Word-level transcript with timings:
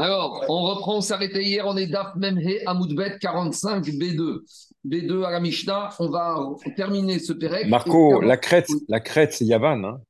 Alors, 0.00 0.46
on 0.48 0.62
reprend, 0.62 0.96
on 0.96 1.00
s'arrêtait 1.02 1.42
hier, 1.42 1.66
on 1.66 1.76
est 1.76 1.86
Daf 1.86 2.14
Memhe 2.16 2.62
Amoudbet 2.64 3.18
45 3.20 3.84
B2. 3.84 4.38
B2 4.86 5.24
à 5.24 5.30
la 5.30 5.40
Mishnah, 5.40 5.90
on 5.98 6.08
va 6.08 6.40
terminer 6.74 7.18
ce 7.18 7.34
Pérec. 7.34 7.68
Marco, 7.68 8.18
la 8.22 8.38
crête, 8.38 8.68
la 8.88 9.00
crête, 9.00 9.34
c'est 9.34 9.44
Yavan. 9.44 9.84
Hein. 9.84 10.00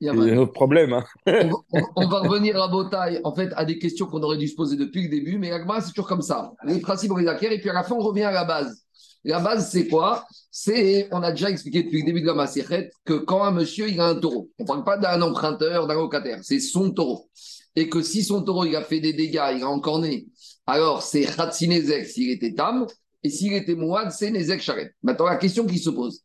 C'est 0.00 0.08
un 0.08 0.38
autre 0.38 0.54
problème. 0.54 0.94
Hein. 0.94 1.04
on, 1.26 1.82
on, 1.96 2.08
va 2.08 2.20
revenir 2.20 2.60
à 2.62 2.68
Botaï, 2.68 3.20
en 3.22 3.34
fait, 3.34 3.52
à 3.54 3.66
des 3.66 3.78
questions 3.78 4.06
qu'on 4.06 4.22
aurait 4.22 4.38
dû 4.38 4.48
se 4.48 4.54
poser 4.54 4.76
depuis 4.76 5.02
le 5.02 5.08
début, 5.10 5.36
mais 5.36 5.52
Agma, 5.52 5.82
c'est 5.82 5.90
toujours 5.90 6.08
comme 6.08 6.22
ça. 6.22 6.54
Les 6.64 6.80
principes, 6.80 7.12
on 7.12 7.16
les 7.16 7.28
acquiert, 7.28 7.52
et 7.52 7.60
puis 7.60 7.68
à 7.68 7.74
la 7.74 7.82
fin, 7.82 7.96
on 7.96 8.02
revient 8.02 8.22
à 8.22 8.32
la 8.32 8.44
base. 8.44 8.82
La 9.24 9.40
base, 9.40 9.70
c'est 9.70 9.88
quoi? 9.88 10.24
C'est, 10.50 11.08
on 11.12 11.22
a 11.22 11.32
déjà 11.32 11.50
expliqué 11.50 11.82
depuis 11.82 12.00
le 12.00 12.06
début 12.06 12.22
de 12.22 12.26
la 12.26 12.34
Massichet, 12.34 12.90
que 13.04 13.12
quand 13.12 13.44
un 13.44 13.50
monsieur, 13.50 13.90
il 13.90 14.00
a 14.00 14.06
un 14.06 14.14
taureau, 14.14 14.48
on 14.58 14.62
ne 14.62 14.68
parle 14.68 14.84
pas 14.84 14.96
d'un 14.96 15.20
emprunteur, 15.20 15.86
d'un 15.86 15.94
locataire, 15.94 16.38
c'est 16.42 16.60
son 16.60 16.90
taureau 16.92 17.28
et 17.76 17.88
que 17.88 18.02
si 18.02 18.22
son 18.22 18.42
taureau 18.42 18.64
il 18.64 18.76
a 18.76 18.84
fait 18.84 19.00
des 19.00 19.12
dégâts, 19.12 19.54
il 19.56 19.62
a 19.62 19.68
encore 19.68 19.98
né, 19.98 20.26
alors 20.66 21.02
c'est 21.02 21.24
Khatsinezek 21.24 22.06
s'il 22.06 22.30
était 22.30 22.54
Tam, 22.54 22.86
et 23.24 23.30
s'il 23.30 23.54
était 23.54 23.74
Mouad, 23.74 24.12
c'est 24.12 24.30
Nezek 24.30 24.60
Sharet. 24.60 24.94
Maintenant, 25.02 25.24
la 25.24 25.36
question 25.36 25.66
qui 25.66 25.78
se 25.78 25.88
pose, 25.88 26.20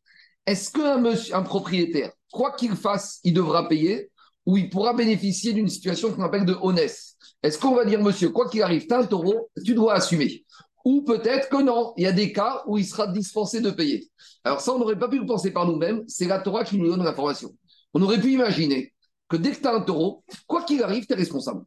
est-ce 0.46 0.70
qu'un 0.70 1.04
un 1.06 1.42
propriétaire, 1.44 2.12
quoi 2.32 2.52
qu'il 2.52 2.76
fasse, 2.76 3.20
il 3.24 3.34
devra 3.34 3.68
payer 3.68 4.12
ou 4.46 4.58
il 4.58 4.70
pourra 4.70 4.94
bénéficier 4.94 5.54
d'une 5.54 5.70
situation 5.70 6.12
qu'on 6.12 6.24
appelle 6.24 6.46
de 6.46 6.58
honnête 6.62 6.98
Est-ce 7.42 7.58
qu'on 7.58 7.74
va 7.74 7.86
dire, 7.86 8.02
monsieur, 8.02 8.30
quoi 8.30 8.50
qu'il 8.50 8.62
arrive, 8.62 8.86
tu 8.86 8.94
un 8.94 9.06
taureau, 9.06 9.50
tu 9.66 9.74
dois 9.74 9.94
assumer? 9.94 10.44
Ou 10.84 11.04
peut-être 11.04 11.50
que 11.50 11.62
non, 11.62 11.94
il 11.98 12.04
y 12.04 12.08
a 12.08 12.12
des 12.12 12.34
cas 12.34 12.64
où 12.68 12.78
il 12.78 12.86
sera 12.86 13.08
dispensé 13.08 13.62
de 13.62 13.72
payer. 13.72 14.10
Alors 14.44 14.60
ça, 14.60 14.74
on 14.74 14.80
n'aurait 14.80 15.00
pas 15.00 15.08
pu 15.08 15.20
le 15.20 15.26
penser 15.26 15.52
par 15.52 15.66
nous-mêmes, 15.66 16.04
c'est 16.08 16.28
la 16.28 16.40
Torah 16.40 16.64
qui 16.66 16.78
nous 16.78 16.88
donne 16.88 17.04
l'information. 17.04 17.52
On 17.94 18.02
aurait 18.02 18.20
pu 18.20 18.34
imaginer 18.34 18.94
que 19.30 19.38
dès 19.38 19.52
que 19.52 19.62
tu 19.62 19.68
as 19.68 19.76
un 19.76 19.82
taureau, 19.82 20.24
quoi 20.48 20.64
qu'il 20.64 20.84
arrive, 20.84 21.06
tu 21.06 21.14
es 21.14 21.16
responsable. 21.16 21.64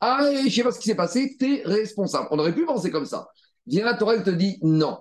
Ah, 0.00 0.20
je 0.22 0.44
ne 0.44 0.50
sais 0.50 0.62
pas 0.62 0.72
ce 0.72 0.78
qui 0.78 0.88
s'est 0.88 0.94
passé, 0.94 1.34
tu 1.38 1.56
es 1.56 1.62
responsable. 1.64 2.28
On 2.30 2.38
aurait 2.38 2.54
pu 2.54 2.66
penser 2.66 2.90
comme 2.90 3.06
ça. 3.06 3.26
Viens 3.66 3.84
la 3.84 3.94
Torah, 3.94 4.18
te 4.18 4.30
dit 4.30 4.58
non. 4.62 4.98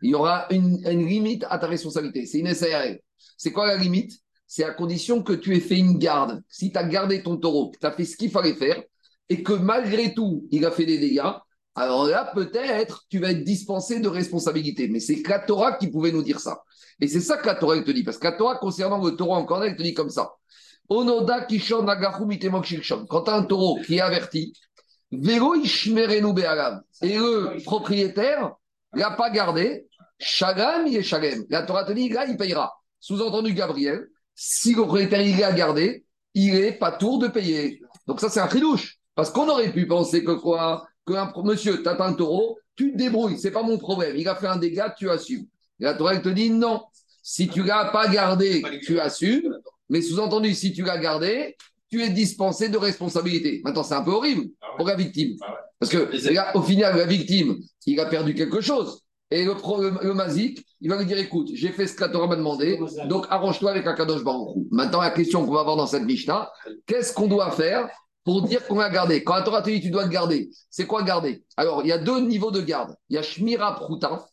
Il 0.00 0.10
y 0.10 0.14
aura 0.14 0.46
une, 0.50 0.82
limite 0.84 1.44
à 1.48 1.58
ta 1.58 1.66
responsabilité. 1.66 2.26
C'est 2.26 2.38
une 2.38 2.52
SARL. 2.52 2.98
C'est 3.36 3.52
quoi 3.52 3.66
la 3.68 3.76
limite? 3.76 4.12
C'est 4.46 4.64
à 4.64 4.72
condition 4.72 5.22
que 5.22 5.32
tu 5.32 5.54
aies 5.54 5.60
fait 5.60 5.78
une 5.78 5.98
garde. 5.98 6.42
Si 6.48 6.72
tu 6.72 6.78
as 6.78 6.84
gardé 6.84 7.22
ton 7.22 7.36
taureau, 7.36 7.70
que 7.70 7.78
tu 7.78 7.86
as 7.86 7.92
fait 7.92 8.04
ce 8.04 8.16
qu'il 8.16 8.30
fallait 8.30 8.54
faire, 8.54 8.82
et 9.28 9.42
que 9.42 9.52
malgré 9.52 10.12
tout, 10.12 10.48
il 10.50 10.64
a 10.66 10.70
fait 10.70 10.86
des 10.86 10.98
dégâts, 10.98 11.30
alors 11.74 12.06
là, 12.06 12.30
peut-être, 12.34 13.04
tu 13.08 13.18
vas 13.18 13.30
être 13.30 13.44
dispensé 13.44 14.00
de 14.00 14.08
responsabilité. 14.08 14.88
Mais 14.88 15.00
c'est 15.00 15.26
la 15.26 15.38
Torah 15.38 15.74
qui 15.74 15.88
pouvait 15.88 16.12
nous 16.12 16.22
dire 16.22 16.40
ça. 16.40 16.62
Et 17.00 17.08
c'est 17.08 17.20
ça 17.20 17.36
que 17.36 17.46
la 17.46 17.54
Torah 17.54 17.80
te 17.80 17.90
dit. 17.90 18.02
Parce 18.02 18.18
que 18.18 18.24
la 18.24 18.32
Torah, 18.32 18.56
concernant 18.56 19.02
le 19.02 19.12
taureau 19.12 19.34
en 19.34 19.62
elle 19.62 19.76
te 19.76 19.82
dit 19.82 19.94
comme 19.94 20.10
ça. 20.10 20.32
Onoda 20.88 21.44
Kishon 21.44 21.86
Quand 23.08 23.22
tu 23.22 23.30
as 23.30 23.34
un 23.34 23.44
taureau 23.44 23.80
qui 23.84 23.96
est 23.96 24.00
averti, 24.00 24.52
Vélo 25.10 25.54
Ishmerenu 25.54 26.32
Be'alav. 26.32 26.80
Et 27.02 27.16
le 27.16 27.62
propriétaire 27.64 28.54
l'a 28.94 29.10
pas 29.10 29.30
gardé, 29.30 29.86
Shagam 30.18 30.86
il 30.86 30.96
est 30.96 31.02
Shagam. 31.02 31.44
La 31.50 31.62
Torah 31.62 31.84
te 31.84 31.92
dit, 31.92 32.08
là, 32.08 32.26
il 32.26 32.36
payera. 32.36 32.72
Sous-entendu, 32.98 33.52
Gabriel, 33.52 34.08
si 34.34 34.70
le 34.70 34.82
propriétaire 34.82 35.20
il 35.20 35.38
l'a 35.38 35.52
gardé, 35.52 36.04
il 36.34 36.54
est 36.54 36.72
pas 36.72 36.92
tour 36.92 37.18
de 37.18 37.28
payer. 37.28 37.82
Donc 38.06 38.20
ça, 38.20 38.28
c'est 38.28 38.40
un 38.40 38.46
tridouche. 38.46 38.98
Parce 39.14 39.30
qu'on 39.30 39.48
aurait 39.48 39.72
pu 39.72 39.86
penser 39.86 40.24
que 40.24 40.32
quoi? 40.32 40.86
Que 41.04 41.12
un, 41.12 41.32
monsieur, 41.44 41.82
tu 41.82 41.88
as 41.88 42.02
un 42.02 42.14
taureau, 42.14 42.58
tu 42.76 42.92
te 42.92 42.96
débrouilles, 42.96 43.38
c'est 43.38 43.50
pas 43.50 43.62
mon 43.62 43.76
problème. 43.76 44.16
Il 44.16 44.28
a 44.28 44.34
fait 44.34 44.46
un 44.46 44.56
dégât, 44.56 44.94
tu 44.96 45.10
assumes. 45.10 45.46
la 45.78 45.94
Torah 45.94 46.16
te 46.18 46.28
dit 46.28 46.50
non. 46.50 46.82
Si 47.22 47.48
tu 47.48 47.62
l'as 47.62 47.86
pas 47.86 48.08
gardé, 48.08 48.62
tu 48.82 48.98
assumes. 48.98 49.51
Mais 49.92 50.00
sous-entendu, 50.00 50.54
si 50.54 50.72
tu 50.72 50.82
l'as 50.82 50.96
gardé, 50.96 51.54
tu 51.90 52.02
es 52.02 52.08
dispensé 52.08 52.70
de 52.70 52.78
responsabilité. 52.78 53.60
Maintenant, 53.62 53.82
c'est 53.82 53.94
un 53.94 54.02
peu 54.02 54.12
horrible 54.12 54.46
ah 54.62 54.68
pour 54.78 54.86
la 54.86 54.96
victime. 54.96 55.36
Ah 55.42 55.54
Parce 55.78 55.92
que 55.92 56.56
au 56.56 56.62
final, 56.62 56.96
la 56.96 57.04
victime, 57.04 57.58
il 57.86 58.00
a 58.00 58.06
perdu 58.06 58.34
quelque 58.34 58.62
chose. 58.62 59.02
Et 59.30 59.44
le, 59.44 59.54
le, 60.02 60.14
Mazik, 60.14 60.64
il 60.80 60.88
va 60.88 60.96
lui 60.96 61.04
dire 61.04 61.18
écoute, 61.18 61.50
j'ai 61.54 61.68
fait 61.68 61.86
ce 61.86 61.94
que 61.94 62.00
la 62.00 62.08
Torah 62.08 62.26
m'a 62.26 62.36
demandé, 62.36 62.78
donc 63.06 63.26
arrange-toi 63.28 63.70
avec 63.70 63.86
un 63.86 63.94
Kadosh 63.94 64.24
Baruch 64.24 64.56
Maintenant, 64.70 65.02
la 65.02 65.10
question 65.10 65.44
qu'on 65.44 65.52
va 65.52 65.60
avoir 65.60 65.76
dans 65.76 65.86
cette 65.86 66.04
Mishnah, 66.04 66.50
qu'est-ce 66.86 67.12
qu'on 67.12 67.28
doit 67.28 67.50
faire 67.50 67.88
pour 68.24 68.42
dire 68.42 68.66
qu'on 68.66 68.80
a 68.80 68.88
gardé? 68.88 69.22
Quand 69.24 69.34
la 69.34 69.42
Torah 69.42 69.60
te 69.60 69.68
dit 69.68 69.80
tu 69.82 69.90
dois 69.90 70.04
le 70.04 70.10
garder, 70.10 70.50
c'est 70.70 70.86
quoi 70.86 71.02
garder? 71.02 71.44
Alors, 71.58 71.82
il 71.82 71.88
y 71.88 71.92
a 71.92 71.98
deux 71.98 72.20
niveaux 72.20 72.50
de 72.50 72.62
garde. 72.62 72.94
Il 73.10 73.16
y 73.16 73.18
a 73.18 73.22
Shmira 73.22 73.74
Pruta, 73.74 74.26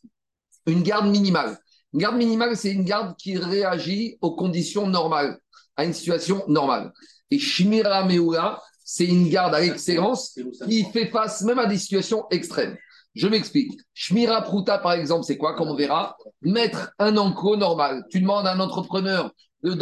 une 0.67 0.83
garde 0.83 1.07
minimale. 1.07 1.57
Une 1.93 1.99
garde 1.99 2.17
minimale, 2.17 2.55
c'est 2.55 2.71
une 2.71 2.83
garde 2.83 3.15
qui 3.17 3.37
réagit 3.37 4.17
aux 4.21 4.35
conditions 4.35 4.87
normales 4.87 5.37
à 5.79 5.85
une 5.85 5.93
situation 5.93 6.43
normale. 6.47 6.91
Et 7.31 7.39
Shmira 7.39 8.05
Meula, 8.05 8.61
c'est 8.83 9.05
une 9.05 9.29
garde 9.29 9.55
à 9.55 9.61
l'excellence 9.61 10.37
qui 10.67 10.83
fait 10.91 11.07
face 11.07 11.41
même 11.43 11.59
à 11.59 11.67
des 11.67 11.77
situations 11.77 12.25
extrêmes. 12.31 12.75
Je 13.15 13.27
m'explique. 13.27 13.79
Shmira 13.93 14.41
Pruta, 14.41 14.77
par 14.77 14.93
exemple, 14.93 15.23
c'est 15.23 15.37
quoi, 15.37 15.55
comme 15.55 15.69
on 15.69 15.75
verra? 15.75 16.17
Mettre 16.41 16.91
un 16.99 17.15
enclos 17.15 17.55
normal. 17.55 18.03
Tu 18.09 18.19
demandes 18.19 18.45
à 18.45 18.53
un 18.53 18.59
entrepreneur 18.59 19.31
de 19.63 19.77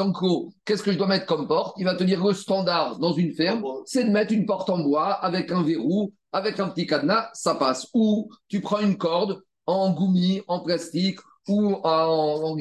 qu'est-ce 0.66 0.84
que 0.84 0.92
je 0.92 0.98
dois 0.98 1.08
mettre 1.08 1.26
comme 1.26 1.48
porte? 1.48 1.76
Il 1.80 1.86
va 1.86 1.96
te 1.96 2.04
dire 2.04 2.24
le 2.24 2.34
standard 2.34 3.00
dans 3.00 3.14
une 3.14 3.34
ferme, 3.34 3.64
c'est 3.86 4.04
de 4.04 4.10
mettre 4.10 4.34
une 4.34 4.46
porte 4.46 4.70
en 4.70 4.80
bois 4.80 5.14
avec 5.14 5.52
un 5.52 5.64
verrou, 5.64 6.14
avec 6.32 6.60
un 6.60 6.70
petit 6.70 6.86
cadenas, 6.86 7.30
ça 7.34 7.56
passe. 7.56 7.88
Ou 7.94 8.30
tu 8.48 8.62
prends 8.62 8.80
une 8.80 8.98
corde 8.98 9.42
en 9.66 9.92
goumi, 9.92 10.42
en 10.48 10.60
plastique 10.62 11.20
ou 11.48 11.74
en, 11.84 12.44
en, 12.44 12.56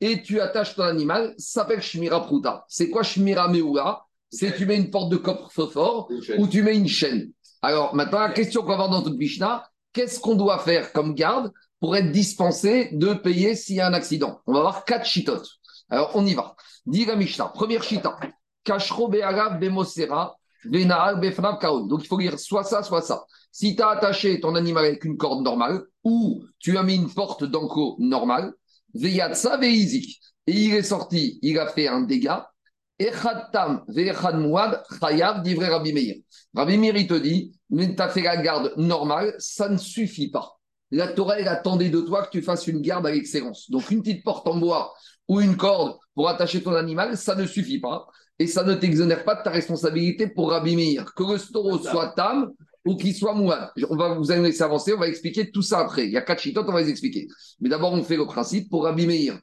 et 0.00 0.22
tu 0.22 0.40
attaches 0.40 0.74
ton 0.74 0.84
animal, 0.84 1.34
ça 1.38 1.60
s'appelle 1.60 1.82
Shmira 1.82 2.24
Pruta. 2.24 2.64
C'est 2.68 2.90
quoi 2.90 3.02
Shmira 3.02 3.48
Meula 3.48 4.04
C'est 4.30 4.54
tu 4.54 4.66
mets 4.66 4.76
une 4.76 4.90
porte 4.90 5.10
de 5.10 5.16
coffre-fort 5.16 6.08
ou 6.38 6.46
tu 6.46 6.62
mets 6.62 6.76
une 6.76 6.88
chaîne. 6.88 7.32
Alors 7.62 7.94
maintenant, 7.94 8.20
la 8.20 8.30
question 8.30 8.62
qu'on 8.62 8.68
va 8.68 8.74
avoir 8.74 8.90
dans 8.90 9.02
notre 9.02 9.16
Mishnah, 9.16 9.68
qu'est-ce 9.92 10.20
qu'on 10.20 10.36
doit 10.36 10.58
faire 10.58 10.92
comme 10.92 11.14
garde 11.14 11.52
pour 11.80 11.96
être 11.96 12.12
dispensé 12.12 12.90
de 12.92 13.14
payer 13.14 13.56
s'il 13.56 13.76
y 13.76 13.80
a 13.80 13.88
un 13.88 13.94
accident? 13.94 14.40
On 14.46 14.52
va 14.52 14.60
avoir 14.60 14.84
quatre 14.84 15.06
chitotes. 15.06 15.48
Alors 15.90 16.12
on 16.14 16.24
y 16.24 16.34
va. 16.34 16.54
Dis 16.86 17.04
la 17.04 17.16
Mishnah. 17.16 17.46
Première 17.46 17.82
chita. 17.82 18.18
Kashro 18.62 19.08
be'arav 19.08 19.58
be'mosera 19.58 20.36
befnav 20.64 21.58
kaon. 21.58 21.86
Donc 21.86 22.04
il 22.04 22.06
faut 22.06 22.18
lire 22.18 22.38
soit 22.38 22.64
ça, 22.64 22.82
soit 22.82 23.02
ça. 23.02 23.24
Si 23.50 23.74
tu 23.74 23.82
as 23.82 23.88
attaché 23.88 24.40
ton 24.40 24.54
animal 24.54 24.84
avec 24.84 25.04
une 25.04 25.16
corde 25.16 25.42
normale 25.42 25.82
ou 26.04 26.44
tu 26.58 26.76
as 26.76 26.82
mis 26.82 26.96
une 26.96 27.12
porte 27.12 27.44
d'enclos 27.44 27.96
normale, 27.98 28.52
Veyatsa 28.94 29.58
Et 29.62 30.08
il 30.46 30.74
est 30.74 30.82
sorti, 30.82 31.38
il 31.42 31.58
a 31.58 31.68
fait 31.68 31.88
un 31.88 32.02
dégât. 32.02 32.50
Echad 32.98 33.50
ve'echad 33.88 34.38
muad, 34.38 34.82
chayav, 35.00 35.42
d'ivrei 35.42 35.68
Rabbi 35.68 35.92
Meir. 35.92 36.16
Rabbi 36.54 36.78
Meir, 36.78 36.96
il 36.96 37.06
te 37.06 37.14
dit, 37.14 37.52
mais 37.70 37.94
tu 37.94 38.02
as 38.02 38.08
fait 38.08 38.22
la 38.22 38.36
garde 38.38 38.72
normale, 38.76 39.34
ça 39.38 39.68
ne 39.68 39.76
suffit 39.76 40.30
pas. 40.30 40.58
La 40.90 41.08
Torah, 41.08 41.38
elle 41.38 41.48
attendait 41.48 41.90
de 41.90 42.00
toi 42.00 42.24
que 42.24 42.30
tu 42.30 42.42
fasses 42.42 42.66
une 42.66 42.80
garde 42.80 43.06
avec 43.06 43.20
excellence. 43.20 43.70
Donc, 43.70 43.90
une 43.90 44.02
petite 44.02 44.24
porte 44.24 44.48
en 44.48 44.56
bois 44.56 44.94
ou 45.28 45.40
une 45.40 45.56
corde 45.56 45.96
pour 46.14 46.28
attacher 46.28 46.62
ton 46.62 46.74
animal, 46.74 47.16
ça 47.16 47.34
ne 47.34 47.46
suffit 47.46 47.78
pas. 47.78 48.06
Et 48.38 48.46
ça 48.46 48.64
ne 48.64 48.74
t'exonère 48.74 49.24
pas 49.24 49.34
de 49.34 49.42
ta 49.42 49.50
responsabilité 49.50 50.28
pour 50.28 50.50
Rabbi 50.50 50.74
Meir. 50.74 51.12
Que 51.14 51.22
le 51.24 51.52
taureau 51.52 51.78
soit 51.78 52.14
tam 52.16 52.52
ou 52.88 52.96
qu'il 52.96 53.14
soit 53.14 53.34
mouad. 53.34 53.70
On 53.90 53.96
va 53.96 54.14
vous 54.14 54.30
allez 54.30 54.42
laisser 54.42 54.62
avancer, 54.62 54.94
on 54.94 54.98
va 54.98 55.08
expliquer 55.08 55.50
tout 55.50 55.62
ça 55.62 55.80
après. 55.80 56.06
Il 56.06 56.12
y 56.12 56.16
a 56.16 56.22
quatre 56.22 56.40
chitotes, 56.40 56.66
on 56.68 56.72
va 56.72 56.80
les 56.80 56.88
expliquer. 56.88 57.28
Mais 57.60 57.68
d'abord, 57.68 57.92
on 57.92 58.02
fait 58.02 58.16
le 58.16 58.24
principe 58.24 58.70
pour 58.70 58.84
Rabbi 58.84 59.06
Meir. 59.06 59.38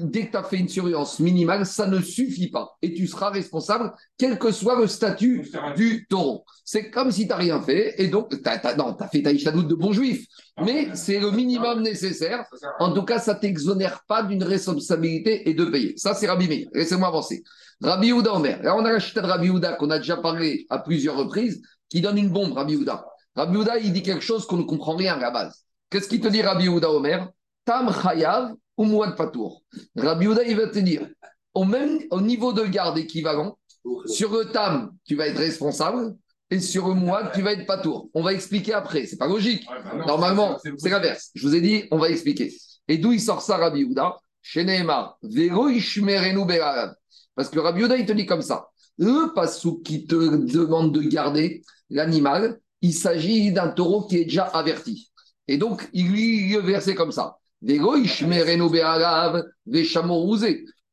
Dès 0.00 0.26
que 0.26 0.32
tu 0.32 0.36
as 0.36 0.42
fait 0.42 0.56
une 0.56 0.68
surveillance 0.68 1.20
minimale, 1.20 1.64
ça 1.64 1.86
ne 1.86 2.00
suffit 2.00 2.50
pas. 2.50 2.76
Et 2.82 2.92
tu 2.92 3.06
seras 3.06 3.30
responsable, 3.30 3.92
quel 4.18 4.36
que 4.36 4.50
soit 4.50 4.80
le 4.80 4.88
statut 4.88 5.48
du 5.76 6.06
taureau. 6.08 6.44
C'est 6.64 6.90
comme 6.90 7.12
si 7.12 7.22
tu 7.22 7.28
n'as 7.28 7.36
rien 7.36 7.60
fait. 7.60 7.94
Et 7.98 8.08
donc, 8.08 8.30
tu 8.30 8.48
as, 8.48 8.74
non, 8.74 8.94
tu 8.94 9.04
as 9.04 9.08
fait 9.08 9.22
ta 9.22 9.32
de 9.32 9.74
bon 9.74 9.92
juif. 9.92 10.26
Mais 10.64 10.88
c'est 10.94 11.20
le 11.20 11.30
minimum 11.30 11.82
nécessaire. 11.82 12.46
En 12.80 12.92
tout 12.92 13.04
cas, 13.04 13.20
ça 13.20 13.34
ne 13.34 13.38
t'exonère 13.38 14.02
pas 14.08 14.24
d'une 14.24 14.42
responsabilité 14.42 15.48
et 15.48 15.54
de 15.54 15.66
payer. 15.66 15.94
Ça, 15.98 16.14
c'est 16.14 16.26
Rabbi 16.26 16.48
Meir. 16.48 16.66
Laissez-moi 16.72 17.06
avancer. 17.06 17.44
Rabbi 17.80 18.10
Houda 18.10 18.34
Omer. 18.34 18.60
Là, 18.62 18.74
on 18.74 18.84
a 18.84 18.90
la 18.90 18.98
chita 18.98 19.20
de 19.20 19.26
Rabbi 19.26 19.50
Houda 19.50 19.74
qu'on 19.74 19.90
a 19.90 19.98
déjà 19.98 20.16
parlé 20.16 20.66
à 20.70 20.78
plusieurs 20.78 21.16
reprises 21.16 21.62
qui 21.88 22.00
donne 22.00 22.18
une 22.18 22.30
bombe, 22.30 22.52
Rabbi 22.52 22.76
Houda. 22.76 23.06
Rabbi 23.34 23.56
Houda, 23.56 23.78
il 23.78 23.92
dit 23.92 24.02
quelque 24.02 24.24
chose 24.24 24.46
qu'on 24.46 24.56
ne 24.56 24.62
comprend 24.62 24.96
rien 24.96 25.14
à 25.14 25.20
la 25.20 25.30
base. 25.30 25.64
Qu'est-ce 25.90 26.08
qu'il 26.08 26.20
te 26.20 26.28
dit, 26.28 26.42
Rabbi 26.42 26.68
Houda 26.68 26.90
Omer? 26.90 27.28
Tam 27.64 27.92
Chayav 27.92 28.54
ou 28.76 28.84
Mouad 28.84 29.16
Patour. 29.16 29.62
Rabbi 29.96 30.26
Houda, 30.26 30.42
il 30.44 30.56
va 30.56 30.68
te 30.68 30.78
dire, 30.78 31.08
au, 31.54 31.64
même, 31.64 32.00
au 32.10 32.20
niveau 32.20 32.52
de 32.52 32.64
garde 32.64 32.98
équivalent, 32.98 33.58
sur 34.06 34.32
le 34.32 34.46
Tam, 34.46 34.92
tu 35.04 35.14
vas 35.14 35.28
être 35.28 35.38
responsable, 35.38 36.16
et 36.50 36.60
sur 36.60 36.88
le 36.88 36.94
Mouad, 36.94 37.32
tu 37.34 37.42
vas 37.42 37.52
être 37.52 37.66
Patour. 37.66 38.08
On 38.14 38.22
va 38.22 38.32
expliquer 38.32 38.72
après, 38.72 39.06
c'est 39.06 39.16
pas 39.16 39.28
logique. 39.28 39.66
Bah 39.68 40.04
Normalement, 40.06 40.58
c'est 40.78 40.88
l'inverse. 40.88 41.30
Je 41.34 41.46
vous 41.46 41.54
ai 41.54 41.60
dit, 41.60 41.84
on 41.90 41.98
va 41.98 42.08
expliquer. 42.08 42.52
Et 42.88 42.98
d'où 42.98 43.12
il 43.12 43.20
sort 43.20 43.42
ça, 43.42 43.56
Rabbi 43.56 43.84
Houda? 43.84 44.16
Chez 44.42 44.62
Vero 44.62 45.68
Parce 47.34 47.48
que 47.48 47.58
Rabbi 47.58 47.82
Houda, 47.82 47.96
il 47.96 48.06
te 48.06 48.12
dit 48.12 48.26
comme 48.26 48.42
ça. 48.42 48.68
Le 48.98 49.32
passou 49.34 49.80
qui 49.82 50.06
te 50.06 50.14
demande 50.14 50.92
de 50.92 51.02
garder, 51.02 51.62
l'animal, 51.90 52.58
il 52.80 52.94
s'agit 52.94 53.52
d'un 53.52 53.68
taureau 53.68 54.06
qui 54.06 54.18
est 54.18 54.24
déjà 54.24 54.44
averti. 54.44 55.10
Et 55.48 55.58
donc, 55.58 55.88
il 55.92 56.08
lui 56.08 56.54
est 56.54 56.60
versé 56.60 56.94
comme 56.94 57.12
ça. 57.12 57.36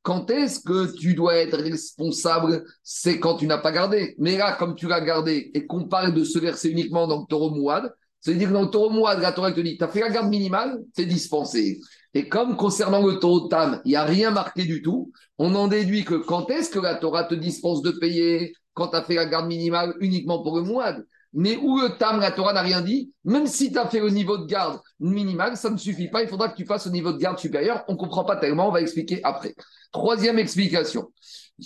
Quand 0.01 0.29
est-ce 0.29 0.59
que 0.59 0.95
tu 0.95 1.13
dois 1.13 1.35
être 1.35 1.57
responsable? 1.57 2.65
C'est 2.83 3.19
quand 3.19 3.37
tu 3.37 3.47
n'as 3.47 3.57
pas 3.57 3.71
gardé. 3.71 4.15
Mais 4.17 4.37
là, 4.37 4.55
comme 4.57 4.75
tu 4.75 4.87
l'as 4.87 5.01
gardé 5.01 5.51
et 5.53 5.65
qu'on 5.65 5.85
parle 5.87 6.13
de 6.13 6.23
se 6.23 6.39
verser 6.39 6.69
uniquement 6.69 7.07
dans 7.07 7.21
le 7.21 7.25
taureau 7.27 7.51
mouad, 7.51 7.93
c'est-à-dire 8.19 8.49
que 8.49 8.53
dans 8.53 8.63
le 8.63 8.69
taureau 8.69 8.89
mouad, 8.89 9.19
la 9.19 9.31
Torah 9.31 9.51
te 9.51 9.59
dit, 9.59 9.77
tu 9.77 9.83
as 9.83 9.87
fait 9.87 9.99
la 9.99 10.09
garde 10.09 10.29
minimale, 10.29 10.79
c'est 10.95 11.05
dispensé. 11.05 11.79
Et 12.13 12.29
comme 12.29 12.57
concernant 12.57 13.05
le 13.05 13.19
taureau 13.19 13.47
tam, 13.47 13.81
il 13.85 13.89
n'y 13.89 13.95
a 13.95 14.03
rien 14.03 14.31
marqué 14.31 14.65
du 14.65 14.81
tout, 14.81 15.11
on 15.37 15.55
en 15.55 15.67
déduit 15.67 16.05
que 16.05 16.15
quand 16.15 16.49
est-ce 16.49 16.69
que 16.69 16.79
la 16.79 16.95
Torah 16.95 17.23
te 17.23 17.35
dispense 17.35 17.81
de 17.81 17.91
payer 17.91 18.53
quand 18.73 18.89
tu 18.89 18.95
as 18.95 19.03
fait 19.03 19.15
la 19.15 19.25
garde 19.25 19.47
minimale 19.47 19.95
uniquement 19.99 20.41
pour 20.43 20.57
le 20.57 20.63
mouad 20.63 21.05
mais 21.33 21.57
où 21.57 21.79
le 21.79 21.97
tam, 21.97 22.19
la 22.19 22.31
Torah 22.31 22.53
n'a 22.53 22.61
rien 22.61 22.81
dit, 22.81 23.11
même 23.25 23.47
si 23.47 23.71
tu 23.71 23.79
as 23.79 23.87
fait 23.87 23.99
le 23.99 24.09
niveau 24.09 24.37
de 24.37 24.45
garde 24.45 24.79
minimal, 24.99 25.57
ça 25.57 25.71
ne 25.71 25.77
suffit 25.77 26.07
pas, 26.07 26.21
il 26.21 26.29
faudra 26.29 26.49
que 26.49 26.55
tu 26.55 26.65
fasses 26.65 26.85
au 26.85 26.91
niveau 26.91 27.11
de 27.11 27.17
garde 27.17 27.39
supérieur. 27.39 27.83
On 27.87 27.93
ne 27.93 27.97
comprend 27.97 28.23
pas 28.23 28.35
tellement, 28.35 28.69
on 28.69 28.71
va 28.71 28.81
expliquer 28.81 29.19
après. 29.23 29.55
Troisième 29.91 30.37
explication. 30.37 31.11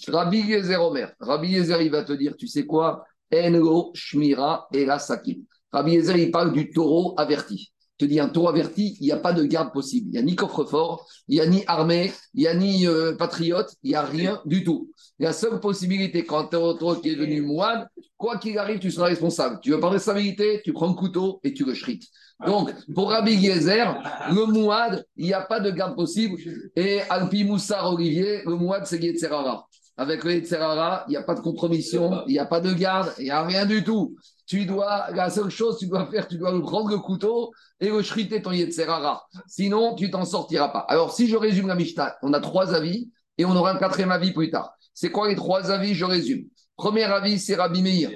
Rabbi 0.08 0.40
Yezer 0.40 0.82
Omer. 0.82 1.14
Rabbi 1.20 1.50
Yezer, 1.50 1.82
il 1.82 1.92
va 1.92 2.04
te 2.04 2.14
dire, 2.14 2.36
tu 2.38 2.48
sais 2.48 2.66
quoi? 2.66 3.04
Enlo 3.34 3.92
Shmira 3.94 4.68
et 4.72 4.86
la 4.86 5.00
Sakim. 5.00 5.44
Rabbi 5.74 5.92
Yezer, 5.94 6.16
il 6.18 6.32
parle 6.32 6.54
du 6.54 6.70
taureau 6.70 7.14
averti 7.18 7.74
te 7.98 8.06
dis 8.06 8.20
un 8.20 8.30
taureau 8.30 8.50
averti, 8.50 8.98
il 9.00 9.06
n'y 9.06 9.12
a 9.12 9.18
pas 9.18 9.34
de 9.34 9.44
garde 9.44 9.74
possible. 9.74 10.08
Il 10.10 10.12
n'y 10.12 10.18
a 10.20 10.22
ni 10.22 10.36
coffre-fort, 10.36 11.08
il 11.28 11.36
n'y 11.36 11.42
a 11.42 11.48
ni 11.48 11.64
armée, 11.68 12.12
il 12.34 12.42
n'y 12.42 12.48
a 12.48 12.54
ni 12.54 12.88
euh, 12.88 13.16
patriote, 13.16 13.74
il 13.84 13.90
n'y 13.90 13.96
a 13.96 14.04
rien 14.04 14.42
du 14.46 14.64
tout. 14.64 14.92
La 15.20 15.34
seule 15.34 15.60
possibilité 15.60 16.24
quand 16.24 16.48
tu 16.48 16.56
un 16.56 16.76
taureau 16.76 16.96
qui 16.96 17.10
est 17.10 17.16
devenu 17.16 17.42
moine, 17.42 17.88
quoi 18.18 18.38
qu'il 18.38 18.58
arrive, 18.58 18.80
tu 18.80 18.92
seras 18.92 19.08
responsable. 19.08 19.60
Tu 19.62 19.72
veux 19.72 19.80
pas 19.80 19.88
de 19.88 19.94
responsabilité, 19.94 20.62
tu 20.64 20.74
prends 20.74 20.88
le 20.88 20.94
couteau 20.94 21.40
et 21.44 21.54
tu 21.54 21.66
le 21.66 21.74
shrites. 21.74 22.08
Donc, 22.46 22.72
pour 22.94 23.10
Rabbi 23.10 23.34
Yezer, 23.34 24.00
le 24.30 24.46
mouad, 24.46 25.04
il 25.16 25.26
n'y 25.26 25.34
a 25.34 25.42
pas 25.42 25.60
de 25.60 25.72
garde 25.72 25.96
possible. 25.96 26.38
Et 26.76 27.02
Alpi 27.10 27.44
Moussar 27.44 27.92
Olivier, 27.92 28.44
le 28.46 28.56
mouad, 28.56 28.86
c'est 28.86 29.02
Yetzerara. 29.02 29.68
Avec 30.00 30.24
le 30.24 30.34
il 30.36 31.10
n'y 31.10 31.16
a 31.16 31.24
pas 31.24 31.34
de 31.34 31.40
compromission, 31.40 32.22
il 32.28 32.34
n'y 32.34 32.40
a 32.40 32.46
pas 32.46 32.62
de 32.62 32.72
garde, 32.72 33.12
il 33.18 33.24
n'y 33.24 33.32
a 33.32 33.44
rien 33.44 33.66
du 33.66 33.84
tout 33.84 34.16
tu 34.48 34.66
dois, 34.66 35.12
la 35.12 35.30
seule 35.30 35.50
chose 35.50 35.76
que 35.76 35.80
tu 35.82 35.88
dois 35.88 36.08
faire, 36.08 36.28
tu 36.28 36.38
dois 36.38 36.60
prendre 36.62 36.90
le 36.90 36.98
couteau 36.98 37.52
et 37.80 37.90
le 37.90 38.02
shriter 38.02 38.42
ton 38.42 38.52
Yetzerara. 38.52 39.28
Sinon, 39.46 39.94
tu 39.96 40.10
t'en 40.10 40.26
sortiras 40.26 40.70
pas. 40.70 40.86
Alors, 40.88 41.14
si 41.14 41.28
je 41.28 41.36
résume 41.36 41.68
la 41.68 41.76
Mishnah, 41.76 42.18
on 42.24 42.34
a 42.34 42.40
trois 42.40 42.74
avis 42.74 43.12
et 43.38 43.46
on 43.46 43.56
aura 43.56 43.72
un 43.72 43.78
quatrième 43.78 44.12
avis 44.12 44.32
plus 44.32 44.50
tard. 44.50 44.74
C'est 44.94 45.12
quoi 45.12 45.28
les 45.28 45.36
trois 45.36 45.70
avis? 45.70 45.94
Je 45.94 46.06
résume. 46.06 46.46
Premier 46.78 47.04
avis, 47.04 47.40
c'est 47.40 47.56
Rabbi 47.56 47.84
Meir. 47.84 48.10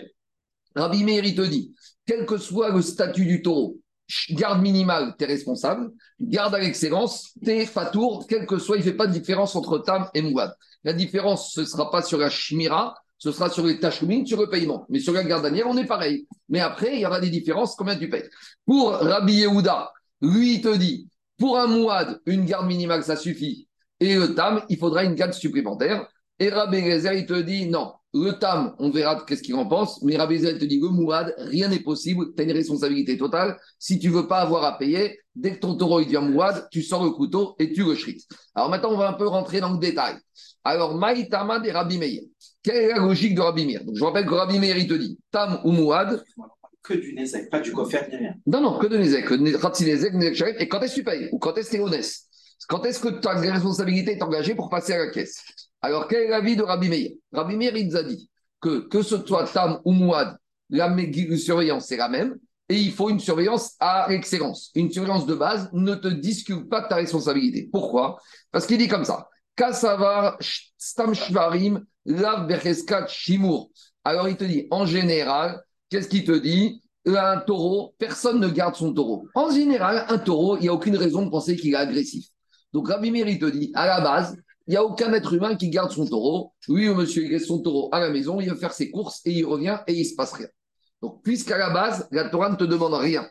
Rabbi 0.74 1.04
Meir, 1.04 1.26
il 1.26 1.36
te 1.36 1.42
dit, 1.42 1.76
quel 2.06 2.26
que 2.26 2.38
soit 2.38 2.70
le 2.70 2.82
statut 2.82 3.26
du 3.26 3.42
taureau, 3.42 3.78
garde 4.32 4.62
minimale, 4.62 5.14
tu 5.18 5.26
es 5.26 5.28
responsable. 5.28 5.92
Garde 6.20 6.56
à 6.56 6.60
l'excellence, 6.60 7.34
tu 7.44 7.52
es 7.52 7.66
fatour, 7.66 8.26
quel 8.28 8.46
que 8.46 8.58
soit, 8.58 8.78
il 8.78 8.80
ne 8.80 8.86
fait 8.86 8.94
pas 8.94 9.08
de 9.08 9.12
différence 9.12 9.56
entre 9.56 9.80
Tam 9.80 10.10
et 10.14 10.22
Mouad. 10.22 10.56
La 10.86 10.94
différence, 10.94 11.52
ce 11.54 11.62
ne 11.62 11.66
sera 11.66 11.92
pas 11.92 12.02
sur 12.02 12.18
la 12.18 12.30
Shmira, 12.30 12.96
ce 13.22 13.32
sera 13.32 13.52
sur 13.52 13.68
les 13.68 13.80
tâches 13.80 14.00
sur 14.26 14.42
le 14.42 14.50
paiement. 14.50 14.88
Mais 14.90 15.00
sur 15.00 15.14
la 15.14 15.24
garde 15.24 15.44
dernière, 15.44 15.68
on 15.68 15.78
est 15.78 15.86
pareil. 15.86 16.26
Mais 16.50 16.60
après, 16.60 16.96
il 16.96 17.02
y 17.02 17.06
aura 17.06 17.20
des 17.20 17.30
différences, 17.30 17.76
combien 17.76 17.96
tu 17.96 18.10
payes. 18.10 18.28
Pour 18.66 18.94
Rabbi 18.94 19.34
Yehuda, 19.34 19.92
lui, 20.22 20.56
il 20.56 20.62
te 20.62 20.76
dit, 20.76 21.08
pour 21.38 21.60
un 21.60 21.68
mouad, 21.68 22.20
une 22.26 22.46
garde 22.46 22.66
minimale, 22.66 23.04
ça 23.04 23.16
suffit. 23.16 23.68
Et 24.00 24.16
le 24.16 24.34
tam, 24.34 24.64
il 24.70 24.78
faudra 24.80 25.04
une 25.04 25.14
garde 25.14 25.34
supplémentaire. 25.34 26.08
Et 26.40 26.50
Rabbi 26.50 26.82
Gezer, 26.82 27.14
il 27.14 27.28
te 27.28 27.40
dit, 27.40 27.68
non, 27.68 27.94
le 28.12 28.32
tam, 28.32 28.74
on 28.80 28.90
verra 28.90 29.24
qu'est-ce 29.28 29.44
qu'il 29.44 29.54
en 29.54 29.68
pense, 29.68 30.02
mais 30.02 30.18
Rabbi 30.18 30.38
Gezer 30.38 30.58
te 30.58 30.66
dit, 30.66 30.80
le 30.80 30.90
mouad, 30.90 31.36
rien 31.38 31.68
n'est 31.68 31.82
possible, 31.82 32.34
tu 32.36 32.42
as 32.42 32.46
une 32.46 32.54
responsabilité 32.54 33.20
totale. 33.20 33.56
Si 33.78 34.00
tu 34.00 34.10
veux 34.10 34.28
pas 34.28 34.40
avoir 34.40 34.64
à 34.64 34.80
payer, 34.80 35.20
dès 35.36 35.54
que 35.54 35.60
ton 35.60 35.76
taureau 35.76 36.00
il 36.00 36.06
devient 36.06 36.28
mouad, 36.28 36.68
tu 36.72 36.82
sors 36.82 37.04
le 37.04 37.12
couteau 37.12 37.56
et 37.60 37.72
tu 37.72 37.84
le. 37.84 37.96
Alors 38.56 38.72
maintenant, 38.72 38.94
on 38.94 38.98
va 38.98 39.10
un 39.10 39.14
peu 39.14 39.28
rentrer 39.28 39.60
dans 39.60 39.74
le 39.74 39.78
détail. 39.78 40.16
Alors, 40.64 40.96
Maïtama 40.96 41.60
des 41.60 41.72
Rabbi 41.72 42.00
Meir. 42.00 42.22
Quelle 42.64 42.76
est 42.76 42.88
la 42.90 42.98
logique 42.98 43.36
de 43.36 43.42
Rabbi 43.42 43.66
Meir? 43.66 43.84
Donc, 43.84 43.96
Je 43.96 44.04
rappelle 44.04 44.26
que 44.26 44.34
Rabbi 44.34 44.60
Meir, 44.60 44.78
il 44.78 44.88
te 44.88 44.94
dit 44.94 45.18
Tam 45.32 45.60
ou 45.64 45.72
Mouad. 45.72 46.24
Que 46.84 46.94
du 46.94 47.14
Nezek, 47.14 47.50
pas 47.50 47.60
du 47.60 47.72
Kofer 47.72 48.08
ni 48.10 48.18
rien. 48.18 48.34
Non, 48.46 48.62
non, 48.62 48.80
que 48.80 48.88
de 48.88 48.98
Nezek. 48.98 49.28
Ratsi 49.62 49.86
Nezek, 49.86 50.14
Nezek 50.14 50.56
Et 50.60 50.68
quand 50.68 50.82
est-ce 50.82 50.96
que 50.96 51.00
tu 51.00 51.04
payes? 51.04 51.30
Ou 51.32 51.40
quand 51.40 51.56
est-ce 51.58 51.70
que 51.70 51.76
tu 51.76 51.82
es 51.82 51.84
honnête? 51.84 52.12
Quand 52.68 52.86
est-ce 52.86 53.00
que 53.00 53.10
tu 53.10 53.28
as 53.28 53.34
la 53.34 53.54
responsabilité 53.54 54.12
est 54.12 54.24
engagée 54.24 54.56
pour 54.56 54.70
passer 54.70 54.94
à 54.94 54.98
la 54.98 55.12
caisse? 55.12 55.44
Alors, 55.82 56.08
quel 56.08 56.24
est 56.24 56.30
l'avis 56.30 56.56
de 56.56 56.64
Rabbi 56.64 56.90
Meir? 56.90 57.12
Rabbi 57.32 57.56
Meir, 57.56 57.76
il 57.76 57.88
nous 57.88 57.96
a 57.96 58.04
dit 58.04 58.30
que 58.60 58.88
que 58.88 59.02
ce 59.02 59.18
soit 59.26 59.46
Tam 59.48 59.80
ou 59.86 59.92
Mouad, 59.92 60.38
la 60.70 60.96
surveillance, 61.38 61.88
c'est 61.88 61.98
la 61.98 62.10
même. 62.10 62.38
Et 62.70 62.78
il 62.78 62.94
faut 62.94 63.10
une 63.10 63.20
surveillance 63.20 63.76
à 63.80 64.08
l'excellence. 64.10 64.72
Une 64.76 64.90
surveillance 64.90 65.26
de 65.26 65.36
base 65.36 65.70
ne 65.74 65.94
te 65.94 66.08
discute 66.08 66.70
pas 66.70 66.82
de 66.82 66.88
ta 66.88 66.96
responsabilité. 66.96 67.68
Pourquoi? 67.70 68.18
Parce 68.50 68.66
qu'il 68.66 68.78
dit 68.78 68.88
comme 68.88 69.04
ça. 69.04 69.28
Kassavar 69.58 70.38
Stam 70.78 71.14
Lav 72.06 72.48
Shimur. 73.08 73.70
Alors 74.04 74.28
il 74.28 74.38
te 74.38 74.44
dit, 74.44 74.68
en 74.72 74.86
général, 74.86 75.62
qu'est-ce 75.90 76.08
qu'il 76.10 76.24
te 76.24 76.38
dit? 76.38 76.82
Un 77.06 77.38
taureau, 77.40 77.96
personne 77.98 78.40
ne 78.40 78.48
garde 78.48 78.76
son 78.76 78.94
taureau. 78.94 79.28
En 79.34 79.50
général, 79.50 80.06
un 80.10 80.20
taureau, 80.20 80.58
il 80.58 80.62
n'y 80.62 80.70
a 80.70 80.74
aucune 80.74 80.96
raison 80.96 81.26
de 81.26 81.32
penser 81.32 81.56
qu'il 81.56 81.74
est 81.74 81.78
agressif. 81.78 82.28
Donc 82.74 82.88
Rabbi 82.88 83.10
il 83.10 83.40
te 83.40 83.46
dit, 83.46 83.72
à 83.74 83.88
la 83.88 84.02
base, 84.02 84.38
il 84.68 84.72
n'y 84.72 84.78
a 84.78 84.84
aucun 84.84 85.12
être 85.14 85.34
humain 85.34 85.56
qui 85.56 85.70
garde 85.70 85.92
son 85.92 86.06
taureau. 86.06 86.54
Oui, 86.68 86.88
monsieur, 86.90 87.24
il 87.24 87.32
laisse 87.32 87.48
son 87.48 87.60
taureau 87.60 87.90
à 87.92 88.00
la 88.00 88.10
maison, 88.10 88.40
il 88.40 88.50
va 88.50 88.56
faire 88.56 88.74
ses 88.74 88.92
courses 88.92 89.22
et 89.26 89.32
il 89.32 89.46
revient 89.46 89.80
et 89.88 89.94
il 89.94 90.04
ne 90.04 90.08
se 90.08 90.16
passe 90.16 90.34
rien. 90.34 90.48
Donc, 91.02 91.24
puisqu'à 91.24 91.58
la 91.58 91.72
base, 91.72 92.08
la 92.12 92.30
Torah 92.30 92.50
ne 92.50 92.56
te 92.56 92.64
demande 92.64 92.94
rien. 92.94 93.28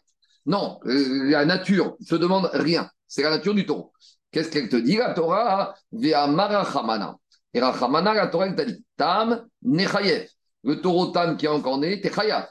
Non, 0.47 0.81
euh, 0.87 1.31
la 1.31 1.45
nature 1.45 1.97
ne 2.01 2.07
te 2.07 2.17
demande 2.17 2.51
rien. 2.53 2.91
C'est 3.07 3.23
la 3.23 3.31
nature 3.31 3.55
du 3.55 3.65
taureau. 3.65 3.93
Qu'est-ce 4.33 4.51
qu'elle 4.51 4.69
te 4.69 4.77
dit, 4.77 4.97
la 4.97 5.15
Torah? 5.15 5.75
Vea 5.93 6.27
Marachamana. 6.27 7.17
Et 7.53 7.61
Rachamana, 7.61 8.15
la 8.15 8.29
Torah, 8.29 8.53
t'a 8.53 8.65
dit 8.65 8.85
Tam 8.97 9.47
Nechayev. 9.63 10.29
Le 10.63 10.81
taureau 10.81 11.07
Tam 11.07 11.37
qui 11.37 11.47
est 11.47 11.49
encore 11.49 11.79
né, 11.79 12.01
t'es 12.01 12.13
Chayav. 12.13 12.49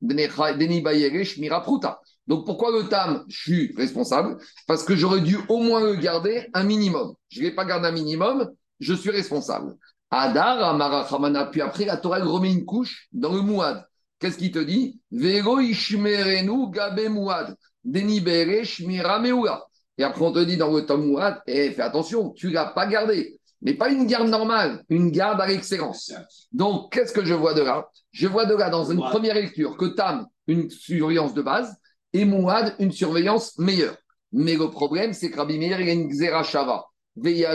Deni 0.00 0.80
Bayere 0.80 1.24
Shmira 1.24 1.62
Pruta. 1.62 2.00
Donc 2.26 2.44
pourquoi 2.44 2.72
le 2.72 2.88
Tam 2.88 3.24
Je 3.28 3.38
suis 3.38 3.74
responsable? 3.76 4.36
Parce 4.66 4.84
que 4.84 4.96
j'aurais 4.96 5.20
dû 5.20 5.38
au 5.48 5.58
moins 5.58 5.80
le 5.80 5.94
garder 5.94 6.48
un 6.54 6.64
minimum. 6.64 7.14
Je 7.28 7.40
ne 7.40 7.44
l'ai 7.44 7.54
pas 7.54 7.64
gardé 7.64 7.88
un 7.88 7.92
minimum, 7.92 8.50
je 8.80 8.94
suis 8.94 9.10
responsable. 9.10 9.76
Adar, 10.10 10.62
Amarachamana, 10.62 11.46
puis 11.46 11.60
après 11.60 11.84
la 11.84 11.96
Torah 11.96 12.18
remet 12.18 12.52
une 12.52 12.64
couche 12.64 13.08
dans 13.12 13.32
le 13.32 13.42
Mouad. 13.42 13.86
Qu'est-ce 14.18 14.38
qu'il 14.38 14.50
te 14.50 14.58
dit? 14.58 15.00
Vego 15.10 15.60
Ishmerenu 15.60 16.70
Gabe 16.70 17.08
Mouad. 17.08 17.56
Meura. 17.84 19.68
Et 19.96 20.04
après, 20.04 20.24
on 20.24 20.32
te 20.32 20.38
dit 20.40 20.56
dans 20.56 20.72
le 20.72 20.86
Talmud, 20.86 21.18
eh, 21.46 21.72
fais 21.72 21.82
attention, 21.82 22.30
tu 22.30 22.48
ne 22.48 22.52
l'as 22.52 22.66
pas 22.66 22.86
gardé. 22.86 23.37
Mais 23.60 23.74
pas 23.74 23.90
une 23.90 24.06
garde 24.06 24.28
normale, 24.28 24.84
une 24.88 25.10
garde 25.10 25.40
à 25.40 25.46
l'excellence. 25.46 26.12
Donc, 26.52 26.92
qu'est-ce 26.92 27.12
que 27.12 27.24
je 27.24 27.34
vois 27.34 27.54
de 27.54 27.62
là? 27.62 27.88
Je 28.12 28.28
vois 28.28 28.46
de 28.46 28.54
là, 28.54 28.70
dans 28.70 28.90
une 28.90 29.00
première 29.00 29.34
lecture, 29.34 29.76
que 29.76 29.86
Tam, 29.86 30.26
une 30.46 30.70
surveillance 30.70 31.34
de 31.34 31.42
base, 31.42 31.76
et 32.12 32.24
Mouad, 32.24 32.74
une 32.78 32.92
surveillance 32.92 33.58
meilleure. 33.58 33.96
Mais 34.32 34.54
le 34.54 34.70
problème, 34.70 35.12
c'est 35.12 35.30
que 35.30 35.36
Rabbi 35.38 35.58
Meir, 35.58 35.80
il 35.80 35.88
a 35.88 35.92
une 35.92 36.08
Xera 36.08 36.42
Shava. 36.42 36.84
Il 37.24 37.44
a 37.44 37.54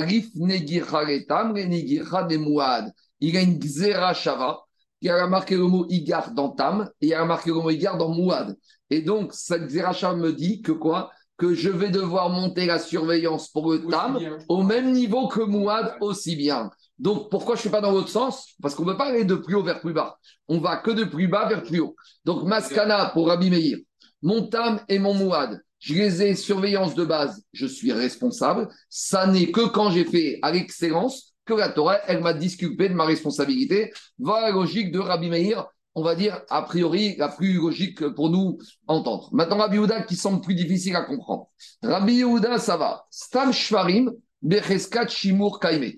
une 3.41 3.59
Xera 3.59 4.13
Shava. 4.13 4.59
Il 5.01 5.09
a 5.09 5.27
marqué 5.27 5.55
le 5.55 5.63
mot 5.63 5.85
Igar 5.89 6.31
dans 6.31 6.49
Tam 6.49 6.89
et 7.01 7.07
il 7.07 7.13
a 7.13 7.25
marqué 7.25 7.49
le 7.49 7.55
mot 7.55 7.69
Igar 7.69 7.97
dans 7.97 8.09
Mouad. 8.09 8.55
Et 8.89 9.01
donc, 9.01 9.33
cette 9.33 9.67
Xera 9.67 9.93
Shava 9.93 10.15
me 10.15 10.33
dit 10.33 10.61
que 10.61 10.71
quoi? 10.71 11.11
Que 11.43 11.53
je 11.53 11.69
vais 11.69 11.89
devoir 11.89 12.29
monter 12.29 12.65
la 12.65 12.79
surveillance 12.79 13.49
pour 13.49 13.73
le 13.73 13.85
TAM 13.85 14.17
au 14.47 14.63
même 14.63 14.93
niveau 14.93 15.27
que 15.27 15.41
Mouad 15.41 15.93
aussi 15.99 16.37
bien. 16.37 16.71
Donc, 16.99 17.29
pourquoi 17.29 17.55
je 17.55 17.59
ne 17.59 17.61
suis 17.63 17.69
pas 17.69 17.81
dans 17.81 17.91
l'autre 17.91 18.07
sens? 18.07 18.53
Parce 18.61 18.75
qu'on 18.75 18.85
ne 18.85 18.91
peut 18.91 18.97
pas 18.97 19.07
aller 19.07 19.25
de 19.25 19.35
plus 19.35 19.55
haut 19.55 19.63
vers 19.63 19.81
plus 19.81 19.91
bas. 19.91 20.17
On 20.47 20.59
va 20.59 20.77
que 20.77 20.91
de 20.91 21.03
plus 21.03 21.27
bas 21.27 21.49
vers 21.49 21.63
plus 21.63 21.81
haut. 21.81 21.97
Donc, 22.23 22.45
Maskana 22.45 23.07
pour 23.07 23.27
Rabbi 23.27 23.49
Meir, 23.49 23.77
mon 24.21 24.47
Tam 24.47 24.79
et 24.87 24.99
mon 24.99 25.13
Mouad, 25.15 25.61
je 25.79 25.95
les 25.95 26.23
ai 26.23 26.35
surveillance 26.35 26.95
de 26.95 27.03
base, 27.03 27.43
je 27.51 27.65
suis 27.65 27.91
responsable. 27.91 28.69
Ça 28.87 29.27
n'est 29.27 29.51
que 29.51 29.67
quand 29.67 29.91
j'ai 29.91 30.05
fait 30.05 30.39
à 30.43 30.51
l'excellence 30.53 31.33
que 31.43 31.53
la 31.53 31.67
Torah, 31.67 31.97
elle 32.07 32.21
m'a 32.21 32.33
disculpé 32.33 32.87
de 32.87 32.93
ma 32.93 33.03
responsabilité. 33.03 33.91
Voilà 34.17 34.47
la 34.47 34.53
logique 34.53 34.93
de 34.93 34.99
Rabbi 34.99 35.29
Meir 35.29 35.67
on 35.95 36.03
va 36.03 36.15
dire, 36.15 36.41
a 36.49 36.63
priori, 36.63 37.15
la 37.17 37.29
plus 37.29 37.53
logique 37.53 38.07
pour 38.09 38.29
nous 38.29 38.57
entendre. 38.87 39.29
Maintenant, 39.31 39.57
Rabbi 39.57 39.77
Yehuda 39.77 40.03
qui 40.03 40.15
semble 40.15 40.41
plus 40.41 40.55
difficile 40.55 40.95
à 40.95 41.03
comprendre. 41.03 41.47
Rabbi 41.83 42.15
Yehuda, 42.15 42.57
ça 42.57 42.77
va. 42.77 43.05
Stam 43.09 43.51
Shvarim, 43.53 44.11
Becheskat 44.41 45.07
Shimur 45.07 45.59
Kaime. 45.59 45.93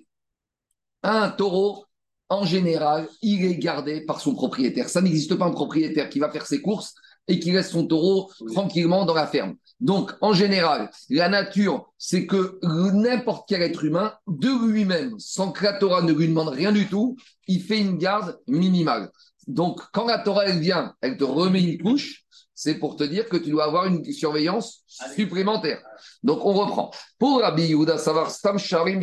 Un 1.03 1.29
taureau, 1.29 1.85
en 2.29 2.45
général, 2.45 3.07
il 3.21 3.45
est 3.45 3.57
gardé 3.57 4.01
par 4.01 4.19
son 4.19 4.33
propriétaire. 4.33 4.89
Ça 4.89 5.01
n'existe 5.01 5.35
pas 5.35 5.45
un 5.45 5.51
propriétaire 5.51 6.09
qui 6.09 6.19
va 6.19 6.31
faire 6.31 6.45
ses 6.45 6.61
courses 6.61 6.95
et 7.27 7.39
qui 7.39 7.51
laisse 7.51 7.71
son 7.71 7.87
taureau 7.87 8.31
tranquillement 8.53 9.05
dans 9.05 9.13
la 9.13 9.27
ferme. 9.27 9.55
Donc, 9.79 10.11
en 10.21 10.33
général, 10.33 10.89
la 11.09 11.29
nature, 11.29 11.91
c'est 11.97 12.25
que 12.25 12.59
n'importe 12.93 13.47
quel 13.47 13.61
être 13.61 13.83
humain, 13.83 14.13
de 14.27 14.71
lui-même, 14.71 15.15
sans 15.19 15.51
que 15.51 15.63
la 15.63 15.73
Torah 15.73 16.01
ne 16.01 16.13
lui 16.13 16.27
demande 16.27 16.49
rien 16.49 16.71
du 16.71 16.87
tout, 16.87 17.17
il 17.47 17.61
fait 17.61 17.79
une 17.79 17.97
garde 17.97 18.39
minimale. 18.47 19.11
Donc, 19.47 19.81
quand 19.91 20.05
la 20.05 20.19
Torah, 20.19 20.45
elle 20.45 20.59
vient, 20.59 20.95
elle 21.01 21.17
te 21.17 21.23
remet 21.23 21.61
une 21.61 21.81
couche, 21.81 22.25
c'est 22.53 22.75
pour 22.75 22.95
te 22.95 23.03
dire 23.03 23.27
que 23.27 23.35
tu 23.37 23.49
dois 23.49 23.65
avoir 23.65 23.85
une 23.85 24.03
surveillance 24.05 24.83
supplémentaire. 25.13 25.81
Donc, 26.23 26.45
on 26.45 26.53
reprend. 26.53 26.91
Pour 27.19 27.41
Rabbi 27.41 27.63
Yehuda, 27.63 27.97
savoir 27.97 28.31
Stam 28.31 28.57
Sharim 28.57 29.01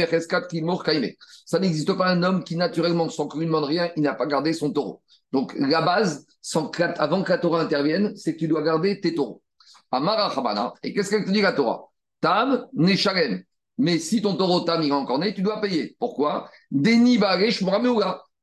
Ça 1.46 1.58
n'existe 1.58 1.92
pas 1.92 2.08
un 2.08 2.22
homme 2.22 2.42
qui, 2.44 2.56
naturellement, 2.56 3.08
sans 3.10 3.28
qu'on 3.28 3.38
lui 3.38 3.46
demande 3.46 3.64
rien, 3.64 3.90
il 3.96 4.02
n'a 4.02 4.14
pas 4.14 4.26
gardé 4.26 4.52
son 4.52 4.72
taureau. 4.72 5.02
Donc, 5.32 5.54
la 5.58 5.82
base, 5.82 6.26
avant 6.98 7.22
que 7.22 7.30
la 7.30 7.38
Torah 7.38 7.60
intervienne, 7.60 8.16
c'est 8.16 8.34
que 8.34 8.40
tu 8.40 8.48
dois 8.48 8.62
garder 8.62 9.00
tes 9.00 9.14
taureaux. 9.14 9.42
Amara 9.90 10.74
Et 10.82 10.94
qu'est-ce 10.94 11.10
qu'elle 11.10 11.24
te 11.24 11.30
dit, 11.30 11.42
la 11.42 11.52
Torah? 11.52 11.88
Tam 12.20 12.66
Neshalem. 12.72 13.42
Mais 13.78 13.98
si 13.98 14.22
ton 14.22 14.36
taureau 14.36 14.60
Tam, 14.60 14.82
il 14.82 14.88
est 14.88 14.92
encore 14.92 15.18
né, 15.18 15.34
tu 15.34 15.42
dois 15.42 15.60
payer. 15.60 15.96
Pourquoi? 15.98 16.50
Deni 16.70 17.18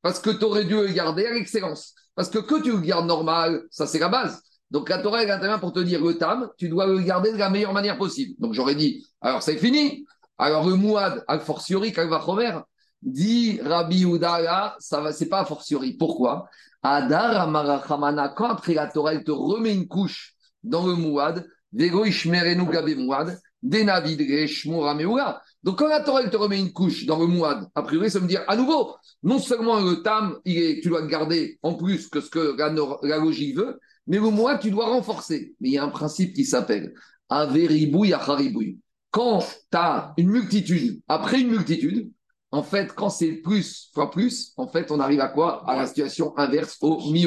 Parce 0.02 0.20
que 0.20 0.30
tu 0.30 0.44
aurais 0.44 0.64
dû 0.64 0.74
le 0.74 0.88
garder 0.88 1.26
à 1.26 1.32
l'excellence. 1.32 1.94
Parce 2.14 2.28
que 2.28 2.38
que 2.38 2.62
tu 2.62 2.72
le 2.72 2.80
gardes 2.80 3.06
normal, 3.06 3.62
ça 3.70 3.86
c'est 3.86 3.98
la 3.98 4.08
base. 4.08 4.42
Donc 4.70 4.88
la 4.88 4.98
Torah, 4.98 5.22
elle 5.22 5.30
intervient 5.30 5.58
pour 5.58 5.72
te 5.72 5.80
dire 5.80 6.04
le 6.04 6.16
tam, 6.16 6.48
tu 6.56 6.68
dois 6.68 6.86
le 6.86 7.00
garder 7.00 7.32
de 7.32 7.38
la 7.38 7.50
meilleure 7.50 7.72
manière 7.72 7.98
possible. 7.98 8.34
Donc 8.38 8.54
j'aurais 8.54 8.74
dit, 8.74 9.06
alors 9.20 9.42
c'est 9.42 9.56
fini. 9.56 10.06
Alors 10.38 10.68
le 10.68 10.76
mouad, 10.76 11.24
a 11.26 11.38
fortiori, 11.40 11.92
Kalvachomer, 11.92 12.60
dit 13.02 13.60
Rabbi 13.62 14.04
Udala, 14.04 14.76
ça 14.78 15.00
va, 15.00 15.12
c'est 15.12 15.28
pas 15.28 15.40
a 15.40 15.44
fortiori. 15.44 15.94
Pourquoi? 15.94 16.48
Adar 16.82 17.40
Amarachamana, 17.42 18.28
quand 18.30 18.48
après 18.48 18.74
la 18.74 18.86
Torah, 18.86 19.12
elle 19.12 19.24
te 19.24 19.32
remet 19.32 19.74
une 19.74 19.88
couche 19.88 20.34
dans 20.62 20.86
le 20.86 20.94
mouad, 20.94 21.46
Vego 21.72 22.04
Ishmerenu 22.04 22.66
Gabe 22.70 22.96
Mouad, 22.96 23.38
Denavid 23.62 24.20
Donc 25.62 25.78
quand 25.78 25.88
la 25.88 26.00
Torah, 26.00 26.26
te 26.28 26.36
remet 26.36 26.58
une 26.58 26.72
couche 26.72 27.04
dans 27.04 27.18
le 27.18 27.26
mouad, 27.26 27.68
a 27.74 27.82
priori, 27.82 28.10
ça 28.10 28.18
veut 28.18 28.26
dire 28.26 28.44
à 28.48 28.56
nouveau, 28.56 28.94
non 29.22 29.38
seulement 29.38 29.80
le 29.80 30.02
tam, 30.02 30.38
il 30.44 30.80
tu 30.80 30.88
dois 30.88 31.02
le 31.02 31.06
garder 31.06 31.58
en 31.62 31.74
plus 31.74 32.08
que 32.08 32.20
ce 32.20 32.30
que 32.30 32.56
la, 32.56 33.18
logique 33.18 33.56
veut, 33.56 33.78
mais 34.06 34.18
au 34.18 34.30
moins, 34.30 34.56
tu 34.56 34.70
dois 34.70 34.86
renforcer. 34.86 35.54
Mais 35.60 35.68
il 35.68 35.72
y 35.74 35.78
a 35.78 35.84
un 35.84 35.90
principe 35.90 36.34
qui 36.34 36.44
s'appelle 36.44 36.94
Averibouille 37.28 38.14
Acharibouille. 38.14 38.78
Quand 39.10 39.40
tu 39.40 39.76
as 39.76 40.14
une 40.16 40.30
multitude, 40.30 41.02
après 41.08 41.40
une 41.40 41.50
multitude, 41.50 42.10
en 42.52 42.62
fait, 42.62 42.92
quand 42.94 43.10
c'est 43.10 43.32
plus 43.32 43.90
fois 43.92 44.10
plus, 44.10 44.52
en 44.56 44.66
fait, 44.66 44.90
on 44.90 44.98
arrive 44.98 45.20
à 45.20 45.28
quoi? 45.28 45.68
À 45.68 45.76
la 45.76 45.86
situation 45.86 46.36
inverse 46.38 46.78
au 46.80 47.12
mi 47.12 47.26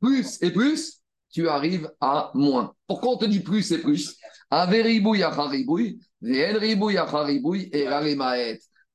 Plus 0.00 0.38
et 0.42 0.50
plus, 0.50 1.00
tu 1.30 1.48
arrives 1.48 1.90
à 2.00 2.30
moins. 2.34 2.72
Pourquoi 2.86 3.12
on 3.12 3.16
te 3.16 3.24
dit 3.24 3.40
plus 3.40 3.72
et 3.72 3.78
plus? 3.78 4.16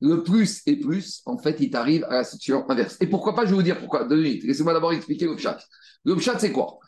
Le 0.01 0.23
plus 0.23 0.61
et 0.65 0.77
plus, 0.77 1.21
en 1.25 1.37
fait, 1.37 1.57
il 1.59 1.69
t'arrive 1.69 2.05
à 2.05 2.13
la 2.13 2.23
situation 2.23 2.69
inverse. 2.69 2.95
Et 3.01 3.07
pourquoi 3.07 3.35
pas, 3.35 3.43
je 3.43 3.49
vais 3.49 3.55
vous 3.55 3.63
dire 3.63 3.77
pourquoi. 3.79 4.05
Deux 4.05 4.15
minutes. 4.15 4.43
Laissez-moi 4.45 4.73
d'abord 4.73 4.93
expliquer 4.93 5.25
le 5.25 5.37
chat. 5.37 5.59
Le 6.05 6.15
pshat, 6.15 6.39
c'est 6.39 6.53
quoi? 6.53 6.79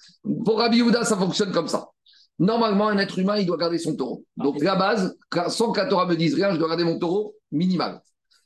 Pour 0.45 0.59
Rabbi 0.59 0.77
Yehuda, 0.77 1.03
ça 1.03 1.17
fonctionne 1.17 1.51
comme 1.51 1.67
ça. 1.67 1.89
Normalement, 2.39 2.87
un 2.87 2.97
être 2.97 3.19
humain, 3.19 3.37
il 3.37 3.45
doit 3.45 3.57
garder 3.57 3.77
son 3.77 3.95
taureau. 3.95 4.23
Donc, 4.37 4.61
la 4.63 4.75
base, 4.75 5.17
sans 5.49 5.73
que 5.73 5.79
la 5.81 5.87
Torah 5.87 6.05
me 6.05 6.15
dise 6.15 6.35
rien, 6.35 6.53
je 6.53 6.57
dois 6.57 6.69
garder 6.69 6.85
mon 6.85 6.97
taureau 6.97 7.35
minimal. 7.51 8.01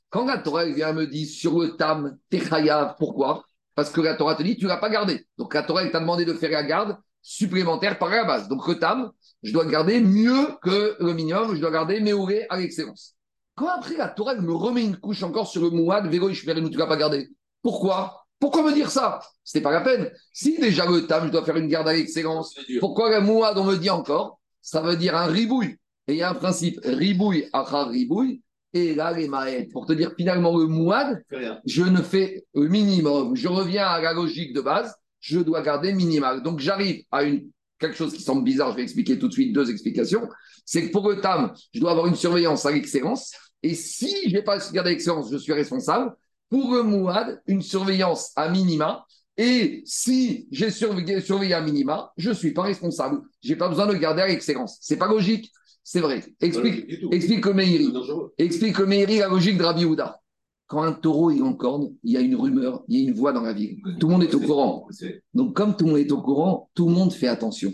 Quand 0.10 0.26
la 0.26 0.40
Torah 0.40 0.66
vient 0.66 0.94
me 0.94 1.06
dire 1.06 1.28
sur 1.28 1.60
le 1.60 1.78
tam, 1.78 2.18
Techayav, 2.32 2.96
pourquoi? 2.98 3.44
Parce 3.76 3.92
que 3.92 4.02
la 4.02 4.16
Torah 4.16 4.36
te 4.36 4.42
dit, 4.42 4.58
tu 4.58 4.64
ne 4.66 4.70
l'as 4.70 4.78
pas 4.78 4.90
gardé. 4.90 5.28
Donc, 5.38 5.54
la 5.54 5.62
Torah 5.62 5.88
t'a 5.90 6.00
demandé 6.00 6.26
de 6.26 6.34
faire 6.34 6.50
la 6.50 6.64
garde 6.64 6.98
supplémentaire 7.28 7.98
par 7.98 8.10
la 8.10 8.24
base. 8.24 8.48
Donc, 8.48 8.68
le 8.68 8.76
tam, 8.76 9.12
je 9.42 9.52
dois 9.52 9.66
garder 9.66 10.00
mieux 10.00 10.48
que 10.62 10.96
le 11.00 11.14
minimum, 11.14 11.56
je 11.56 11.60
dois 11.60 11.72
garder 11.72 12.00
Méoré 12.00 12.46
à 12.50 12.58
l'excellence. 12.58 13.16
Quand 13.56 13.68
après 13.68 13.98
la 13.98 14.10
Torah 14.10 14.36
me 14.36 14.54
remet 14.54 14.84
une 14.84 14.98
couche 14.98 15.24
encore 15.24 15.48
sur 15.48 15.64
le 15.64 15.72
Mouad, 15.72 16.08
Vélo, 16.08 16.30
tu 16.32 16.48
ne 16.48 16.78
l'as 16.78 16.88
pas 16.88 16.98
gardé? 16.98 17.30
Pourquoi? 17.62 18.26
Pourquoi 18.40 18.64
me 18.64 18.74
dire 18.74 18.92
ça? 18.92 19.22
C'était 19.44 19.62
pas 19.62 19.72
la 19.72 19.82
peine. 19.82 20.12
Si 20.34 20.60
déjà 20.60 20.86
le 20.86 21.08
tam, 21.08 21.26
je 21.26 21.32
dois 21.32 21.44
faire 21.44 21.56
une 21.56 21.68
garde 21.68 21.88
à 21.88 21.94
l'excellence, 21.94 22.54
pourquoi 22.80 23.10
la 23.10 23.22
mouad, 23.22 23.58
on 23.58 23.64
me 23.64 23.76
dit 23.78 23.90
encore? 23.90 24.40
Ça 24.62 24.82
veut 24.82 24.98
dire 24.98 25.16
un 25.16 25.26
ribouille. 25.26 25.78
Et 26.08 26.14
il 26.14 26.18
y 26.18 26.22
a 26.22 26.30
un 26.30 26.36
principe 26.36 26.80
ribouille, 26.84 27.48
achar 27.54 27.90
ribouille, 27.90 28.42
et 28.74 28.94
là 28.94 29.14
les 29.14 29.28
maëttes. 29.28 29.72
Pour 29.72 29.86
te 29.86 29.94
dire 29.94 30.12
finalement 30.18 30.56
le 30.58 30.68
mouad, 30.68 31.24
je 31.66 31.84
ne 31.84 32.02
fais 32.02 32.46
le 32.54 32.68
minimum. 32.68 33.36
Je 33.36 33.48
reviens 33.48 33.88
à 33.88 34.02
la 34.02 34.14
logique 34.14 34.54
de 34.54 34.62
base, 34.62 34.94
je 35.26 35.40
dois 35.40 35.62
garder 35.62 35.92
minimal. 35.92 36.44
Donc 36.44 36.60
j'arrive 36.60 37.04
à 37.12 37.24
une 37.24 37.50
quelque 37.80 37.98
chose 37.98 38.14
qui 38.14 38.22
semble 38.22 38.44
bizarre, 38.44 38.72
je 38.72 38.78
vais 38.78 38.84
expliquer 38.84 39.20
tout 39.20 39.28
de 39.28 39.34
suite 39.34 39.54
deux 39.54 39.70
explications. 39.70 40.30
C'est 40.66 40.88
que 40.88 40.92
pour 40.92 41.10
le 41.10 41.20
tam, 41.20 41.54
je 41.74 41.80
dois 41.80 41.92
avoir 41.92 42.08
une 42.08 42.16
surveillance 42.16 42.66
à 42.66 42.72
l'excellence. 42.72 43.34
Et 43.62 43.76
si 43.76 44.30
je 44.30 44.36
n'ai 44.36 44.44
pas 44.44 44.58
garder 44.72 44.92
l'excellence, 44.92 45.30
je 45.32 45.38
suis 45.38 45.52
responsable 45.54 46.16
pour 46.50 46.74
le 46.74 46.84
Mouad, 46.84 47.42
une 47.48 47.62
surveillance 47.62 48.32
à 48.36 48.50
minima. 48.50 49.06
Et 49.38 49.82
si 49.86 50.48
j'ai 50.52 50.70
surveillé, 50.70 51.54
à 51.54 51.62
minima, 51.62 52.14
je 52.16 52.30
ne 52.30 52.34
suis 52.34 52.54
pas 52.54 52.62
responsable. 52.62 53.22
Je 53.44 53.50
n'ai 53.50 53.56
pas 53.58 53.68
besoin 53.68 53.88
de 53.88 53.94
garder 53.96 54.22
à 54.22 54.28
l'excellence. 54.28 54.78
C'est 54.80 54.98
pas 54.98 55.08
logique. 55.08 55.52
C'est 55.84 56.00
vrai. 56.00 56.24
Explique, 56.40 56.86
explique 57.12 57.46
le 57.46 57.54
Meiri. 57.54 57.94
Explique 58.38 58.80
Meiri 58.80 59.18
la 59.18 59.28
logique 59.28 59.58
de 59.58 59.64
Rabbi 59.64 59.84
Houda. 59.84 60.22
Quand 60.68 60.82
un 60.82 60.94
taureau 60.94 61.30
est 61.30 61.42
en 61.42 61.54
corne, 61.54 61.94
il 62.04 62.14
y 62.14 62.18
a 62.18 62.22
une 62.22 62.36
rumeur, 62.36 62.84
il 62.88 63.00
y 63.00 63.06
a 63.06 63.10
une 63.10 63.16
voix 63.16 63.34
dans 63.34 63.42
la 63.42 63.54
ville. 63.54 63.78
Tout 64.00 64.08
le 64.08 64.14
monde 64.14 64.24
est 64.24 64.34
au 64.34 64.40
courant. 64.40 64.88
Donc, 65.34 65.56
comme 65.56 65.76
tout 65.76 65.86
le 65.86 65.92
monde 65.92 66.00
est 66.00 66.12
au 66.12 66.22
courant, 66.22 66.70
tout 66.74 66.88
le 66.88 66.94
monde 66.94 67.14
fait 67.14 67.28
attention. 67.28 67.72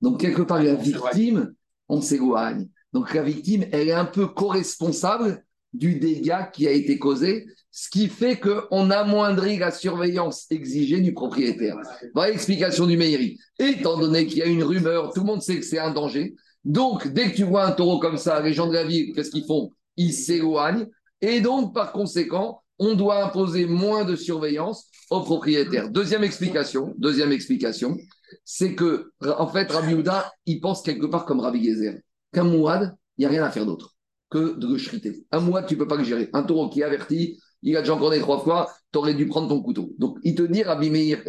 Donc, 0.00 0.20
quelque 0.20 0.42
part, 0.42 0.62
la 0.62 0.74
victime, 0.74 1.54
on 1.88 2.00
s'éloigne. 2.00 2.68
Donc, 2.92 3.14
la 3.14 3.22
victime, 3.22 3.66
elle 3.70 3.88
est 3.88 3.92
un 3.92 4.04
peu 4.04 4.26
co-responsable 4.26 5.44
du 5.72 5.98
dégât 6.00 6.50
qui 6.52 6.66
a 6.66 6.72
été 6.72 6.98
causé 6.98 7.46
ce 7.70 7.88
qui 7.88 8.08
fait 8.08 8.38
qu'on 8.38 8.90
amoindrit 8.90 9.58
la 9.58 9.70
surveillance 9.70 10.46
exigée 10.50 11.00
du 11.00 11.14
propriétaire. 11.14 11.76
Voilà 12.14 12.32
l'explication 12.32 12.86
du 12.86 12.98
Meiri. 12.98 13.38
Étant 13.58 13.98
donné 13.98 14.26
qu'il 14.26 14.38
y 14.38 14.42
a 14.42 14.46
une 14.46 14.62
rumeur, 14.62 15.12
tout 15.14 15.20
le 15.20 15.26
monde 15.26 15.40
sait 15.40 15.58
que 15.58 15.64
c'est 15.64 15.78
un 15.78 15.92
danger. 15.92 16.34
Donc, 16.64 17.08
dès 17.08 17.30
que 17.30 17.36
tu 17.36 17.44
vois 17.44 17.64
un 17.64 17.72
taureau 17.72 17.98
comme 17.98 18.18
ça, 18.18 18.42
les 18.42 18.52
gens 18.52 18.66
de 18.66 18.74
la 18.74 18.84
ville, 18.84 19.14
qu'est-ce 19.14 19.30
qu'ils 19.30 19.46
font? 19.46 19.70
Ils 19.96 20.12
s'éloignent. 20.12 20.86
Et 21.22 21.40
donc, 21.40 21.72
par 21.72 21.92
conséquent, 21.92 22.62
on 22.78 22.94
doit 22.94 23.24
imposer 23.24 23.66
moins 23.66 24.04
de 24.04 24.16
surveillance 24.16 24.88
au 25.08 25.20
propriétaire. 25.20 25.88
Deuxième 25.88 26.24
explication, 26.24 26.94
deuxième 26.98 27.30
explication, 27.30 27.96
c'est 28.44 28.74
que, 28.74 29.12
en 29.24 29.46
fait, 29.46 29.70
Rabbi 29.70 29.94
Houda, 29.94 30.32
il 30.46 30.60
pense 30.60 30.82
quelque 30.82 31.06
part 31.06 31.24
comme 31.24 31.40
Rabbi 31.40 31.64
Gezer. 31.64 32.00
Qu'un 32.32 32.44
mouad, 32.44 32.96
il 33.16 33.22
n'y 33.22 33.26
a 33.26 33.28
rien 33.28 33.44
à 33.44 33.50
faire 33.50 33.66
d'autre 33.66 33.94
que 34.30 34.58
de 34.58 34.66
le 34.66 34.78
shriter. 34.78 35.24
Un 35.30 35.40
mouad, 35.40 35.66
tu 35.66 35.74
ne 35.74 35.78
peux 35.78 35.86
pas 35.86 35.96
le 35.96 36.04
gérer. 36.04 36.28
Un 36.32 36.42
taureau 36.42 36.70
qui 36.70 36.80
est 36.80 36.84
averti, 36.84 37.38
il 37.62 37.76
a 37.76 37.80
déjà 37.80 37.94
encore 37.94 38.12
trois 38.18 38.40
fois, 38.40 38.72
tu 38.90 38.98
aurais 38.98 39.14
dû 39.14 39.28
prendre 39.28 39.48
ton 39.48 39.62
couteau. 39.62 39.92
Donc, 39.98 40.18
il 40.24 40.34
te 40.34 40.42
dit, 40.42 40.62
Rabbi, 40.62 40.90
Meir, 40.90 41.22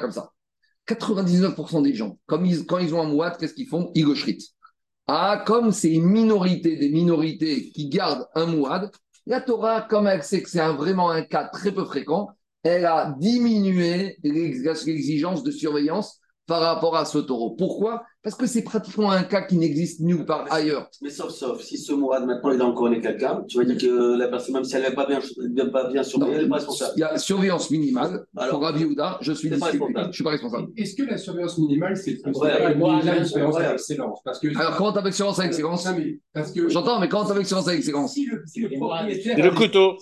comme 0.00 0.12
ça. 0.12 0.30
99% 0.86 1.82
des 1.82 1.94
gens, 1.94 2.18
quand 2.26 2.42
ils 2.42 2.94
ont 2.94 3.02
un 3.02 3.08
mouad, 3.08 3.36
qu'est-ce 3.38 3.52
qu'ils 3.52 3.66
font? 3.66 3.90
Ils 3.94 4.06
le 4.06 4.14
Ah, 5.06 5.42
comme 5.46 5.70
c'est 5.72 5.92
une 5.92 6.06
minorité 6.06 6.76
des 6.76 6.88
minorités 6.88 7.70
qui 7.72 7.90
gardent 7.90 8.26
un 8.34 8.46
mouad, 8.46 8.90
la 9.28 9.42
Torah, 9.42 9.82
comme 9.82 10.06
elle 10.06 10.22
sait 10.22 10.42
que 10.42 10.48
c'est 10.48 10.66
vraiment 10.72 11.10
un 11.10 11.22
cas 11.22 11.44
très 11.44 11.70
peu 11.70 11.84
fréquent, 11.84 12.30
elle 12.62 12.86
a 12.86 13.14
diminué 13.18 14.16
l'exigence 14.24 15.42
de 15.42 15.50
surveillance 15.50 16.18
par 16.46 16.62
rapport 16.62 16.96
à 16.96 17.04
ce 17.04 17.18
taureau. 17.18 17.54
Pourquoi? 17.54 18.04
Parce 18.22 18.34
que 18.34 18.46
c'est 18.46 18.62
pratiquement 18.62 19.10
un 19.12 19.22
cas 19.22 19.42
qui 19.42 19.56
n'existe 19.56 20.00
nulle 20.00 20.24
part 20.24 20.46
ailleurs. 20.50 20.90
Mais 21.02 21.10
sauf, 21.10 21.30
sauf, 21.30 21.62
si 21.62 21.78
ce 21.78 21.92
Mourad 21.92 22.26
maintenant 22.26 22.50
il 22.50 22.60
a 22.60 22.64
encore 22.64 22.90
quelqu'un, 23.00 23.44
tu 23.48 23.58
vas 23.58 23.64
dire 23.64 23.78
que 23.78 24.18
la 24.18 24.26
personne, 24.26 24.54
même 24.54 24.64
si 24.64 24.74
elle 24.74 24.82
n'est 24.82 24.94
pas 24.94 25.06
bien, 25.06 25.20
pas 25.70 25.88
bien 25.88 26.02
surveillée, 26.02 26.34
elle 26.34 26.42
n'est 26.42 26.48
pas 26.48 26.56
responsable. 26.56 26.92
Il 26.96 27.00
y 27.00 27.04
a 27.04 27.16
surveillance 27.16 27.70
minimale. 27.70 28.26
Alors, 28.36 28.58
pour 28.58 28.62
Rabbi 28.62 28.84
je 29.20 29.32
suis. 29.32 29.48
Je 29.48 30.10
suis 30.12 30.24
pas 30.24 30.30
responsable. 30.30 30.68
Est-ce 30.76 30.96
que 30.96 31.04
la 31.04 31.16
surveillance 31.16 31.58
minimale, 31.58 31.96
c'est 31.96 32.18
ouais, 32.26 32.74
déjà 32.74 33.16
une 33.16 33.24
surveillance 33.24 33.56
à 33.56 33.70
l'excellence 33.70 34.18
parce 34.24 34.40
que... 34.40 34.48
Alors, 34.58 34.76
comment 34.76 34.92
tu 34.92 34.98
avec 34.98 35.14
surveillance 35.14 35.38
à 35.38 35.44
l'excellence 35.44 35.88
J'entends, 36.68 37.00
mais 37.00 37.08
comment 37.08 37.24
tu 37.24 37.32
avec 37.32 37.46
surveillance 37.46 37.68
à 37.68 37.72
l'excellence 37.72 38.14
si 38.14 38.26
le, 38.26 38.42
si 38.46 38.60
le 38.60 38.70
propriétaire. 38.70 39.44
le 39.44 39.50
couteau. 39.52 39.96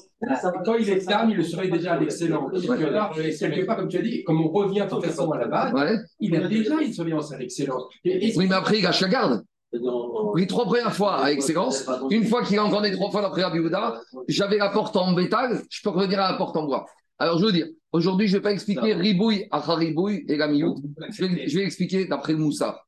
Quand 0.65 0.77
il 0.77 0.89
est 0.89 1.01
ferme, 1.01 1.31
il 1.31 1.37
le 1.37 1.43
surveille 1.43 1.71
déjà 1.71 1.93
à 1.93 2.01
l'excellence. 2.01 2.51
Quelque 2.53 3.67
part, 3.67 3.77
comme 3.77 3.89
tu 3.89 3.99
as 3.99 4.03
dit, 4.03 4.25
comme 4.25 4.41
on 4.41 4.49
revient 4.49 4.85
de 4.85 4.89
toute 4.89 5.05
façon 5.05 5.31
à 5.33 5.39
la 5.39 5.47
base, 5.47 5.73
il 6.21 6.35
a 6.35 6.49
déjà 6.49 6.81
une 6.81 6.93
surveillance 6.93 7.33
à 7.33 7.39
l'excellence. 7.39 7.85
Oui, 8.07 8.47
mais 8.49 8.55
après, 8.55 8.79
il 8.79 8.83
gâche 8.83 9.01
la 9.01 9.09
garde. 9.09 9.45
Oui, 9.73 10.47
trois 10.47 10.65
premières 10.65 10.95
fois 10.95 11.25
à 11.25 11.33
excellence. 11.33 11.89
Une 12.11 12.25
fois 12.25 12.43
qu'il 12.43 12.59
a 12.59 12.65
encore 12.65 12.83
des 12.83 12.93
trois 12.93 13.11
fois 13.11 13.23
d'après 13.23 13.51
Biouda, 13.51 14.01
j'avais 14.29 14.59
la 14.59 14.71
porte 14.71 14.97
en 14.97 15.13
métal, 15.13 15.63
je 15.71 15.83
peux 15.83 15.91
revenir 15.91 16.21
à 16.21 16.33
la 16.33 16.39
porte 16.39 16.57
en 16.57 16.65
bois. 16.65 16.87
Alors, 17.19 17.39
je 17.39 17.47
veux 17.47 17.53
dire, 17.53 17.67
aujourd'hui, 17.93 18.29
je 18.29 18.35
ne 18.35 18.39
vais 18.39 18.43
pas 18.43 18.53
expliquer 18.53 18.95
ribouille, 18.95 19.49
ribouille 19.51 20.25
et 20.29 20.37
la 20.37 20.53
Je 20.53 21.25
vais, 21.25 21.49
je 21.49 21.59
vais 21.59 21.65
expliquer 21.65 22.05
d'après 22.07 22.33
le 22.33 22.39
Moussa, 22.39 22.83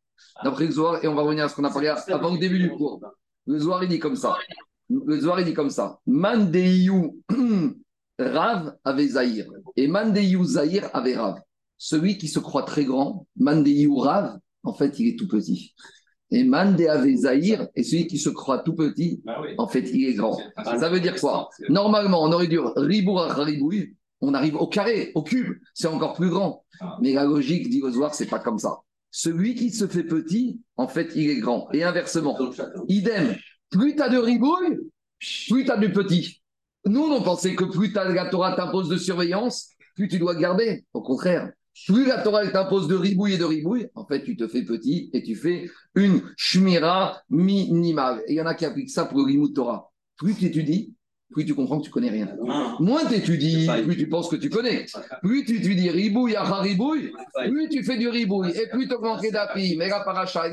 d'après 0.44 0.66
le 0.66 0.72
Zohar, 0.72 1.02
et 1.02 1.08
on 1.08 1.14
va 1.14 1.22
revenir 1.22 1.44
à 1.44 1.48
ce 1.48 1.56
qu'on 1.56 1.64
a 1.64 1.70
parlé 1.70 1.88
avant 1.88 2.32
le 2.32 2.38
début 2.38 2.58
du 2.58 2.70
cours. 2.70 3.00
Le 3.46 3.58
Zohar, 3.58 3.82
il 3.82 3.88
dit 3.88 3.98
comme 3.98 4.16
ça. 4.16 4.36
Le 4.90 5.18
Zohar, 5.20 5.40
il 5.40 5.46
dit 5.46 5.54
comme 5.54 5.70
ça. 5.70 5.98
Mandeyou 6.06 7.22
Rav 8.18 8.76
avait 8.84 9.08
Zahir. 9.08 9.46
Et 9.76 9.86
Mandeyou 9.88 10.44
Zahir 10.44 10.90
avait 10.92 11.16
Rav. 11.16 11.40
Celui 11.78 12.18
qui 12.18 12.28
se 12.28 12.38
croit 12.38 12.64
très 12.64 12.84
grand, 12.84 13.26
Mandeyou 13.38 13.96
Rav, 13.96 14.38
en 14.64 14.72
fait, 14.72 14.98
il 14.98 15.08
est 15.08 15.18
tout 15.18 15.28
petit. 15.28 15.74
Et 16.30 16.44
Mande 16.44 16.78
Zahir 17.16 17.68
est 17.74 17.82
celui 17.82 18.06
qui 18.06 18.18
se 18.18 18.28
croit 18.28 18.58
tout 18.58 18.74
petit, 18.74 19.22
bah 19.24 19.40
en 19.56 19.66
fait, 19.66 19.90
il 19.94 20.08
est 20.08 20.14
grand. 20.14 20.38
Ça 20.64 20.90
veut 20.90 21.00
dire 21.00 21.18
quoi 21.18 21.48
Normalement, 21.68 22.22
on 22.22 22.32
aurait 22.32 22.48
dû 22.48 22.58
Ribour 22.58 23.22
Ribouille, 23.22 23.96
on 24.20 24.34
arrive 24.34 24.56
au 24.56 24.66
carré, 24.66 25.12
au 25.14 25.22
cube, 25.22 25.56
c'est 25.72 25.88
encore 25.88 26.14
plus 26.14 26.28
grand. 26.28 26.64
Ah. 26.80 26.98
Mais 27.00 27.14
la 27.14 27.24
logique 27.24 27.70
dit 27.70 27.80
ce 27.80 28.08
c'est 28.12 28.26
pas 28.26 28.40
comme 28.40 28.58
ça. 28.58 28.78
Celui 29.10 29.54
qui 29.54 29.70
se 29.70 29.86
fait 29.86 30.04
petit, 30.04 30.60
en 30.76 30.86
fait, 30.86 31.12
il 31.14 31.30
est 31.30 31.38
grand. 31.38 31.68
Et 31.72 31.82
inversement, 31.82 32.38
idem, 32.88 33.34
plus 33.70 33.96
tu 33.96 34.02
as 34.02 34.10
de 34.10 34.18
ribouille, 34.18 34.78
plus 35.48 35.64
tu 35.64 35.70
as 35.70 35.78
du 35.78 35.92
petit. 35.92 36.42
Nous, 36.84 37.04
on 37.04 37.22
pensait 37.22 37.54
que 37.54 37.64
plus 37.64 37.92
la 37.92 38.28
Torah 38.28 38.54
t'impose 38.54 38.88
de 38.88 38.96
surveillance, 38.96 39.70
plus 39.94 40.08
tu 40.08 40.18
dois 40.18 40.34
garder. 40.34 40.84
Au 40.92 41.02
contraire, 41.02 41.50
plus 41.86 42.06
la 42.06 42.22
Torah 42.22 42.46
t'impose 42.48 42.88
de 42.88 42.94
ribouille 42.94 43.34
et 43.34 43.38
de 43.38 43.44
ribouille, 43.44 43.88
en 43.94 44.06
fait, 44.06 44.22
tu 44.22 44.36
te 44.36 44.46
fais 44.46 44.62
petit 44.62 45.10
et 45.12 45.22
tu 45.22 45.34
fais 45.34 45.70
une 45.94 46.22
shmira 46.36 47.22
minimale. 47.30 48.22
Et 48.26 48.32
il 48.32 48.36
y 48.36 48.40
en 48.40 48.46
a 48.46 48.54
qui 48.54 48.64
appliquent 48.64 48.90
ça 48.90 49.04
pour 49.04 49.18
le 49.18 49.24
rimou 49.24 49.48
Torah. 49.48 49.90
Plus 50.16 50.34
tu 50.34 50.46
étudies, 50.46 50.94
plus 51.30 51.44
tu 51.44 51.54
comprends 51.54 51.78
que 51.78 51.84
tu 51.84 51.90
connais 51.90 52.10
rien. 52.10 52.34
Moins 52.80 53.04
tu 53.06 53.14
étudies, 53.14 53.68
plus 53.84 53.96
tu 53.96 54.08
penses 54.08 54.28
que 54.28 54.36
tu 54.36 54.50
connais. 54.50 54.86
Plus 55.22 55.44
tu 55.44 55.56
étudies 55.56 55.90
ribouille, 55.90 56.36
à 56.36 56.44
ribouille, 56.60 57.12
plus 57.48 57.68
tu 57.68 57.84
fais 57.84 57.98
du 57.98 58.08
ribouille, 58.08 58.50
et 58.50 58.68
plus 58.68 58.88
tu 58.88 58.94
augmentes 58.94 59.24
dapi, 59.30 59.76
méga 59.76 60.00
paracha, 60.04 60.44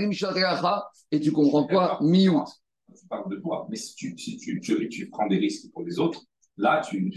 et 1.12 1.20
tu 1.20 1.32
comprends 1.32 1.66
quoi? 1.66 2.00
Mi-août. 2.02 2.48
Tu 2.98 3.08
parles 3.08 3.30
de 3.30 3.38
toi, 3.38 3.68
mais 3.70 3.76
si 3.76 3.94
tu, 3.96 4.18
si 4.18 4.38
tu, 4.38 4.60
tu, 4.62 4.88
tu 4.90 5.10
prends 5.10 5.28
des 5.28 5.38
risques 5.38 5.72
pour 5.74 5.84
les 5.84 6.00
autres, 6.00 6.22
Là, 6.58 6.82
tu. 6.90 7.12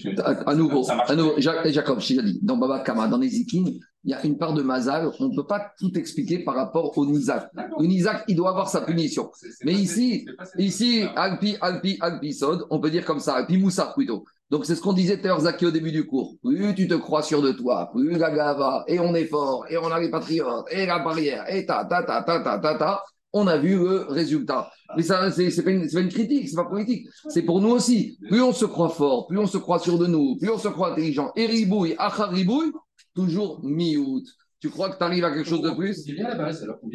À, 0.46 0.54
nouveau, 0.54 0.84
à 0.90 1.14
nouveau 1.14 1.34
Jacob, 1.38 2.00
je 2.00 2.20
dit, 2.20 2.40
dans 2.42 2.56
Baba 2.56 2.80
Kama, 2.80 3.06
dans 3.06 3.18
les 3.18 3.36
Ikin, 3.36 3.66
il 4.08 4.12
y 4.12 4.14
a 4.14 4.24
une 4.24 4.38
part 4.38 4.54
de 4.54 4.62
Mazal, 4.62 5.10
on 5.20 5.28
ne 5.28 5.36
peut 5.36 5.46
pas 5.46 5.70
tout 5.78 5.92
expliquer 5.98 6.38
par 6.38 6.54
rapport 6.54 6.96
au 6.96 7.04
Nizak. 7.04 7.50
Le 7.78 7.86
Nizak, 7.86 8.24
il 8.26 8.36
doit 8.36 8.48
avoir 8.48 8.70
sa 8.70 8.80
punition. 8.80 9.30
Mais 9.64 9.74
ici, 9.74 10.26
ici, 10.56 11.04
Alpi, 11.14 11.58
Alpi, 11.60 11.98
Alpi 12.00 12.32
Sod, 12.32 12.64
on 12.70 12.80
peut 12.80 12.88
dire 12.90 13.04
comme 13.04 13.20
ça, 13.20 13.34
Alpi 13.34 13.58
Moussa 13.58 13.92
plutôt. 13.94 14.24
Donc 14.48 14.64
c'est 14.64 14.76
ce 14.76 14.80
qu'on 14.80 14.94
disait 14.94 15.20
tout 15.20 15.38
Zaki 15.38 15.66
au 15.66 15.70
début 15.70 15.92
du 15.92 16.06
cours. 16.06 16.36
Plus 16.42 16.74
tu 16.74 16.88
te 16.88 16.94
crois 16.94 17.22
sûr 17.22 17.42
de 17.42 17.52
toi, 17.52 17.90
plus 17.92 18.16
la 18.16 18.30
gava, 18.30 18.82
et 18.86 18.98
on 18.98 19.14
est 19.14 19.26
fort, 19.26 19.66
et 19.68 19.76
on 19.76 19.92
a 19.92 20.00
les 20.00 20.10
patriotes, 20.10 20.64
et 20.70 20.86
la 20.86 21.00
barrière, 21.00 21.44
et 21.54 21.66
ta, 21.66 21.84
ta, 21.84 22.02
ta, 22.02 22.22
ta, 22.22 22.40
ta, 22.40 22.58
ta, 22.58 22.74
ta, 22.76 23.04
on 23.34 23.46
a 23.46 23.58
vu 23.58 23.76
le 23.76 24.06
résultat. 24.08 24.70
Mais 24.96 25.02
ça, 25.02 25.30
c'est 25.30 25.62
pas, 25.62 25.70
une, 25.70 25.86
pas 25.86 26.00
une 26.00 26.08
critique, 26.08 26.48
c'est 26.48 26.56
pas 26.56 26.64
politique. 26.64 27.08
C'est 27.28 27.42
pour 27.42 27.60
nous 27.60 27.68
aussi. 27.68 28.16
Plus 28.26 28.40
on 28.40 28.54
se 28.54 28.64
croit 28.64 28.88
fort, 28.88 29.26
plus 29.26 29.38
on 29.38 29.46
se 29.46 29.58
croit 29.58 29.80
sûr 29.80 29.98
de 29.98 30.06
nous, 30.06 30.38
plus 30.38 30.48
on 30.48 30.56
se 30.56 30.68
croit 30.68 30.92
intelligent. 30.92 31.30
Et 31.36 31.44
ribouille, 31.44 31.94
ribouille, 31.98 32.72
toujours 33.18 33.60
mi-août. 33.64 34.25
Tu 34.60 34.70
crois 34.70 34.90
que 34.90 34.98
tu 34.98 35.04
arrives 35.04 35.25
à 35.25 35.32
quelque 35.32 35.48
chose 35.48 35.62
de 35.62 35.70
plus? 35.70 36.04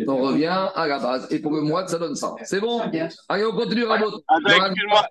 On 0.08 0.18
revient 0.18 0.70
à 0.74 0.88
la 0.88 1.00
base. 1.00 1.28
Et 1.32 1.40
pour 1.40 1.54
le 1.54 1.62
mois, 1.62 1.86
ça 1.88 1.98
donne 1.98 2.16
ça. 2.16 2.34
C'est 2.44 2.62
bon? 2.62 2.82
Allez, 3.30 3.46
on 3.46 3.52
continue, 3.52 3.84
Rabot. 3.84 4.22
Excuse-moi, 4.48 5.08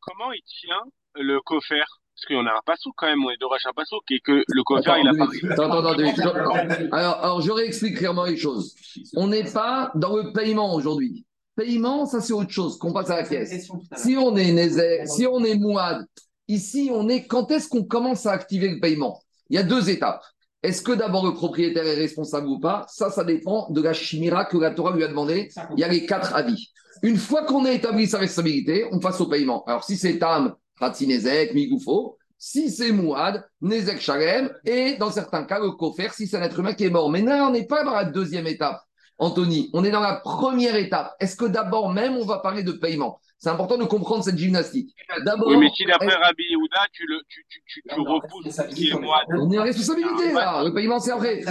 comment 0.00 0.32
il 0.32 0.42
tient 0.46 0.84
le 1.14 1.40
coffre 1.40 1.74
parce 2.14 2.26
qu'on 2.26 2.46
a 2.46 2.52
un 2.52 2.60
passo 2.64 2.92
quand 2.96 3.08
même, 3.08 3.24
on 3.24 3.30
est 3.30 3.36
d'orage 3.38 3.62
un 3.66 3.72
passo, 3.72 4.00
et 4.08 4.20
que 4.20 4.44
le 4.46 4.62
coffre, 4.62 4.96
il 5.02 5.08
a 5.08 5.14
pas. 5.14 5.26
Attends, 5.52 5.72
attends, 5.72 6.92
alors, 6.92 7.16
alors, 7.24 7.40
je 7.40 7.50
réexplique 7.50 7.98
clairement 7.98 8.24
les 8.24 8.36
choses. 8.36 8.76
On 9.16 9.26
n'est 9.26 9.50
pas 9.50 9.90
dans 9.96 10.16
le 10.16 10.32
paiement 10.32 10.74
aujourd'hui. 10.74 11.26
Paiement, 11.56 12.06
ça 12.06 12.20
c'est 12.20 12.32
autre 12.32 12.50
chose, 12.50 12.78
qu'on 12.78 12.92
passe 12.92 13.10
à 13.10 13.16
la 13.16 13.24
caisse. 13.24 13.68
Si 13.96 14.16
on 14.16 14.36
est 14.36 14.52
Nézer, 14.52 15.06
si 15.06 15.26
on 15.26 15.42
est 15.42 15.56
Mouad, 15.56 16.06
ici 16.46 16.88
on 16.92 17.08
est. 17.08 17.26
Quand 17.26 17.50
est-ce 17.50 17.68
qu'on 17.68 17.84
commence 17.84 18.26
à 18.26 18.32
activer 18.32 18.68
le 18.68 18.78
paiement? 18.78 19.20
Il 19.54 19.58
y 19.58 19.60
a 19.60 19.62
deux 19.62 19.88
étapes. 19.88 20.24
Est-ce 20.64 20.82
que 20.82 20.90
d'abord 20.90 21.24
le 21.24 21.32
propriétaire 21.32 21.86
est 21.86 21.94
responsable 21.94 22.48
ou 22.48 22.58
pas? 22.58 22.86
Ça, 22.88 23.08
ça 23.08 23.22
dépend 23.22 23.70
de 23.70 23.80
la 23.80 23.92
chimira 23.92 24.46
que 24.46 24.58
la 24.58 24.72
Torah 24.72 24.90
lui 24.96 25.04
a 25.04 25.06
demandé. 25.06 25.48
Il 25.76 25.78
y 25.78 25.84
a 25.84 25.88
les 25.88 26.06
quatre 26.06 26.34
avis. 26.34 26.72
Une 27.04 27.16
fois 27.16 27.44
qu'on 27.44 27.64
a 27.64 27.70
établi 27.70 28.08
sa 28.08 28.18
responsabilité, 28.18 28.84
on 28.90 28.98
passe 28.98 29.20
au 29.20 29.26
paiement. 29.26 29.62
Alors 29.68 29.84
si 29.84 29.96
c'est 29.96 30.18
Tam, 30.18 30.56
Nezek, 30.80 31.54
Migoufo. 31.54 32.18
Si 32.36 32.68
c'est 32.68 32.90
Mouad, 32.90 33.44
Nezek 33.60 34.00
Shalem, 34.00 34.50
et 34.64 34.96
dans 34.96 35.12
certains 35.12 35.44
cas, 35.44 35.60
le 35.60 35.70
Kofer, 35.70 36.08
si 36.12 36.26
c'est 36.26 36.36
un 36.36 36.42
être 36.42 36.58
humain 36.58 36.72
qui 36.72 36.86
est 36.86 36.90
mort. 36.90 37.08
Mais 37.08 37.22
là, 37.22 37.46
on 37.46 37.52
n'est 37.52 37.66
pas 37.66 37.84
dans 37.84 37.94
la 37.94 38.06
deuxième 38.06 38.48
étape. 38.48 38.80
Anthony, 39.18 39.70
on 39.72 39.84
est 39.84 39.92
dans 39.92 40.00
la 40.00 40.16
première 40.16 40.74
étape. 40.74 41.14
Est-ce 41.20 41.36
que 41.36 41.44
d'abord 41.44 41.92
même 41.92 42.16
on 42.16 42.24
va 42.24 42.38
parler 42.38 42.64
de 42.64 42.72
paiement? 42.72 43.20
C'est 43.44 43.50
important 43.50 43.76
de 43.76 43.84
comprendre 43.84 44.24
cette 44.24 44.38
gymnastique. 44.38 44.96
oui, 45.44 45.58
mais 45.58 45.68
si 45.76 45.84
d'après 45.84 46.14
Rabbi 46.14 46.44
Yehuda, 46.48 46.80
tu, 46.94 47.04
le, 47.06 47.20
tu, 47.28 47.44
tu, 47.46 47.62
tu, 47.66 47.82
tu 47.86 48.00
repousses 48.00 48.48
ce 48.48 48.62
qui 48.74 48.88
est 48.88 48.98
moi. 48.98 49.20
On 49.38 49.52
est 49.52 49.58
en 49.58 49.64
responsabilité 49.64 50.32
là. 50.32 50.64
Le 50.64 50.72
paiement 50.72 50.98
c'est 50.98 51.12
après. 51.12 51.44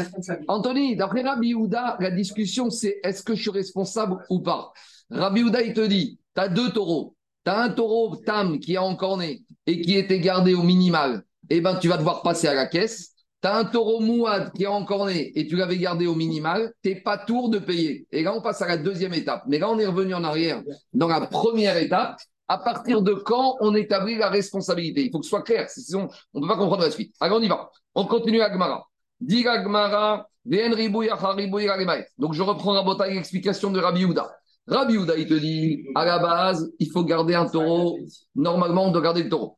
Anthony, 0.47 0.95
d'après 0.95 1.21
Rabbi 1.21 1.49
Yehuda, 1.49 1.97
la 1.99 2.09
discussion 2.09 2.71
c'est 2.71 2.99
est-ce 3.03 3.21
que 3.21 3.35
je 3.35 3.43
suis 3.43 3.51
responsable 3.51 4.25
ou 4.31 4.39
pas? 4.39 4.73
Rabbi 5.11 5.41
Yehuda, 5.41 5.61
il 5.61 5.75
te 5.75 5.85
dit, 5.85 6.19
tu 6.35 6.41
as 6.41 6.49
deux 6.49 6.71
taureaux. 6.71 7.15
Tu 7.45 7.51
as 7.51 7.59
un 7.59 7.69
taureau 7.69 8.15
tam 8.15 8.57
qui 8.59 8.73
est 8.73 8.79
encore 8.79 9.19
né 9.19 9.43
et 9.67 9.79
qui 9.79 9.95
était 9.95 10.19
gardé 10.19 10.55
au 10.55 10.63
minimal. 10.63 11.21
Eh 11.51 11.61
ben, 11.61 11.75
tu 11.75 11.89
vas 11.89 11.97
devoir 11.97 12.23
passer 12.23 12.47
à 12.47 12.55
la 12.55 12.65
caisse 12.65 13.12
tu 13.43 13.49
as 13.49 13.57
un 13.57 13.65
taureau 13.65 13.99
mouad 13.99 14.53
qui 14.53 14.63
est 14.63 14.67
encore 14.67 15.05
né 15.07 15.37
et 15.37 15.45
tu 15.47 15.57
l'avais 15.57 15.77
gardé 15.77 16.07
au 16.07 16.15
minimal, 16.15 16.71
tu 16.81 16.89
n'es 16.89 17.01
pas 17.01 17.17
tour 17.17 17.49
de 17.49 17.59
payer. 17.59 18.07
Et 18.11 18.23
là, 18.23 18.33
on 18.33 18.41
passe 18.41 18.61
à 18.61 18.67
la 18.67 18.77
deuxième 18.77 19.13
étape. 19.13 19.43
Mais 19.47 19.59
là, 19.59 19.69
on 19.69 19.77
est 19.77 19.85
revenu 19.85 20.13
en 20.13 20.23
arrière. 20.23 20.63
Dans 20.93 21.09
la 21.09 21.27
première 21.27 21.75
étape, 21.75 22.17
à 22.47 22.57
partir 22.57 23.01
de 23.01 23.13
quand 23.13 23.57
on 23.59 23.75
établit 23.75 24.15
la 24.15 24.29
responsabilité? 24.29 25.03
Il 25.03 25.11
faut 25.11 25.19
que 25.19 25.25
ce 25.25 25.29
soit 25.29 25.43
clair, 25.43 25.69
sinon 25.69 26.07
on 26.33 26.39
ne 26.39 26.45
peut 26.45 26.53
pas 26.53 26.57
comprendre 26.57 26.83
la 26.83 26.91
suite. 26.91 27.13
Alors, 27.19 27.39
on 27.39 27.41
y 27.41 27.47
va. 27.49 27.69
On 27.95 28.05
continue 28.05 28.41
à 28.41 28.49
Gmara. 28.49 28.87
Dit 29.19 29.43
Gmara, 29.43 30.27
donc 30.45 32.33
je 32.33 32.41
reprends 32.41 32.73
la 32.73 33.07
l'explication 33.07 33.71
de 33.71 33.79
Rabbi 33.79 34.03
Houda. 34.03 34.29
Rabbi 34.67 34.97
Houda, 34.97 35.15
il 35.17 35.27
te 35.27 35.33
dit, 35.35 35.85
à 35.95 36.05
la 36.05 36.19
base, 36.19 36.69
il 36.79 36.89
faut 36.91 37.05
garder 37.05 37.33
un 37.33 37.47
taureau. 37.47 37.97
Normalement, 38.35 38.87
on 38.87 38.91
doit 38.91 39.01
garder 39.01 39.23
le 39.23 39.29
taureau. 39.29 39.57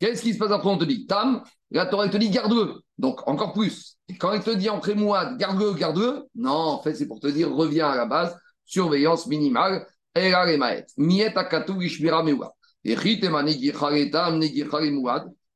Qu'est-ce 0.00 0.22
qui 0.22 0.34
se 0.34 0.38
passe 0.38 0.50
après? 0.50 0.68
On 0.68 0.78
te 0.78 0.84
dit, 0.84 1.06
Tam, 1.06 1.42
la 1.70 1.86
Torah, 1.86 2.08
te 2.08 2.16
dit, 2.16 2.30
garde-le. 2.30 2.80
Donc, 2.98 3.26
encore 3.28 3.52
plus. 3.52 3.96
quand 4.18 4.32
il 4.32 4.40
te 4.40 4.50
dit 4.50 4.68
en 4.68 4.78
prémouade, 4.78 5.36
garde-le, 5.38 5.72
garde-le, 5.74 6.24
non, 6.34 6.50
en 6.50 6.82
fait, 6.82 6.94
c'est 6.94 7.06
pour 7.06 7.20
te 7.20 7.26
dire, 7.26 7.52
reviens 7.52 7.88
à 7.88 7.96
la 7.96 8.06
base, 8.06 8.36
surveillance 8.64 9.26
minimale, 9.26 9.86
et 10.14 10.30
la 10.30 10.44
remaet. 10.44 10.86
Miet 10.96 11.36
akatu 11.36 11.72
ishmira 11.82 12.22
mewa. 12.22 12.54
Et 12.84 12.96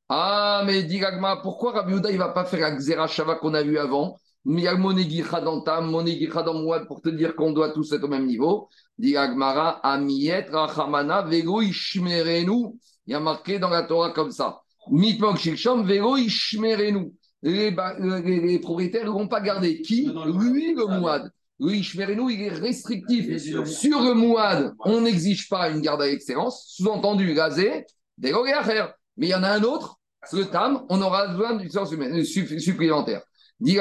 Ah, 0.08 0.62
mais 0.66 0.82
dit 0.82 1.00
pourquoi 1.42 1.72
Rabbi 1.72 1.94
Uda, 1.94 2.10
il 2.10 2.18
va 2.18 2.30
pas 2.30 2.44
faire 2.44 2.60
la 2.60 2.76
xera 3.06 3.36
qu'on 3.36 3.54
a 3.54 3.62
vu 3.62 3.78
avant? 3.78 4.18
Il 4.46 4.58
y 4.58 4.66
a 4.66 4.74
dans 4.74 5.60
Tam, 5.60 5.92
dans 5.92 6.54
Mouad 6.54 6.86
pour 6.86 7.02
te 7.02 7.10
dire 7.10 7.36
qu'on 7.36 7.52
doit 7.52 7.70
tous 7.70 7.92
être 7.92 8.04
au 8.04 8.08
même 8.08 8.26
niveau. 8.26 8.68
Dit 8.98 9.16
Agmara, 9.16 9.78
Amiet 9.86 10.48
Rachamana, 10.50 11.22
Vego 11.22 11.60
Ishmerenu. 11.60 12.74
Il 13.06 13.12
y 13.12 13.14
a 13.14 13.20
marqué 13.20 13.58
dans 13.58 13.68
la 13.68 13.84
Torah 13.84 14.10
comme 14.10 14.32
ça. 14.32 14.62
Mitmok 14.90 15.36
Shilshom, 15.38 15.86
Vego 15.86 16.16
Ishmerenu 16.16 17.12
les, 17.42 17.70
les, 17.70 18.58
propriétaires 18.58 19.04
ne 19.04 19.10
vont 19.10 19.28
pas 19.28 19.40
garder. 19.40 19.80
Qui 19.80 20.04
Lui, 20.04 20.74
le 20.74 20.86
Mouad. 20.86 21.30
Lui, 21.58 21.86
nous 22.16 22.30
il 22.30 22.42
est 22.42 22.48
restrictif. 22.48 23.36
Sur 23.66 24.00
le 24.00 24.14
Mouad, 24.14 24.74
on 24.80 25.02
n'exige 25.02 25.48
pas 25.48 25.70
une 25.70 25.80
garde 25.80 26.02
à 26.02 26.08
excellence. 26.08 26.64
Sous-entendu, 26.68 27.34
gazé, 27.34 27.84
des 28.18 28.32
à 28.32 28.64
faire. 28.64 28.94
Mais 29.16 29.26
il 29.28 29.30
y 29.30 29.34
en 29.34 29.42
a 29.42 29.50
un 29.50 29.62
autre, 29.62 29.98
le 30.32 30.44
Tam, 30.44 30.84
on 30.88 31.02
aura 31.02 31.28
besoin 31.28 31.56
d'une 31.56 31.70
sens 31.70 31.90
supplémentaire. 31.90 33.22
Oui, 33.60 33.76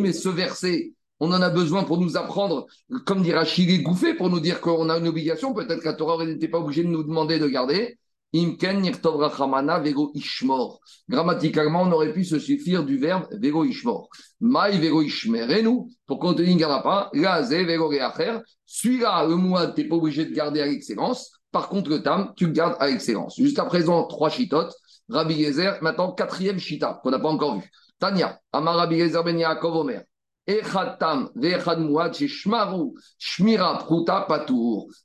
mais 0.00 0.12
ce 0.12 0.28
verset, 0.28 0.92
on 1.18 1.32
en 1.32 1.40
a 1.40 1.48
besoin 1.48 1.84
pour 1.84 1.98
nous 1.98 2.18
apprendre, 2.18 2.66
comme 3.06 3.22
dira 3.22 3.46
Chili 3.46 3.82
Gouffé, 3.82 4.12
pour 4.12 4.28
nous 4.28 4.40
dire 4.40 4.60
qu'on 4.60 4.90
a 4.90 4.98
une 4.98 5.08
obligation. 5.08 5.54
Peut-être 5.54 5.82
qu'à 5.82 5.94
Torah 5.94 6.22
n'était 6.26 6.48
pas 6.48 6.58
obligé 6.58 6.82
de 6.84 6.88
nous 6.88 7.04
demander 7.04 7.38
de 7.38 7.46
garder. 7.46 7.98
Imken 8.36 8.82
vego 9.82 10.10
ishmor. 10.14 10.80
Grammaticalement, 11.08 11.82
on 11.82 11.92
aurait 11.92 12.12
pu 12.12 12.22
se 12.22 12.38
suffire 12.38 12.84
du 12.84 12.98
verbe 12.98 13.26
vego 13.32 13.64
ishmor. 13.64 14.08
Mai 14.40 14.78
vego 14.78 15.00
ishmerenu, 15.00 15.88
pour 16.06 16.18
qu'on 16.18 16.34
te 16.34 16.42
pas, 16.82 17.10
gaze 17.14 17.50
vego 17.50 17.88
reacher. 17.88 18.40
Celui-là, 18.66 19.26
le 19.26 19.36
mois, 19.36 19.68
tu 19.68 19.82
n'es 19.82 19.88
pas 19.88 19.96
obligé 19.96 20.26
de 20.26 20.34
garder 20.34 20.60
à 20.60 20.66
l'excellence. 20.66 21.32
Par 21.50 21.70
contre, 21.70 21.88
le 21.88 22.02
tam, 22.02 22.32
tu 22.36 22.46
le 22.46 22.52
gardes 22.52 22.76
à 22.78 22.88
l'excellence. 22.88 23.36
Jusqu'à 23.38 23.64
présent, 23.64 24.04
trois 24.06 24.28
chitotes. 24.28 24.74
Rabbi 25.08 25.44
Gezer, 25.44 25.78
maintenant, 25.82 26.12
quatrième 26.12 26.58
chita, 26.58 27.00
qu'on 27.02 27.10
n'a 27.10 27.18
pas 27.18 27.28
encore 27.28 27.58
vu. 27.58 27.70
Tania, 27.98 28.38
Amar 28.52 28.76
Rabbi 28.76 28.98
Gezer 28.98 29.22
ben 29.24 29.38
Yaakov 29.38 29.76
Omer. 29.76 30.02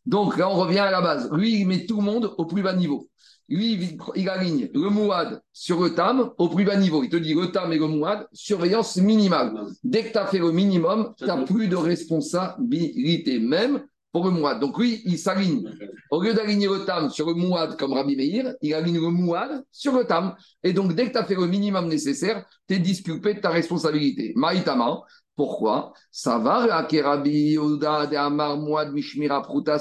Donc 0.06 0.38
là, 0.38 0.50
on 0.50 0.56
revient 0.56 0.80
à 0.80 0.92
la 0.92 1.02
base. 1.02 1.32
Lui, 1.32 1.62
il 1.62 1.68
met 1.68 1.86
tout 1.88 1.98
le 1.98 2.04
monde 2.04 2.34
au 2.38 2.46
plus 2.46 2.62
bas 2.62 2.74
niveau. 2.74 3.10
Lui, 3.52 3.98
il 4.16 4.30
aligne 4.30 4.70
le 4.74 4.90
mouad 4.90 5.42
sur 5.52 5.82
le 5.82 5.94
tam 5.94 6.32
au 6.38 6.48
plus 6.48 6.64
bas 6.64 6.78
niveau. 6.78 7.04
Il 7.04 7.10
te 7.10 7.18
dit 7.18 7.34
le 7.34 7.52
tam 7.52 7.74
et 7.74 7.78
le 7.78 7.88
mouad, 7.88 8.26
surveillance 8.32 8.96
minimale. 8.96 9.52
Dès 9.84 10.06
que 10.06 10.14
tu 10.14 10.18
as 10.18 10.26
fait 10.26 10.40
le 10.40 10.54
minimum, 10.54 11.14
tu 11.18 11.26
n'as 11.26 11.44
plus 11.44 11.68
de 11.68 11.76
responsabilité, 11.76 13.40
même 13.40 13.84
pour 14.14 14.24
le 14.24 14.32
mouad. 14.32 14.62
Donc 14.62 14.78
lui, 14.78 15.02
il 15.06 15.18
s'aligne. 15.18 15.70
Au 16.10 16.22
lieu 16.22 16.34
d'aligner 16.34 16.68
le 16.68 16.86
tam 16.86 17.10
sur 17.10 17.28
le 17.28 17.34
mouad 17.34 17.78
comme 17.78 17.92
Rabbi 17.92 18.16
Meir, 18.16 18.54
il 18.62 18.74
aligne 18.74 19.02
le 19.02 19.10
mouad 19.10 19.66
sur 19.70 19.98
le 19.98 20.06
tam. 20.06 20.34
Et 20.64 20.72
donc, 20.72 20.96
dès 20.96 21.08
que 21.08 21.12
tu 21.12 21.18
as 21.18 21.26
fait 21.26 21.36
le 21.36 21.48
minimum 21.48 21.90
nécessaire, 21.90 22.46
tu 22.70 22.76
es 22.76 22.80
disculpé 22.80 23.34
de 23.34 23.42
ta 23.42 23.50
responsabilité. 23.50 24.32
Maïtama, 24.38 25.02
pourquoi? 25.36 25.92
Ça 26.10 26.38
va, 26.38 26.66
Rabbi 26.66 27.32
Yehuda 27.32 28.08
de 28.08 28.16
Amar 28.16 28.58
Mouad 28.58 28.94
Mishmira 28.94 29.42
Pruta 29.42 29.78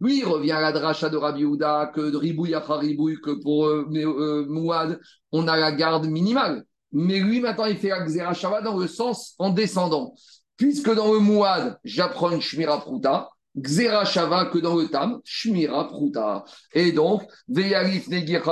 Lui, 0.00 0.18
il 0.18 0.24
revient 0.24 0.52
à 0.52 0.60
la 0.60 0.72
dracha 0.72 1.08
de 1.08 1.16
Rabbi 1.16 1.44
Houda, 1.44 1.90
que 1.94 2.10
de 2.10 2.16
Ribouille 2.16 2.54
après 2.54 2.78
Ribouille, 2.78 3.20
que 3.20 3.30
pour 3.30 3.66
euh, 3.66 3.88
euh, 3.94 4.44
Mouad, 4.46 5.00
on 5.32 5.48
a 5.48 5.56
la 5.56 5.72
garde 5.72 6.06
minimale. 6.06 6.64
Mais 6.92 7.18
lui, 7.20 7.40
maintenant, 7.40 7.64
il 7.64 7.76
fait 7.76 7.88
la 7.88 8.04
Xerashava 8.04 8.60
dans 8.60 8.76
le 8.76 8.86
sens 8.86 9.34
en 9.38 9.50
descendant. 9.50 10.14
Puisque 10.56 10.94
dans 10.94 11.12
le 11.12 11.18
Mouad, 11.18 11.78
j'apprends 11.84 12.30
une 12.30 12.40
Shmira 12.40 12.80
Pruta, 12.80 13.30
Xerashava 13.58 14.46
que 14.46 14.58
dans 14.58 14.76
le 14.76 14.88
Tam, 14.88 15.20
Shmira 15.24 15.88
Pruta. 15.88 16.44
Et 16.74 16.92
donc, 16.92 17.22
Veyalif 17.48 18.08
Negir 18.08 18.42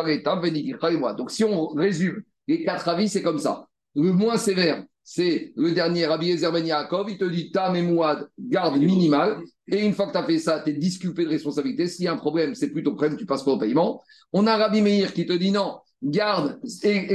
Donc, 1.16 1.30
si 1.30 1.44
on 1.44 1.68
résume 1.68 2.22
les 2.48 2.64
quatre 2.64 2.88
avis, 2.88 3.08
c'est 3.08 3.22
comme 3.22 3.38
ça. 3.38 3.66
Le 3.94 4.12
moins 4.12 4.38
sévère, 4.38 4.82
c'est 5.02 5.52
le 5.56 5.72
dernier 5.72 6.06
Rabbi 6.06 6.30
Ezer 6.30 6.50
Ben 6.50 6.66
Yaakov, 6.66 7.10
il 7.10 7.18
te 7.18 7.24
dit 7.24 7.50
Tam 7.50 7.76
et 7.76 7.82
Mouad, 7.82 8.28
garde 8.38 8.78
minimale. 8.78 9.42
Et 9.68 9.84
une 9.84 9.94
fois 9.94 10.06
que 10.06 10.12
tu 10.12 10.18
as 10.18 10.24
fait 10.24 10.38
ça, 10.38 10.60
tu 10.60 10.70
es 10.70 10.72
disculpé 10.74 11.24
de 11.24 11.30
responsabilité. 11.30 11.88
S'il 11.88 12.04
y 12.04 12.08
a 12.08 12.12
un 12.12 12.16
problème, 12.16 12.54
c'est 12.54 12.70
plutôt 12.70 12.92
problème, 12.92 13.16
tu 13.16 13.26
passes 13.26 13.44
pas 13.44 13.52
au 13.52 13.58
paiement. 13.58 14.02
On 14.32 14.46
a 14.46 14.56
Rabbi 14.56 14.82
Meir 14.82 15.12
qui 15.14 15.24
te 15.26 15.32
dit 15.32 15.50
non, 15.50 15.78
garde 16.02 16.60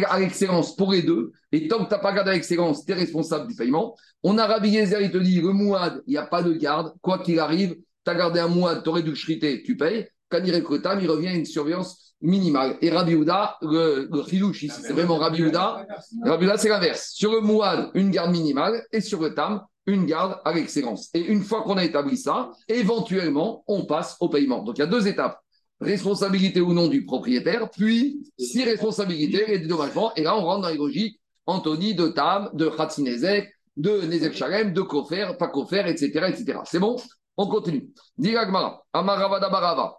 à 0.10 0.20
l'excellence 0.20 0.76
pour 0.76 0.92
les 0.92 1.04
deux. 1.04 1.32
Et 1.52 1.68
tant 1.68 1.78
que 1.84 1.90
tu 1.90 1.92
n'as 1.92 2.00
pas 2.00 2.14
gardé 2.14 2.32
à 2.32 2.34
l'excellence, 2.34 2.86
tu 2.86 2.92
es 2.92 2.96
responsable 2.96 3.48
du 3.48 3.56
paiement. 3.56 3.96
On 4.24 4.38
a 4.38 4.48
Rabbi 4.48 4.70
Yezer, 4.70 5.02
il 5.02 5.12
te 5.12 5.18
dit 5.18 5.42
le 5.42 5.54
Mouad, 5.54 6.02
il 6.08 6.12
n'y 6.12 6.18
a 6.18 6.26
pas 6.26 6.44
de 6.44 6.54
garde. 6.54 6.94
Quoi 7.02 7.20
qu'il 7.20 7.40
arrive, 7.40 7.76
tu 8.06 8.12
as 8.12 8.16
gardé 8.16 8.40
un 8.40 8.48
Mouad, 8.48 8.84
tu 8.84 8.90
aurais 8.90 9.04
dû 9.04 9.14
chriter, 9.14 9.62
tu 9.64 9.78
payes. 9.78 10.08
Quand 10.30 10.42
il 10.44 10.54
il 10.54 11.10
revient 11.10 11.28
à 11.28 11.34
une 11.34 11.46
surveillance 11.46 12.10
minimale. 12.22 12.78
Et 12.82 12.90
Rabbi 12.90 13.16
Houda, 13.16 13.58
le, 13.62 14.10
le 14.12 14.54
c'est 14.54 14.94
vraiment 14.94 15.18
Rabbi 15.18 15.44
Houda. 15.44 15.86
Rabbi 16.24 16.46
Houda, 16.46 16.58
c'est 16.58 16.70
l'inverse. 16.70 17.12
Sur 17.14 17.32
le 17.32 17.42
Mouad, 17.42 17.92
une 17.94 18.12
garde 18.12 18.32
minimale. 18.32 18.84
Et 18.92 19.02
sur 19.02 19.22
le 19.22 19.34
Tam, 19.34 19.62
une 19.90 20.06
garde 20.06 20.40
à 20.46 20.54
l'excellence. 20.54 21.10
Et 21.14 21.20
une 21.20 21.44
fois 21.44 21.64
qu'on 21.64 21.78
a 21.78 21.84
établi 21.84 22.18
ça, 22.18 22.52
éventuellement, 22.68 23.64
on 23.68 23.86
passe 23.86 24.16
au 24.20 24.30
paiement. 24.30 24.64
Donc 24.64 24.78
il 24.78 24.82
y 24.82 24.84
a 24.84 24.88
deux 24.88 25.08
étapes. 25.08 25.40
Responsabilité 25.82 26.60
ou 26.62 26.74
non 26.74 26.88
du 26.88 27.06
propriétaire, 27.06 27.70
puis 27.70 28.20
si 28.38 28.64
responsabilité 28.64 29.54
et 29.54 29.60
dédommagement. 29.60 30.14
Et 30.16 30.24
là, 30.24 30.36
on 30.36 30.42
rentre 30.42 30.64
dans 30.64 30.70
les 30.70 30.78
logiques 30.78 31.20
Anthony, 31.46 31.96
de 31.96 32.10
Tam, 32.10 32.50
de 32.54 32.68
Khatsinezek, 32.68 33.50
de 33.78 34.02
Nezek 34.02 34.36
Shalem, 34.36 34.74
de 34.74 34.82
Kofer, 34.82 35.38
pas 35.40 35.48
Kofer, 35.48 35.88
etc. 35.88 36.28
etc. 36.28 36.60
C'est 36.66 36.80
bon? 36.80 36.98
On 37.38 37.48
continue. 37.48 37.90
Diragmara, 38.18 38.84
Amaravada 38.92 39.50
Barava. 39.50 39.96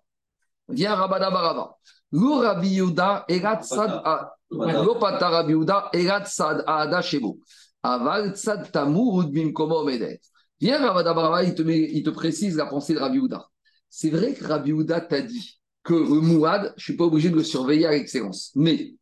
Viens 0.69 0.95
Rabada 0.95 1.31
Barava. 1.31 1.75
Lo 2.13 2.41
Rabbi 2.41 2.69
Yuda 2.69 3.25
Erat 3.29 3.63
Sad 3.63 4.03
Lo 4.51 4.95
Pata 4.97 5.31
Rabbi 5.31 5.53
Yuda 5.53 5.91
Erat 5.93 6.27
Sad 6.27 6.65
Ada 6.67 7.03
Shebo. 7.03 7.39
Aval 7.83 8.37
Sad 8.37 8.71
Tamur 8.71 9.25
Bimkomo 9.29 9.85
Medet. 9.85 10.21
Viens 10.61 10.79
Rabada 10.79 11.15
Barava, 11.15 11.43
il 11.43 11.55
te, 11.55 11.63
il 11.63 12.03
te 12.03 12.11
précise 12.11 12.57
la 12.57 12.67
pensée 12.67 12.95
de 12.95 12.99
Rabbi 12.99 13.17
Yuda. 13.17 13.49
C'est 13.89 14.11
vrai 14.11 14.35
que 14.35 14.45
Rabbi 14.45 14.71
Yuda 14.71 15.01
t'a 15.01 15.23
dit 15.23 15.61
que 15.83 15.95
le 15.95 16.21
Mouad, 16.21 16.75
je 16.77 16.83
ne 16.83 16.85
suis 16.85 16.97
pas 16.97 17.05
obligé 17.05 17.31
de 17.31 17.37
le 17.37 17.45
surveiller 17.45 17.87
à 17.87 17.93
l'excellence. 17.93 18.53
Mais 18.55 18.95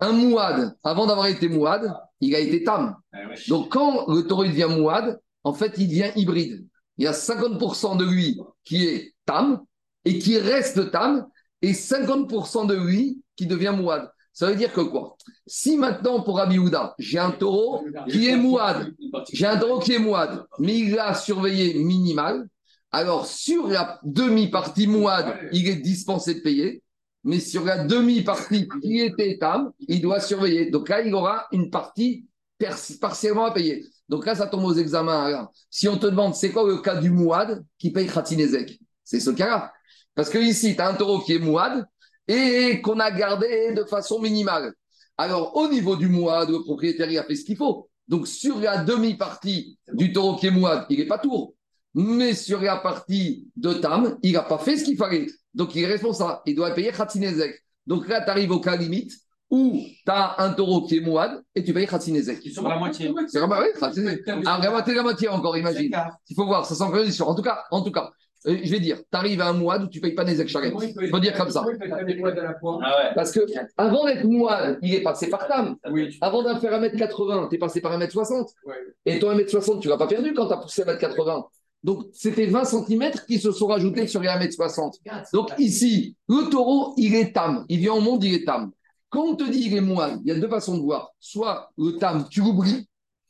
un 0.00 0.12
Mouad, 0.12 0.76
avant 0.84 1.06
d'avoir 1.06 1.26
été 1.26 1.48
Mouad, 1.48 1.92
il 2.20 2.34
a 2.34 2.38
été 2.38 2.62
Tam. 2.62 2.96
Ah 3.12 3.18
Donc 3.48 3.72
quand 3.72 4.06
le 4.08 4.22
taureau 4.22 4.44
devient 4.44 4.68
Mouad, 4.70 5.20
en 5.42 5.52
fait, 5.52 5.74
il 5.78 5.88
devient 5.88 6.12
hybride. 6.14 6.64
Il 6.96 7.04
y 7.04 7.06
a 7.06 7.12
50% 7.12 7.96
de 7.96 8.04
lui 8.04 8.40
qui 8.64 8.86
est 8.86 9.14
Tam 9.24 9.60
et 10.04 10.18
qui 10.18 10.38
reste 10.38 10.90
Tam, 10.90 11.26
et 11.60 11.72
50% 11.72 12.66
de 12.66 12.74
lui 12.74 13.20
qui 13.36 13.46
devient 13.46 13.74
Mouad. 13.76 14.10
Ça 14.38 14.46
veut 14.46 14.54
dire 14.54 14.72
que 14.72 14.82
quoi? 14.82 15.16
Si 15.48 15.76
maintenant, 15.76 16.22
pour 16.22 16.38
Abiyouda, 16.38 16.94
j'ai 17.00 17.18
un 17.18 17.32
taureau 17.32 17.84
qui 18.08 18.28
est 18.28 18.36
Mouad, 18.36 18.94
j'ai 19.32 19.46
un 19.46 19.56
taureau 19.58 19.80
qui 19.80 19.94
est 19.94 19.98
Mouad, 19.98 20.44
mais 20.60 20.78
il 20.78 20.96
a 20.96 21.12
surveillé 21.12 21.74
minimal, 21.82 22.46
alors 22.92 23.26
sur 23.26 23.66
la 23.66 23.98
demi-partie 24.04 24.86
Mouad, 24.86 25.36
il 25.52 25.66
est 25.66 25.82
dispensé 25.82 26.34
de 26.34 26.38
payer, 26.38 26.84
mais 27.24 27.40
sur 27.40 27.64
la 27.64 27.82
demi-partie 27.82 28.68
qui 28.80 29.00
était 29.00 29.38
Tam, 29.40 29.72
il 29.88 30.00
doit 30.00 30.20
surveiller. 30.20 30.70
Donc 30.70 30.88
là, 30.88 31.00
il 31.00 31.12
aura 31.16 31.48
une 31.50 31.68
partie 31.68 32.28
partiellement 33.00 33.46
à 33.46 33.50
payer. 33.50 33.86
Donc 34.08 34.24
là, 34.24 34.36
ça 34.36 34.46
tombe 34.46 34.66
aux 34.66 34.74
examens. 34.74 35.50
Si 35.68 35.88
on 35.88 35.98
te 35.98 36.06
demande, 36.06 36.36
c'est 36.36 36.52
quoi 36.52 36.64
le 36.64 36.78
cas 36.78 37.00
du 37.00 37.10
Mouad 37.10 37.64
qui 37.76 37.90
paye 37.90 38.06
Khatinezek 38.06 38.78
C'est 39.02 39.18
ce 39.18 39.30
cas-là. 39.30 39.72
Parce 40.14 40.30
que 40.30 40.38
ici, 40.38 40.76
tu 40.76 40.80
as 40.80 40.88
un 40.90 40.94
taureau 40.94 41.18
qui 41.22 41.32
est 41.32 41.40
Mouad 41.40 41.84
et 42.28 42.80
qu'on 42.82 43.00
a 43.00 43.10
gardé 43.10 43.72
de 43.72 43.84
façon 43.84 44.20
minimale. 44.20 44.74
Alors, 45.16 45.56
au 45.56 45.68
niveau 45.68 45.96
du 45.96 46.08
Mouad, 46.08 46.48
le 46.48 46.60
propriétaire, 46.62 47.10
il 47.10 47.18
a 47.18 47.24
fait 47.24 47.34
ce 47.34 47.44
qu'il 47.44 47.56
faut. 47.56 47.88
Donc, 48.06 48.28
sur 48.28 48.60
la 48.60 48.84
demi-partie 48.84 49.78
du 49.92 50.12
taureau 50.12 50.36
qui 50.36 50.46
est 50.46 50.50
Mouad, 50.50 50.86
il 50.90 50.98
n'est 50.98 51.06
pas 51.06 51.18
tour. 51.18 51.54
Mais 51.94 52.34
sur 52.34 52.60
la 52.60 52.76
partie 52.76 53.48
de 53.56 53.72
Tam, 53.72 54.18
il 54.22 54.34
n'a 54.34 54.42
pas 54.42 54.58
fait 54.58 54.76
ce 54.76 54.84
qu'il 54.84 54.96
fallait. 54.96 55.26
Donc, 55.54 55.74
il 55.74 55.82
est 55.82 55.86
responsable. 55.86 56.40
Il 56.46 56.54
doit 56.54 56.70
payer 56.70 56.92
Khatsinezek. 56.92 57.64
Donc 57.86 58.06
là, 58.06 58.22
tu 58.22 58.30
arrives 58.30 58.52
au 58.52 58.60
cas 58.60 58.76
limite 58.76 59.12
où 59.50 59.80
tu 59.82 60.12
as 60.12 60.42
un 60.42 60.52
taureau 60.52 60.86
qui 60.86 60.98
est 60.98 61.00
Mouad 61.00 61.42
et 61.54 61.64
tu 61.64 61.72
payes 61.72 61.86
Khatsinezek. 61.86 62.44
Ils 62.44 62.52
sont 62.52 62.68
la 62.68 62.76
moitié. 62.76 63.12
C'est 63.28 63.38
vraiment, 63.38 63.56
oui, 63.60 63.68
ah, 64.46 64.60
la 64.62 64.70
moitié, 64.70 64.94
la 64.94 65.02
moitié 65.02 65.28
encore, 65.28 65.56
imagine. 65.56 65.90
Il 66.28 66.36
faut 66.36 66.44
voir, 66.44 66.66
ça 66.66 66.74
sent 66.74 67.22
En 67.22 67.34
tout 67.34 67.42
cas, 67.42 67.64
en 67.70 67.82
tout 67.82 67.90
cas, 67.90 68.12
je 68.44 68.70
vais 68.70 68.80
dire, 68.80 68.98
tu 68.98 69.18
arrives 69.18 69.40
à 69.40 69.48
un 69.48 69.52
mois 69.52 69.78
où 69.78 69.86
tu 69.88 69.98
ne 69.98 70.02
payes 70.02 70.14
pas 70.14 70.24
des 70.24 70.46
Sharem. 70.46 70.74
Il 71.00 71.08
faut 71.08 71.18
dire 71.18 71.36
comme 71.36 71.50
ça. 71.50 71.64
Ah 72.82 73.12
Parce 73.14 73.32
que 73.32 73.40
avant 73.76 74.04
d'être 74.04 74.24
mois, 74.24 74.76
il 74.82 74.94
est 74.94 75.02
passé 75.02 75.28
par 75.28 75.46
Tam. 75.48 75.76
Avant 76.20 76.42
d'en 76.42 76.58
faire 76.58 76.80
1m80, 76.80 77.48
tu 77.48 77.56
es 77.56 77.58
passé 77.58 77.80
par 77.80 77.98
1m60. 77.98 78.46
Et 79.06 79.18
ton 79.18 79.32
1m60, 79.32 79.80
tu 79.80 79.88
ne 79.88 79.92
l'as 79.92 79.98
pas 79.98 80.06
perdu 80.06 80.32
quand 80.34 80.46
tu 80.46 80.52
as 80.52 80.58
poussé 80.58 80.82
1m80. 80.82 81.44
Donc, 81.84 82.06
c'était 82.12 82.46
20 82.46 82.64
cm 82.64 83.12
qui 83.26 83.38
se 83.38 83.52
sont 83.52 83.68
rajoutés 83.68 84.06
sur 84.06 84.20
les 84.20 84.28
1m60. 84.28 84.94
Donc, 85.32 85.50
ici, 85.58 86.16
le 86.28 86.50
taureau, 86.50 86.94
il 86.96 87.14
est 87.14 87.32
tam. 87.32 87.64
Il 87.68 87.78
vient 87.78 87.94
au 87.94 88.00
monde, 88.00 88.24
il 88.24 88.34
est 88.34 88.44
tam. 88.44 88.72
Quand 89.10 89.22
on 89.22 89.36
te 89.36 89.44
dit 89.44 89.64
il 89.66 89.74
est 89.74 89.80
moine, 89.80 90.20
il 90.24 90.28
y 90.28 90.36
a 90.36 90.38
deux 90.38 90.48
façons 90.48 90.76
de 90.76 90.82
voir. 90.82 91.12
Soit 91.18 91.70
le 91.78 91.92
tam, 91.92 92.26
tu 92.30 92.40
l'oublies, 92.40 92.86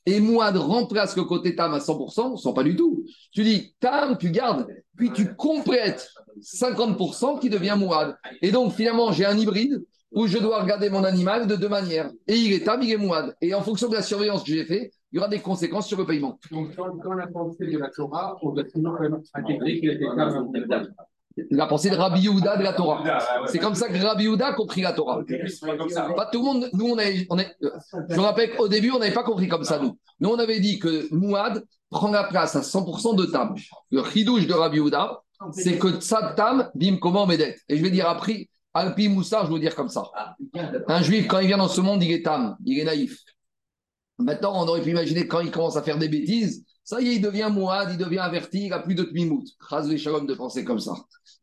et 0.08 0.20
moine 0.20 0.56
remplace 0.56 1.16
le 1.16 1.24
côté 1.24 1.54
tam 1.54 1.74
à 1.74 1.78
100%, 1.78 2.38
sans 2.38 2.52
pas 2.54 2.62
du 2.62 2.74
tout. 2.74 3.04
Tu 3.32 3.42
dis 3.44 3.74
tam, 3.78 4.16
tu 4.16 4.30
gardes, 4.30 4.66
puis 4.96 5.12
tu 5.12 5.34
complètes 5.34 6.08
50% 6.40 7.40
qui 7.40 7.50
devient 7.50 7.76
moine. 7.78 8.16
Et 8.40 8.50
donc, 8.50 8.72
finalement, 8.72 9.12
j'ai 9.12 9.26
un 9.26 9.36
hybride 9.36 9.84
où 10.10 10.26
je 10.26 10.38
dois 10.38 10.62
regarder 10.62 10.88
mon 10.88 11.04
animal 11.04 11.46
de 11.46 11.56
deux 11.56 11.68
manières. 11.68 12.10
Et 12.26 12.36
il 12.36 12.52
est 12.54 12.64
tam, 12.64 12.80
il 12.82 12.90
est 12.90 12.96
moine. 12.96 13.34
Et 13.42 13.52
en 13.52 13.60
fonction 13.60 13.88
de 13.88 13.94
la 13.94 14.02
surveillance 14.02 14.42
que 14.42 14.52
j'ai 14.52 14.64
fait, 14.64 14.92
il 15.12 15.16
y 15.16 15.18
aura 15.18 15.28
des 15.28 15.40
conséquences 15.40 15.86
sur 15.86 15.98
le 15.98 16.06
paiement. 16.06 16.38
Donc, 16.50 16.74
quand, 16.74 16.88
on 17.04 17.18
a 17.18 17.26
pensé 17.26 17.66
de 17.66 17.78
la 17.78 17.90
on 18.42 18.56
intégrer 19.34 19.80
qu'il 19.80 19.90
était 19.90 20.06
la 21.50 21.66
pensée 21.66 21.90
de 21.90 21.96
Rabbi 21.96 22.20
Yehuda 22.20 22.56
de 22.56 22.62
la 22.62 22.72
Torah. 22.72 23.02
C'est 23.46 23.58
comme 23.58 23.74
ça 23.74 23.88
que 23.88 23.98
Rabbi 23.98 24.24
Yehuda 24.24 24.48
a 24.48 24.52
compris 24.54 24.82
la 24.82 24.92
Torah. 24.92 25.22
Pas 26.16 26.26
tout 26.26 26.38
le 26.38 26.44
monde. 26.44 26.70
Nous, 26.72 26.86
on, 26.86 26.98
est, 26.98 27.26
on 27.30 27.38
est, 27.38 27.54
je 28.08 28.20
rappelle 28.20 28.56
qu'au 28.56 28.68
début, 28.68 28.90
on 28.90 28.98
n'avait 28.98 29.12
pas 29.12 29.22
compris 29.22 29.48
comme 29.48 29.64
ça, 29.64 29.78
nous. 29.78 29.98
Nous, 30.20 30.28
on 30.28 30.38
avait 30.38 30.60
dit 30.60 30.78
que 30.78 31.12
Mouad 31.14 31.64
prend 31.90 32.10
la 32.10 32.24
place 32.24 32.56
à 32.56 32.60
100% 32.60 33.16
de 33.16 33.26
Tam. 33.26 33.54
Le 33.90 34.04
chidouche 34.04 34.46
de 34.46 34.54
Rabbi 34.54 34.76
Yehuda, 34.76 35.22
c'est 35.52 35.78
que 35.78 36.00
Tzad 36.00 36.34
Tam, 36.34 36.70
bim, 36.74 36.96
comment 37.00 37.26
Medet? 37.26 37.56
Et 37.68 37.76
je 37.76 37.82
vais 37.82 37.90
dire 37.90 38.08
après, 38.08 38.48
Alpi 38.74 39.08
Moussa, 39.08 39.40
je 39.40 39.44
vais 39.44 39.50
vous 39.50 39.58
dire 39.58 39.74
comme 39.74 39.88
ça. 39.88 40.04
Un 40.86 41.02
juif, 41.02 41.26
quand 41.26 41.40
il 41.40 41.48
vient 41.48 41.58
dans 41.58 41.68
ce 41.68 41.80
monde, 41.80 42.02
il 42.02 42.12
est 42.12 42.22
Tam, 42.22 42.56
il 42.64 42.78
est 42.78 42.84
naïf. 42.84 43.18
Maintenant, 44.18 44.52
on 44.54 44.68
aurait 44.68 44.82
pu 44.82 44.90
imaginer 44.90 45.26
quand 45.26 45.40
il 45.40 45.50
commence 45.50 45.76
à 45.76 45.82
faire 45.82 45.96
des 45.96 46.08
bêtises, 46.08 46.64
ça 46.88 47.02
y 47.02 47.08
est, 47.08 47.16
il 47.16 47.20
devient 47.20 47.50
mouad, 47.52 47.90
il 47.92 47.98
devient 47.98 48.20
averti, 48.20 48.64
il 48.64 48.70
n'a 48.70 48.78
plus 48.78 48.94
de 48.94 49.02
tmimout. 49.02 49.44
Chaz 49.68 49.94
shalom 49.98 50.26
de 50.26 50.32
penser 50.32 50.64
comme 50.64 50.78
ça. 50.78 50.94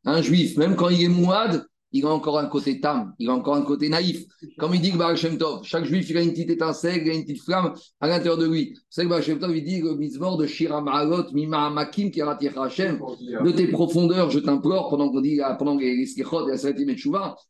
Un 0.04 0.20
juif, 0.20 0.58
même 0.58 0.76
quand 0.76 0.90
il 0.90 1.04
est 1.04 1.08
mouad, 1.08 1.68
il 1.92 2.04
a 2.04 2.10
encore 2.10 2.40
un 2.40 2.48
côté 2.48 2.80
tam, 2.80 3.14
il 3.20 3.30
a 3.30 3.34
encore 3.36 3.54
un 3.54 3.62
côté 3.62 3.88
naïf. 3.88 4.26
Comme 4.58 4.74
il 4.74 4.82
dit 4.82 4.92
que 4.92 4.98
Baal 4.98 5.16
Shem 5.16 5.38
Tov, 5.38 5.64
chaque 5.64 5.86
juif, 5.86 6.10
il 6.10 6.18
a 6.18 6.24
une 6.24 6.32
petite 6.32 6.50
étincelle, 6.50 7.04
il 7.06 7.12
a 7.12 7.14
une 7.14 7.26
petite 7.26 7.44
flamme 7.44 7.74
à 8.02 8.08
l'intérieur 8.08 8.40
de 8.40 8.48
lui. 8.48 8.76
Savez 8.90 9.06
que 9.06 9.12
Baal 9.14 9.22
Shem 9.22 9.38
Tov, 9.38 9.56
il 9.56 9.64
dit 9.64 9.84
de 9.84 10.46
Shira 10.48 10.82
Ma'alot, 10.82 11.32
Mima 11.34 11.68
Hashem, 11.68 13.00
de 13.44 13.52
tes 13.52 13.68
profondeurs, 13.68 14.32
je 14.32 14.40
t'implore, 14.40 14.90
pendant 14.90 15.12
qu'on 15.12 15.22
dit, 15.22 15.40
pendant 15.60 15.78
les 15.78 16.08
Skichot 16.08 16.48
et 16.48 16.54
la 16.54 16.58
Salatim 16.58 16.90
et 16.90 16.98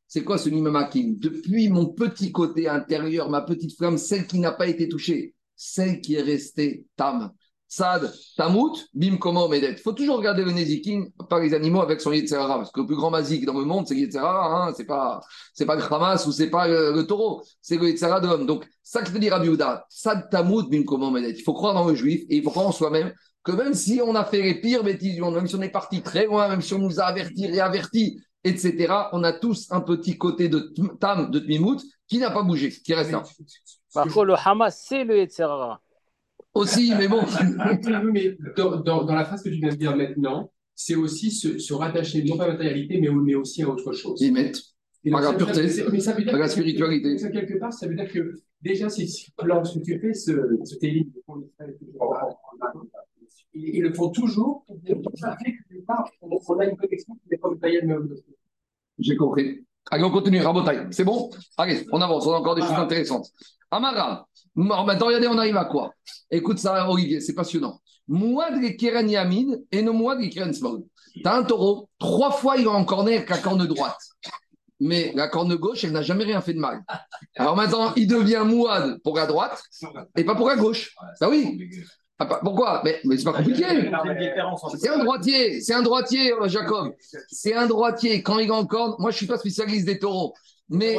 c'est 0.05 0.25
quoi 0.25 0.37
ce 0.37 0.49
Mima 0.49 0.69
Makim? 0.69 1.15
Depuis 1.17 1.69
mon 1.69 1.85
petit 1.85 2.33
côté 2.33 2.67
intérieur, 2.67 3.29
ma 3.29 3.39
petite 3.39 3.73
flamme, 3.77 3.97
celle 3.97 4.27
qui 4.27 4.39
n'a 4.39 4.51
pas 4.51 4.67
été 4.67 4.89
touchée, 4.89 5.33
celle 5.55 6.01
qui 6.01 6.15
est 6.15 6.21
restée 6.21 6.87
tam. 6.97 7.31
Sad, 7.67 8.13
Tamut, 8.37 8.87
Bim, 8.93 9.17
comment 9.17 9.49
Medet. 9.49 9.71
Il 9.71 9.77
faut 9.77 9.91
toujours 9.91 10.17
regarder 10.17 10.43
le 10.43 10.51
Nezikin 10.51 11.05
par 11.29 11.39
les 11.39 11.53
animaux 11.53 11.81
avec 11.81 11.99
son 11.99 12.11
Yetzerara, 12.11 12.57
parce 12.57 12.71
que 12.71 12.81
le 12.81 12.85
plus 12.85 12.95
grand 12.95 13.09
mazik 13.09 13.45
dans 13.45 13.57
le 13.57 13.65
monde, 13.65 13.87
c'est 13.87 13.95
Yetzerara, 13.95 14.67
hein, 14.67 14.73
c'est 14.77 14.85
pas, 14.85 15.19
pas 15.65 15.75
le 15.75 15.81
Hamas 15.81 16.25
ou 16.27 16.31
c'est 16.31 16.49
pas 16.49 16.67
le, 16.67 17.01
taureau, 17.03 17.43
c'est 17.61 17.77
le 17.77 17.89
Yetzerara 17.89 18.19
de 18.21 18.27
l'homme. 18.27 18.45
Donc, 18.45 18.65
ça 18.83 19.01
que 19.01 19.07
je 19.07 19.13
te 19.13 19.17
dis 19.17 19.29
Rabbi 19.29 19.49
Sad, 19.89 20.29
Tamut, 20.29 20.69
Bim, 20.69 20.83
Medet. 21.11 21.31
Il 21.31 21.43
faut 21.43 21.53
croire 21.53 21.73
dans 21.73 21.87
le 21.87 21.95
juif 21.95 22.21
et 22.29 22.37
il 22.37 22.43
faut 22.43 22.51
croire 22.51 22.67
en 22.67 22.71
soi-même 22.71 23.13
que 23.43 23.51
même 23.51 23.75
si 23.75 24.01
on 24.03 24.15
a 24.15 24.25
fait 24.25 24.41
les 24.41 24.59
pires 24.59 24.83
bêtises, 24.83 25.19
même 25.19 25.47
si 25.47 25.55
on 25.55 25.61
est 25.61 25.69
parti 25.69 26.01
très 26.01 26.25
loin, 26.25 26.47
même 26.49 26.61
si 26.61 26.73
on 26.73 26.79
nous 26.79 26.99
a 26.99 27.03
avertis, 27.03 27.47
réavertis, 27.47 28.19
etc., 28.43 28.93
on 29.11 29.23
a 29.23 29.33
tous 29.33 29.67
un 29.71 29.81
petit 29.81 30.17
côté 30.17 30.49
de 30.49 30.73
Tam, 30.99 31.29
de 31.29 31.39
Tmimout, 31.39 31.79
qui 32.07 32.17
n'a 32.17 32.31
pas 32.31 32.41
bougé, 32.41 32.71
qui 32.71 32.93
reste 32.93 33.11
là. 33.11 33.23
Par 33.93 34.05
contre, 34.05 34.25
le 34.25 34.35
Hamas, 34.35 34.83
c'est 34.87 35.03
le 35.03 35.17
Yetzerara 35.19 35.79
aussi, 36.55 36.93
mais 36.97 37.07
bon. 37.07 37.21
mais 38.11 38.37
dans, 38.57 39.03
dans, 39.03 39.13
la 39.13 39.25
phrase 39.25 39.43
que 39.43 39.49
tu 39.49 39.55
viens 39.55 39.69
de 39.69 39.75
dire 39.75 39.95
maintenant, 39.95 40.51
c'est 40.73 40.95
aussi 40.95 41.31
se, 41.31 41.73
rattacher 41.73 42.23
non 42.23 42.37
pas 42.37 42.45
à 42.45 42.47
la 42.47 42.53
matérialité, 42.53 42.99
mais, 42.99 43.09
mais 43.09 43.35
aussi 43.35 43.61
à 43.63 43.69
autre 43.69 43.93
chose. 43.93 44.19
Ils 44.21 44.33
mettent. 44.33 44.61
Par 45.11 45.21
la 45.21 45.33
pureté, 45.33 45.83
par 46.25 46.39
la 46.39 46.47
spiritualité. 46.47 47.17
Ça, 47.19 47.29
quelque 47.29 47.59
part, 47.59 47.71
ça 47.71 47.87
veut 47.87 47.93
dire 47.93 48.11
que 48.11 48.33
déjà, 48.59 48.89
si 48.89 49.31
lorsque 49.43 49.79
tu 49.83 49.99
fais 49.99 50.15
ce, 50.15 50.31
ce 50.63 50.75
télim, 50.77 51.11
ils 53.53 53.81
le 53.83 53.93
font 53.93 54.09
toujours. 54.09 54.65
Ça 55.13 55.37
fait 55.37 55.51
que 55.51 55.63
on 56.21 56.59
a 56.59 56.65
une 56.65 56.75
connexion 56.75 57.13
qui 57.13 57.29
n'est 57.29 57.37
pas 57.37 57.49
matérielle, 57.49 57.85
mais 57.87 58.15
J'ai 58.97 59.15
compris. 59.15 59.63
Allez, 59.91 60.03
on 60.03 60.09
continue, 60.09 60.41
Rabotaille. 60.41 60.87
C'est 60.89 61.03
bon? 61.03 61.29
Allez, 61.57 61.85
on 61.91 62.01
avance, 62.01 62.25
on 62.25 62.33
a 62.33 62.37
encore 62.37 62.55
des 62.55 62.61
choses 62.61 62.71
intéressantes. 62.71 63.27
Amara, 63.71 64.27
maintenant, 64.55 65.07
regardez, 65.07 65.27
on 65.27 65.37
arrive 65.37 65.57
à 65.57 65.65
quoi? 65.65 65.91
Écoute 66.31 66.59
ça, 66.59 66.89
Olivier, 66.89 67.19
c'est 67.19 67.33
passionnant. 67.33 67.79
Mouad 68.07 68.61
les 68.61 68.75
Keren 68.75 69.09
Yamin 69.09 69.57
et 69.71 69.81
non 69.81 69.93
Mouad 69.93 70.19
les 70.19 70.29
Keren 70.29 70.53
Small. 70.53 70.83
Tu 71.13 71.21
as 71.25 71.35
un 71.35 71.43
taureau, 71.43 71.89
trois 71.97 72.31
fois 72.31 72.57
il 72.57 72.65
va 72.65 72.71
en 72.71 72.85
corner 72.85 73.17
avec 73.17 73.29
la 73.29 73.37
corne 73.37 73.65
droite. 73.65 73.97
Mais 74.79 75.13
la 75.15 75.29
corne 75.29 75.55
gauche, 75.55 75.83
elle 75.85 75.93
n'a 75.93 76.01
jamais 76.01 76.25
rien 76.25 76.41
fait 76.41 76.53
de 76.53 76.59
mal. 76.59 76.83
Alors 77.37 77.55
maintenant, 77.55 77.93
il 77.95 78.07
devient 78.07 78.43
Mouad 78.45 78.99
pour 79.03 79.15
la 79.15 79.25
droite 79.25 79.61
et 80.15 80.23
pas 80.23 80.35
pour 80.35 80.49
la 80.49 80.57
gauche. 80.57 80.93
Ça 81.15 81.29
oui 81.29 81.57
ah, 82.17 82.25
pourquoi? 82.41 82.81
Mais, 82.85 83.01
mais 83.03 83.17
c'est 83.17 83.25
pas 83.25 83.33
compliqué. 83.33 83.65
C'est 84.77 84.89
un 84.89 84.99
droitier, 84.99 85.59
c'est 85.59 85.73
un 85.73 85.81
droitier, 85.81 86.33
Jacob. 86.45 86.93
C'est 87.27 87.53
un 87.53 87.67
droitier. 87.67 88.23
Quand 88.23 88.39
il 88.39 88.47
est 88.47 88.51
en 88.51 88.65
corne, 88.65 88.95
moi 88.99 89.11
je 89.11 89.17
suis 89.17 89.27
pas 89.27 89.37
spécialiste 89.37 89.85
des 89.85 89.99
taureaux. 89.99 90.33
Mais 90.69 90.95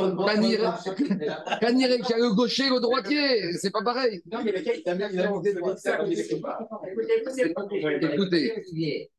Kaniré 1.61 1.99
qui 2.01 2.13
a 2.13 2.19
le 2.19 2.35
gaucher, 2.35 2.71
le 2.71 2.79
droitier, 2.81 3.53
c'est 3.55 3.73
pas 3.73 3.83
pareil. 3.83 4.23
Non, 4.31 4.39
mais 4.45 4.55
Écoutez, 8.13 8.65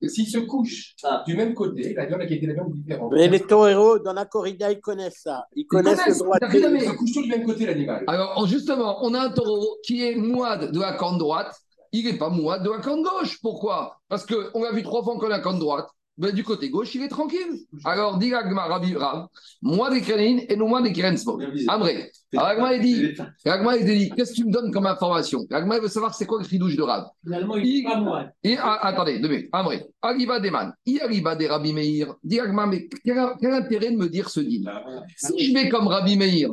s'ils 0.04 0.28
se 0.28 0.38
couchent 0.40 0.96
du 1.26 1.36
même 1.36 1.54
côté, 1.54 1.94
la 1.94 2.06
viande 2.06 2.22
a 2.22 2.24
été 2.24 2.46
la 2.46 2.54
viande 2.54 2.74
différente. 2.74 3.12
Mais 3.14 3.28
les 3.28 3.42
taureaux, 3.42 4.00
dans 4.00 4.14
la 4.14 4.26
corrida, 4.26 4.72
ils 4.72 4.80
connaissent 4.80 5.22
ça. 5.24 5.46
Ils 5.54 5.66
connaissent, 5.66 6.08
le 6.08 6.18
droitier. 6.18 6.60
Ils 6.60 6.82
se 6.82 6.92
couchent 6.92 7.14
tous 7.14 7.24
du 7.24 7.30
même 7.30 7.46
côté, 7.46 7.66
l'animal. 7.66 8.06
Alors, 8.08 8.48
justement, 8.48 9.00
on 9.04 9.14
a 9.14 9.20
un 9.20 9.30
taureau 9.30 9.78
qui 9.84 10.06
est 10.06 10.16
moide 10.16 10.72
de 10.72 10.80
la 10.80 10.94
corne 10.94 11.18
droite. 11.18 11.54
Il 11.92 12.06
n'est 12.06 12.18
pas 12.18 12.30
moide 12.30 12.64
de 12.64 12.70
la 12.70 12.80
corne 12.80 13.02
gauche. 13.02 13.40
Pourquoi? 13.42 13.98
Parce 14.08 14.26
qu'on 14.26 14.64
a 14.64 14.72
vu 14.72 14.84
trois 14.84 15.04
fois 15.04 15.18
qu'on 15.18 15.26
a 15.26 15.30
la 15.30 15.40
corne 15.40 15.60
droite 15.60 15.88
ben, 16.18 16.34
du 16.34 16.44
côté 16.44 16.70
gauche, 16.70 16.96
il 16.96 17.04
est 17.04 17.10
tranquille. 17.10 17.66
Alors, 17.86 18.18
dit 18.18 18.34
Ragma 18.34 18.66
Rabbi 18.66 18.96
Rav, 18.96 19.28
moi 19.62 19.92
des 19.92 20.02
Krenin 20.02 20.40
et 20.50 20.56
nous 20.56 20.68
moi 20.68 20.82
des 20.82 20.92
Krensmo. 20.92 21.40
Amré. 21.68 22.12
Ragma 22.34 22.74
il 22.74 22.82
dit, 22.82 23.16
Ragma 23.46 23.78
il 23.78 23.86
dit, 23.86 24.10
qu'est-ce 24.10 24.32
que 24.32 24.38
tu 24.38 24.46
me 24.46 24.52
donnes 24.52 24.72
comme 24.72 24.88
information? 24.88 25.46
Ragma 25.52 25.80
veut 25.80 25.88
savoir 25.88 26.16
c'est 26.16 26.26
quoi 26.26 26.40
le 26.40 26.46
fridouche 26.46 26.76
de 26.76 26.82
Rav. 26.82 27.10
Finalement, 27.24 27.56
il 27.58 27.84
n'est 27.84 27.90
pas 27.90 28.00
moi. 28.00 28.26
Et, 28.44 28.58
ah, 28.58 28.80
attendez, 28.82 29.20
deux 29.20 29.30
minutes. 29.30 29.50
Amré. 29.52 29.86
Arriba. 30.02 30.40
Il 30.86 31.02
arriva 31.02 31.36
des 31.36 31.48
Rabbi 31.48 31.74
Meir. 31.74 32.16
Dit 32.24 32.40
Ragma, 32.40 32.66
mais 32.66 32.90
quel, 33.04 33.20
intérêt 33.54 33.92
de 33.92 33.98
me 33.98 34.10
dire 34.10 34.30
ce 34.30 34.40
dit 34.40 34.66
Si 35.16 35.46
je 35.46 35.54
vais 35.54 35.70
comme 35.70 35.88
Rabbi 35.88 36.18
Meir, 36.18 36.50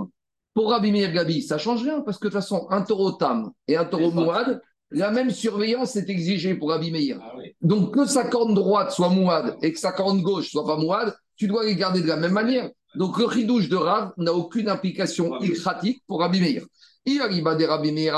pour 0.52 0.70
Rabbi 0.70 0.92
Meir 0.92 1.12
Gabi, 1.12 1.42
ça 1.42 1.58
change 1.58 1.82
rien 1.82 2.02
parce 2.02 2.18
que 2.18 2.28
de 2.28 2.32
toute 2.32 2.40
façon, 2.40 2.66
un 2.70 2.82
taureau 2.82 3.12
tam 3.12 3.50
et 3.66 3.76
un 3.76 3.84
taureau 3.84 4.12
mouad, 4.12 4.60
la 4.94 5.10
même 5.10 5.30
surveillance 5.30 5.96
est 5.96 6.08
exigée 6.08 6.54
pour 6.54 6.70
Rabbi 6.70 6.90
Meir. 6.90 7.18
Ah 7.20 7.34
Donc 7.62 7.94
que 7.94 8.06
sa 8.06 8.24
corne 8.24 8.54
droite 8.54 8.92
soit 8.92 9.08
mouade 9.08 9.56
et 9.62 9.72
que 9.72 9.78
sa 9.78 9.92
corne 9.92 10.22
gauche 10.22 10.50
soit 10.50 10.64
pas 10.64 10.76
mouade, 10.76 11.14
tu 11.36 11.48
dois 11.48 11.64
les 11.64 11.74
garder 11.74 12.00
de 12.00 12.06
la 12.06 12.16
même 12.16 12.32
manière. 12.32 12.70
Donc 12.94 13.18
le 13.18 13.24
ridouche 13.24 13.68
de 13.68 13.76
Rav 13.76 14.12
n'a 14.18 14.32
aucune 14.32 14.68
implication 14.68 15.40
ilkratique 15.40 16.02
pour 16.06 16.20
Rabbi 16.20 16.40
Meir. 16.40 16.64
Il 17.04 17.20
arriva 17.20 17.54
de 17.54 17.64
Rabbi 17.64 17.92
Meir, 17.92 18.14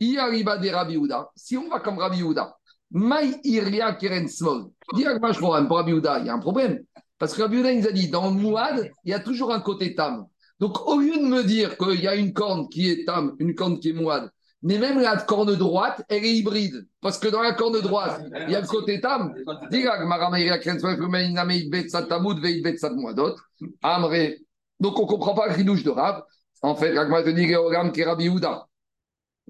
Il 0.00 0.18
arriva 0.18 0.58
de 0.58 0.68
Rabbi 0.68 0.96
Ouda. 0.96 1.30
Si 1.36 1.56
on 1.56 1.68
va 1.68 1.80
comme 1.80 1.98
Rabbi 1.98 2.22
Ouda, 2.22 2.56
Maï 2.90 3.40
Iria 3.44 3.92
Keren 3.92 4.28
Smol. 4.28 4.66
Pour 4.88 5.76
Rabbi 5.76 5.92
Ouda, 5.92 6.18
il 6.18 6.26
y 6.26 6.28
a 6.28 6.34
un 6.34 6.38
problème. 6.38 6.82
Parce 7.18 7.34
que 7.34 7.42
Rabbi 7.42 7.58
Ouda, 7.58 7.72
il 7.72 7.80
nous 7.80 7.88
a 7.88 7.92
dit, 7.92 8.08
dans 8.08 8.28
le 8.28 8.34
mouad, 8.34 8.90
il 9.04 9.10
y 9.10 9.14
a 9.14 9.20
toujours 9.20 9.54
un 9.54 9.60
côté 9.60 9.94
tam. 9.94 10.26
Donc, 10.58 10.86
au 10.86 10.98
lieu 10.98 11.16
de 11.16 11.26
me 11.26 11.44
dire 11.44 11.76
qu'il 11.76 12.00
y 12.00 12.08
a 12.08 12.14
une 12.14 12.32
corne 12.32 12.68
qui 12.68 12.90
est 12.90 13.04
tam, 13.04 13.36
une 13.38 13.54
corne 13.54 13.78
qui 13.78 13.90
est 13.90 13.92
moide, 13.92 14.30
mais 14.62 14.78
même 14.78 14.98
la 15.00 15.16
corne 15.16 15.54
droite, 15.54 16.02
elle 16.08 16.24
est 16.24 16.34
hybride. 16.34 16.86
Parce 17.00 17.18
que 17.18 17.28
dans 17.28 17.42
la 17.42 17.52
corne 17.52 17.80
droite, 17.80 18.22
il 18.46 18.50
y 18.50 18.56
a 18.56 18.60
le 18.60 18.66
côté 18.66 19.00
tam. 19.00 19.34
Donc, 24.80 24.98
on 24.98 25.02
ne 25.02 25.08
comprend 25.08 25.34
pas 25.34 25.46
le 25.48 25.54
ridouche 25.54 25.84
de 25.84 25.90
Rav. 25.90 26.22
En 26.62 26.74
fait, 26.74 26.96
Ragma 26.96 27.22
te 27.22 27.28
dit 27.30 27.54
Rabbi. 28.04 28.30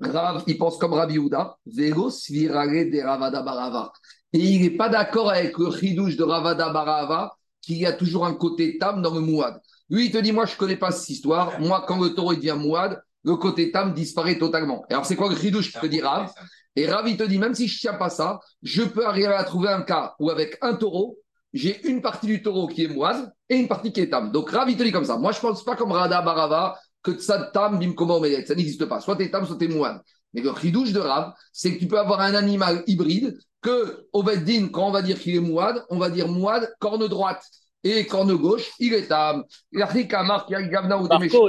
Rav, 0.00 0.44
il 0.46 0.58
pense 0.58 0.76
comme 0.76 0.92
Rabbi 0.92 1.18
Houda. 1.18 1.56
de 1.64 3.02
Ravada 3.02 3.42
Barava. 3.42 3.92
Et 4.32 4.38
il 4.40 4.60
n'est 4.62 4.76
pas 4.76 4.88
d'accord 4.88 5.30
avec 5.30 5.56
le 5.56 5.68
ridouche 5.68 6.16
de 6.16 6.24
Ravada 6.24 6.70
Barava, 6.70 7.36
qu'il 7.62 7.78
y 7.78 7.86
a 7.86 7.92
toujours 7.92 8.26
un 8.26 8.34
côté 8.34 8.76
tam 8.76 9.00
dans 9.02 9.14
le 9.14 9.20
mouad. 9.20 9.60
Lui, 9.88 10.06
il 10.06 10.10
te 10.10 10.18
dit, 10.18 10.32
moi, 10.32 10.46
je 10.46 10.52
ne 10.52 10.58
connais 10.58 10.76
pas 10.76 10.90
cette 10.90 11.08
histoire. 11.08 11.60
Moi, 11.60 11.84
quand 11.86 12.02
le 12.02 12.10
taureau 12.10 12.34
devient 12.34 12.56
mouad, 12.58 13.00
le 13.24 13.36
côté 13.36 13.72
tam 13.72 13.92
disparaît 13.92 14.38
totalement. 14.38 14.84
alors, 14.88 15.04
c'est 15.04 15.16
quoi 15.16 15.28
le 15.28 15.34
ridouche 15.34 15.72
qui 15.72 15.80
te 15.80 15.86
dit 15.86 16.00
Rav? 16.00 16.32
Et 16.76 16.86
Rav, 16.86 17.08
il 17.08 17.16
te 17.16 17.24
dit, 17.24 17.38
même 17.38 17.54
si 17.54 17.66
je 17.66 17.74
ne 17.76 17.80
tiens 17.80 17.98
pas 17.98 18.10
ça, 18.10 18.40
je 18.62 18.82
peux 18.82 19.06
arriver 19.06 19.26
à 19.26 19.42
trouver 19.44 19.68
un 19.68 19.82
cas 19.82 20.14
où, 20.20 20.30
avec 20.30 20.58
un 20.60 20.74
taureau, 20.74 21.18
j'ai 21.52 21.86
une 21.88 22.02
partie 22.02 22.26
du 22.26 22.42
taureau 22.42 22.66
qui 22.66 22.84
est 22.84 22.88
mouad 22.88 23.32
et 23.48 23.56
une 23.56 23.68
partie 23.68 23.92
qui 23.92 24.00
est 24.00 24.10
tam. 24.10 24.30
Donc, 24.30 24.50
Rav, 24.50 24.68
il 24.68 24.76
te 24.76 24.82
dit 24.82 24.92
comme 24.92 25.04
ça. 25.04 25.16
Moi, 25.16 25.32
je 25.32 25.38
ne 25.38 25.42
pense 25.42 25.64
pas 25.64 25.74
comme 25.74 25.92
Rada 25.92 26.20
Barava 26.22 26.78
que 27.02 27.18
ça 27.18 27.50
tam, 27.52 27.78
bim, 27.78 27.94
comment 27.94 28.20
Ça 28.20 28.54
n'existe 28.54 28.84
pas. 28.86 29.00
Soit 29.00 29.16
tu 29.16 29.22
es 29.22 29.30
tam, 29.30 29.46
soit 29.46 29.56
tu 29.56 29.64
es 29.64 29.68
mouad. 29.68 30.00
Mais 30.34 30.42
le 30.42 30.50
ridouche 30.50 30.92
de 30.92 31.00
Rav, 31.00 31.32
c'est 31.52 31.74
que 31.74 31.78
tu 31.78 31.86
peux 31.86 31.98
avoir 31.98 32.20
un 32.20 32.34
animal 32.34 32.82
hybride 32.86 33.38
que, 33.62 34.06
au 34.12 34.22
quand 34.22 34.88
on 34.88 34.90
va 34.90 35.02
dire 35.02 35.18
qu'il 35.18 35.34
est 35.34 35.40
mouad, 35.40 35.84
on 35.88 35.98
va 35.98 36.10
dire 36.10 36.28
mouad, 36.28 36.72
corne 36.78 37.08
droite 37.08 37.42
et 37.90 38.06
corne 38.06 38.34
gauche, 38.34 38.70
il 38.78 38.94
est 38.94 39.10
à 39.10 39.42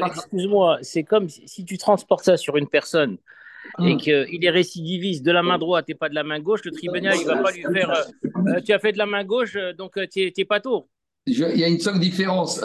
Excuse-moi, 0.05 0.79
c'est 0.81 1.03
comme 1.03 1.29
si 1.29 1.65
tu 1.65 1.77
transportes 1.77 2.25
ça 2.25 2.37
sur 2.37 2.57
une 2.57 2.67
personne 2.67 3.17
et 3.79 3.95
hmm. 3.95 3.97
qu'il 3.97 4.45
est 4.45 4.49
récidiviste 4.49 5.25
de 5.25 5.31
la 5.31 5.43
main 5.43 5.57
droite 5.57 5.85
et 5.89 5.95
pas 5.95 6.09
de 6.09 6.15
la 6.15 6.23
main 6.23 6.39
gauche, 6.39 6.61
le 6.63 6.71
tribunal, 6.71 7.15
il 7.19 7.25
va 7.25 7.37
pas 7.37 7.51
lui 7.51 7.63
faire 7.63 7.91
euh, 7.91 8.03
euh, 8.47 8.61
Tu 8.65 8.73
as 8.73 8.79
fait 8.79 8.93
de 8.93 8.97
la 8.97 9.05
main 9.05 9.23
gauche, 9.23 9.55
euh, 9.55 9.73
donc 9.73 9.99
tu 10.11 10.31
n'es 10.35 10.45
pas 10.45 10.59
tour. 10.59 10.87
Il 11.25 11.37
y 11.37 11.63
a 11.63 11.67
une 11.67 11.79
seule 11.79 11.99
différence, 11.99 12.61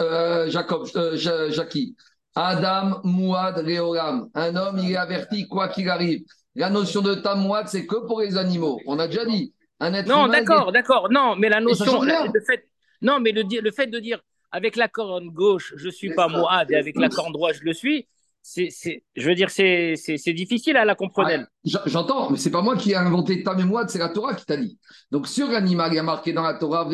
Jacob, 0.47 0.87
Jackie. 1.15 1.95
Adam, 2.35 3.01
Mouad, 3.03 3.57
Réolam. 3.57 4.29
Un 4.33 4.55
homme, 4.55 4.79
il 4.79 4.91
est 4.91 4.95
averti 4.95 5.47
quoi 5.47 5.67
qu'il 5.67 5.89
arrive. 5.89 6.23
La 6.55 6.69
notion 6.69 7.01
de 7.01 7.15
Tamouad, 7.15 7.67
c'est 7.67 7.85
que 7.85 8.07
pour 8.07 8.21
les 8.21 8.37
animaux. 8.37 8.79
On 8.87 8.99
a 8.99 9.07
déjà 9.07 9.25
dit. 9.25 9.53
Un 9.79 9.93
être 9.93 10.07
non, 10.07 10.27
d'accord, 10.27 10.71
d'accord. 10.71 11.09
Non, 11.11 11.35
mais 11.35 11.49
la 11.49 11.59
notion, 11.59 12.01
le 12.01 12.41
fait, 12.41 12.67
non, 13.03 13.19
mais 13.19 13.31
le, 13.31 13.43
le 13.43 13.71
fait 13.71 13.87
de 13.87 13.99
dire 13.99 14.19
avec 14.51 14.75
la 14.75 14.87
corne 14.87 15.29
gauche, 15.29 15.73
je 15.75 15.87
ne 15.87 15.91
suis 15.91 16.13
pas 16.13 16.27
Moad 16.27 16.71
et 16.71 16.75
avec 16.75 16.95
la 16.97 17.09
corne 17.09 17.33
droite, 17.33 17.57
je 17.59 17.65
le 17.65 17.73
suis, 17.73 18.07
c'est, 18.43 18.69
je 19.15 19.29
veux 19.29 19.35
dire, 19.35 19.49
c'est, 19.49 20.33
difficile 20.33 20.77
à 20.77 20.85
la 20.85 20.95
comprendre. 20.95 21.45
j'entends, 21.63 22.29
mais 22.29 22.37
c'est 22.37 22.51
pas 22.51 22.61
moi 22.61 22.75
qui 22.75 22.91
ai 22.91 22.95
inventé 22.95 23.41
Tam 23.41 23.59
et 23.59 23.63
Moad, 23.63 23.89
c'est 23.89 23.99
la 23.99 24.09
Torah 24.09 24.35
qui 24.35 24.45
t'a 24.45 24.57
dit. 24.57 24.77
Donc 25.11 25.27
sur 25.27 25.49
l'animal, 25.49 25.93
il 25.93 25.95
y 25.95 25.99
a 25.99 26.03
marqué 26.03 26.33
dans 26.33 26.43
la 26.43 26.55
Torah 26.55 26.87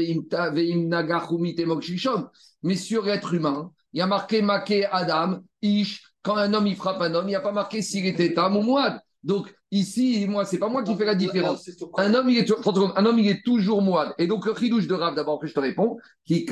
mais 2.62 2.76
sur 2.76 3.06
l'être 3.06 3.34
humain, 3.34 3.72
il 3.94 4.00
y 4.00 4.02
a 4.02 4.08
marqué 4.08 4.42
Make 4.42 4.88
Adam, 4.92 5.40
Ish. 5.62 6.04
Quand 6.22 6.36
un 6.36 6.54
homme 6.54 6.68
il 6.68 6.76
frappe 6.76 7.02
un 7.02 7.16
homme, 7.16 7.26
il 7.26 7.30
n'y 7.30 7.36
a 7.36 7.42
pas 7.42 7.54
marqué 7.54 7.82
s'il 7.82 8.06
était 8.06 8.34
Tam 8.34 8.56
ou 8.56 8.62
Moad. 8.62 9.00
Donc 9.24 9.54
ici, 9.72 10.26
moi, 10.28 10.46
c'est 10.46 10.58
pas 10.58 10.70
moi 10.70 10.84
qui 10.84 10.96
fais 10.96 11.06
la 11.06 11.16
différence. 11.16 11.70
Un 11.98 12.14
homme, 12.14 12.30
il 12.30 12.38
est, 12.38 12.52
un 12.52 13.06
homme, 13.06 13.20
il 13.20 13.30
est 13.30 13.44
toujours 13.44 13.82
moine. 13.82 14.14
Et 14.18 14.28
donc 14.28 14.46
le 14.46 14.56
chidouche 14.56 14.88
de 14.88 14.94
Rav, 14.94 15.16
d'abord 15.16 15.40
que 15.40 15.48
je 15.48 15.54
te 15.54 15.60
réponds, 15.60 15.98
qui 16.26 16.46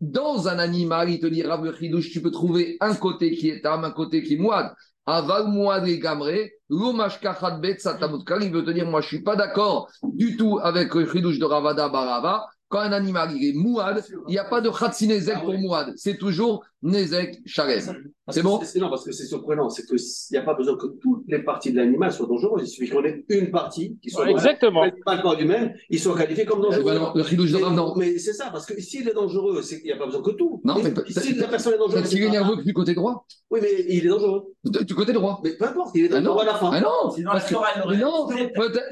dans 0.00 0.46
un 0.46 0.58
animal, 0.60 1.10
il 1.10 1.18
te 1.18 1.26
dit 1.26 1.42
Rav 1.42 1.64
le 1.64 1.74
chidouche, 1.74 2.10
tu 2.10 2.22
peux 2.22 2.30
trouver 2.30 2.76
un 2.80 2.94
côté 2.94 3.32
qui 3.32 3.48
est 3.50 3.62
tam, 3.62 3.84
un 3.84 3.90
côté 3.90 4.22
qui 4.22 4.34
est 4.34 4.38
moine. 4.38 4.72
Aval 5.06 5.48
moine 5.48 5.86
et 5.88 5.98
gamré, 5.98 6.52
l'omashkachat 6.68 7.58
bet 7.58 7.78
satamut. 7.78 8.22
Il 8.42 8.52
veut 8.52 8.64
te 8.64 8.70
dire, 8.70 8.86
moi, 8.86 9.00
je 9.00 9.08
suis 9.08 9.22
pas 9.22 9.36
d'accord 9.36 9.88
du 10.02 10.36
tout 10.36 10.60
avec 10.62 10.94
le 10.94 11.10
chidouche 11.10 11.38
de 11.38 11.44
Ravada 11.46 11.88
Barava 11.88 12.46
quand 12.68 12.80
un 12.80 12.92
animal 12.92 13.30
est 13.42 13.54
mouad, 13.54 14.04
il 14.28 14.32
n'y 14.32 14.38
a 14.38 14.44
pas 14.44 14.60
de 14.60 14.68
khatsinezek 14.68 15.36
ah 15.38 15.40
pour 15.40 15.58
mouad. 15.58 15.92
C'est 15.96 16.18
toujours 16.18 16.64
nezek 16.82 17.40
shalem. 17.46 18.12
C'est 18.30 18.42
bon 18.42 18.60
Non, 18.76 18.90
parce 18.90 19.04
que 19.04 19.12
c'est 19.12 19.24
surprenant. 19.24 19.70
C'est 19.70 19.86
qu'il 19.86 19.96
n'y 20.32 20.38
a 20.38 20.42
pas 20.42 20.54
besoin 20.54 20.76
que 20.76 20.86
toutes 21.00 21.24
les 21.28 21.42
parties 21.42 21.72
de 21.72 21.76
l'animal 21.78 22.12
soient 22.12 22.26
dangereuses. 22.26 22.62
Il 22.64 22.68
suffit 22.68 22.90
qu'on 22.90 23.04
ait 23.04 23.24
une 23.28 23.50
partie 23.50 23.98
qui 24.02 24.10
soit 24.10 24.24
ouais, 24.24 24.32
Exactement. 24.32 24.84
Pas 25.04 25.16
le 25.16 25.22
corps 25.22 25.38
même, 25.38 25.72
il 25.88 25.98
soit 25.98 26.16
qualifié 26.16 26.44
comme 26.44 26.60
dangereux. 26.60 26.84
Ben 26.84 27.12
le 27.14 27.22
chidouche 27.22 27.52
de 27.52 27.58
non. 27.58 27.94
Mais 27.96 28.18
c'est 28.18 28.34
ça, 28.34 28.50
parce 28.50 28.66
que 28.66 28.78
s'il 28.80 29.08
est 29.08 29.14
dangereux, 29.14 29.62
il 29.70 29.84
n'y 29.84 29.92
a 29.92 29.96
pas 29.96 30.06
besoin 30.06 30.22
que 30.22 30.32
tout. 30.32 30.60
Non, 30.64 30.76
mais, 30.82 30.92
si 31.08 31.34
la 31.34 31.48
personne 31.48 31.74
est 31.74 31.78
dangereuse. 31.78 32.04
S'il 32.04 32.22
est 32.22 32.30
nerveux 32.30 32.62
du 32.62 32.74
côté 32.74 32.94
droit 32.94 33.26
Oui, 33.50 33.60
mais 33.62 33.84
il 33.88 34.04
est 34.04 34.08
dangereux. 34.08 34.54
Du 34.64 34.94
côté 34.94 35.12
droit. 35.12 35.40
Mais 35.42 35.52
peu 35.52 35.66
importe, 35.66 35.94
il 35.94 36.04
est 36.04 36.12
ah 36.12 36.20
dangereux 36.20 36.42
à 36.42 36.46
la 36.46 36.54
fin. 36.54 36.70
Ah 36.72 36.80
non 36.80 37.10
Sinon, 37.14 37.30
parce 37.32 37.48
que, 37.48 37.54
non, 37.94 38.28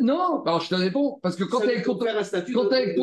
non, 0.01 0.43
alors 0.45 0.61
je 0.61 0.69
te 0.71 0.75
réponds. 0.75 1.19
Parce 1.23 1.37
que 1.37 1.45
quand 1.45 1.61
tu 1.61 1.67
es 1.67 1.73
avec 1.73 1.85
ton 1.85 1.97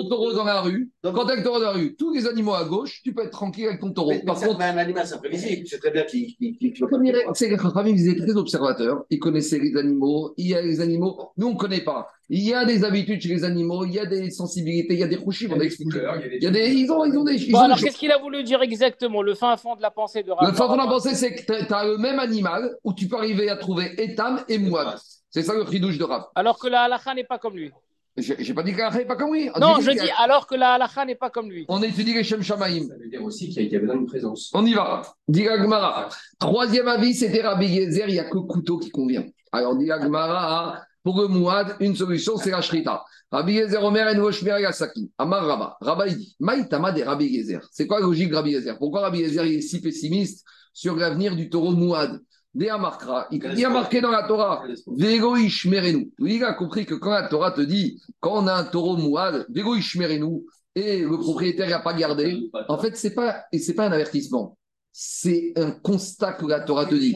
taureau 0.10 0.34
dans 0.34 0.44
la 0.44 0.62
rue, 0.62 0.92
quand 1.04 1.26
tu 1.26 1.30
es 1.30 1.34
avec 1.34 1.44
ton 1.44 1.52
taureau 1.52 1.60
dans 1.60 1.66
la 1.68 1.74
rue, 1.74 1.96
tous 1.96 2.14
les 2.14 2.26
animaux 2.28 2.54
à 2.54 2.66
gauche, 2.66 3.02
tu 3.04 3.14
peux 3.14 3.24
être 3.24 3.32
tranquille 3.32 3.68
avec 3.68 3.80
ton 3.80 3.92
taureau. 3.92 4.14
Par 4.26 4.40
contre, 4.40 4.58
un 4.74 4.78
animal, 4.78 5.08
c'est 5.08 5.18
prévisible. 5.18 5.68
C'est 5.68 5.80
très 5.80 5.92
bien 5.92 6.04
qu'il. 6.04 6.36
C'est 7.34 7.50
que 7.50 7.74
Khamim, 7.74 7.96
ils 7.96 8.10
étaient 8.10 8.26
très 8.26 8.36
observateurs. 8.36 9.06
Ils 9.10 9.20
connaissaient 9.20 9.60
les 9.60 9.76
animaux. 9.78 10.34
Il 10.38 10.48
y 10.48 10.56
a 10.56 10.62
les 10.62 10.82
animaux. 10.82 11.32
Nous, 11.38 11.48
on 11.48 11.54
ne 11.54 11.58
connaît 11.58 11.84
pas. 11.84 12.10
Il 12.30 12.44
y 12.44 12.54
a 12.54 12.66
des 12.66 12.84
habitudes 12.84 13.22
chez 13.22 13.30
les 13.30 13.44
animaux. 13.44 13.86
Il 13.86 13.94
y 13.94 14.00
a 14.00 14.06
des 14.06 14.32
sensibilités. 14.32 14.94
Il 14.94 15.00
y 15.00 15.04
a 15.04 15.08
des 15.08 15.18
couchis. 15.18 15.48
On 15.50 15.60
a 15.60 15.64
expliqué. 15.64 16.00
Il 16.36 16.44
y 16.44 16.48
a 16.48 16.52
des. 16.52 16.70
Ils 16.72 16.92
ont, 16.92 17.06
ils 17.06 17.18
ont 17.18 17.24
des. 17.24 17.38
Bon, 17.52 17.60
alors, 17.60 17.78
qu'est-ce 17.78 17.98
qu'il 17.98 18.12
a 18.12 18.18
voulu 18.18 18.44
dire 18.44 18.62
exactement 18.62 19.22
Le 19.22 19.36
fin 19.36 19.56
fond 19.58 19.76
de 19.76 19.82
la 19.82 19.92
pensée 19.92 20.24
de 20.24 20.30
Le 20.30 20.54
fin 20.54 20.68
fond 20.68 20.74
de 20.74 20.78
la 20.78 20.88
pensée, 20.88 21.16
c'est 21.16 21.36
que 21.36 21.44
tu 21.46 21.74
as 21.74 21.86
le 21.86 21.98
même 21.98 22.20
animal 22.20 22.76
où 22.84 22.94
tu 22.94 23.08
peux 23.08 23.18
arriver 23.18 23.50
à 23.50 23.58
trouver 23.58 23.94
Etam 23.98 24.44
et 24.48 24.58
Mouad. 24.58 24.98
C'est 25.30 25.42
ça 25.42 25.54
le 25.56 25.80
douche 25.80 25.98
de 25.98 26.04
Rav. 26.04 26.26
Alors 26.36 26.60
que 26.60 26.68
la 26.68 26.84
halakha 26.84 27.14
n'est 27.16 27.24
pas 27.24 27.40
comme 27.40 27.56
lui. 27.56 27.72
J'ai 28.16 28.54
pas 28.54 28.62
dit 28.62 28.74
que 28.74 28.78
la 28.78 28.88
halakha 28.88 29.00
n'est 29.00 29.06
pas 29.06 29.16
comme 29.16 29.34
lui. 29.34 29.50
Non, 29.60 29.80
je 29.82 29.92
dis 29.92 30.12
alors 30.20 30.46
que 30.46 30.56
la 30.56 30.74
halakha 30.74 31.06
n'est 31.06 31.16
pas 31.16 31.30
comme 31.32 31.50
lui. 31.50 31.66
On 31.68 31.82
étudie 31.82 32.14
les 32.14 32.24
Shem 32.24 32.44
Shamaim. 32.44 32.88
Ça 32.88 32.96
veut 32.96 33.10
dire 33.10 33.24
aussi 33.24 33.50
qu'il 33.50 33.72
y 33.72 33.76
avait 33.76 33.88
une 33.92 34.06
présence. 34.06 34.52
On 34.54 34.66
y 34.66 34.74
va. 34.74 35.02
Dit 35.28 35.44
Gmara. 35.44 36.10
Troisième 36.40 36.88
avis, 36.88 37.16
c'était 37.16 37.42
Rabbi 37.42 37.68
Yezer, 37.68 38.08
il 38.10 38.14
n'y 38.14 38.20
a 38.20 38.26
que 38.26 38.38
couteau 38.38 38.78
qui 38.78 38.92
convient. 38.92 39.26
Alors, 39.52 39.76
dit 39.76 39.88
Gmara, 39.88 40.82
pour 41.04 41.20
le 41.22 41.28
Mouad, 41.28 41.76
une 41.80 41.96
solution, 41.96 42.38
c'est 42.38 42.52
la 42.52 42.62
Shrita. 42.62 43.04
Rabbi 43.32 43.54
Yezer 43.54 43.84
Omer 43.84 44.08
et 44.10 44.16
Noshmer 44.16 44.62
Yasaki. 44.62 45.12
Amar 45.18 45.48
Rabba. 45.48 45.78
Rabba, 45.82 46.08
il 46.08 46.18
dit 46.18 46.36
Maïtama 46.40 46.92
des 46.92 47.04
Rabbi 47.04 47.26
Yezer. 47.26 47.68
C'est 47.72 47.88
quoi 47.88 48.00
la 48.00 48.06
logique 48.06 48.30
de 48.30 48.36
Rabbi 48.36 48.52
Yezer? 48.52 48.78
Pourquoi 48.78 49.02
Rabbi 49.02 49.22
Yezer 49.22 49.44
est 49.46 49.62
si 49.62 49.82
pessimiste 49.82 50.46
sur 50.72 50.96
l'avenir 50.96 51.36
du 51.36 51.50
taureau 51.50 51.72
Mouad? 51.72 52.22
Il 52.56 52.66
y 52.66 52.70
a 53.66 53.70
marqué 53.70 54.00
dans 54.00 54.12
la 54.12 54.24
Torah, 54.28 54.64
Vego 54.88 55.36
Ishmerenu. 55.36 56.12
Il 56.20 56.44
a 56.44 56.54
compris 56.54 56.86
que 56.86 56.94
quand 56.94 57.12
la 57.12 57.28
Torah 57.28 57.52
te 57.52 57.62
dit, 57.62 58.00
quand 58.20 58.44
on 58.44 58.48
a 58.48 58.54
un 58.54 58.66
taureau 58.66 58.96
mouad, 58.96 59.46
Vego 59.50 59.76
Ishmerenu, 59.76 60.44
et 60.76 61.00
le 61.00 61.18
propriétaire 61.18 61.70
n'a 61.70 61.80
pas 61.80 61.94
gardé, 61.94 62.50
en 62.68 62.78
fait, 62.78 62.96
ce 62.96 63.08
n'est 63.08 63.14
pas, 63.14 63.46
pas 63.76 63.88
un 63.88 63.92
avertissement. 63.92 64.58
C'est 64.92 65.54
un 65.56 65.72
constat 65.72 66.34
que 66.34 66.46
la 66.46 66.60
Torah 66.60 66.86
te 66.86 66.96
dit. 66.96 67.16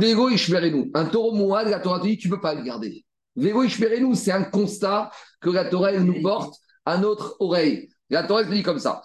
Vego 0.00 0.28
Ishmerenu. 0.28 0.90
Un 0.94 1.06
taureau 1.06 1.32
mouad, 1.32 1.68
la 1.68 1.80
Torah 1.80 1.98
te 1.98 2.06
dit, 2.06 2.16
tu 2.16 2.28
ne 2.28 2.34
peux 2.34 2.40
pas 2.40 2.54
le 2.54 2.62
garder. 2.62 3.04
Vego 3.34 3.64
Ishmerenu, 3.64 4.14
c'est 4.14 4.32
un 4.32 4.44
constat 4.44 5.10
que 5.40 5.50
la 5.50 5.64
Torah 5.64 5.92
elle 5.92 6.04
nous 6.04 6.22
porte 6.22 6.54
à 6.84 6.96
notre 6.98 7.36
oreille. 7.40 7.88
La 8.08 8.22
Torah 8.22 8.44
te 8.44 8.52
dit 8.52 8.62
comme 8.62 8.78
ça. 8.78 9.02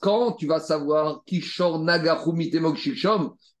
Quand 0.00 0.32
tu 0.32 0.46
vas 0.46 0.60
savoir 0.60 1.22
Kishor 1.24 1.84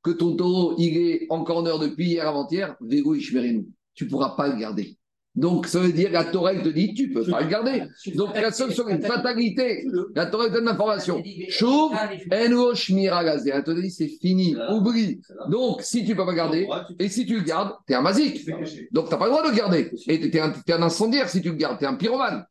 que 0.02 0.10
ton 0.10 0.36
taureau 0.36 0.74
il 0.78 0.96
est 0.96 1.26
en 1.30 1.42
corner 1.42 1.78
depuis 1.78 2.06
hier 2.06 2.28
avant-hier, 2.28 2.76
Vego 2.80 3.14
Ishmerinu, 3.14 3.66
tu 3.94 4.04
ne 4.04 4.10
pourras 4.10 4.36
pas 4.36 4.48
le 4.48 4.56
garder. 4.56 4.98
Donc, 5.38 5.68
ça 5.68 5.78
veut 5.78 5.92
dire 5.92 6.08
que 6.08 6.14
la 6.14 6.24
Torah 6.24 6.52
te 6.52 6.68
dit, 6.68 6.94
tu 6.94 7.08
ne 7.08 7.14
peux 7.14 7.30
pas 7.30 7.42
le 7.42 7.48
garder. 7.48 7.84
Donc, 8.16 8.34
la 8.34 8.50
seule 8.50 8.72
une 8.88 9.02
fatalité. 9.02 9.84
La 10.16 10.26
Torah 10.26 10.48
donne 10.48 10.64
l'information. 10.64 11.22
Chouv, 11.48 11.92
Eno 12.32 12.74
Shmiragazé. 12.74 13.52
Elle 13.54 13.62
te 13.62 13.70
dit, 13.70 13.90
c'est 13.90 14.08
fini, 14.08 14.56
oublie. 14.70 15.20
Donc, 15.48 15.82
si 15.82 16.04
tu 16.04 16.10
ne 16.10 16.16
peux 16.16 16.26
pas 16.26 16.34
garder, 16.34 16.68
et 16.98 17.08
si 17.08 17.24
tu 17.24 17.36
le 17.36 17.42
gardes, 17.42 17.72
tu 17.86 17.92
es 17.92 17.96
un 17.96 18.02
mazik. 18.02 18.48
Donc, 18.90 19.06
tu 19.06 19.12
n'as 19.12 19.16
pas 19.16 19.26
le 19.26 19.30
droit 19.30 19.44
de 19.44 19.50
le 19.50 19.56
garder. 19.56 19.90
Et 20.08 20.18
tu 20.18 20.36
es, 20.36 20.72
un 20.72 20.82
incendiaire 20.82 21.28
si 21.28 21.40
tu 21.40 21.50
le 21.50 21.54
gardes, 21.54 21.78
tu 21.78 21.84
es 21.84 21.88
un 21.88 21.94
pyromane. 21.94 22.44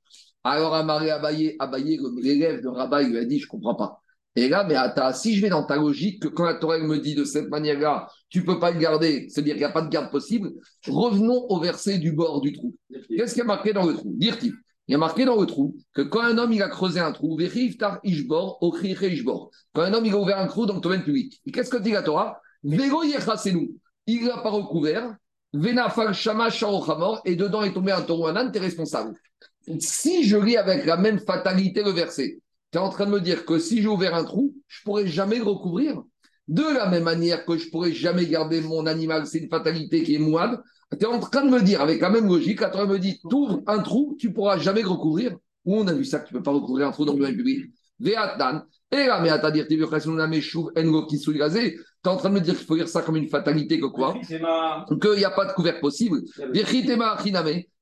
Alors, 0.49 0.73
Amaré 0.75 1.11
Abaye, 1.11 1.55
Abaye 1.59 1.99
l'élève 2.21 2.61
de 2.61 2.69
Rabat, 2.69 3.03
il 3.03 3.09
lui 3.09 3.17
a 3.17 3.25
dit, 3.25 3.37
je 3.37 3.45
ne 3.45 3.49
comprends 3.49 3.75
pas. 3.75 4.01
Et 4.37 4.47
là, 4.47 4.63
mais 4.63 4.75
attends, 4.75 5.11
si 5.11 5.35
je 5.35 5.41
vais 5.41 5.49
dans 5.49 5.65
ta 5.65 5.75
logique, 5.75 6.21
que 6.21 6.27
quand 6.29 6.45
la 6.45 6.53
Torah 6.53 6.77
me 6.77 6.99
dit 6.99 7.15
de 7.15 7.25
cette 7.25 7.49
manière-là, 7.49 8.07
tu 8.29 8.39
ne 8.39 8.45
peux 8.45 8.57
pas 8.57 8.71
le 8.71 8.79
garder, 8.79 9.27
c'est-à-dire 9.29 9.55
qu'il 9.55 9.61
n'y 9.61 9.65
a 9.65 9.71
pas 9.71 9.81
de 9.81 9.89
garde 9.89 10.09
possible, 10.09 10.51
revenons 10.87 11.47
au 11.49 11.59
verset 11.59 11.97
du 11.97 12.13
bord 12.13 12.39
du 12.39 12.53
trou. 12.53 12.73
Qu'est-ce 13.09 13.33
qu'il 13.33 13.39
y 13.39 13.41
a 13.41 13.45
marqué 13.45 13.73
dans 13.73 13.85
le 13.85 13.93
trou? 13.93 14.13
Dire-t-il 14.15 14.53
il 14.87 14.93
y 14.93 14.95
a 14.95 14.99
marqué 14.99 15.25
dans 15.25 15.37
le 15.37 15.45
trou 15.45 15.75
que 15.93 16.01
quand 16.01 16.21
un 16.21 16.37
homme 16.37 16.53
il 16.53 16.63
a 16.63 16.69
creusé 16.69 17.01
un 17.01 17.11
trou, 17.11 17.37
ishbor, 18.03 18.59
Quand 19.73 19.81
un 19.81 19.93
homme 19.93 20.05
il 20.05 20.13
a 20.13 20.17
ouvert 20.17 20.39
un 20.39 20.47
trou 20.47 20.65
dans 20.65 20.75
le 20.75 20.79
domaine 20.79 21.03
public. 21.03 21.41
Et 21.45 21.51
qu'est-ce 21.51 21.69
que 21.69 21.75
dit 21.75 21.91
la 21.91 22.03
Torah? 22.03 22.39
Vélo 22.63 23.03
nous. 23.51 23.75
Il 24.05 24.23
n'a 24.23 24.37
pas 24.37 24.49
recouvert. 24.49 25.13
Et 25.53 27.35
dedans 27.35 27.63
est 27.63 27.73
tombé 27.73 27.91
un 27.91 28.01
taureau, 28.01 28.27
un 28.27 28.35
âne, 28.37 28.51
t'es 28.51 28.59
responsable. 28.59 29.13
Si 29.79 30.23
je 30.23 30.37
lis 30.37 30.57
avec 30.57 30.85
la 30.85 30.97
même 30.97 31.19
fatalité 31.19 31.83
le 31.83 31.91
verset, 31.91 32.39
tu 32.71 32.77
es 32.77 32.81
en 32.81 32.89
train 32.89 33.05
de 33.05 33.11
me 33.11 33.21
dire 33.21 33.45
que 33.45 33.59
si 33.59 33.81
j'ai 33.81 33.87
ouvert 33.87 34.15
un 34.15 34.23
trou, 34.23 34.53
je 34.67 34.81
ne 34.81 34.83
pourrai 34.85 35.07
jamais 35.07 35.37
le 35.37 35.43
recouvrir? 35.43 36.01
De 36.47 36.63
la 36.63 36.89
même 36.89 37.03
manière 37.03 37.45
que 37.45 37.57
je 37.57 37.65
ne 37.65 37.71
pourrai 37.71 37.91
jamais 37.91 38.25
garder 38.25 38.61
mon 38.61 38.85
animal, 38.85 39.27
c'est 39.27 39.39
une 39.39 39.49
fatalité 39.49 40.03
qui 40.03 40.15
est 40.15 40.19
moine. 40.19 40.61
Tu 40.91 40.99
es 40.99 41.05
en 41.05 41.19
train 41.19 41.43
de 41.43 41.49
me 41.49 41.61
dire, 41.61 41.81
avec 41.81 41.99
la 41.99 42.09
même 42.09 42.27
logique, 42.27 42.59
quand 42.59 42.71
tu 42.71 42.87
me 42.87 42.97
dit, 42.97 43.19
tu 43.19 43.35
ouvres 43.35 43.61
un 43.67 43.79
trou, 43.79 44.15
tu 44.17 44.29
ne 44.29 44.33
pourras 44.33 44.57
jamais 44.57 44.81
le 44.81 44.87
recouvrir. 44.87 45.35
Où 45.65 45.75
on 45.75 45.87
a 45.87 45.93
vu 45.93 46.05
ça 46.05 46.19
que 46.19 46.29
tu 46.29 46.33
ne 46.33 46.39
peux 46.39 46.43
pas 46.43 46.51
recouvrir 46.51 46.87
un 46.87 46.91
trou 46.91 47.03
dans 47.03 47.13
le 47.13 47.19
domaine 47.19 47.35
public 47.35 47.65
et 47.99 49.05
là, 49.05 49.19
mais 49.21 49.29
à 49.29 49.51
dire, 49.51 49.67
tu 49.67 49.73
es 49.73 49.83
en 49.83 49.87
train 49.87 49.97
de 52.29 52.35
me 52.35 52.39
dire 52.39 52.55
qu'il 52.55 52.65
faut 52.65 52.75
dire 52.75 52.87
ça 52.87 53.01
comme 53.01 53.17
une 53.17 53.27
fatalité, 53.27 53.79
que 53.79 53.87
quoi? 53.87 54.15
Qu'il 54.23 54.39
n'y 55.17 55.25
a 55.25 55.31
pas 55.31 55.45
de 55.45 55.53
couvercle 55.53 55.81
possible. 55.81 56.21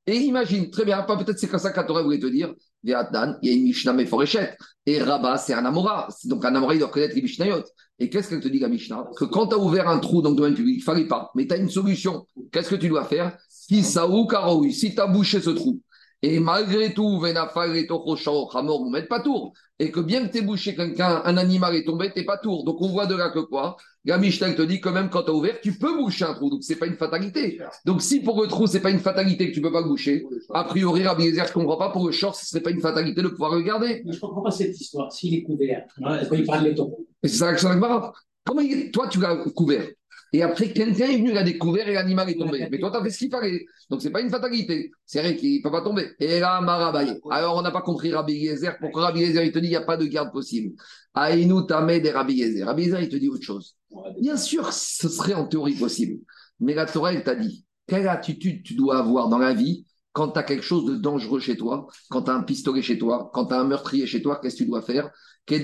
Et 0.08 0.18
imagine, 0.18 0.70
très 0.70 0.86
bien, 0.86 1.02
peut-être 1.02 1.40
c'est 1.40 1.48
comme 1.48 1.60
ça 1.60 1.72
qu'Atorah 1.72 2.04
voulait 2.04 2.20
te 2.20 2.28
dire, 2.28 2.54
il 2.84 2.92
y 2.92 2.94
a 2.94 3.10
une 3.42 3.64
Mishnah 3.64 3.94
Meforechet. 3.94 4.56
Et 4.86 5.02
Rabat, 5.02 5.38
c'est 5.38 5.54
un 5.54 5.66
Amora. 5.66 6.08
Donc 6.26 6.46
un 6.46 6.54
Amora, 6.54 6.76
il 6.76 6.80
doit 6.80 6.90
connaître 6.90 7.16
les 7.16 7.24
Mishnayot. 7.24 7.64
Et 7.98 8.10
qu'est-ce 8.10 8.30
qu'elle 8.30 8.42
te 8.42 8.48
dit, 8.48 8.60
la 8.60 8.68
Mishnah? 8.68 9.08
Que 9.18 9.26
quand 9.26 9.48
tu 9.48 9.56
as 9.56 9.58
ouvert 9.58 9.88
un 9.88 9.98
trou 10.00 10.22
dans 10.22 10.30
le 10.30 10.36
domaine 10.36 10.54
public, 10.54 10.76
il 10.76 10.80
ne 10.80 10.84
fallait 10.84 11.08
pas. 11.08 11.32
Mais 11.34 11.48
tu 11.48 11.54
as 11.54 11.58
une 11.58 11.70
solution. 11.70 12.28
Qu'est-ce 12.52 12.70
que 12.70 12.76
tu 12.76 12.90
dois 12.90 13.06
faire? 13.06 13.36
Si 13.50 13.82
tu 13.82 13.98
as 13.98 15.08
bouché 15.08 15.42
ce 15.42 15.50
trou, 15.50 15.82
et 16.22 16.40
malgré 16.40 16.94
tout, 16.94 17.26
et 17.26 17.34
que 19.92 20.00
bien 20.00 20.28
que 20.28 20.38
tu 20.38 20.44
bouché 20.44 20.76
quelqu'un, 20.76 21.22
un 21.26 21.38
animal 21.38 21.76
est 21.76 21.86
tombé, 21.86 22.12
tu 22.16 22.24
pas 22.26 22.38
tour. 22.38 22.64
Donc 22.64 22.80
on 22.82 22.90
voit 22.90 23.08
de 23.08 23.16
là 23.16 23.30
que 23.30 23.40
quoi? 23.40 23.76
La 24.06 24.20
te 24.20 24.62
dit 24.62 24.80
que 24.80 24.90
même 24.90 25.10
quand 25.10 25.24
tu 25.24 25.32
as 25.32 25.34
ouvert, 25.34 25.60
tu 25.62 25.74
peux 25.74 25.96
boucher 25.96 26.26
un 26.26 26.34
trou. 26.34 26.50
Donc 26.50 26.64
c'est 26.64 26.76
pas 26.76 26.86
une 26.86 26.96
fatalité. 26.96 27.60
Donc 27.86 28.02
si 28.02 28.22
pour 28.22 28.42
le 28.42 28.48
trou, 28.48 28.68
c'est 28.68 28.80
pas 28.80 28.92
une 28.92 29.00
fatalité 29.00 29.50
que 29.50 29.56
tu 29.56 29.62
peux 29.62 29.72
pas 29.72 29.82
boucher, 29.82 30.24
a 30.54 30.64
priori, 30.64 31.04
Rabbi 31.04 31.26
Ezer, 31.26 31.48
je 31.48 31.54
comprends 31.54 31.78
pas, 31.78 31.90
pour 31.90 32.06
le 32.06 32.12
short, 32.12 32.36
ce 32.36 32.46
serait 32.46 32.62
pas 32.62 32.72
une 32.72 32.82
fatalité 32.82 33.22
de 33.22 33.28
pouvoir 33.30 33.52
regarder. 33.52 34.04
Je 34.08 34.20
comprends 34.20 34.44
pas 34.44 34.52
cette 34.52 34.80
histoire. 34.80 35.12
S'il 35.12 35.34
est 35.34 35.44
couvert, 35.44 35.86
pourquoi 35.96 36.38
il 36.38 36.46
parle 36.46 36.66
les 36.66 36.76
taureaux? 36.76 37.08
C'est 37.24 37.30
ça 37.30 37.54
que 37.54 37.60
je 37.60 37.68
Comment 38.48 38.62
toi, 38.94 39.08
tu 39.08 39.20
l'as 39.20 39.38
couvert 39.56 39.88
et 40.36 40.42
après, 40.42 40.74
quelqu'un 40.74 41.06
est 41.06 41.16
venu, 41.16 41.32
il 41.32 41.38
a 41.38 41.44
découvert 41.44 41.88
et 41.88 41.94
l'animal 41.94 42.30
est 42.30 42.38
tombé. 42.38 42.68
Mais 42.70 42.78
toi, 42.78 42.92
tu 42.92 42.98
as 42.98 43.04
fait 43.04 43.10
ce 43.10 43.20
qu'il 43.20 43.32
fallait. 43.32 43.66
Donc, 43.90 44.02
ce 44.02 44.08
n'est 44.08 44.12
pas 44.12 44.20
une 44.20 44.30
fatalité. 44.30 44.92
C'est 45.06 45.22
vrai 45.22 45.38
qu'il 45.38 45.60
ne 45.60 45.64
peut 45.64 45.72
pas 45.72 45.82
tomber. 45.82 46.10
Et 46.20 46.42
là, 46.42 46.60
Marabaye. 46.60 47.22
Alors, 47.32 47.56
on 47.56 47.62
n'a 47.62 47.72
pas 47.72 47.82
compris 47.82 48.14
Rabbi 48.14 48.34
Yezer. 48.34 48.78
Pourquoi 48.82 49.04
Rabbi 49.04 49.22
Yezer, 49.22 49.46
il 49.46 49.54
te 49.54 49.60
dit, 49.60 49.68
il 49.68 49.70
n'y 49.70 49.78
a 49.78 49.82
pas 49.82 49.96
de 49.96 50.06
garde 50.06 50.34
possible? 50.34 50.76
Aïnou 51.14 51.62
Tamé 51.62 52.02
des 52.02 52.12
Rabbi 52.12 52.34
Yezer. 52.34 52.66
Rabbi 52.66 52.84
Yezer, 52.84 53.02
il 53.02 53.08
te 53.08 53.16
dit 53.16 53.30
autre 53.30 53.44
chose. 53.44 53.78
Bien 54.20 54.38
sûr, 54.38 54.72
ce 54.74 55.10
serait 55.10 55.34
en 55.34 55.48
théorie 55.48 55.76
possible. 55.76 56.20
Mais 56.60 56.74
la 56.74 56.86
Torah, 56.86 57.14
elle 57.14 57.24
t'a 57.24 57.36
dit, 57.36 57.66
quelle 57.88 58.08
attitude 58.08 58.64
tu 58.64 58.76
dois 58.76 58.98
avoir 58.98 59.30
dans 59.30 59.38
la 59.38 59.54
vie 59.54 59.86
quand 60.12 60.30
tu 60.30 60.40
as 60.40 60.44
quelque 60.44 60.64
chose 60.64 60.86
de 60.86 60.96
dangereux 60.96 61.42
chez 61.42 61.58
toi, 61.58 61.88
quand 62.10 62.24
tu 62.24 62.32
as 62.32 62.36
un 62.36 62.44
pistolet 62.44 62.82
chez 62.82 62.98
toi, 62.98 63.30
quand 63.34 63.48
tu 63.48 63.54
as 63.54 63.60
un 63.60 63.66
meurtrier 63.66 64.08
chez 64.08 64.22
toi, 64.22 64.40
qu'est-ce 64.42 64.56
que 64.56 64.64
tu 64.64 64.70
dois 64.70 64.82
faire? 64.82 65.10
D'où 65.48 65.58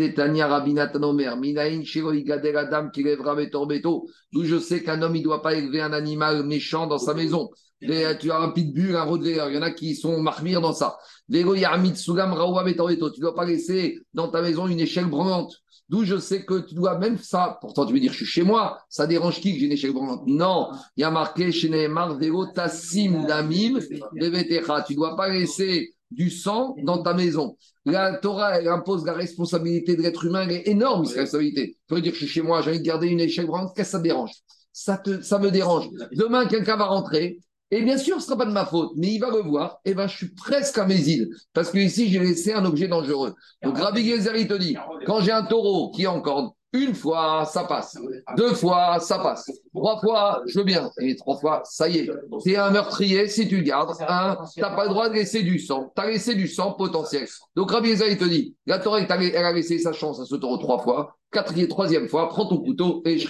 je 4.44 4.60
sais 4.60 4.84
qu'un 4.84 5.02
homme, 5.02 5.16
il 5.16 5.20
ne 5.20 5.24
doit 5.24 5.42
pas 5.42 5.56
élever 5.56 5.82
un 5.82 5.94
animal 5.94 6.46
méchant 6.46 6.86
dans 6.86 7.00
sa 7.00 7.14
maison. 7.14 7.50
Tu 7.80 8.32
as 8.32 8.40
un 8.40 8.50
pitbull, 8.50 8.96
un 8.96 9.04
rottweiler, 9.04 9.42
il 9.48 9.56
y 9.56 9.58
en 9.58 9.62
a 9.62 9.72
qui 9.72 9.96
sont 9.96 10.22
marmires 10.22 10.60
dans 10.60 10.74
ça. 10.74 10.98
Tu 11.32 11.38
ne 11.38 13.22
dois 13.22 13.36
pas 13.36 13.46
laisser 13.46 14.00
dans 14.14 14.28
ta 14.28 14.42
maison 14.42 14.68
une 14.68 14.82
échelle 14.82 15.08
branlante. 15.08 15.56
D'où 15.92 16.06
je 16.06 16.18
sais 16.18 16.46
que 16.46 16.62
tu 16.62 16.74
dois 16.74 16.98
même 16.98 17.18
ça. 17.18 17.58
Pourtant, 17.60 17.86
tu 17.86 17.92
veux 17.92 18.00
dire, 18.00 18.14
je 18.14 18.24
suis 18.24 18.26
chez 18.26 18.44
moi. 18.44 18.80
Ça 18.88 19.08
dérange 19.08 19.42
qui 19.42 19.54
que 19.54 19.60
j'ai 19.60 19.66
une 19.66 19.74
échelle 19.74 19.92
Non. 20.26 20.70
Il 20.96 21.02
y 21.02 21.04
a 21.04 21.12
marqué 21.12 21.52
chez 21.52 21.68
Neymar, 21.68 22.18
Vélo, 22.18 22.46
Tassim, 22.46 23.26
Damim, 23.28 23.78
Tu 23.82 24.00
ne 24.22 24.96
dois 24.96 25.18
pas 25.18 25.28
laisser 25.28 25.94
du 26.10 26.30
sang 26.30 26.76
dans 26.86 27.04
ta 27.04 27.14
maison. 27.14 27.58
La 27.84 28.16
Torah, 28.16 28.54
impose 28.72 29.06
la 29.06 29.12
responsabilité 29.12 29.98
de 29.98 30.02
l'être 30.02 30.24
humain, 30.24 30.44
elle 30.44 30.56
est 30.56 30.68
énorme, 30.70 31.04
cette 31.04 31.18
responsabilité. 31.18 31.78
Tu 31.90 31.96
veux 31.96 32.02
dire, 32.02 32.14
je 32.14 32.20
suis 32.20 32.28
chez 32.28 32.42
moi, 32.42 32.62
j'ai 32.62 32.70
envie 32.70 32.80
de 32.80 32.86
garder 32.86 33.08
une 33.08 33.20
échelle 33.20 33.48
branlante, 33.48 33.76
qu'est-ce 33.76 33.90
que 33.90 33.98
ça 33.98 34.00
dérange? 34.00 34.32
Ça, 34.72 34.98
te, 34.98 35.22
ça 35.22 35.40
me 35.40 35.52
dérange. 35.52 35.90
Demain, 36.14 36.46
quelqu'un 36.46 36.78
va 36.78 36.86
rentrer, 36.86 37.40
et 37.72 37.82
bien 37.82 37.98
sûr, 37.98 38.16
ce 38.16 38.26
ne 38.26 38.26
sera 38.26 38.38
pas 38.38 38.46
de 38.46 38.52
ma 38.52 38.66
faute, 38.66 38.92
mais 38.98 39.14
il 39.14 39.20
va 39.20 39.30
le 39.30 39.42
voir, 39.42 39.80
et 39.86 39.94
ben 39.94 40.08
je 40.08 40.18
suis 40.18 40.30
presque 40.34 40.78
à 40.78 40.86
mes 40.86 41.00
îles, 41.08 41.30
parce 41.54 41.72
que 41.72 41.78
ici, 41.78 42.10
j'ai 42.10 42.20
laissé 42.20 42.54
un 42.54 42.66
objet 42.66 42.90
dangereux. 42.90 43.34
Donc, 43.64 43.78
Rabbi 43.78 44.06
Gezer, 44.06 44.36
il 44.36 44.48
te 44.48 44.54
dit, 44.54 44.76
quand 45.06 45.22
j'ai 45.22 45.32
un 45.32 45.44
taureau 45.44 45.90
qui 45.92 46.04
est 46.04 46.08
en 46.08 46.22
corde, 46.22 46.52
une 46.74 46.96
fois, 46.96 47.46
ça 47.46 47.66
passe. 47.66 47.98
Deux 48.38 48.54
fois, 48.54 49.00
ça 49.00 49.20
passe. 49.20 49.52
Trois 49.76 50.00
fois, 50.00 50.42
je 50.46 50.60
veux 50.60 50.66
bien. 50.66 50.90
Et 51.00 51.16
trois 51.16 51.38
fois, 51.38 51.62
ça 51.66 51.90
y 51.90 52.00
est. 52.00 52.10
C'est 52.40 52.56
un 52.56 52.70
meurtrier, 52.72 53.28
si 53.28 53.48
tu 53.48 53.62
gardes, 53.62 53.94
tu 53.98 54.62
n'as 54.62 54.76
pas 54.76 54.84
le 54.84 54.90
droit 54.90 55.10
de 55.10 55.16
laisser 55.16 55.44
du 55.44 55.60
sang. 55.60 55.92
Tu 55.96 56.02
as 56.02 56.08
laissé 56.08 56.34
du 56.34 56.48
sang 56.48 56.74
potentiel. 56.74 57.28
Donc 57.56 57.72
Rabbi 57.72 57.92
il 57.92 58.18
te 58.18 58.26
dit, 58.26 58.56
la 58.66 58.80
Torah, 58.80 59.02
elle 59.02 59.36
a 59.46 59.52
laissé 59.52 59.80
sa 59.80 59.92
chance 59.92 60.20
à 60.22 60.26
ce 60.26 60.36
taureau 60.36 60.58
trois 60.58 60.80
fois. 60.80 61.18
Quatrième, 61.32 61.68
troisième 61.68 62.08
fois, 62.10 62.28
prends 62.28 62.46
ton 62.46 62.58
couteau 62.58 63.02
et 63.06 63.18
je 63.18 63.28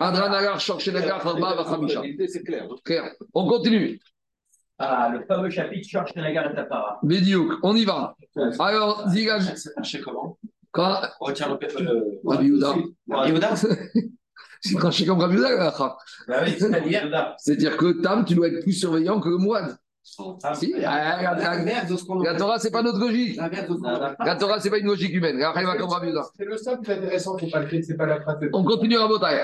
Adranagar, 0.00 0.60
Shorchenagar, 0.60 1.24
Harba, 1.26 1.54
Vachamisha. 1.54 2.02
C'est 2.28 2.44
clair. 2.44 2.68
Clair. 2.84 3.10
On 3.34 3.48
continue. 3.48 4.00
Ah, 4.78 5.08
le 5.12 5.24
fameux 5.26 5.50
chapitre 5.50 5.88
Shorchenagar 5.88 6.50
et 6.50 6.54
Tapara. 6.54 6.98
Médioc, 7.02 7.52
on 7.62 7.76
y 7.76 7.84
va. 7.84 8.16
Alors, 8.58 9.06
dis 9.08 9.26
comment? 10.04 10.36
Quand. 10.74 11.00
On 11.20 11.26
retire 11.26 11.48
le. 11.48 12.20
Rabbi 12.24 12.46
Yehuda. 12.46 12.74
Rabbi 13.08 13.30
Yehuda 13.30 13.54
C'est 14.60 14.74
tranché 14.76 15.06
comme 15.06 15.20
Rabbi 15.20 15.36
Yehuda, 15.36 15.72
bah 16.26 16.44
C'est-à-dire 17.38 17.76
que 17.76 18.02
Tam, 18.02 18.24
tu 18.24 18.34
dois 18.34 18.48
être 18.48 18.62
plus 18.62 18.72
surveillant 18.72 19.20
que 19.20 19.28
le 19.28 19.36
Mouad. 19.38 19.76
Si, 20.54 20.74
la 20.76 22.34
Torah, 22.36 22.58
c'est 22.58 22.70
pas 22.70 22.82
notre 22.82 22.98
logique. 22.98 23.38
La 24.20 24.36
Torah, 24.36 24.60
c'est 24.60 24.68
pas 24.68 24.76
une 24.76 24.86
logique 24.86 25.14
humaine. 25.14 25.42
C'est 26.36 26.44
le 26.44 26.58
seul 26.58 26.80
qui 26.80 26.90
est 26.90 26.94
intéressant 26.94 27.36
pour 27.36 27.50
pas 27.50 27.60
le 27.60 27.82
c'est 27.82 27.96
pas 27.96 28.04
la 28.04 28.20
pratique. 28.20 28.50
On 28.52 28.64
continue 28.64 28.98
à 28.98 29.08
Botaï. 29.08 29.42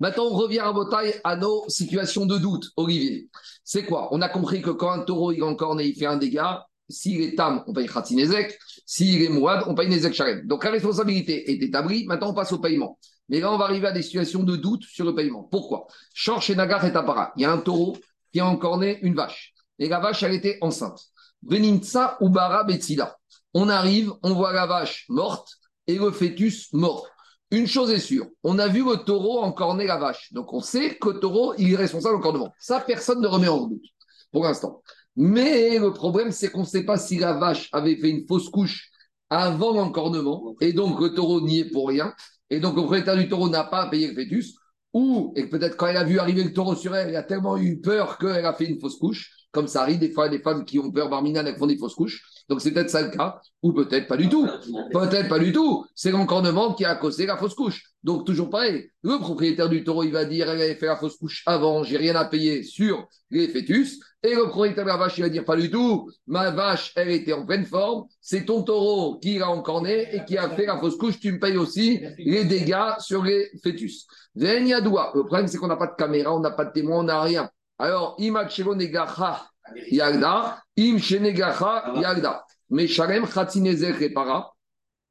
Maintenant, 0.00 0.24
on 0.24 0.34
revient 0.34 0.58
à 0.58 0.72
Botaï 0.72 1.14
à 1.22 1.36
nos 1.36 1.64
situations 1.68 2.26
de 2.26 2.36
doute, 2.36 2.72
Olivier. 2.76 3.28
C'est 3.62 3.84
quoi? 3.84 4.08
On 4.10 4.20
a 4.22 4.28
compris 4.28 4.60
que 4.60 4.70
quand 4.70 4.90
un 4.90 5.00
taureau 5.00 5.30
il 5.30 5.38
est 5.38 5.42
encore 5.42 5.76
né, 5.76 5.84
il 5.86 5.94
fait 5.94 6.06
un 6.06 6.16
dégât. 6.16 6.66
S'il 6.88 7.20
est 7.20 7.36
tam, 7.36 7.62
on 7.66 7.72
paye 7.72 7.86
Khatinezek. 7.88 8.58
S'il 8.86 9.22
est 9.22 9.28
mouad, 9.28 9.64
on 9.66 9.74
paye 9.74 9.88
Nezek 9.88 10.14
Sharem. 10.14 10.46
Donc 10.46 10.64
la 10.64 10.70
responsabilité 10.70 11.50
est 11.50 11.62
établie. 11.62 12.06
Maintenant, 12.06 12.30
on 12.30 12.34
passe 12.34 12.52
au 12.52 12.58
paiement. 12.58 12.98
Mais 13.28 13.40
là, 13.40 13.52
on 13.52 13.58
va 13.58 13.64
arriver 13.64 13.88
à 13.88 13.92
des 13.92 14.02
situations 14.02 14.44
de 14.44 14.56
doute 14.56 14.84
sur 14.84 15.04
le 15.04 15.14
paiement. 15.14 15.42
Pourquoi? 15.42 15.88
Chor 16.14 16.40
chez 16.40 16.54
Nagar 16.54 16.84
et 16.84 16.92
Tapara. 16.92 17.32
Il 17.36 17.42
y 17.42 17.44
a 17.44 17.50
un 17.50 17.58
taureau 17.58 17.98
qui 18.32 18.38
a 18.38 18.46
encore 18.46 18.78
né 18.78 19.00
une 19.02 19.14
vache. 19.14 19.52
Et 19.80 19.88
la 19.88 19.98
vache, 19.98 20.22
elle 20.22 20.34
était 20.34 20.58
enceinte. 20.60 21.00
Venimtsa 21.42 22.16
Ubara 22.20 22.62
Betsila. 22.64 23.16
On 23.52 23.68
arrive, 23.68 24.12
on 24.22 24.34
voit 24.34 24.52
la 24.52 24.66
vache 24.66 25.06
morte 25.08 25.48
et 25.86 25.96
le 25.96 26.10
fœtus 26.10 26.72
mort. 26.72 27.08
Une 27.50 27.66
chose 27.66 27.90
est 27.90 28.00
sûre, 28.00 28.26
on 28.42 28.58
a 28.58 28.66
vu 28.66 28.84
le 28.84 28.96
taureau 28.96 29.40
encorner 29.40 29.86
la 29.86 29.98
vache. 29.98 30.32
Donc 30.32 30.52
on 30.52 30.60
sait 30.60 30.96
que 30.96 31.10
le 31.10 31.20
taureau, 31.20 31.54
il 31.58 31.72
est 31.72 31.76
responsable 31.76 32.16
encornement. 32.16 32.52
Ça, 32.58 32.80
personne 32.80 33.20
ne 33.20 33.28
remet 33.28 33.48
en 33.48 33.66
doute 33.66 33.84
pour 34.32 34.44
l'instant. 34.44 34.82
Mais 35.16 35.78
le 35.78 35.92
problème, 35.92 36.30
c'est 36.30 36.50
qu'on 36.50 36.60
ne 36.60 36.66
sait 36.66 36.84
pas 36.84 36.98
si 36.98 37.18
la 37.18 37.34
vache 37.34 37.68
avait 37.72 37.96
fait 37.96 38.10
une 38.10 38.26
fausse 38.26 38.50
couche 38.50 38.90
avant 39.30 39.72
l'encornement, 39.72 40.54
et 40.60 40.72
donc 40.72 41.00
le 41.00 41.14
taureau 41.14 41.40
n'y 41.40 41.60
est 41.60 41.70
pour 41.70 41.88
rien, 41.88 42.14
et 42.50 42.60
donc 42.60 42.76
le 42.76 42.82
propriétaire 42.82 43.16
du 43.16 43.28
taureau 43.28 43.48
n'a 43.48 43.64
pas 43.64 43.88
payé 43.88 44.08
le 44.08 44.14
fœtus, 44.14 44.54
ou, 44.92 45.32
et 45.36 45.48
peut-être 45.48 45.76
quand 45.76 45.86
elle 45.88 45.96
a 45.96 46.04
vu 46.04 46.18
arriver 46.18 46.44
le 46.44 46.52
taureau 46.52 46.74
sur 46.74 46.94
elle, 46.94 47.08
elle 47.08 47.16
a 47.16 47.22
tellement 47.22 47.56
eu 47.56 47.80
peur 47.80 48.18
qu'elle 48.18 48.44
a 48.44 48.52
fait 48.52 48.66
une 48.66 48.78
fausse 48.78 48.98
couche, 48.98 49.32
comme 49.50 49.68
ça 49.68 49.82
arrive 49.82 49.98
des 49.98 50.10
fois 50.10 50.28
des 50.28 50.38
femmes 50.38 50.64
qui 50.64 50.78
ont 50.78 50.92
peur, 50.92 51.08
Barmina, 51.08 51.40
elles 51.40 51.56
font 51.56 51.66
des 51.66 51.78
fausses 51.78 51.94
couches, 51.94 52.22
donc 52.48 52.60
c'est 52.60 52.70
peut-être 52.70 52.90
ça 52.90 53.02
le 53.02 53.10
cas, 53.10 53.40
ou 53.62 53.72
peut-être 53.72 54.06
pas 54.06 54.16
du 54.16 54.28
tout. 54.28 54.48
Peut-être 54.92 55.28
pas 55.28 55.38
du 55.38 55.52
tout. 55.52 55.84
C'est 55.94 56.10
l'encornement 56.10 56.74
qui 56.74 56.84
a 56.84 56.94
causé 56.94 57.26
la 57.26 57.36
fausse 57.36 57.54
couche. 57.54 57.92
Donc 58.04 58.24
toujours 58.24 58.50
pareil, 58.50 58.88
le 59.02 59.18
propriétaire 59.18 59.68
du 59.68 59.82
taureau, 59.82 60.04
il 60.04 60.12
va 60.12 60.24
dire, 60.24 60.48
elle 60.48 60.60
avait 60.60 60.76
fait 60.76 60.86
la 60.86 60.96
fausse 60.96 61.16
couche 61.16 61.42
avant, 61.46 61.82
j'ai 61.82 61.96
rien 61.96 62.14
à 62.14 62.24
payer 62.24 62.62
sur 62.62 63.08
les 63.30 63.48
fœtus. 63.48 63.98
Et 64.22 64.34
le 64.34 64.44
propriétaire 64.44 64.84
de 64.84 64.90
la 64.90 64.96
vache, 64.96 65.18
il 65.18 65.22
va 65.22 65.28
dire, 65.28 65.44
pas 65.44 65.56
du 65.56 65.70
tout, 65.70 66.08
ma 66.26 66.50
vache, 66.50 66.92
elle 66.94 67.10
était 67.10 67.32
en 67.32 67.44
pleine 67.44 67.64
forme, 67.64 68.04
c'est 68.20 68.44
ton 68.44 68.62
taureau 68.62 69.18
qui 69.18 69.38
l'a 69.38 69.50
encorné 69.50 70.14
et 70.14 70.24
qui 70.24 70.38
a 70.38 70.48
fait 70.50 70.66
la 70.66 70.78
fausse 70.78 70.96
couche, 70.96 71.18
tu 71.18 71.32
me 71.32 71.40
payes 71.40 71.56
aussi 71.56 72.00
les 72.18 72.44
dégâts 72.44 72.94
sur 73.00 73.24
les 73.24 73.50
fœtus. 73.62 74.06
Le 74.36 75.22
problème, 75.22 75.48
c'est 75.48 75.58
qu'on 75.58 75.66
n'a 75.66 75.76
pas 75.76 75.88
de 75.88 75.96
caméra, 75.96 76.34
on 76.34 76.40
n'a 76.40 76.50
pas 76.50 76.64
de 76.64 76.72
témoin, 76.72 77.00
on 77.00 77.04
n'a 77.04 77.20
rien. 77.22 77.50
Alors, 77.78 78.14
imachelo 78.18 78.74
negacha 78.74 79.46
yagda, 79.90 80.62
im 80.76 80.98
shenegacha 80.98 81.94
yagda. 82.00 82.42
Mais 82.70 82.88
shalem 82.88 83.24
khatinezek 83.26 83.98
repara, 84.00 84.52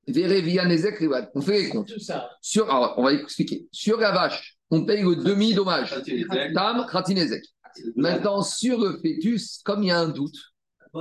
verevianezek 0.08 1.00
rivad. 1.00 1.32
On 1.36 1.42
fait 1.42 1.64
les 1.64 1.70
comptes. 1.70 1.94
Sur, 2.42 2.70
alors, 2.70 2.96
on 2.98 3.04
va 3.04 3.14
expliquer. 3.14 3.68
Sur 3.72 4.00
la 4.00 4.12
vache, 4.12 4.58
on 4.70 4.86
paye 4.86 5.04
le 5.04 5.16
demi-dommage. 5.16 5.96
Tam 6.54 6.86
khatinezek. 6.92 7.44
Maintenant, 7.96 8.42
sur 8.42 8.80
le 8.80 8.98
fœtus, 8.98 9.62
comme 9.64 9.84
il 9.84 9.88
y 9.88 9.92
a 9.92 10.00
un 10.00 10.08
doute, 10.08 10.38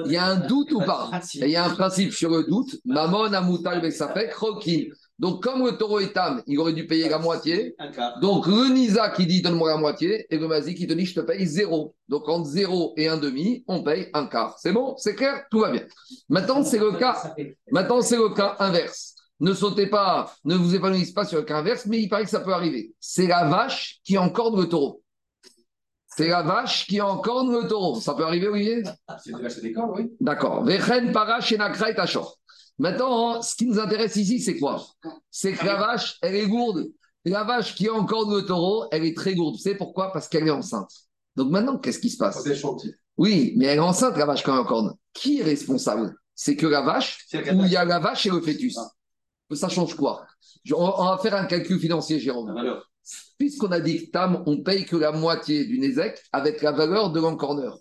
il 0.06 0.12
y 0.12 0.16
a 0.16 0.26
un 0.26 0.36
doute 0.36 0.72
ou 0.72 0.80
pas? 0.80 1.08
Il 1.34 1.48
y 1.48 1.56
a 1.56 1.64
un 1.66 1.70
principe 1.70 2.12
sur 2.12 2.30
le 2.30 2.44
doute. 2.44 2.80
Mamon 2.84 3.32
amutal 3.32 3.80
besafek 3.80 4.34
rokin. 4.34 4.86
Donc, 5.18 5.42
comme 5.44 5.64
le 5.64 5.76
taureau 5.76 6.00
est 6.00 6.16
âme, 6.16 6.42
il 6.46 6.58
aurait 6.58 6.72
dû 6.72 6.86
payer 6.86 7.08
la 7.08 7.18
moitié. 7.18 7.76
Donc, 8.20 8.46
le 8.46 8.72
Nisa 8.72 9.10
qui 9.10 9.26
dit 9.26 9.42
donne-moi 9.42 9.70
la 9.70 9.76
moitié, 9.76 10.26
et 10.28 10.38
le 10.38 10.48
Mazi 10.48 10.74
qui 10.74 10.86
te 10.86 10.92
dit 10.92 11.06
je 11.06 11.14
te 11.14 11.20
paye 11.20 11.46
zéro. 11.46 11.94
Donc, 12.08 12.28
entre 12.28 12.46
zéro 12.46 12.94
et 12.96 13.08
un 13.08 13.16
demi, 13.16 13.64
on 13.68 13.82
paye 13.82 14.08
un 14.12 14.26
quart. 14.26 14.56
C'est 14.58 14.72
bon? 14.72 14.96
C'est 14.96 15.14
clair? 15.14 15.44
Tout 15.50 15.60
va 15.60 15.70
bien. 15.70 15.82
Maintenant, 16.28 16.64
c'est 16.64 16.78
le 16.78 16.92
cas. 16.92 17.34
Maintenant, 17.70 18.02
c'est 18.02 18.16
le 18.16 18.34
cas 18.34 18.56
inverse. 18.58 19.14
Ne 19.40 19.52
sautez 19.52 19.86
pas, 19.86 20.32
ne 20.44 20.54
vous 20.54 20.74
épanouissez 20.74 21.12
pas 21.12 21.24
sur 21.24 21.38
le 21.38 21.44
cas 21.44 21.58
inverse, 21.58 21.86
mais 21.86 22.00
il 22.00 22.08
paraît 22.08 22.24
que 22.24 22.30
ça 22.30 22.40
peut 22.40 22.52
arriver. 22.52 22.92
C'est 22.98 23.26
la 23.26 23.44
vache 23.44 24.00
qui 24.04 24.16
encorde 24.18 24.58
le 24.58 24.68
taureau. 24.68 25.02
C'est 26.16 26.28
la 26.28 26.42
vache 26.42 26.86
qui 26.86 27.00
encorne 27.00 27.52
le 27.52 27.66
taureau. 27.66 28.00
Ça 28.00 28.14
peut 28.14 28.24
arriver, 28.24 28.46
Olivier 28.46 28.84
C'est 29.18 29.62
des 29.62 29.72
cordes, 29.72 29.92
oui. 29.96 30.12
D'accord. 30.20 30.64
Vechen 30.64 31.12
para 31.12 31.40
shenakra 31.40 31.90
et 31.90 31.94
Maintenant, 32.78 33.40
ce 33.40 33.54
qui 33.54 33.66
nous 33.66 33.78
intéresse 33.78 34.16
ici, 34.16 34.40
c'est 34.40 34.58
quoi? 34.58 34.84
C'est 35.30 35.52
que 35.52 35.64
la 35.64 35.76
vache, 35.76 36.18
elle 36.22 36.34
est 36.34 36.48
gourde. 36.48 36.86
La 37.24 37.44
vache 37.44 37.74
qui 37.74 37.88
encorne 37.88 38.34
le 38.34 38.44
taureau, 38.44 38.86
elle 38.90 39.04
est 39.04 39.16
très 39.16 39.34
gourde. 39.34 39.54
Vous 39.56 39.62
savez 39.62 39.76
pourquoi? 39.76 40.12
Parce 40.12 40.28
qu'elle 40.28 40.46
est 40.46 40.50
enceinte. 40.50 40.90
Donc 41.36 41.50
maintenant, 41.50 41.78
qu'est-ce 41.78 41.98
qui 41.98 42.10
se 42.10 42.16
passe? 42.16 42.44
Oui, 43.16 43.54
mais 43.56 43.66
elle 43.66 43.78
est 43.78 43.80
enceinte, 43.80 44.16
la 44.16 44.26
vache, 44.26 44.42
quand 44.42 44.54
elle 44.54 44.60
encorne. 44.60 44.94
Qui 45.12 45.40
est 45.40 45.44
responsable? 45.44 46.14
C'est 46.34 46.56
que 46.56 46.66
la 46.66 46.82
vache, 46.82 47.26
ou 47.32 47.64
il 47.64 47.70
y 47.70 47.76
a 47.76 47.84
la 47.84 48.00
vache 48.00 48.26
et 48.26 48.30
le 48.30 48.40
fœtus. 48.40 48.76
Ah. 48.76 48.90
Ça 49.54 49.68
change 49.68 49.94
quoi? 49.94 50.26
On, 50.72 51.04
va 51.04 51.18
faire 51.22 51.34
un 51.36 51.44
calcul 51.44 51.78
financier, 51.78 52.18
Jérôme. 52.18 52.52
Puisqu'on 53.38 53.70
a 53.70 53.80
dit 53.80 54.06
que 54.06 54.10
Tam, 54.10 54.42
on 54.46 54.62
paye 54.62 54.84
que 54.84 54.96
la 54.96 55.12
moitié 55.12 55.64
du 55.64 55.78
Nézek 55.78 56.20
avec 56.32 56.60
la 56.62 56.72
valeur 56.72 57.10
de 57.10 57.20
l'encorneur. 57.20 57.78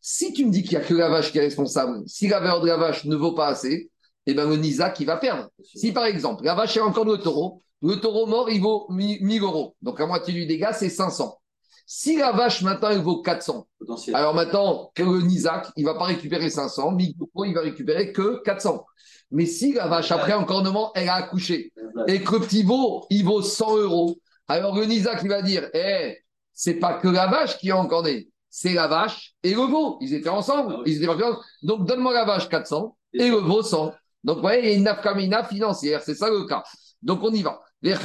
Si 0.00 0.32
tu 0.32 0.46
me 0.46 0.50
dis 0.50 0.62
qu'il 0.62 0.78
n'y 0.78 0.84
a 0.84 0.86
que 0.86 0.94
la 0.94 1.08
vache 1.08 1.32
qui 1.32 1.38
est 1.38 1.42
responsable, 1.42 2.02
si 2.06 2.28
la 2.28 2.40
valeur 2.40 2.60
de 2.60 2.66
la 2.66 2.76
vache 2.76 3.04
ne 3.04 3.14
vaut 3.14 3.34
pas 3.34 3.48
assez, 3.48 3.91
eh 4.26 4.34
bien 4.34 4.46
le 4.46 4.92
qui 4.94 5.04
va 5.04 5.16
perdre. 5.16 5.48
Si 5.62 5.92
par 5.92 6.06
exemple, 6.06 6.44
la 6.44 6.54
vache 6.54 6.76
est 6.76 6.80
encore 6.80 7.04
le 7.04 7.18
taureau, 7.18 7.62
le 7.82 7.96
taureau 7.96 8.26
mort, 8.26 8.48
il 8.50 8.60
vaut 8.60 8.86
1000 8.90 9.42
euros. 9.42 9.74
Donc 9.82 9.98
la 9.98 10.06
moitié 10.06 10.32
du 10.32 10.46
dégât, 10.46 10.72
c'est 10.72 10.88
500. 10.88 11.36
Si 11.84 12.16
la 12.16 12.32
vache 12.32 12.62
maintenant, 12.62 12.90
elle 12.90 13.02
vaut 13.02 13.20
400, 13.22 13.66
alors 14.14 14.34
maintenant, 14.34 14.92
que 14.94 15.02
le 15.02 15.20
Nisa, 15.20 15.62
il 15.76 15.84
ne 15.84 15.90
va 15.90 15.98
pas 15.98 16.04
récupérer 16.04 16.48
500, 16.48 16.92
1000 16.92 17.14
euros, 17.20 17.44
il 17.44 17.54
va 17.54 17.60
récupérer 17.60 18.12
que 18.12 18.40
400. 18.44 18.84
Mais 19.32 19.46
si 19.46 19.72
la 19.72 19.88
vache, 19.88 20.12
après 20.12 20.32
encornement, 20.32 20.92
elle 20.94 21.08
a 21.08 21.14
accouché, 21.14 21.72
et 22.06 22.22
que 22.22 22.34
le 22.34 22.40
petit 22.40 22.62
veau, 22.62 23.04
il 23.10 23.24
vaut 23.24 23.42
100 23.42 23.76
euros, 23.78 24.16
alors 24.46 24.76
le 24.76 24.84
Nisa 24.84 25.16
qui 25.16 25.28
va 25.28 25.42
dire, 25.42 25.68
eh, 25.74 26.18
c'est 26.52 26.74
pas 26.74 26.94
que 26.94 27.08
la 27.08 27.26
vache 27.26 27.58
qui 27.58 27.70
a 27.70 27.76
encorné, 27.76 28.28
c'est 28.50 28.74
la 28.74 28.86
vache 28.86 29.34
et 29.42 29.54
le 29.54 29.62
veau. 29.62 29.96
Ils 30.00 30.14
étaient 30.14 30.28
ensemble. 30.28 30.76
Ah 30.78 30.82
ils 30.84 31.02
étaient 31.02 31.12
Donc 31.62 31.86
donne-moi 31.86 32.12
la 32.12 32.24
vache 32.24 32.48
400 32.48 32.96
et 33.14 33.28
le 33.28 33.36
veau 33.36 33.62
100. 33.62 33.92
Donc, 34.24 34.36
vous 34.36 34.42
voyez, 34.42 34.60
il 34.62 34.68
y 34.68 34.72
a 34.72 34.76
une 34.76 34.84
nafkamina 34.84 35.44
financière, 35.44 36.02
c'est 36.02 36.14
ça 36.14 36.28
le 36.30 36.46
cas. 36.46 36.62
Donc, 37.02 37.22
on 37.22 37.32
y 37.32 37.42
va. 37.42 37.60
Donc, 37.84 37.96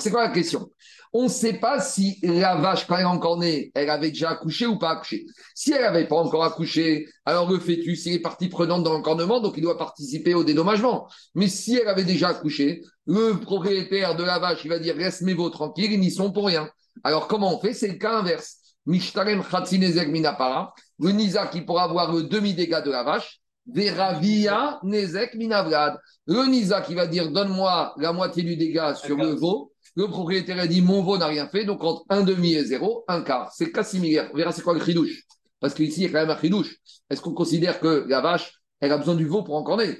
c'est 0.00 0.10
quoi 0.10 0.22
la 0.22 0.30
question? 0.30 0.70
On 1.12 1.24
ne 1.24 1.28
sait 1.28 1.54
pas 1.54 1.80
si 1.80 2.20
la 2.22 2.54
vache, 2.54 2.86
quand 2.86 2.94
elle 2.96 3.02
est 3.02 3.06
encore 3.06 3.38
née, 3.38 3.72
elle 3.74 3.90
avait 3.90 4.10
déjà 4.10 4.30
accouché 4.30 4.66
ou 4.66 4.78
pas 4.78 4.90
accouché. 4.90 5.26
Si 5.52 5.72
elle 5.72 5.80
n'avait 5.80 6.06
pas 6.06 6.14
encore 6.14 6.44
accouché, 6.44 7.08
alors 7.24 7.50
le 7.50 7.58
fœtus, 7.58 8.06
il 8.06 8.12
est 8.12 8.20
partie 8.20 8.48
prenante 8.48 8.84
dans 8.84 8.92
l'encornement, 8.92 9.40
donc 9.40 9.54
il 9.56 9.62
doit 9.62 9.78
participer 9.78 10.34
au 10.34 10.44
dédommagement. 10.44 11.08
Mais 11.34 11.48
si 11.48 11.76
elle 11.76 11.88
avait 11.88 12.04
déjà 12.04 12.28
accouché, 12.28 12.82
le 13.06 13.40
propriétaire 13.40 14.14
de 14.14 14.22
la 14.22 14.38
vache, 14.38 14.64
il 14.64 14.68
va 14.68 14.78
dire 14.78 14.94
laisse 14.94 15.22
mes 15.22 15.34
veaux 15.34 15.50
tranquilles, 15.50 15.90
ils 15.90 15.98
n'y 15.98 16.12
sont 16.12 16.30
pour 16.30 16.46
rien. 16.46 16.70
Alors, 17.02 17.26
comment 17.26 17.56
on 17.56 17.60
fait? 17.60 17.72
C'est 17.72 17.88
le 17.88 17.94
cas 17.94 18.18
inverse. 18.18 18.58
Mishtarem 18.86 19.42
Khatsinezek 19.42 20.08
Minapara, 20.08 20.72
le 20.98 21.10
Nisa 21.10 21.46
qui 21.46 21.60
pourra 21.60 21.84
avoir 21.84 22.12
le 22.12 22.22
demi-dégât 22.22 22.82
de 22.82 22.90
la 22.90 23.02
vache, 23.02 23.40
Veravia 23.66 24.78
Nezek 24.84 25.34
Minavrad. 25.34 25.98
Le 26.26 26.46
Nisa 26.48 26.80
qui 26.80 26.94
va 26.94 27.06
dire 27.06 27.30
donne-moi 27.30 27.94
la 27.98 28.12
moitié 28.12 28.42
du 28.42 28.56
dégât 28.56 28.94
sur 28.94 29.16
le 29.16 29.30
veau. 29.34 29.72
Le 29.96 30.06
propriétaire 30.08 30.60
a 30.60 30.66
dit 30.66 30.82
mon 30.82 31.02
veau 31.02 31.18
n'a 31.18 31.26
rien 31.26 31.48
fait, 31.48 31.64
donc 31.64 31.82
entre 31.82 32.04
un 32.10 32.22
demi 32.22 32.54
et 32.54 32.64
zéro, 32.64 33.04
un 33.08 33.22
quart. 33.22 33.50
C'est 33.52 33.72
cas 33.72 33.82
similaire. 33.82 34.30
On 34.32 34.36
verra 34.36 34.52
c'est 34.52 34.62
quoi 34.62 34.74
le 34.74 34.84
chidouche. 34.84 35.22
Parce 35.58 35.74
qu'ici, 35.74 36.00
il 36.00 36.02
y 36.04 36.06
a 36.06 36.08
quand 36.10 36.26
même 36.26 36.36
un 36.36 36.40
chidouche. 36.40 36.76
Est-ce 37.08 37.20
qu'on 37.20 37.32
considère 37.32 37.80
que 37.80 38.04
la 38.08 38.20
vache, 38.20 38.52
elle 38.80 38.92
a 38.92 38.98
besoin 38.98 39.14
du 39.14 39.26
veau 39.26 39.42
pour 39.42 39.56
encorner 39.56 39.96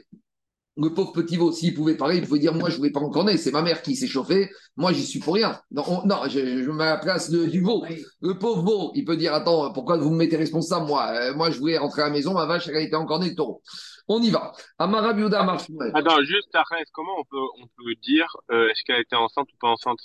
le 0.76 0.92
pauvre 0.92 1.12
petit 1.12 1.36
veau, 1.36 1.52
s'il 1.52 1.74
pouvait 1.74 1.96
parler, 1.96 2.18
il 2.18 2.26
pouvait 2.26 2.38
dire 2.38 2.54
Moi, 2.54 2.68
je 2.68 2.74
ne 2.74 2.78
voulais 2.78 2.90
pas 2.90 3.00
encorner, 3.00 3.36
c'est 3.38 3.50
ma 3.50 3.62
mère 3.62 3.82
qui 3.82 3.96
s'est 3.96 4.06
chauffée, 4.06 4.50
moi, 4.76 4.92
j'y 4.92 5.04
suis 5.04 5.20
pour 5.20 5.34
rien. 5.34 5.58
Non, 5.70 6.02
non 6.04 6.22
je, 6.28 6.38
me 6.38 6.72
mets 6.72 6.84
à 6.84 6.94
la 6.94 6.96
place 6.98 7.30
du 7.30 7.60
veau. 7.60 7.84
Le 8.20 8.38
pauvre 8.38 8.62
veau, 8.62 8.92
il 8.94 9.04
peut 9.04 9.16
dire 9.16 9.32
Attends, 9.34 9.72
pourquoi 9.72 9.96
vous 9.96 10.10
me 10.10 10.16
mettez 10.16 10.36
responsable 10.36 10.86
Moi, 10.86 11.06
euh, 11.12 11.34
moi 11.34 11.50
je 11.50 11.58
voulais 11.58 11.78
rentrer 11.78 12.02
à 12.02 12.06
la 12.06 12.10
maison, 12.10 12.34
ma 12.34 12.46
vache, 12.46 12.68
elle 12.68 12.76
a 12.76 12.80
été 12.80 12.94
encornée 12.94 13.30
de 13.30 13.34
taureau. 13.34 13.62
On 14.08 14.20
y 14.22 14.30
va. 14.30 14.52
Amarabiuda 14.78 15.42
marche. 15.44 15.66
Attends, 15.94 16.22
juste, 16.22 16.54
après, 16.54 16.84
comment 16.92 17.14
on 17.18 17.24
peut, 17.24 17.62
on 17.62 17.66
peut 17.66 17.94
dire 18.02 18.26
euh, 18.50 18.68
est-ce 18.68 18.82
qu'elle 18.84 18.96
a 18.96 19.00
été 19.00 19.16
enceinte 19.16 19.48
ou 19.52 19.56
pas 19.60 19.68
enceinte? 19.68 19.98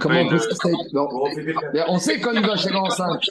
Comment 0.00 0.20
on 0.20 0.28
peut 0.28 0.38
On 1.88 1.98
sait 1.98 2.20
quand 2.20 2.32
une 2.32 2.46
vache 2.46 2.66
est 2.66 2.74
enceinte. 2.74 3.22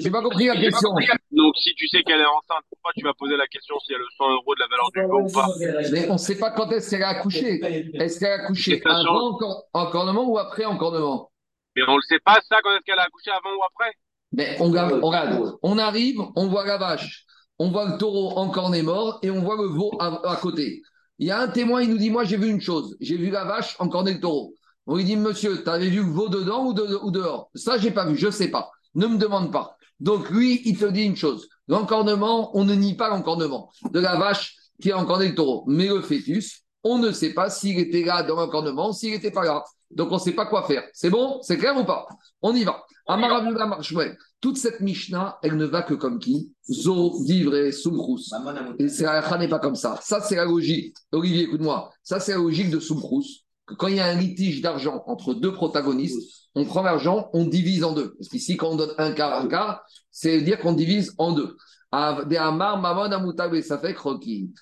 J'ai 0.00 0.10
pas 0.10 0.22
compris 0.22 0.46
la 0.46 0.56
question. 0.56 0.90
Donc, 1.32 1.56
si 1.56 1.74
tu 1.74 1.88
sais 1.88 2.02
qu'elle 2.02 2.20
est 2.20 2.26
enceinte, 2.26 2.64
pourquoi 2.70 2.92
tu 2.96 3.02
vas 3.02 3.14
poser 3.14 3.36
la 3.36 3.46
question 3.46 3.74
si 3.80 3.92
elle 3.92 3.96
a 3.96 3.98
le 4.00 4.06
100 4.16 4.30
euros 4.32 4.54
de 4.54 4.60
la 4.60 4.66
valeur 4.66 4.90
du 4.92 5.02
veau 5.02 5.28
ou 5.28 5.32
pas 5.32 5.48
Mais 5.90 6.08
on 6.10 6.14
ne 6.14 6.18
sait 6.18 6.38
pas 6.38 6.50
quand 6.50 6.70
est-ce 6.70 6.90
qu'elle 6.90 7.02
a 7.02 7.08
accouché. 7.08 7.60
Est-ce 7.94 8.20
qu'elle 8.20 8.32
a 8.32 8.44
accouché 8.44 8.82
avant 8.84 9.38
encornement 9.72 10.28
ou 10.28 10.38
après 10.38 10.64
encornement 10.64 11.30
Mais 11.74 11.82
on 11.88 11.96
ne 11.96 12.02
sait 12.02 12.20
pas 12.24 12.40
ça 12.48 12.58
quand 12.62 12.74
est-ce 12.76 12.84
qu'elle 12.84 12.98
a 12.98 13.04
accouché 13.04 13.30
avant 13.30 13.56
ou 13.56 13.62
après? 13.64 13.92
Mais 14.32 14.56
on, 14.60 14.66
regarde, 14.66 15.56
on 15.62 15.78
arrive, 15.78 16.20
on 16.34 16.48
voit 16.48 16.66
la 16.66 16.76
vache, 16.76 17.24
on 17.58 17.70
voit 17.70 17.88
le 17.88 17.96
taureau 17.96 18.36
encore 18.36 18.70
né 18.70 18.82
mort 18.82 19.18
et 19.22 19.30
on 19.30 19.40
voit 19.40 19.56
le 19.56 19.68
veau 19.68 19.92
à, 19.98 20.36
côté. 20.42 20.82
Il 21.18 21.26
y 21.26 21.30
a 21.30 21.40
un 21.40 21.48
témoin, 21.48 21.80
il 21.80 21.88
nous 21.88 21.96
dit 21.96 22.10
Moi, 22.10 22.24
j'ai 22.24 22.36
vu 22.36 22.50
une 22.50 22.60
chose. 22.60 22.96
J'ai 23.00 23.16
vu 23.16 23.30
la 23.30 23.44
vache 23.44 23.76
encore 23.78 24.04
né 24.04 24.12
le 24.12 24.20
taureau. 24.20 24.52
On 24.86 24.96
lui 24.96 25.04
dit 25.04 25.16
Monsieur, 25.16 25.62
tu 25.62 25.68
avais 25.68 25.88
vu 25.88 26.00
veau 26.00 26.28
dedans 26.28 26.66
ou, 26.66 26.72
dehors? 27.10 27.50
Ça, 27.54 27.76
j'ai 27.78 27.90
pas 27.90 28.06
vu, 28.06 28.16
je 28.16 28.30
sais 28.30 28.48
pas. 28.48 28.70
Ne 28.94 29.06
me 29.06 29.18
demande 29.18 29.52
pas. 29.52 29.76
Donc, 29.98 30.30
lui, 30.30 30.62
il 30.64 30.78
te 30.78 30.84
dit 30.86 31.02
une 31.02 31.16
chose 31.16 31.48
L'encornement, 31.68 32.56
on 32.56 32.64
ne 32.64 32.74
nie 32.74 32.94
pas 32.94 33.08
l'encornement 33.08 33.70
de 33.90 33.98
la 33.98 34.16
vache 34.16 34.54
qui 34.80 34.92
a 34.92 34.98
encorné 34.98 35.28
le 35.28 35.34
taureau. 35.34 35.64
Mais 35.66 35.88
le 35.88 36.00
fœtus, 36.00 36.62
on 36.84 36.98
ne 36.98 37.10
sait 37.10 37.34
pas 37.34 37.50
s'il 37.50 37.78
était 37.78 38.04
là 38.04 38.22
dans 38.22 38.36
l'encornement, 38.36 38.92
s'il 38.92 39.10
n'était 39.10 39.32
pas 39.32 39.44
là. 39.44 39.64
Donc, 39.90 40.12
on 40.12 40.14
ne 40.14 40.20
sait 40.20 40.32
pas 40.32 40.46
quoi 40.46 40.64
faire. 40.64 40.84
C'est 40.92 41.10
bon? 41.10 41.40
C'est 41.42 41.58
clair 41.58 41.76
ou 41.76 41.84
pas? 41.84 42.06
On 42.42 42.54
y 42.54 42.62
va. 42.62 42.84
Amaravula 43.08 43.66
Marshwell. 43.66 44.16
Toute 44.40 44.58
cette 44.58 44.80
Mishnah, 44.80 45.38
elle 45.42 45.56
ne 45.56 45.64
va 45.64 45.82
que 45.82 45.94
comme 45.94 46.18
qui? 46.18 46.52
Zo, 46.70 47.24
Divré, 47.24 47.72
Soumkrous. 47.72 48.30
Et 48.78 48.88
c'est 48.88 49.06
n'est 49.38 49.48
pas 49.48 49.58
comme 49.58 49.74
ça. 49.74 49.98
Ça, 50.02 50.20
c'est 50.20 50.36
la 50.36 50.44
logique. 50.44 50.94
Olivier, 51.10 51.44
écoute-moi. 51.44 51.90
Ça, 52.02 52.20
c'est 52.20 52.32
la 52.32 52.38
logique 52.38 52.70
de 52.70 52.78
Soumkrous. 52.78 53.45
Quand 53.78 53.88
il 53.88 53.96
y 53.96 54.00
a 54.00 54.06
un 54.06 54.14
litige 54.14 54.60
d'argent 54.60 55.02
entre 55.06 55.34
deux 55.34 55.52
protagonistes, 55.52 56.48
on 56.54 56.64
prend 56.64 56.82
l'argent, 56.82 57.28
on 57.32 57.44
divise 57.44 57.84
en 57.84 57.92
deux. 57.92 58.14
Parce 58.14 58.28
qu'ici, 58.28 58.56
quand 58.56 58.70
on 58.70 58.76
donne 58.76 58.94
un 58.98 59.12
quart, 59.12 59.40
un 59.40 59.48
quart, 59.48 59.82
c'est 60.10 60.40
dire 60.40 60.58
qu'on 60.58 60.72
divise 60.72 61.14
en 61.18 61.32
deux. 61.32 61.56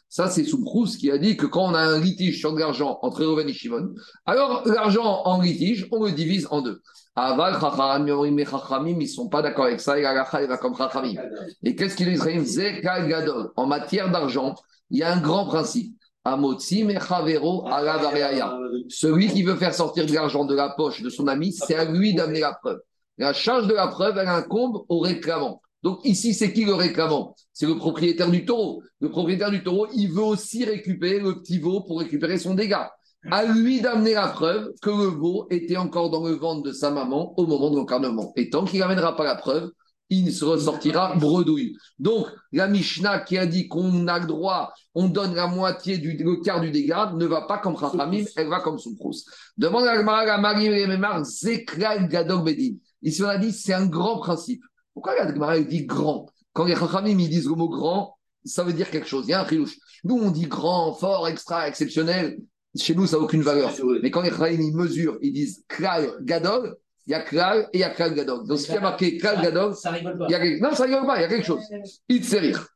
Ça, 0.09 0.31
c'est 0.31 0.45
Soumkrous 0.45 0.97
qui 0.99 1.11
a 1.11 1.19
dit 1.19 1.37
que 1.37 1.47
quand 1.47 1.65
on 1.65 1.75
a 1.75 1.81
un 1.81 1.99
litige 1.99 2.39
sur 2.39 2.53
de 2.53 2.61
l'argent 2.61 2.99
entre 3.03 3.25
Reuven 3.25 3.49
et 3.49 3.53
Shimon, 3.53 3.95
alors 4.27 4.67
l'argent 4.67 5.23
en 5.25 5.41
litige, 5.41 5.89
on 5.91 6.05
le 6.05 6.13
divise 6.13 6.47
en 6.51 6.61
deux. 6.61 6.83
Aval, 7.17 7.55
Chachamim, 7.61 8.21
ils 8.87 8.99
ne 8.99 9.07
sont 9.07 9.29
pas 9.29 9.41
d'accord 9.41 9.67
avec 9.67 9.81
ça, 9.81 9.99
et 9.99 10.03
qu'est-ce 11.77 11.97
qu'il 11.97 12.09
Gadol. 13.09 13.53
En 13.57 13.67
matière 13.67 14.11
d'argent, 14.11 14.55
il 14.91 14.99
y 14.99 15.03
a 15.03 15.13
un 15.13 15.21
grand 15.21 15.47
principe. 15.47 15.97
Amotzi 16.25 16.85
Mechavero 16.85 17.67
Celui 18.89 19.29
qui 19.29 19.43
veut 19.43 19.57
faire 19.57 19.75
sortir 19.75 20.07
de 20.07 20.13
l'argent 20.13 20.45
de 20.45 20.55
la 20.55 20.71
poche 20.71 21.03
de 21.03 21.11
son 21.11 21.29
ami, 21.29 21.53
c'est 21.53 21.75
à 21.75 21.85
lui 21.85 22.15
d'amener 22.15 22.41
la 22.41 22.55
preuve. 22.55 22.81
La 23.19 23.33
charge 23.33 23.67
de 23.67 23.75
la 23.75 23.89
preuve, 23.89 24.17
elle 24.19 24.29
incombe 24.29 24.85
au 24.89 25.01
réclamant. 25.01 25.61
Donc 25.83 26.01
ici, 26.05 26.33
c'est 26.33 26.53
qui 26.53 26.65
le 26.65 26.75
réclamant? 26.75 27.37
C'est 27.53 27.67
le 27.67 27.77
propriétaire 27.77 28.31
du 28.31 28.47
taureau. 28.47 28.83
Le 29.01 29.11
propriétaire 29.11 29.51
du 29.51 29.63
taureau, 29.63 29.87
il 29.95 30.11
veut 30.11 30.23
aussi 30.23 30.65
récupérer 30.65 31.21
le 31.21 31.41
petit 31.41 31.59
veau 31.59 31.83
pour 31.83 32.01
récupérer 32.01 32.39
son 32.39 32.55
dégât. 32.55 32.91
À 33.31 33.45
lui 33.45 33.83
d'amener 33.83 34.15
la 34.15 34.29
preuve 34.29 34.73
que 34.81 34.91
le 34.91 35.07
veau 35.07 35.47
était 35.51 35.77
encore 35.77 36.11
dans 36.11 36.27
le 36.27 36.35
ventre 36.35 36.63
de 36.63 36.73
sa 36.73 36.91
maman 36.91 37.35
au 37.39 37.47
moment 37.47 37.71
de 37.71 37.77
l'encarnement. 37.77 38.33
Et 38.37 38.49
tant 38.49 38.65
qu'il 38.65 38.81
n'amènera 38.81 39.15
pas 39.15 39.25
la 39.25 39.35
preuve, 39.35 39.71
il 40.11 40.33
se 40.33 40.45
ressortira 40.45 41.15
bredouille. 41.17 41.77
Donc, 41.99 42.27
la 42.53 42.69
Mishnah 42.69 43.21
qui 43.21 43.39
a 43.39 43.47
dit 43.47 43.69
qu'on 43.69 44.07
a 44.07 44.19
le 44.19 44.27
droit, 44.27 44.73
on 44.95 45.09
donne 45.09 45.35
la 45.35 45.47
moitié 45.47 45.99
du 45.99 46.17
le 46.17 46.43
quart 46.43 46.61
du 46.61 46.71
dégât, 46.71 47.13
ne 47.15 47.27
va 47.27 47.43
pas 47.43 47.59
comme 47.59 47.79
Chachamim, 47.79 48.25
elle 48.37 48.49
va 48.49 48.61
comme 48.61 48.79
Soumprous. 48.79 49.25
Demande 49.57 49.87
à 49.87 49.95
la 49.95 50.39
Marie 50.39 50.69
Memar, 50.87 51.25
Zekral 51.25 52.09
Gadol 52.09 52.45
Bedin. 52.45 52.77
Ici, 53.03 53.23
on 53.23 53.29
a 53.29 53.39
dit, 53.39 53.53
c'est 53.53 53.75
un 53.75 53.87
grand 53.87 54.19
principe. 54.19 54.63
Pourquoi 54.95 55.15
la 55.17 55.29
Gemara 55.29 55.59
dit 55.61 55.85
grand? 55.85 56.27
Quand 56.53 56.65
les 56.65 56.77
Chachamim 56.77 57.19
ils 57.19 57.29
disent 57.29 57.49
le 57.49 57.57
mot 57.57 57.69
grand, 57.69 58.17
ça 58.45 58.63
veut 58.63 58.73
dire 58.73 58.91
quelque 58.91 59.09
chose. 59.09 59.25
Il 59.27 59.31
y 59.31 59.35
a 59.35 59.43
un 59.43 59.49
chilouche. 59.49 59.77
Nous, 60.05 60.17
on 60.17 60.31
dit 60.31 60.47
grand, 60.47 60.95
fort, 60.95 61.27
extra, 61.29 61.67
exceptionnel. 61.67 62.39
Chez 62.77 62.95
nous, 62.95 63.07
ça 63.07 63.17
n'a 63.17 63.23
aucune 63.23 63.43
valeur. 63.43 63.73
Mais 64.03 64.11
quand 64.11 64.23
les 64.23 64.31
Chachamim 64.31 64.63
ils 64.63 64.77
mesurent, 64.77 65.19
ils 65.21 65.33
disent 65.33 65.65
Klal 65.69 66.13
Gadol, 66.23 66.77
il 67.07 67.11
y 67.11 67.15
a 67.15 67.21
Klal 67.21 67.69
et 67.73 67.79
il 67.79 67.81
y 67.81 67.85
a 67.85 67.91
Klal 67.91 68.15
Gadol. 68.15 68.47
Donc, 68.47 68.59
ce 68.59 68.67
qui 68.67 68.73
a 68.73 68.81
marqué 68.81 69.17
Klal 69.19 69.43
Gadol, 69.43 69.75
ça 69.75 69.91
rigole 69.91 70.19
pas. 70.19 70.27
Il 70.29 70.33
y 70.33 70.35
a... 70.35 70.59
non, 70.61 70.75
ça 70.75 70.85
rigole 70.85 71.07
pas, 71.07 71.19
il 71.19 71.23
y 71.23 71.25
a 71.25 71.29
quelque 71.29 71.47
chose. 71.47 71.63
Il 72.09 72.27
te 72.27 72.37
rire. 72.37 72.67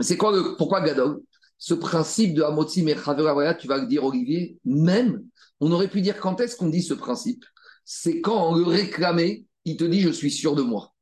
C'est 0.00 0.16
quoi 0.16 0.32
le... 0.32 0.56
Pourquoi 0.56 0.80
Gadol? 0.80 1.20
Ce 1.58 1.74
principe 1.74 2.34
de 2.34 2.42
Hamotzi 2.42 2.82
Mechavera, 2.82 3.54
tu 3.54 3.66
vas 3.66 3.78
le 3.78 3.86
dire, 3.86 4.04
Olivier, 4.04 4.58
même, 4.64 5.24
on 5.60 5.72
aurait 5.72 5.88
pu 5.88 6.02
dire 6.02 6.18
quand 6.20 6.40
est-ce 6.40 6.56
qu'on 6.56 6.68
dit 6.68 6.82
ce 6.82 6.94
principe? 6.94 7.44
C'est 7.84 8.20
quand 8.20 8.50
on 8.50 8.56
le 8.56 8.64
réclamait, 8.64 9.44
il 9.64 9.76
te 9.76 9.84
dit 9.84 10.00
je 10.00 10.10
suis 10.10 10.30
sûr 10.30 10.54
de 10.54 10.62
moi. 10.62 10.92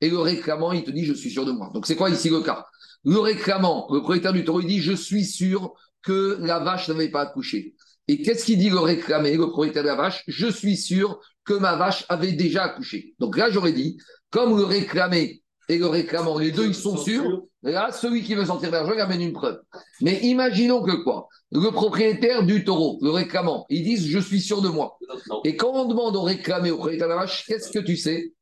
Et 0.00 0.08
le 0.08 0.18
réclamant, 0.18 0.72
il 0.72 0.82
te 0.82 0.90
dit, 0.90 1.04
je 1.04 1.12
suis 1.12 1.30
sûr 1.30 1.44
de 1.44 1.52
moi. 1.52 1.70
Donc 1.74 1.86
c'est 1.86 1.94
quoi 1.94 2.08
ici 2.08 2.30
le 2.30 2.40
cas? 2.40 2.66
Le 3.04 3.18
réclamant, 3.18 3.86
le 3.90 3.98
propriétaire 3.98 4.32
du 4.32 4.44
taureau, 4.44 4.60
il 4.60 4.66
dit, 4.66 4.80
je 4.80 4.92
suis 4.92 5.24
sûr 5.24 5.74
que 6.02 6.38
la 6.40 6.58
vache 6.58 6.88
n'avait 6.88 7.10
pas 7.10 7.20
accouché. 7.20 7.74
Et 8.10 8.22
qu'est-ce 8.22 8.44
qu'il 8.44 8.58
dit 8.58 8.70
le 8.70 8.80
réclamé, 8.80 9.36
le 9.36 9.46
propriétaire 9.46 9.84
de 9.84 9.88
la 9.88 9.94
vache? 9.94 10.24
Je 10.26 10.48
suis 10.48 10.76
sûr 10.76 11.20
que 11.44 11.54
ma 11.54 11.76
vache 11.76 12.04
avait 12.08 12.32
déjà 12.32 12.64
accouché. 12.64 13.14
Donc 13.20 13.36
là, 13.36 13.50
j'aurais 13.50 13.72
dit, 13.72 13.98
comme 14.30 14.56
le 14.56 14.64
réclamé 14.64 15.44
et 15.68 15.78
le 15.78 15.86
réclamant, 15.86 16.36
les 16.36 16.50
deux, 16.50 16.66
ils 16.66 16.74
sont 16.74 16.96
sûrs, 16.96 17.44
là, 17.62 17.92
celui 17.92 18.24
qui 18.24 18.34
veut 18.34 18.46
sortir 18.46 18.72
l'argent, 18.72 18.94
il 18.96 19.00
amène 19.00 19.22
une 19.22 19.32
preuve. 19.32 19.60
Mais 20.00 20.18
imaginons 20.22 20.82
que 20.82 21.04
quoi? 21.04 21.28
Le 21.52 21.70
propriétaire 21.70 22.42
du 22.44 22.64
taureau, 22.64 22.98
le 23.00 23.10
réclamant, 23.10 23.64
ils 23.68 23.84
disent, 23.84 24.08
je 24.08 24.18
suis 24.18 24.40
sûr 24.40 24.60
de 24.60 24.68
moi. 24.70 24.98
Et 25.44 25.54
quand 25.54 25.70
on 25.70 25.84
demande 25.84 26.16
au 26.16 26.22
réclamé, 26.22 26.72
au 26.72 26.78
propriétaire 26.78 27.06
de 27.06 27.12
la 27.12 27.20
vache, 27.20 27.46
qu'est-ce 27.46 27.70
que 27.70 27.78
tu 27.78 27.96
sais? 27.96 28.34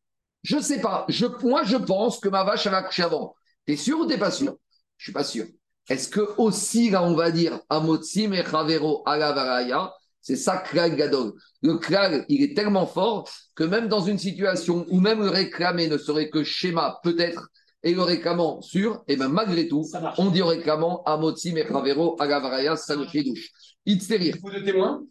Je 0.44 0.56
ne 0.56 0.62
sais 0.62 0.80
pas. 0.80 1.04
Je, 1.10 1.26
moi, 1.42 1.64
je 1.64 1.76
pense 1.76 2.20
que 2.20 2.30
ma 2.30 2.42
vache, 2.42 2.66
elle 2.66 2.72
a 2.72 2.78
accouché 2.78 3.02
avant. 3.02 3.34
T'es 3.66 3.76
sûr 3.76 4.00
ou 4.00 4.06
t'es 4.06 4.16
pas 4.16 4.30
sûr? 4.30 4.56
Je 4.96 5.04
suis 5.04 5.12
pas 5.12 5.24
sûr. 5.24 5.44
Est-ce 5.88 6.08
que 6.08 6.20
aussi, 6.36 6.90
là, 6.90 7.02
on 7.02 7.14
va 7.14 7.30
dire, 7.30 7.60
Amotsim 7.70 8.32
et 8.32 8.44
Chavero 8.44 9.02
Agavaraya, 9.06 9.92
c'est 10.20 10.36
ça, 10.36 10.58
Klal 10.58 10.96
Gadol. 10.96 11.32
Le 11.62 11.78
Klal, 11.78 12.24
il 12.28 12.42
est 12.42 12.54
tellement 12.54 12.86
fort 12.86 13.28
que 13.54 13.64
même 13.64 13.88
dans 13.88 14.00
une 14.00 14.18
situation 14.18 14.84
où 14.90 15.00
même 15.00 15.20
le 15.20 15.30
réclamé 15.30 15.88
ne 15.88 15.96
serait 15.96 16.28
que 16.28 16.44
schéma, 16.44 17.00
peut-être, 17.02 17.48
et 17.82 17.94
le 17.94 18.02
réclamant 18.02 18.60
sûr, 18.60 19.02
et 19.08 19.16
même 19.16 19.32
malgré 19.32 19.68
tout, 19.68 19.86
on 20.18 20.30
dit 20.30 20.42
au 20.42 20.46
réclamant 20.46 21.02
Amotsim 21.04 21.56
et 21.56 21.66
Chavero 21.66 22.20
Agavaraya, 22.20 22.76
ça 22.76 22.96
le 22.96 23.06
fait 23.06 23.22
douche. 23.22 23.48
Il 23.86 23.98
te 23.98 24.12
Il 24.14 24.38
faut 24.38 24.50
de 24.50 24.60
témoins? 24.60 25.02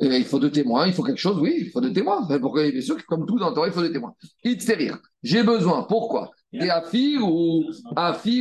Il 0.00 0.24
faut 0.24 0.38
deux 0.38 0.50
témoins, 0.50 0.86
il 0.86 0.92
faut 0.92 1.02
quelque 1.02 1.18
chose, 1.18 1.38
oui, 1.40 1.54
il 1.58 1.70
faut 1.70 1.80
deux 1.80 1.92
témoins. 1.92 2.26
Pourquoi 2.40 2.70
Bien 2.70 2.80
sûr 2.82 2.96
que 2.96 3.02
comme 3.04 3.24
tout 3.24 3.38
dans 3.38 3.48
le 3.48 3.54
Torah, 3.54 3.68
il 3.68 3.72
faut 3.72 3.80
deux 3.80 3.92
témoins. 3.92 4.14
rire. 4.44 4.98
J'ai 5.22 5.42
besoin. 5.42 5.84
Pourquoi? 5.84 6.32
Et 6.60 6.70
ou 7.20 7.64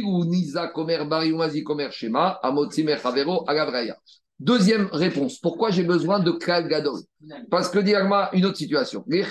ou 0.05 0.25
Nisa 0.25 0.71
Bari 1.07 1.33
Shema, 1.91 2.39
Agabraya. 3.47 3.97
Deuxième 4.39 4.89
réponse. 4.91 5.39
Pourquoi 5.39 5.71
j'ai 5.71 5.83
besoin 5.83 6.19
de 6.19 6.31
Kal 6.31 6.67
Gadol? 6.67 6.99
Parce 7.49 7.69
que, 7.69 7.79
Diagma, 7.79 8.29
une 8.33 8.45
autre 8.45 8.57
situation. 8.57 9.03
Il 9.07 9.23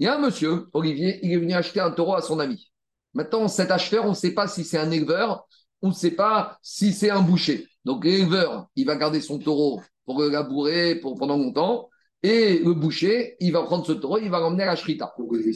y 0.00 0.06
a 0.06 0.16
un 0.16 0.20
monsieur, 0.20 0.66
Olivier, 0.72 1.18
il 1.22 1.32
est 1.32 1.38
venu 1.38 1.54
acheter 1.54 1.80
un 1.80 1.90
taureau 1.90 2.14
à 2.14 2.22
son 2.22 2.38
ami. 2.38 2.70
Maintenant, 3.14 3.48
cet 3.48 3.70
acheteur, 3.70 4.04
on 4.04 4.10
ne 4.10 4.14
sait 4.14 4.32
pas 4.32 4.46
si 4.46 4.64
c'est 4.64 4.78
un 4.78 4.90
éleveur, 4.90 5.46
on 5.82 5.88
ne 5.88 5.94
sait 5.94 6.10
pas 6.10 6.58
si 6.62 6.92
c'est 6.92 7.10
un 7.10 7.22
boucher. 7.22 7.66
Donc 7.84 8.04
l'éleveur, 8.04 8.66
il 8.76 8.84
va 8.86 8.96
garder 8.96 9.20
son 9.20 9.38
taureau 9.38 9.80
pour 10.04 10.20
le 10.20 10.28
labourer 10.28 10.96
pendant 10.96 11.36
longtemps. 11.36 11.88
Et 12.22 12.58
le 12.58 12.74
boucher, 12.74 13.36
il 13.40 13.52
va 13.52 13.62
prendre 13.62 13.86
ce 13.86 13.92
taureau, 13.92 14.18
il 14.18 14.28
va 14.28 14.40
l'emmener 14.40 14.64
à 14.64 14.66
la 14.66 14.76
shrita. 14.76 15.14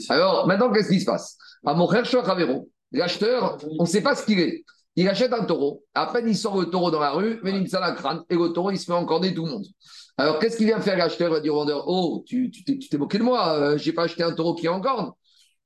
Alors 0.08 0.46
maintenant, 0.46 0.70
qu'est-ce 0.72 0.90
qui 0.90 1.00
se 1.00 1.06
passe? 1.06 1.36
À 1.64 1.74
mon 1.74 1.86
frère 1.86 2.04
l'acheteur, 2.92 3.58
on 3.78 3.84
ne 3.84 3.88
sait 3.88 4.02
pas 4.02 4.14
ce 4.14 4.24
qu'il 4.24 4.38
est. 4.38 4.64
Il 4.94 5.08
achète 5.08 5.32
un 5.32 5.44
taureau. 5.44 5.84
À 5.94 6.06
peine 6.06 6.28
il 6.28 6.36
sort 6.36 6.60
le 6.60 6.66
taureau 6.66 6.90
dans 6.90 7.00
la 7.00 7.12
rue, 7.12 7.40
mais 7.42 7.50
il 7.50 7.68
la 7.72 7.92
crâne. 7.92 8.22
Et 8.28 8.36
le 8.36 8.48
taureau, 8.48 8.70
il 8.70 8.78
se 8.78 8.84
fait 8.84 8.92
encorner 8.92 9.32
tout 9.32 9.44
le 9.44 9.50
monde. 9.50 9.66
Alors 10.18 10.38
qu'est-ce 10.38 10.56
qu'il 10.56 10.66
vient 10.66 10.80
faire 10.80 10.98
l'acheteur? 10.98 11.30
Il 11.30 11.32
va 11.32 11.40
dire 11.40 11.54
au 11.54 11.58
vendeur 11.58 11.84
Oh, 11.86 12.22
tu 12.26 12.50
t'es 12.50 12.98
moqué 12.98 13.18
de 13.18 13.22
moi, 13.22 13.56
euh, 13.56 13.78
je 13.78 13.88
n'ai 13.88 13.94
pas 13.94 14.04
acheté 14.04 14.22
un 14.22 14.32
taureau 14.32 14.54
qui 14.54 14.66
est 14.66 14.68
en 14.68 14.80
corne. 14.80 15.12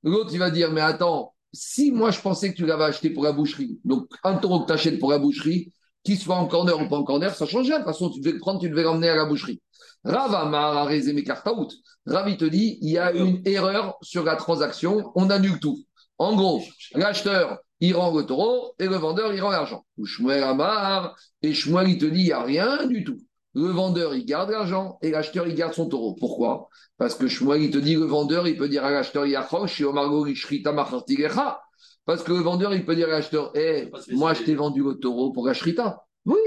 L'autre, 0.04 0.30
il 0.32 0.38
va 0.38 0.50
dire 0.50 0.70
Mais 0.70 0.80
attends, 0.80 1.34
si 1.52 1.90
moi 1.90 2.10
je 2.10 2.20
pensais 2.20 2.52
que 2.52 2.56
tu 2.56 2.66
l'avais 2.66 2.84
acheté 2.84 3.10
pour 3.10 3.24
la 3.24 3.32
boucherie, 3.32 3.80
donc 3.84 4.08
un 4.22 4.36
taureau 4.36 4.60
que 4.60 4.66
tu 4.66 4.72
achètes 4.72 5.00
pour 5.00 5.10
la 5.10 5.18
boucherie, 5.18 5.72
qu'il 6.04 6.18
soit 6.18 6.36
en 6.36 6.46
corner 6.46 6.80
ou 6.80 6.88
pas 6.88 6.96
en 6.96 7.02
corner, 7.02 7.34
ça 7.34 7.46
change 7.46 7.66
rien. 7.66 7.80
De 7.80 7.84
toute 7.84 7.92
façon, 7.92 8.10
tu 8.10 8.20
devais 8.20 8.32
le 8.32 8.38
prendre, 8.38 8.60
tu 8.60 8.70
devais 8.70 8.84
l'emmener 8.84 9.08
à 9.08 9.16
la 9.16 9.24
boucherie. 9.24 9.60
Rav 10.06 10.30
Ravi 12.06 12.36
te 12.36 12.44
dit, 12.44 12.78
il 12.80 12.90
y 12.90 12.98
a 12.98 13.12
une 13.12 13.42
erreur 13.44 13.96
sur 14.02 14.22
la 14.22 14.36
transaction, 14.36 15.10
on 15.16 15.30
annule 15.30 15.58
tout. 15.58 15.78
En 16.18 16.36
gros, 16.36 16.62
l'acheteur, 16.94 17.58
il 17.80 17.94
rend 17.96 18.16
le 18.16 18.24
taureau 18.24 18.74
et 18.78 18.86
le 18.86 18.96
vendeur, 18.96 19.34
il 19.34 19.42
rend 19.42 19.50
l'argent. 19.50 19.84
Ou 19.98 20.06
Shmuel 20.06 20.44
Amar, 20.44 21.16
et 21.42 21.52
Shmuel, 21.52 21.88
il 21.88 21.98
te 21.98 22.04
dit, 22.06 22.20
il 22.20 22.26
n'y 22.26 22.32
a 22.32 22.42
rien 22.42 22.86
du 22.86 23.02
tout. 23.02 23.18
Le 23.54 23.68
vendeur, 23.68 24.14
il 24.14 24.24
garde 24.24 24.50
l'argent 24.50 24.98
et 25.02 25.10
l'acheteur, 25.10 25.48
il 25.48 25.54
garde 25.54 25.74
son 25.74 25.88
taureau. 25.88 26.14
Pourquoi? 26.14 26.68
Parce 26.98 27.16
que 27.16 27.26
Shmuel, 27.26 27.62
il 27.62 27.70
te 27.70 27.78
dit, 27.78 27.96
le 27.96 28.04
vendeur, 28.04 28.46
il 28.46 28.56
peut 28.56 28.68
dire 28.68 28.84
à 28.84 28.92
l'acheteur, 28.92 29.26
Yachosh, 29.26 29.80
et 29.80 29.84
Omargo, 29.84 30.24
parce 32.04 32.22
que 32.22 32.32
le 32.32 32.38
vendeur, 32.38 32.72
il 32.72 32.84
peut 32.84 32.94
dire 32.94 33.08
à 33.08 33.10
l'acheteur 33.10 33.50
Eh, 33.56 33.90
moi, 34.12 34.32
je 34.32 34.44
t'ai 34.44 34.54
vendu 34.54 34.82
le 34.84 34.94
taureau 34.94 35.32
pour 35.32 35.46
la 35.46 35.54
shrita. 35.54 36.04
Oui, 36.24 36.38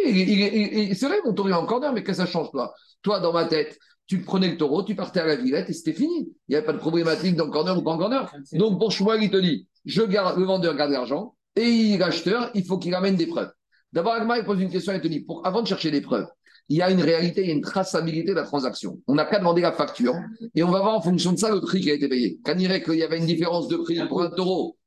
c'est 0.96 1.08
vrai, 1.08 1.20
mon 1.26 1.34
taureau 1.34 1.50
est 1.50 1.54
en 1.54 1.66
corner, 1.66 1.92
mais 1.92 2.04
qu'est-ce 2.04 2.22
que 2.22 2.26
ça 2.26 2.32
change, 2.32 2.50
toi? 2.52 2.74
Toi, 3.02 3.20
dans 3.20 3.34
ma 3.34 3.46
tête, 3.46 3.78
tu 4.08 4.22
prenais 4.22 4.50
le 4.50 4.58
taureau, 4.58 4.84
tu 4.84 4.96
partais 4.96 5.20
à 5.20 5.26
la 5.26 5.36
Villette 5.36 5.70
et 5.70 5.74
c'était 5.74 5.94
fini. 5.94 6.30
Il 6.48 6.52
n'y 6.52 6.56
avait 6.56 6.66
pas 6.66 6.74
de 6.74 6.80
problématique 6.80 7.36
dans 7.36 7.50
corner 7.50 7.78
ou 7.78 7.84
pas 7.84 7.92
en 7.92 7.98
corner. 7.98 8.32
Donc, 8.54 8.80
pour 8.80 8.92
moi, 9.02 9.18
il 9.18 9.30
te 9.30 9.38
dit 9.38 9.68
je 9.86 10.02
garde, 10.02 10.38
le 10.40 10.46
vendeur 10.46 10.76
garde 10.76 10.92
l'argent 10.92 11.36
et 11.56 11.98
l'acheteur, 11.98 12.52
il 12.54 12.66
faut 12.66 12.78
qu'il 12.78 12.94
amène 12.96 13.16
des 13.16 13.28
preuves. 13.28 13.52
D'abord, 13.94 14.14
Agma, 14.14 14.38
il 14.38 14.46
pose 14.46 14.62
une 14.62 14.70
question 14.70 14.94
et 14.94 15.02
te 15.02 15.08
dit 15.08 15.22
pour, 15.22 15.46
avant 15.46 15.62
de 15.62 15.68
chercher 15.68 15.92
des 15.92 16.02
preuves, 16.02 16.28
il 16.70 16.78
y 16.78 16.82
a 16.84 16.92
une 16.92 17.02
réalité, 17.02 17.42
il 17.42 17.48
y 17.48 17.52
a 17.52 17.56
une 17.56 17.62
traçabilité 17.62 18.30
de 18.30 18.36
la 18.36 18.44
transaction. 18.44 19.00
On 19.08 19.16
n'a 19.16 19.26
qu'à 19.26 19.40
demander 19.40 19.62
la 19.62 19.72
facture 19.72 20.14
et 20.54 20.62
on 20.62 20.70
va 20.70 20.82
voir 20.82 20.96
en 20.96 21.02
fonction 21.02 21.32
de 21.32 21.38
ça 21.38 21.50
le 21.50 21.60
prix 21.62 21.82
qui 21.82 21.90
a 21.90 21.96
été 21.96 22.08
payé. 22.08 22.40
Quand 22.44 22.54
il 22.54 22.60
dirait 22.60 22.84
qu'il 22.84 22.96
y 22.96 23.04
avait 23.04 23.18
une 23.18 23.26
différence 23.26 23.68
de 23.68 23.78
prix 23.78 24.00
pour 24.08 24.22
un 24.22 24.30
taureau, 24.30 24.78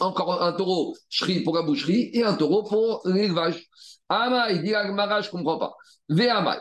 encore 0.00 0.42
un 0.42 0.52
taureau 0.52 0.94
pour 1.42 1.56
la 1.56 1.62
boucherie 1.62 2.10
et 2.12 2.22
un 2.22 2.34
taureau 2.34 2.62
pour 2.62 3.00
l'élevage. 3.06 3.66
Ama, 4.10 4.52
il 4.52 4.62
dit 4.62 4.68
je 4.68 4.76
ne 4.76 5.30
comprends 5.30 5.58
pas. 5.58 5.74
Ve'amai. 6.10 6.58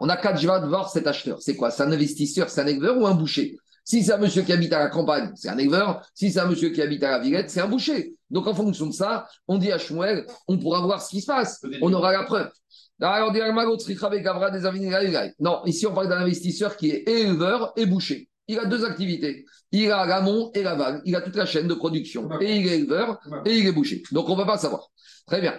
On 0.00 0.08
a 0.08 0.16
quatre 0.16 0.40
de 0.40 0.66
voir 0.68 0.90
cet 0.90 1.06
acheteur. 1.06 1.40
C'est 1.40 1.56
quoi? 1.56 1.70
C'est 1.70 1.82
un 1.82 1.92
investisseur, 1.92 2.50
c'est 2.50 2.60
un 2.60 2.66
éleveur 2.66 2.98
ou 2.98 3.06
un 3.06 3.14
boucher? 3.14 3.56
Si 3.84 4.04
c'est 4.04 4.12
un 4.12 4.18
monsieur 4.18 4.42
qui 4.42 4.52
habite 4.52 4.72
à 4.72 4.78
la 4.78 4.88
campagne, 4.88 5.32
c'est 5.34 5.48
un 5.48 5.56
éleveur. 5.58 6.06
Si 6.14 6.30
c'est 6.30 6.40
un 6.40 6.46
monsieur 6.46 6.68
qui 6.68 6.82
habite 6.82 7.02
à 7.02 7.12
la 7.12 7.18
Villette, 7.18 7.50
c'est 7.50 7.60
un 7.60 7.68
boucher. 7.68 8.14
Donc 8.30 8.46
en 8.46 8.54
fonction 8.54 8.86
de 8.86 8.92
ça, 8.92 9.26
on 9.48 9.58
dit 9.58 9.72
à 9.72 9.78
Shmuel, 9.78 10.26
on 10.46 10.58
pourra 10.58 10.80
voir 10.82 11.02
ce 11.02 11.10
qui 11.10 11.22
se 11.22 11.26
passe. 11.26 11.60
On 11.80 11.92
aura 11.92 12.12
la 12.12 12.24
preuve. 12.24 12.50
Alors, 13.00 13.32
non, 15.40 15.62
ici 15.64 15.86
on 15.86 15.94
parle 15.94 16.08
d'un 16.08 16.18
investisseur 16.18 16.76
qui 16.76 16.90
est 16.90 17.08
éleveur 17.08 17.72
et 17.76 17.86
boucher. 17.86 18.28
Il 18.46 18.58
a 18.58 18.66
deux 18.66 18.84
activités. 18.84 19.46
Il 19.72 19.90
a 19.90 20.04
l'amont 20.04 20.50
et 20.54 20.62
l'aval. 20.62 21.00
Il 21.04 21.16
a 21.16 21.20
toute 21.22 21.36
la 21.36 21.46
chaîne 21.46 21.66
de 21.66 21.74
production. 21.74 22.28
Et 22.40 22.56
il 22.56 22.66
est 22.66 22.78
éleveur 22.80 23.18
et 23.46 23.56
il 23.56 23.66
est 23.66 23.72
boucher. 23.72 24.02
Donc 24.12 24.28
on 24.28 24.32
ne 24.32 24.38
va 24.38 24.44
pas 24.44 24.58
savoir. 24.58 24.90
Très 25.30 25.40
bien. 25.40 25.54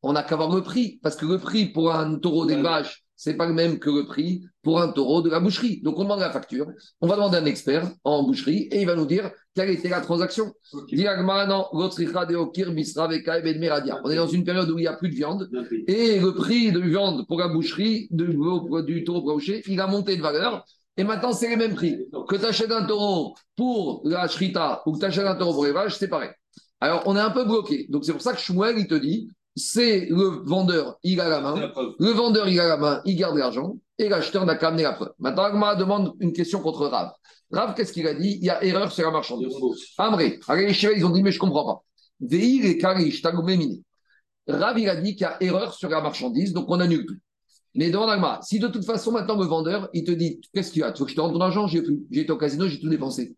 On 0.00 0.12
n'a 0.14 0.22
qu'à 0.22 0.36
voir 0.36 0.54
le 0.54 0.62
prix, 0.62 0.98
parce 1.02 1.14
que 1.14 1.26
le 1.26 1.36
prix 1.36 1.66
pour 1.66 1.94
un 1.94 2.18
taureau 2.18 2.46
d'élevage, 2.46 3.04
ce 3.16 3.28
n'est 3.28 3.36
pas 3.36 3.44
le 3.46 3.52
même 3.52 3.78
que 3.78 3.90
le 3.90 4.06
prix 4.06 4.46
pour 4.62 4.80
un 4.80 4.88
taureau 4.88 5.20
de 5.20 5.28
la 5.28 5.40
boucherie. 5.40 5.82
Donc 5.82 5.98
on 5.98 6.04
demande 6.04 6.20
la 6.20 6.30
facture, 6.30 6.66
on 7.02 7.06
va 7.06 7.16
demander 7.16 7.36
un 7.36 7.44
expert 7.44 7.90
en 8.02 8.22
boucherie 8.22 8.68
et 8.72 8.80
il 8.80 8.86
va 8.86 8.94
nous 8.94 9.04
dire 9.04 9.30
quelle 9.54 9.68
était 9.68 9.90
la 9.90 10.00
transaction. 10.00 10.54
On 14.02 14.10
est 14.10 14.16
dans 14.16 14.26
une 14.28 14.44
période 14.44 14.70
où 14.70 14.78
il 14.78 14.82
n'y 14.82 14.88
a 14.88 14.94
plus 14.94 15.10
de 15.10 15.16
viande 15.16 15.50
et 15.86 16.18
le 16.18 16.32
prix 16.32 16.72
de 16.72 16.80
viande 16.80 17.26
pour 17.26 17.40
la 17.40 17.48
boucherie, 17.48 18.08
du 18.10 19.04
taureau 19.04 19.20
pour 19.20 19.32
la 19.32 19.34
boucherie, 19.34 19.62
il 19.66 19.80
a 19.82 19.86
monté 19.86 20.16
de 20.16 20.22
valeur 20.22 20.64
et 20.96 21.04
maintenant, 21.04 21.32
c'est 21.32 21.48
les 21.48 21.56
mêmes 21.56 21.76
prix. 21.76 21.96
Que 22.28 22.34
tu 22.34 22.44
achètes 22.44 22.72
un 22.72 22.84
taureau 22.84 23.36
pour 23.54 24.02
la 24.04 24.26
shrita 24.26 24.82
ou 24.84 24.94
que 24.94 24.98
tu 24.98 25.04
achètes 25.04 25.26
un 25.26 25.36
taureau 25.36 25.52
pour 25.54 25.64
l'élevage, 25.64 25.96
c'est 25.96 26.08
pareil. 26.08 26.30
Alors, 26.80 27.02
on 27.06 27.16
est 27.16 27.20
un 27.20 27.30
peu 27.30 27.44
bloqué. 27.44 27.86
Donc, 27.88 28.04
c'est 28.04 28.12
pour 28.12 28.22
ça 28.22 28.32
que 28.32 28.38
Shmuel, 28.38 28.78
il 28.78 28.86
te 28.86 28.94
dit 28.94 29.28
c'est 29.58 30.06
le 30.06 30.42
vendeur, 30.44 30.98
il 31.02 31.20
a 31.20 31.28
la 31.28 31.40
main. 31.40 31.72
Le 31.98 32.10
vendeur, 32.10 32.48
il 32.48 32.60
a 32.60 32.68
la 32.68 32.76
main, 32.76 33.02
il 33.04 33.16
garde 33.16 33.36
l'argent. 33.36 33.76
Et 33.98 34.08
l'acheteur 34.08 34.46
n'a 34.46 34.54
qu'à 34.54 34.68
amener 34.68 34.84
la 34.84 34.92
preuve. 34.92 35.12
Maintenant, 35.18 35.42
Agma 35.42 35.74
demande 35.74 36.14
une 36.20 36.32
question 36.32 36.60
contre 36.60 36.86
Rav. 36.86 37.10
Rav, 37.50 37.74
qu'est-ce 37.74 37.92
qu'il 37.92 38.06
a 38.06 38.14
dit? 38.14 38.38
Il 38.40 38.44
y 38.44 38.50
a 38.50 38.62
erreur 38.62 38.92
sur 38.92 39.04
la 39.04 39.10
marchandise. 39.10 39.52
Amré, 39.96 40.38
les 40.56 40.72
chevaux, 40.72 40.94
ils 40.96 41.04
ont 41.04 41.10
dit, 41.10 41.24
mais 41.24 41.32
je 41.32 41.36
ne 41.36 41.40
comprends 41.40 41.64
pas. 41.64 41.84
Veil 42.20 42.64
et 42.64 42.78
Karish, 42.78 43.22
Rav, 44.46 44.78
il 44.78 44.88
a 44.88 44.96
dit 44.96 45.16
qu'il 45.16 45.22
y 45.22 45.24
a 45.24 45.36
erreur 45.40 45.74
sur 45.74 45.88
la 45.88 46.00
marchandise, 46.00 46.52
donc 46.52 46.66
on 46.68 46.78
annule 46.78 47.04
tout. 47.06 47.16
Mais 47.74 47.90
demande 47.90 48.10
Agma, 48.10 48.40
si 48.42 48.58
de 48.60 48.68
toute 48.68 48.84
façon, 48.84 49.12
maintenant, 49.12 49.36
le 49.36 49.46
vendeur, 49.46 49.88
il 49.92 50.04
te 50.04 50.12
dit 50.12 50.40
Qu'est-ce 50.54 50.72
qu'il 50.72 50.80
y 50.80 50.84
a? 50.84 50.92
Tu 50.92 51.00
veux 51.00 51.06
que 51.06 51.10
je 51.10 51.16
te 51.16 51.20
rende 51.20 51.32
ton 51.32 51.40
argent? 51.40 51.66
J'ai 51.66 51.82
plus. 51.82 52.00
J'ai 52.10 52.20
été 52.20 52.32
au 52.32 52.38
casino, 52.38 52.66
j'ai 52.68 52.78
tout 52.78 52.88
dépensé. 52.88 53.36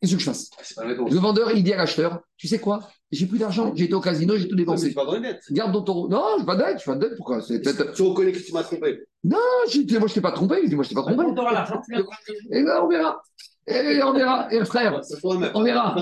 Qu'est-ce 0.00 0.14
que 0.14 0.20
je 0.20 0.24
fasse 0.24 0.50
ah, 0.78 0.84
Le 0.86 1.18
vendeur, 1.18 1.50
il 1.52 1.62
dit 1.62 1.74
à 1.74 1.76
l'acheteur 1.76 2.20
Tu 2.38 2.48
sais 2.48 2.58
quoi 2.58 2.88
J'ai 3.10 3.26
plus 3.26 3.38
d'argent, 3.38 3.72
j'ai 3.74 3.84
été 3.84 3.94
au 3.94 4.00
casino, 4.00 4.36
j'ai 4.36 4.48
tout 4.48 4.56
dépensé. 4.56 4.94
pas. 4.94 5.04
Garde 5.50 5.72
ton 5.72 5.82
taureau. 5.82 6.08
Non, 6.08 6.36
je 6.38 6.44
pas 6.44 6.56
de 6.56 6.62
dette, 6.62 6.80
je 6.80 6.84
pas 6.86 6.94
de 6.94 7.00
dette. 7.00 7.16
Pourquoi 7.16 7.42
Tu 7.42 8.02
reconnais 8.02 8.32
que 8.32 8.38
tu 8.38 8.52
m'as 8.52 8.62
trompé 8.62 9.00
Non, 9.24 9.36
moi, 9.38 10.08
je 10.08 10.14
t'ai 10.14 10.20
pas 10.22 10.32
trompé. 10.32 10.60
Il 10.62 10.70
dit 10.70 10.74
Moi, 10.74 10.84
je 10.84 10.88
t'ai 10.88 10.94
pas 10.94 11.02
trompé. 11.02 11.22
Et 12.50 12.62
là, 12.62 12.82
on 12.82 12.88
verra. 12.88 13.22
Et 13.66 14.02
on 14.02 14.12
verra. 14.14 14.52
Et 14.52 14.64
frère, 14.64 15.00
on 15.22 15.62
verra. 15.62 15.94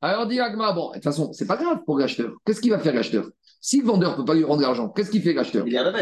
Alors, 0.00 0.26
dit 0.28 0.38
Agma, 0.38 0.72
bon, 0.72 0.90
de 0.90 0.94
toute 0.94 1.02
façon, 1.02 1.32
c'est 1.32 1.46
pas 1.46 1.56
grave 1.56 1.80
pour 1.84 1.98
l'acheteur. 1.98 2.32
Qu'est-ce 2.44 2.60
qu'il 2.60 2.70
va 2.70 2.78
faire 2.78 2.94
l'acheteur? 2.94 3.28
Si 3.60 3.80
le 3.80 3.86
vendeur 3.86 4.12
ne 4.12 4.16
peut 4.18 4.24
pas 4.24 4.34
lui 4.34 4.44
rendre 4.44 4.62
l'argent, 4.62 4.88
qu'est-ce 4.88 5.10
qu'il 5.10 5.22
fait 5.22 5.32
l'acheteur? 5.32 5.66
Il 5.66 5.72
garde 5.72 5.92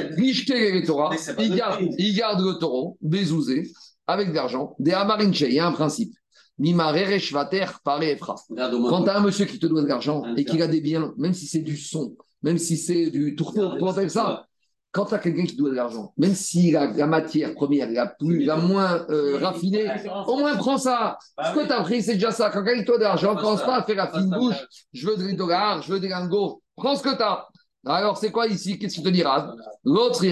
il 1.38 1.54
garde, 1.54 1.80
il 1.96 2.14
garde 2.14 2.40
le 2.44 2.58
taureau, 2.58 2.98
bézouzé, 3.00 3.70
avec 4.06 4.30
de 4.30 4.34
l'argent, 4.34 4.74
des 4.78 4.92
amarinche, 4.92 5.42
il 5.42 5.52
y 5.52 5.58
a 5.58 5.66
un 5.66 5.72
principe. 5.72 6.14
Quand 6.58 9.04
tu 9.04 9.10
as 9.10 9.16
un 9.16 9.20
monsieur 9.20 9.44
qui 9.44 9.58
te 9.58 9.66
doit 9.66 9.82
de 9.82 9.88
l'argent 9.88 10.22
et 10.36 10.44
qu'il 10.44 10.62
a 10.62 10.66
des 10.66 10.80
biens, 10.80 11.12
même 11.18 11.34
si 11.34 11.46
c'est 11.46 11.60
du 11.60 11.76
son, 11.76 12.16
même 12.42 12.56
si 12.56 12.78
c'est 12.78 13.10
du 13.10 13.36
tourteau, 13.36 13.72
comment 13.78 13.92
faire 13.92 14.10
ça? 14.10 14.46
Quand 14.90 15.04
tu 15.04 15.14
as 15.14 15.18
quelqu'un 15.18 15.44
qui 15.44 15.56
doit 15.56 15.68
de 15.68 15.74
l'argent, 15.74 16.14
même 16.16 16.34
si 16.34 16.70
la, 16.70 16.86
la, 16.86 17.06
matière 17.06 17.52
première 17.52 17.90
la, 17.90 18.06
plus, 18.06 18.44
la 18.44 18.56
moins 18.56 19.04
euh, 19.10 19.36
raffinée, 19.36 19.86
au 20.26 20.38
moins 20.38 20.56
prends 20.56 20.78
ça. 20.78 21.18
Ce 21.44 21.54
que 21.54 21.66
tu 21.66 21.72
as 21.72 21.82
pris, 21.82 22.02
c'est 22.02 22.14
déjà 22.14 22.30
ça. 22.30 22.48
Quand 22.48 22.64
quelqu'un 22.64 22.80
te 22.80 22.86
doit 22.86 22.98
de 22.98 23.02
l'argent, 23.02 23.36
commence 23.36 23.62
pas 23.62 23.76
à 23.76 23.82
faire 23.82 23.96
la 23.96 24.10
fine 24.10 24.30
bouche. 24.30 24.56
Je 24.94 25.06
veux 25.06 25.16
des 25.18 25.34
dollars, 25.34 25.82
je 25.82 25.92
veux 25.92 26.00
des 26.00 26.08
lingots. 26.08 26.62
Prends 26.76 26.96
ce 26.96 27.02
que 27.02 27.14
tu 27.14 27.22
as. 27.22 27.46
Alors, 27.84 28.16
c'est 28.16 28.32
quoi 28.32 28.46
ici? 28.46 28.78
Qu'est-ce 28.78 28.94
qu'il 28.94 29.04
te 29.04 29.10
dira 29.10 29.54
L'autre, 29.84 30.24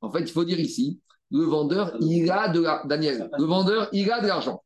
En 0.00 0.12
fait, 0.12 0.20
il 0.20 0.30
faut 0.30 0.44
dire 0.44 0.60
ici, 0.60 1.00
le 1.30 1.44
vendeur, 1.44 1.96
il 2.00 2.30
a 2.30 2.48
de 2.48 2.60
l'argent. 2.60 2.86
Daniel, 2.86 3.30
le 3.38 3.44
vendeur, 3.44 3.88
il 3.92 4.10
a 4.10 4.20
de 4.20 4.26
l'argent. 4.26 4.62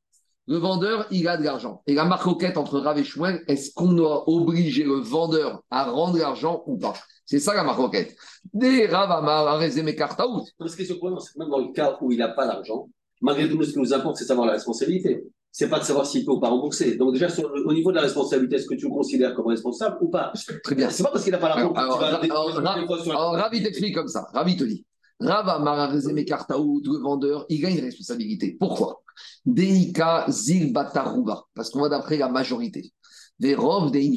Le 0.46 0.58
vendeur, 0.58 1.06
il 1.10 1.26
a 1.26 1.36
de 1.36 1.42
l'argent. 1.42 1.82
Et 1.86 1.94
la 1.94 2.04
marcoquette 2.04 2.58
entre 2.58 2.78
Rav 2.78 2.98
et 2.98 3.04
Shmuel, 3.04 3.42
est-ce 3.48 3.72
qu'on 3.74 3.92
doit 3.92 4.28
obliger 4.28 4.84
le 4.84 4.96
vendeur 4.96 5.62
à 5.70 5.90
rendre 5.90 6.18
l'argent 6.18 6.62
ou 6.66 6.76
pas? 6.76 6.94
C'est 7.24 7.38
ça 7.38 7.54
la 7.54 7.64
marquette. 7.64 8.14
Des 8.52 8.86
Ravama, 8.86 9.58
mes 9.58 9.96
Kartaout. 9.96 10.44
Parce 10.58 10.76
que 10.76 10.84
ce 10.84 10.92
problème, 10.94 11.18
c'est 11.20 11.32
que 11.32 11.38
même 11.38 11.48
dans 11.48 11.60
le 11.60 11.72
cas 11.72 11.96
où 12.02 12.12
il 12.12 12.18
n'a 12.18 12.28
pas 12.28 12.46
d'argent, 12.46 12.88
malgré 13.22 13.48
tout, 13.48 13.62
ce 13.62 13.72
qui 13.72 13.78
nous 13.78 13.94
importe, 13.94 14.16
c'est 14.16 14.26
savoir 14.26 14.46
la 14.46 14.52
responsabilité. 14.52 15.24
C'est 15.50 15.70
pas 15.70 15.78
de 15.78 15.84
savoir 15.84 16.04
s'il 16.04 16.24
peut 16.26 16.32
ou 16.32 16.40
pas 16.40 16.48
rembourser. 16.48 16.96
Donc, 16.96 17.14
déjà, 17.14 17.28
au 17.64 17.72
niveau 17.72 17.90
de 17.90 17.96
la 17.96 18.02
responsabilité, 18.02 18.56
est-ce 18.56 18.66
que 18.66 18.74
tu 18.74 18.86
le 18.86 18.92
considères 18.92 19.34
comme 19.34 19.46
responsable 19.46 19.96
ou 20.00 20.08
pas? 20.08 20.32
Très 20.64 20.74
bien. 20.74 20.90
C'est 20.90 21.04
pas 21.04 21.10
parce 21.10 21.22
qu'il 21.22 21.32
n'a 21.32 21.38
pas 21.38 21.48
l'argent 21.48 21.72
tu 21.72 22.28
vas 22.28 23.14
Alors, 23.14 23.34
Ravi 23.34 23.62
t'explique 23.62 23.94
comme 23.94 24.08
ça. 24.08 24.26
Ravi 24.34 24.56
te 24.56 24.64
dit. 24.64 24.84
Rava 25.20 25.58
le 25.58 27.02
vendeur, 27.02 27.46
il 27.48 27.64
a 27.64 27.70
une 27.70 27.80
responsabilité. 27.80 28.56
Pourquoi? 28.58 29.02
Deika 29.46 30.26
Zil 30.28 30.72
Batarouba. 30.72 31.44
Parce 31.54 31.70
qu'on 31.70 31.82
va 31.82 31.88
d'après 31.88 32.18
la 32.18 32.28
majorité. 32.28 32.92
Des 33.38 33.54
Rov, 33.54 33.90
des 33.90 34.10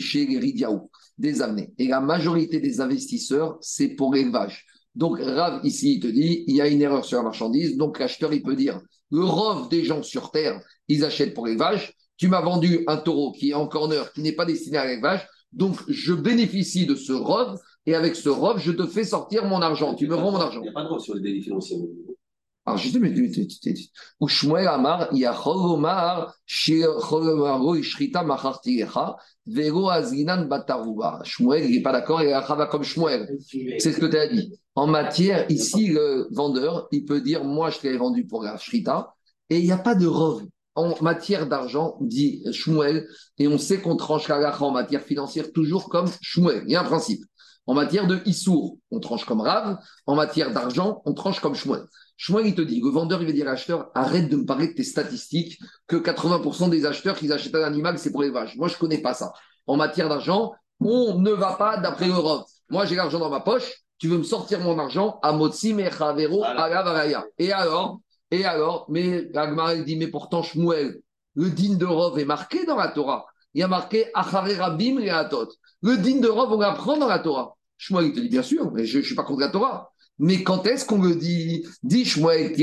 des 1.18 1.42
amenés. 1.42 1.74
Et 1.78 1.88
la 1.88 2.00
majorité 2.00 2.60
des 2.60 2.82
investisseurs, 2.82 3.58
c'est 3.62 3.90
pour 3.90 4.14
l'élevage. 4.14 4.66
Donc, 4.96 5.20
Rav, 5.20 5.62
ici, 5.64 5.96
il 5.96 6.00
te 6.00 6.08
dit, 6.08 6.44
il 6.48 6.56
y 6.56 6.62
a 6.62 6.68
une 6.68 6.82
erreur 6.82 7.06
sur 7.06 7.18
la 7.18 7.24
marchandise. 7.24 7.78
Donc, 7.78 8.00
l'acheteur, 8.00 8.34
il 8.34 8.42
peut 8.42 8.56
dire, 8.56 8.82
le 9.12 9.24
rov 9.24 9.70
des 9.70 9.84
gens 9.84 10.02
sur 10.02 10.32
Terre, 10.32 10.60
ils 10.88 11.06
achètent 11.06 11.34
pour 11.34 11.46
l'élevage. 11.46 11.94
Tu 12.18 12.28
m'as 12.28 12.42
vendu 12.42 12.84
un 12.88 12.98
taureau 12.98 13.32
qui 13.32 13.52
est 13.52 13.54
en 13.54 13.68
corner, 13.68 14.12
qui 14.12 14.22
n'est 14.22 14.32
pas 14.32 14.46
destiné 14.46 14.78
à 14.78 14.88
l'élevage. 14.88 15.28
Donc, 15.52 15.78
je 15.88 16.14
bénéficie 16.14 16.86
de 16.88 16.96
ce 16.96 17.14
rov. 17.14 17.60
Et 17.88 17.96
avec 17.96 18.18
ce 18.18 18.28
rov, 18.28 18.60
je 18.60 18.74
te 18.74 18.86
fais 18.86 19.06
sortir 19.06 19.46
mon 19.46 19.62
argent. 19.62 19.96
Tu 19.96 20.08
me 20.08 20.16
rends 20.16 20.32
mon 20.32 20.40
argent. 20.40 20.60
Il 20.60 20.64
n'y 20.64 20.70
a 20.70 20.74
pas 20.74 20.84
de 20.84 20.88
droit 20.88 21.00
sur 21.00 21.16
les 21.16 21.22
délits 21.22 21.42
financiers. 21.42 21.78
Alors, 22.66 22.78
je 22.78 22.90
dis, 22.90 23.00
mais 23.00 23.14
ou 24.20 24.28
Shmuel 24.28 24.68
Amar, 24.68 25.08
Yachol 25.14 25.56
Omar, 25.56 26.36
Shircholomaro, 26.46 27.76
Ishrita, 27.76 28.24
Machartirecha, 28.24 29.16
Vero 29.46 29.90
Azginan 29.90 30.48
Batarouba. 30.50 31.22
Shmuel, 31.24 31.64
il 31.64 31.78
n'est 31.78 31.82
pas 31.82 31.94
d'accord, 31.94 32.22
il 32.22 32.34
a 32.34 32.68
comme 32.70 32.84
Shmuel. 32.84 33.38
C'est 33.80 33.94
ce 33.94 34.00
que 34.00 34.06
tu 34.06 34.18
as 34.18 34.28
dit. 34.28 34.60
En 34.76 34.86
matière, 34.86 35.50
ici, 35.50 35.88
le 35.88 36.28
vendeur, 36.32 36.90
il 36.92 37.06
peut 37.06 37.22
dire, 37.22 37.46
moi, 37.46 37.70
je 37.70 37.80
t'ai 37.80 37.96
vendu 37.96 38.28
pour 38.28 38.44
la 38.44 38.58
Shrita, 38.58 39.16
et 39.50 39.60
il 39.60 39.64
n'y 39.64 39.72
a 39.72 39.78
pas 39.78 39.96
de 39.96 40.06
rov. 40.06 40.44
En 40.76 40.94
matière 41.02 41.48
d'argent, 41.48 41.96
dit 42.02 42.44
Shmuel, 42.52 43.08
et 43.38 43.48
on 43.48 43.58
sait 43.58 43.80
qu'on 43.80 43.96
tranche 43.96 44.28
la 44.28 44.62
en 44.62 44.72
matière 44.72 45.04
financière 45.04 45.54
toujours 45.54 45.88
comme 45.88 46.08
Shmuel. 46.22 46.64
Il 46.66 46.74
y 46.74 46.76
a 46.76 46.82
un 46.82 46.84
principe. 46.84 47.24
En 47.68 47.74
matière 47.74 48.08
de 48.08 48.22
Issour, 48.26 48.78
on 48.92 49.00
tranche 49.00 49.26
comme 49.26 49.42
Rav. 49.42 49.78
En 50.06 50.16
matière 50.16 50.52
d'argent, 50.54 51.02
on 51.06 51.14
tranche 51.14 51.40
comme 51.42 51.54
Shmuel. 51.54 51.84
Shmuel, 52.16 52.48
il 52.48 52.56
te 52.56 52.62
dit, 52.62 52.82
le 52.82 52.90
vendeur, 52.90 53.22
il 53.22 53.28
va 53.28 53.34
dire 53.34 53.48
à 53.48 53.52
l'acheteur, 53.52 53.92
arrête 53.94 54.30
de 54.30 54.38
me 54.38 54.46
parler 54.46 54.70
de 54.70 54.74
tes 54.74 54.84
statistiques, 54.84 55.60
que 55.86 55.98
80% 55.98 56.70
des 56.70 56.86
acheteurs 56.86 57.18
qui 57.18 57.32
achètent 57.32 57.54
un 57.56 57.64
animal, 57.64 58.00
c'est 58.00 58.12
pour 58.12 58.22
l'élevage. 58.22 58.56
Moi, 58.58 58.70
je 58.70 58.76
ne 58.76 58.80
connais 58.80 58.98
pas 59.00 59.14
ça. 59.14 59.34
En 59.68 59.76
matière 59.76 60.10
d'argent, 60.10 60.54
on 60.80 61.20
ne 61.20 61.32
va 61.32 61.54
pas 61.54 61.78
d'après 61.78 62.08
l'Europe. 62.08 62.48
Moi, 62.70 62.86
j'ai 62.86 62.96
l'argent 62.96 63.20
dans 63.20 63.30
ma 63.30 63.42
poche, 63.42 63.84
tu 63.98 64.08
veux 64.08 64.18
me 64.18 64.24
sortir 64.24 64.60
mon 64.62 64.80
argent 64.80 65.20
à 65.22 65.34
Motsi, 65.34 65.74
Mechavero, 65.74 66.44
à 66.44 66.70
Et 67.38 67.52
alors, 67.52 68.00
et 68.32 68.46
alors, 68.46 68.86
mais 68.90 69.28
Agmar, 69.36 69.76
dit, 69.76 69.98
mais 69.98 70.08
pourtant, 70.08 70.42
Shmuel, 70.42 71.02
le 71.36 71.50
din 71.50 71.76
de 71.76 71.86
Rov 71.86 72.18
est 72.18 72.26
marqué 72.26 72.66
dans 72.66 72.78
la 72.78 72.88
Torah. 72.88 73.26
Il 73.54 73.62
y 73.62 73.64
a 73.64 73.68
marqué 73.68 74.10
Achare 74.14 74.50
Rabim 74.58 75.00
Le 75.00 75.98
din 75.98 76.20
de 76.20 76.28
Rov, 76.28 76.54
on 76.54 76.60
l'apprend 76.60 76.98
dans 76.98 77.08
la 77.08 77.20
Torah. 77.20 77.57
Shmuel, 77.78 78.08
il 78.08 78.14
te 78.14 78.20
dit 78.20 78.30
bien 78.30 78.44
sûr, 78.44 78.72
mais 78.72 78.86
je 78.86 79.00
ne 79.00 79.04
suis 79.04 79.16
pas 79.16 79.24
contre 79.24 79.42
la 79.42 79.50
Torah. 79.50 79.92
Mais 80.20 80.44
quand 80.44 80.66
est-ce 80.66 80.86
qu'on 80.86 81.02
le 81.02 81.16
dit 81.16 81.66
Dit 81.84 82.06
Shmuel 82.06 82.54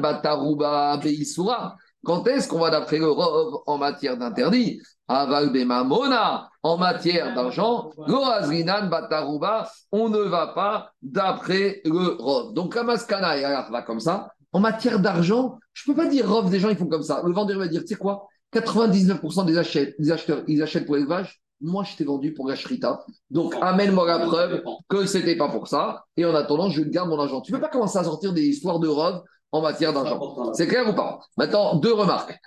Bataruba 0.00 0.98
Beisura. 0.98 1.76
Quand 2.04 2.26
est-ce 2.26 2.48
qu'on 2.48 2.58
va 2.58 2.68
d'après 2.68 2.98
le 2.98 3.10
Rov 3.10 3.62
en 3.66 3.78
matière 3.78 4.18
d'interdit? 4.18 4.80
Aval 5.08 5.52
Mona 5.64 6.48
en 6.62 6.78
matière 6.78 7.34
d'argent, 7.34 7.90
Loazrinan 8.06 8.88
Bataruba, 8.88 9.70
on 9.92 10.08
ne 10.08 10.18
va 10.18 10.48
pas 10.48 10.92
d'après 11.02 11.80
le 11.84 12.16
Rov. 12.18 12.54
Donc 12.54 12.74
la 12.74 12.82
Maskana 12.82 13.68
va 13.70 13.82
comme 13.82 14.00
ça. 14.00 14.32
En 14.52 14.60
matière 14.60 15.00
d'argent, 15.00 15.58
je 15.72 15.90
ne 15.90 15.94
peux 15.94 16.02
pas 16.02 16.08
dire 16.08 16.30
Rov, 16.30 16.50
des 16.50 16.60
gens, 16.60 16.68
ils 16.68 16.76
font 16.76 16.86
comme 16.86 17.02
ça. 17.02 17.22
Le 17.24 17.32
vendeur 17.32 17.58
va 17.58 17.68
dire, 17.68 17.80
tu 17.82 17.88
sais 17.88 17.94
quoi? 17.96 18.28
99% 18.54 19.46
des, 19.46 19.94
des 19.98 20.10
acheteurs, 20.12 20.42
ils 20.46 20.62
achètent 20.62 20.86
pour 20.86 20.94
l'élevage. 20.94 21.42
Moi, 21.60 21.84
je 21.84 21.96
t'ai 21.96 22.04
vendu 22.04 22.34
pour 22.34 22.48
la 22.48 22.56
shrita. 22.56 23.04
Donc, 23.30 23.54
amène-moi 23.60 24.06
la 24.06 24.18
preuve 24.26 24.62
que 24.88 25.06
ce 25.06 25.18
n'était 25.18 25.36
pas 25.36 25.48
pour 25.48 25.68
ça. 25.68 26.04
Et 26.16 26.24
en 26.24 26.34
attendant, 26.34 26.68
je 26.68 26.82
garde 26.82 27.08
mon 27.08 27.18
argent. 27.18 27.40
Tu 27.40 27.52
ne 27.52 27.56
peux 27.56 27.62
pas 27.62 27.68
commencer 27.70 27.98
à 27.98 28.04
sortir 28.04 28.32
des 28.32 28.42
histoires 28.42 28.80
de 28.80 28.88
Rov 28.88 29.22
en 29.52 29.62
matière 29.62 29.92
d'argent. 29.92 30.52
C'est 30.52 30.66
clair 30.66 30.88
ou 30.88 30.94
pas? 30.94 31.20
Maintenant, 31.36 31.76
deux 31.76 31.92
remarques. 31.92 32.38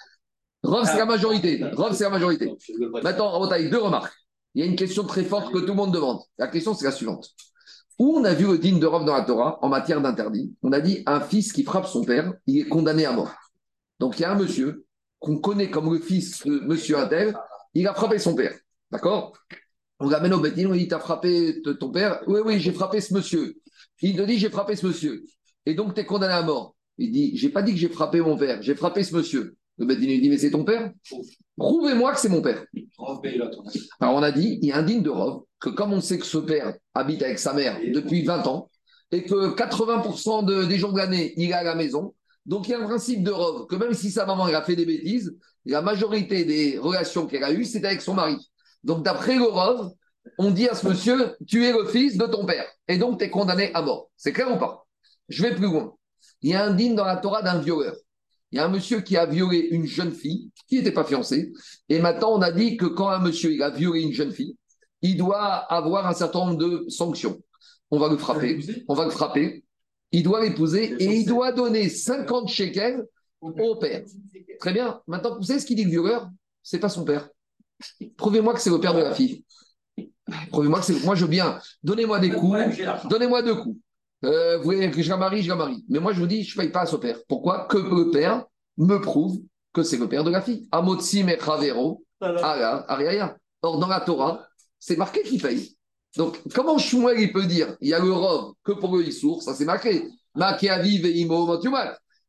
Rov, 0.63 0.85
c'est 0.85 0.97
la 0.97 1.05
majorité. 1.05 1.63
Rov, 1.73 1.93
c'est 1.93 2.03
la 2.03 2.09
majorité. 2.09 2.53
Maintenant, 3.01 3.33
en 3.33 3.47
deux 3.47 3.77
remarques. 3.77 4.13
Il 4.53 4.61
y 4.61 4.63
a 4.63 4.69
une 4.69 4.75
question 4.75 5.03
très 5.03 5.23
forte 5.23 5.51
que 5.51 5.59
tout 5.59 5.67
le 5.67 5.73
monde 5.73 5.93
demande. 5.93 6.19
La 6.37 6.47
question, 6.47 6.73
c'est 6.73 6.85
la 6.85 6.91
suivante. 6.91 7.29
Où 7.99 8.17
on 8.17 8.23
a 8.23 8.33
vu 8.33 8.45
le 8.45 8.57
digne 8.57 8.79
de 8.79 8.85
Rov 8.85 9.05
dans 9.05 9.15
la 9.15 9.23
Torah 9.23 9.57
en 9.61 9.69
matière 9.69 10.01
d'interdit? 10.01 10.53
On 10.61 10.71
a 10.71 10.79
dit 10.79 11.01
un 11.05 11.21
fils 11.21 11.53
qui 11.53 11.63
frappe 11.63 11.87
son 11.87 12.03
père, 12.03 12.33
il 12.45 12.59
est 12.59 12.67
condamné 12.67 13.05
à 13.05 13.11
mort. 13.11 13.31
Donc, 13.99 14.19
il 14.19 14.23
y 14.23 14.25
a 14.25 14.31
un 14.31 14.35
monsieur 14.35 14.85
qu'on 15.19 15.37
connaît 15.37 15.71
comme 15.71 15.91
le 15.91 15.99
fils 15.99 16.45
de 16.45 16.59
monsieur 16.59 16.97
Adel, 16.97 17.35
il 17.73 17.87
a 17.87 17.93
frappé 17.93 18.19
son 18.19 18.35
père. 18.35 18.53
D'accord? 18.91 19.37
On 19.99 20.09
l'amène 20.09 20.33
au 20.33 20.39
Bédine, 20.39 20.67
on 20.67 20.75
dit 20.75 20.87
T'as 20.87 20.99
frappé 20.99 21.61
ton 21.79 21.91
père 21.91 22.21
Oui, 22.27 22.39
oui, 22.45 22.59
j'ai 22.59 22.71
frappé 22.71 23.01
ce 23.01 23.13
monsieur. 23.13 23.55
Il 24.01 24.15
te 24.15 24.21
dit 24.21 24.37
J'ai 24.37 24.49
frappé 24.49 24.75
ce 24.75 24.85
monsieur. 24.85 25.23
Et 25.65 25.73
donc, 25.73 25.93
tu 25.93 26.01
es 26.01 26.05
condamné 26.05 26.33
à 26.33 26.43
mort. 26.43 26.75
Il 26.97 27.11
dit 27.11 27.37
J'ai 27.37 27.49
pas 27.49 27.61
dit 27.61 27.73
que 27.73 27.79
j'ai 27.79 27.89
frappé 27.89 28.21
mon 28.21 28.37
père, 28.37 28.61
j'ai 28.61 28.75
frappé 28.75 29.03
ce 29.03 29.15
monsieur. 29.15 29.55
Le 29.77 29.85
Bédine 29.85 30.09
lui 30.09 30.21
dit 30.21 30.29
Mais 30.29 30.37
c'est 30.37 30.51
ton 30.51 30.63
père? 30.63 30.91
Prouvez-moi 31.57 32.13
que 32.13 32.19
c'est 32.19 32.29
mon 32.29 32.41
père. 32.41 32.63
Alors, 33.99 34.15
on 34.15 34.23
a 34.23 34.31
dit 34.31 34.59
Il 34.61 34.69
y 34.69 34.71
a 34.71 34.77
un 34.77 34.83
digne 34.83 35.03
de 35.03 35.09
Rov, 35.09 35.43
que 35.59 35.69
comme 35.69 35.93
on 35.93 36.01
sait 36.01 36.19
que 36.19 36.25
ce 36.25 36.37
père 36.37 36.75
habite 36.93 37.23
avec 37.23 37.39
sa 37.39 37.53
mère 37.53 37.79
depuis 37.93 38.23
20 38.23 38.47
ans, 38.47 38.69
et 39.11 39.23
que 39.23 39.55
80% 39.55 40.67
des 40.67 40.77
jours 40.77 40.93
de 40.93 40.97
l'année, 40.97 41.33
il 41.37 41.49
est 41.49 41.53
à 41.53 41.63
la 41.63 41.75
maison, 41.75 42.13
donc 42.45 42.67
il 42.67 42.71
y 42.71 42.73
a 42.73 42.79
un 42.79 42.87
principe 42.87 43.23
de 43.23 43.31
Rov, 43.31 43.67
que 43.67 43.75
même 43.75 43.93
si 43.93 44.11
sa 44.11 44.25
maman 44.25 44.45
a 44.45 44.61
fait 44.61 44.75
des 44.75 44.85
bêtises, 44.85 45.35
la 45.65 45.81
majorité 45.81 46.45
des 46.45 46.77
relations 46.77 47.25
qu'elle 47.25 47.43
a 47.43 47.51
eues, 47.51 47.65
c'est 47.65 47.83
avec 47.83 48.01
son 48.01 48.13
mari. 48.13 48.37
Donc, 48.87 49.03
d'après 49.03 49.35
le 49.35 49.45
on 50.37 50.51
dit 50.51 50.69
à 50.69 50.73
ce 50.73 50.87
monsieur, 50.87 51.35
tu 51.45 51.65
es 51.65 51.73
le 51.73 51.85
fils 51.85 52.17
de 52.17 52.25
ton 52.25 52.45
père. 52.45 52.65
Et 52.87 52.97
donc, 52.97 53.19
tu 53.19 53.25
es 53.25 53.29
condamné 53.29 53.69
à 53.73 53.81
mort. 53.81 54.09
C'est 54.15 54.31
clair 54.31 54.49
ou 54.49 54.57
pas? 54.57 54.85
Je 55.27 55.43
vais 55.43 55.53
plus 55.53 55.65
loin. 55.65 55.93
Il 56.41 56.51
y 56.51 56.53
a 56.53 56.63
un 56.63 56.73
digne 56.73 56.95
dans 56.95 57.03
la 57.03 57.17
Torah 57.17 57.41
d'un 57.41 57.59
violeur. 57.59 57.95
Il 58.51 58.55
y 58.55 58.59
a 58.59 58.65
un 58.65 58.69
monsieur 58.69 59.01
qui 59.01 59.17
a 59.17 59.25
violé 59.25 59.57
une 59.71 59.85
jeune 59.85 60.13
fille 60.13 60.51
qui 60.69 60.77
n'était 60.77 60.93
pas 60.93 61.03
fiancée. 61.03 61.51
Et 61.89 61.99
maintenant, 61.99 62.31
on 62.31 62.41
a 62.41 62.51
dit 62.51 62.77
que 62.77 62.85
quand 62.85 63.09
un 63.09 63.19
monsieur 63.19 63.51
il 63.51 63.61
a 63.61 63.71
violé 63.71 64.01
une 64.03 64.13
jeune 64.13 64.31
fille, 64.31 64.55
il 65.01 65.17
doit 65.17 65.41
avoir 65.43 66.07
un 66.07 66.13
certain 66.13 66.45
nombre 66.45 66.57
de 66.57 66.85
sanctions. 66.87 67.41
On 67.91 67.99
va 67.99 68.07
le 68.07 68.17
frapper. 68.17 68.59
On 68.87 68.93
va 68.93 69.03
le 69.03 69.11
frapper. 69.11 69.65
Il 70.13 70.23
doit 70.23 70.41
l'épouser 70.41 70.95
et 70.97 71.17
il 71.17 71.25
doit 71.25 71.51
donner 71.51 71.89
50 71.89 72.47
shekels 72.47 73.05
au 73.41 73.75
père. 73.75 74.05
Très 74.61 74.71
bien. 74.71 75.01
Maintenant, 75.07 75.35
vous 75.35 75.43
savez 75.43 75.59
ce 75.59 75.65
qu'il 75.65 75.75
dit 75.75 75.83
le 75.83 75.89
violeur? 75.89 76.29
C'est 76.63 76.79
pas 76.79 76.89
son 76.89 77.03
père. 77.03 77.27
Prouvez-moi 78.17 78.53
que 78.53 78.59
c'est 78.59 78.69
le 78.69 78.79
père 78.79 78.93
de 78.93 79.01
la 79.01 79.13
fille. 79.13 79.43
Prouvez-moi 80.51 80.79
que 80.79 80.85
c'est. 80.85 81.03
Moi, 81.03 81.15
je 81.15 81.23
veux 81.25 81.29
bien. 81.29 81.59
Donnez-moi 81.83 82.19
des 82.19 82.31
coups. 82.31 82.59
Donnez-moi 83.09 83.41
deux 83.41 83.55
coups. 83.55 83.79
Euh, 84.25 84.57
vous 84.57 84.63
voulez 84.63 84.89
que 84.89 85.01
je 85.01 85.09
la 85.09 85.17
marie, 85.17 85.43
je 85.43 85.49
la 85.49 85.55
marie. 85.55 85.85
Mais 85.89 85.99
moi, 85.99 86.13
je 86.13 86.19
vous 86.19 86.27
dis, 86.27 86.43
je 86.43 86.57
ne 86.57 86.63
paye 86.63 86.71
pas 86.71 86.81
à 86.81 86.85
ce 86.85 86.95
père. 86.95 87.17
Pourquoi? 87.27 87.67
Que 87.67 87.77
le 87.77 88.09
père 88.11 88.45
me 88.77 88.97
prouve 88.99 89.39
que 89.73 89.83
c'est 89.83 89.97
le 89.97 90.09
père 90.09 90.23
de 90.23 90.31
la 90.31 90.41
fille. 90.41 90.67
Amotsi 90.71 91.23
Mechavero, 91.23 92.03
Ariaya. 92.19 93.37
Or, 93.61 93.79
dans 93.79 93.87
la 93.87 94.01
Torah, 94.01 94.47
c'est 94.79 94.97
marqué 94.97 95.23
qu'il 95.23 95.41
paye. 95.41 95.75
Donc, 96.15 96.39
comment 96.53 96.77
Shmuel 96.77 97.19
il 97.19 97.31
peut 97.31 97.45
dire 97.45 97.75
il 97.81 97.89
y 97.89 97.93
a 97.93 97.99
le 97.99 98.11
rov 98.11 98.53
que 98.63 98.71
pour 98.71 98.95
le 98.95 99.05
Issour, 99.05 99.43
ça 99.43 99.53
c'est 99.53 99.65
marqué. 99.65 100.07
Makeaviv 100.35 101.05
et 101.05 101.19
Imo 101.19 101.59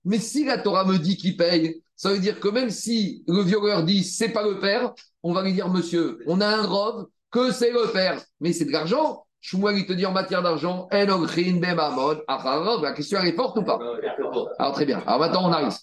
Mais 0.05 0.19
si 0.19 0.45
la 0.45 0.59
Torah 0.59 0.85
me 0.85 0.99
dit 0.99 1.17
qu'il 1.17 1.37
paye, 1.37 1.83
ça 1.97 2.13
veut 2.13 2.19
dire 2.19 2.39
que 2.39 2.49
même 2.49 2.71
si 2.71 3.25
le 3.27 3.43
violeur 3.43 3.85
dit 3.85 4.05
c'est 4.05 4.31
pas 4.31 4.43
le 4.43 4.59
père, 4.59 4.93
on 5.23 5.33
va 5.33 5.43
lui 5.43 5.53
dire 5.53 5.69
monsieur, 5.69 6.19
on 6.27 6.41
a 6.41 6.47
un 6.47 6.67
rov 6.67 7.07
que 7.31 7.53
c'est 7.53 7.71
le 7.71 7.93
père, 7.93 8.23
mais 8.41 8.53
c'est 8.53 8.65
de 8.65 8.73
l'argent. 8.73 9.25
Shmuel, 9.41 9.79
il 9.79 9.87
te 9.87 9.93
dit 9.93 10.05
en 10.05 10.13
matière 10.13 10.43
d'argent, 10.43 10.89
la 10.91 11.07
question 12.93 13.21
elle 13.21 13.29
est 13.29 13.37
forte 13.37 13.59
ou 13.59 13.63
pas? 13.63 13.79
Alors 14.59 14.73
très 14.73 14.85
bien. 14.87 15.03
Alors 15.07 15.21
maintenant 15.21 15.49
on 15.49 15.53
arrive. 15.53 15.77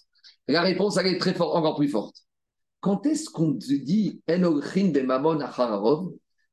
La 0.47 0.61
réponse 0.61 0.97
elle 0.97 1.07
est 1.07 1.17
très 1.17 1.33
forte, 1.33 1.55
encore 1.55 1.75
plus 1.75 1.87
forte. 1.87 2.17
Quand 2.81 3.05
est-ce 3.05 3.29
qu'on 3.29 3.53
te 3.53 3.73
dit 3.73 4.21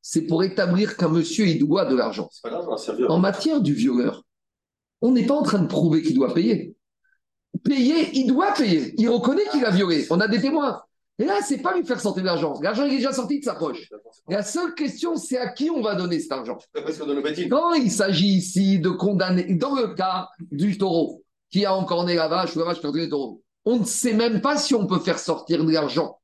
c'est 0.00 0.22
pour 0.22 0.44
établir 0.44 0.96
qu'un 0.96 1.08
monsieur 1.08 1.46
il 1.46 1.58
doit 1.58 1.84
de 1.86 1.96
l'argent. 1.96 2.28
En 3.08 3.18
matière 3.18 3.60
du 3.60 3.74
violeur, 3.74 4.22
on 5.00 5.10
n'est 5.10 5.26
pas 5.26 5.34
en 5.34 5.42
train 5.42 5.58
de 5.58 5.66
prouver 5.66 6.02
qu'il 6.02 6.14
doit 6.14 6.32
payer 6.32 6.76
payer, 7.64 8.10
il 8.14 8.26
doit 8.26 8.52
payer. 8.52 8.94
Il 8.98 9.08
reconnaît 9.08 9.46
qu'il 9.50 9.64
a 9.64 9.70
violé. 9.70 10.06
On 10.10 10.20
a 10.20 10.28
des 10.28 10.40
témoins. 10.40 10.82
Et 11.18 11.24
là, 11.24 11.40
c'est 11.42 11.58
pas 11.58 11.76
lui 11.76 11.84
faire 11.84 12.00
sortir 12.00 12.22
de 12.22 12.28
l'argent. 12.28 12.54
L'argent 12.62 12.84
est 12.84 12.90
déjà 12.90 13.12
sorti 13.12 13.38
de 13.38 13.44
sa 13.44 13.54
poche. 13.54 13.88
La 14.28 14.42
seule 14.42 14.74
question, 14.74 15.16
c'est 15.16 15.38
à 15.38 15.48
qui 15.48 15.70
on 15.70 15.82
va 15.82 15.94
donner 15.94 16.18
cet 16.18 16.32
argent. 16.32 16.58
Quand 17.50 17.74
il 17.74 17.90
s'agit 17.90 18.34
ici 18.36 18.78
de 18.78 18.90
condamner, 18.90 19.54
dans 19.54 19.74
le 19.74 19.94
cas 19.94 20.28
du 20.50 20.78
taureau, 20.78 21.22
qui 21.50 21.66
a 21.66 21.74
encore 21.74 22.04
né 22.04 22.14
la 22.14 22.28
vache 22.28 22.56
ou 22.56 22.60
la 22.60 22.64
vache 22.64 22.80
qui 22.80 22.86
a 22.86 22.90
le 22.90 23.08
taureau, 23.08 23.42
on 23.64 23.80
ne 23.80 23.84
sait 23.84 24.14
même 24.14 24.40
pas 24.40 24.56
si 24.56 24.74
on 24.74 24.86
peut 24.86 24.98
faire 24.98 25.18
sortir 25.18 25.64
de 25.64 25.70
l'argent. 25.70 26.18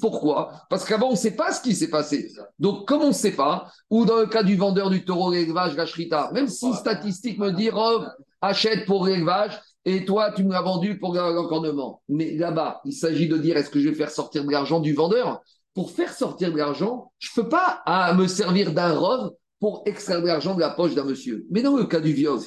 Pourquoi? 0.00 0.64
Parce 0.70 0.84
qu'avant, 0.84 1.08
on 1.08 1.12
ne 1.12 1.16
sait 1.16 1.36
pas 1.36 1.52
ce 1.52 1.60
qui 1.60 1.74
s'est 1.74 1.90
passé. 1.90 2.32
Donc, 2.58 2.88
comme 2.88 3.02
on 3.02 3.08
ne 3.08 3.12
sait 3.12 3.36
pas, 3.36 3.70
ou 3.90 4.04
dans 4.04 4.16
le 4.16 4.26
cas 4.26 4.42
du 4.42 4.56
vendeur 4.56 4.90
du 4.90 5.04
taureau, 5.04 5.30
l'élevage, 5.30 5.76
la 5.76 5.86
shrita, 5.86 6.30
même 6.32 6.48
si 6.48 6.72
statistique 6.74 7.38
me 7.38 7.52
dit, 7.52 7.70
Rob, 7.70 8.08
achète 8.40 8.86
pour 8.86 9.06
l'élevage, 9.06 9.60
et 9.96 10.04
toi, 10.04 10.32
tu 10.32 10.44
me 10.44 10.52
l'as 10.52 10.62
vendu 10.62 10.98
pour 10.98 11.14
l'encornement. 11.14 12.02
Mais 12.08 12.36
là-bas, 12.36 12.80
il 12.84 12.92
s'agit 12.92 13.26
de 13.26 13.38
dire 13.38 13.56
est-ce 13.56 13.70
que 13.70 13.80
je 13.80 13.88
vais 13.88 13.94
faire 13.94 14.10
sortir 14.10 14.44
de 14.44 14.50
l'argent 14.50 14.80
du 14.80 14.92
vendeur? 14.92 15.40
Pour 15.74 15.90
faire 15.90 16.12
sortir 16.12 16.52
de 16.52 16.58
l'argent, 16.58 17.12
je 17.18 17.30
ne 17.30 17.42
peux 17.42 17.48
pas 17.48 17.82
me 18.16 18.26
servir 18.26 18.72
d'un 18.72 18.92
rove 18.92 19.32
pour 19.60 19.82
extraire 19.86 20.20
de 20.20 20.26
l'argent 20.26 20.54
de 20.54 20.60
la 20.60 20.70
poche 20.70 20.94
d'un 20.94 21.04
monsieur. 21.04 21.46
Mais 21.50 21.62
dans 21.62 21.76
le 21.76 21.84
cas 21.84 22.00
du 22.00 22.12
viol, 22.12 22.38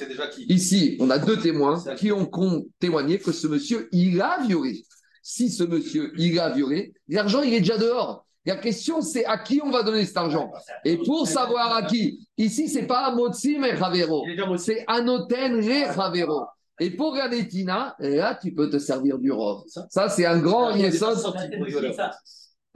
ici, 0.48 0.96
on 1.00 1.10
a 1.10 1.18
deux 1.18 1.38
témoins 1.38 1.82
qui 1.96 2.12
ont 2.12 2.30
témoigné 2.78 3.18
que 3.18 3.32
ce 3.32 3.46
monsieur, 3.46 3.88
il 3.92 4.20
a 4.20 4.38
violé. 4.46 4.84
Si 5.22 5.50
ce 5.50 5.64
monsieur, 5.64 6.12
il 6.18 6.38
a 6.38 6.50
violé, 6.50 6.92
l'argent, 7.08 7.42
il 7.42 7.54
est 7.54 7.60
déjà 7.60 7.78
dehors. 7.78 8.24
La 8.44 8.56
question, 8.56 9.00
c'est 9.02 9.24
à 9.24 9.38
qui 9.38 9.60
on 9.64 9.70
va 9.70 9.82
donner 9.82 10.04
cet 10.04 10.16
argent? 10.16 10.50
Et 10.84 10.96
pour 10.96 11.26
savoir 11.28 11.74
à 11.74 11.82
qui, 11.84 12.26
ici, 12.36 12.68
c'est 12.68 12.86
pas 12.86 13.06
à 13.06 13.14
Motsi, 13.14 13.56
mais 13.58 13.72
Ravero. 13.72 14.24
C'est 14.58 14.84
à 14.88 15.00
Noten, 15.00 15.60
les 15.60 15.84
Ravero. 15.84 16.42
Et 16.80 16.90
pour 16.90 17.14
Ganetina, 17.14 17.94
là, 17.98 18.38
tu 18.40 18.52
peux 18.54 18.70
te 18.70 18.78
servir 18.78 19.18
du 19.18 19.30
rov. 19.30 19.64
Ça, 19.90 20.08
c'est 20.08 20.26
un 20.26 20.38
grand 20.40 20.74
Yesod. 20.74 21.18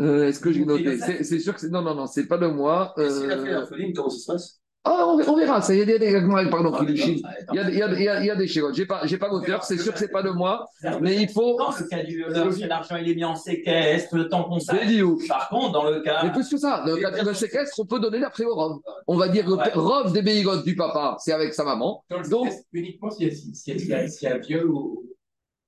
Euh, 0.01 0.28
Est-ce 0.28 0.40
que 0.40 0.53
j'ai 0.53 0.64
noté? 0.64 0.99
C'est 0.99 1.38
sûr 1.38 1.55
que 1.55 1.61
c'est. 1.61 1.70
Non, 1.70 1.82
non, 1.82 1.94
non, 1.94 2.07
c'est 2.07 2.26
pas 2.26 2.38
de 2.38 2.47
moi. 2.47 2.92
Euh... 2.99 3.09
Si 3.09 3.26
la 3.26 3.66
fait 3.66 3.92
comment 3.94 4.11
ça 4.11 4.18
se 4.18 4.26
passe? 4.26 4.61
Ah, 4.89 5.05
on, 5.09 5.37
verra, 5.37 5.61
ça. 5.61 5.74
Il 5.74 5.78
y 5.80 5.82
a 5.82 5.99
des, 5.99 6.12
pardon, 6.49 6.72
il, 6.82 6.97
y 6.97 7.59
a, 7.59 7.68
il, 7.68 7.76
y 7.76 7.82
a, 7.82 7.93
il, 7.93 8.03
y 8.03 8.09
a, 8.09 8.20
il 8.20 8.26
y 8.26 8.30
a 8.30 8.37
des 8.37 8.47
chérotes. 8.47 8.74
J'ai 8.74 8.87
pas, 8.87 9.05
j'ai 9.05 9.18
pas 9.18 9.28
l'auteur, 9.28 9.64
c'est 9.64 9.78
sûr 9.78 9.93
que 9.93 9.99
c'est 9.99 10.12
pas 10.12 10.22
de 10.22 10.30
moi, 10.30 10.64
mais 11.01 11.16
il 11.16 11.28
faut. 11.28 11.59
Dans 11.59 11.70
le 11.70 11.89
cas 11.89 12.05
du 12.05 12.24
l'argent 12.66 12.97
il 12.97 13.11
est 13.11 13.14
mis 13.16 13.24
en 13.24 13.34
séquestre, 13.34 14.14
le 14.14 14.28
temps 14.28 14.45
qu'on 14.45 14.61
s'arrête. 14.61 14.89
Par 15.26 15.49
contre, 15.49 15.72
dans 15.72 15.91
le 15.91 16.01
cas. 16.03 16.22
Mais 16.22 16.30
plus 16.30 16.49
que 16.49 16.57
ça, 16.57 16.84
dans 16.87 16.95
le 16.95 17.01
cas 17.01 17.11
de 17.11 17.32
séquestre, 17.32 17.74
on 17.80 17.87
peut 17.87 17.99
donner 17.99 18.20
d'après 18.20 18.45
au 18.45 18.55
rov. 18.55 18.78
On 19.09 19.16
va 19.16 19.28
dire 19.28 19.49
le 19.49 19.57
rov 19.80 20.12
des 20.12 20.22
béigotes 20.22 20.64
du 20.64 20.76
papa, 20.76 21.16
c'est 21.18 21.32
avec 21.32 21.53
sa 21.53 21.64
maman. 21.64 22.05
Donc, 22.30 22.49
uniquement 22.72 23.11
s'il 23.11 23.26
y, 23.26 24.26
a 24.26 24.39
viol 24.39 24.70
ou. 24.70 25.05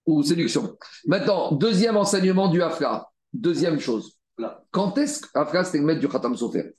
Ou 0.07 0.23
séduction. 0.23 0.77
Maintenant, 1.07 1.53
deuxième 1.53 1.97
enseignement 1.97 2.49
du 2.49 2.63
Afra. 2.63 3.11
Deuxième 3.33 3.79
chose. 3.81 4.17
Quand 4.71 4.97
est-ce 4.97 5.23
que. 5.23 5.29
Afra, 5.35 5.65
c'était 5.65 5.79
le 5.79 5.85
maître 5.85 6.01
du 6.01 6.09
Khatam 6.09 6.37
Sofer? 6.37 6.73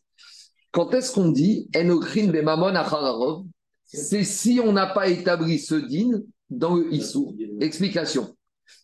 Quand 0.71 0.93
est-ce 0.93 1.13
qu'on 1.13 1.29
dit 1.29 1.67
Enokrin 1.75 2.31
Mamon 2.31 2.75
Achararov 2.75 3.45
C'est 3.85 4.23
si 4.23 4.59
on 4.63 4.71
n'a 4.71 4.87
pas 4.87 5.09
établi 5.09 5.59
ce 5.59 5.75
din 5.75 6.21
dans 6.49 6.75
le 6.75 6.93
Issour. 6.93 7.33
Explication. 7.59 8.35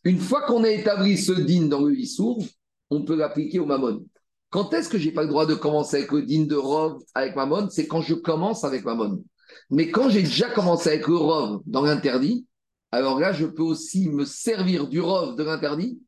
Une 0.03 0.19
fois 0.19 0.41
qu'on 0.43 0.63
a 0.63 0.69
établi 0.69 1.17
ce 1.17 1.31
din 1.31 1.67
dans 1.67 1.83
le 1.83 1.95
Issour, 1.95 2.43
on 2.89 3.03
peut 3.03 3.15
l'appliquer 3.15 3.59
au 3.59 3.65
Mamon. 3.65 4.05
Quand 4.49 4.73
est-ce 4.73 4.89
que 4.89 4.97
j'ai 4.97 5.11
pas 5.11 5.23
le 5.23 5.29
droit 5.29 5.45
de 5.45 5.53
commencer 5.53 5.97
avec 5.97 6.11
le 6.11 6.23
din 6.23 6.45
de 6.45 6.55
Rov 6.55 7.01
avec 7.13 7.35
Mamon 7.35 7.69
C'est 7.69 7.87
quand 7.87 8.01
je 8.01 8.15
commence 8.15 8.63
avec 8.63 8.85
Mamon. 8.85 9.23
Mais 9.69 9.91
quand 9.91 10.09
j'ai 10.09 10.23
déjà 10.23 10.49
commencé 10.49 10.89
avec 10.89 11.07
le 11.07 11.17
Rov 11.17 11.61
dans 11.65 11.81
l'interdit, 11.81 12.47
alors 12.91 13.19
là, 13.19 13.33
je 13.33 13.45
peux 13.45 13.63
aussi 13.63 14.09
me 14.09 14.25
servir 14.25 14.87
du 14.87 15.01
Rov 15.01 15.35
de 15.35 15.43
l'interdit 15.43 15.99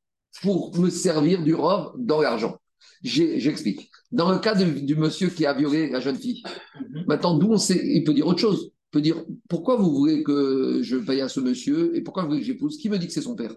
pour 0.41 0.78
me 0.78 0.89
servir 0.89 1.43
du 1.43 1.53
Rov 1.53 1.91
dans 1.97 2.21
l'argent. 2.21 2.57
J'explique. 3.04 3.89
Dans 4.12 4.32
le 4.32 4.39
cas 4.39 4.56
du 4.56 4.95
monsieur 4.95 5.30
qui 5.30 5.45
a 5.45 5.54
violé 5.54 5.89
la 5.89 6.00
jeune 6.00 6.16
fille, 6.16 6.43
mhm. 6.80 7.06
maintenant, 7.08 7.38
d'où 7.38 7.52
on 7.52 7.58
sait, 7.58 7.82
il 7.84 8.04
peut 8.04 8.14
dire 8.14 8.28
autre 8.28 8.39
chose. 8.39 8.72
Il 8.72 8.91
peut 8.91 9.02
dire 9.02 9.24
pourquoi 9.50 9.76
vous 9.76 9.93
voulez 9.93 10.24
que 10.24 10.80
je 10.82 10.95
paye 10.95 11.22
à 11.22 11.30
ce 11.30 11.39
monsieur 11.39 11.95
et 11.95 12.02
pourquoi 12.02 12.24
vous 12.24 12.30
voulez 12.30 12.41
que 12.41 12.45
j'épouse? 12.45 12.78
Qui 12.78 12.89
me 12.89 12.98
dit 12.98 13.08
que 13.08 13.14
c'est 13.14 13.22
son 13.22 13.36
père? 13.36 13.54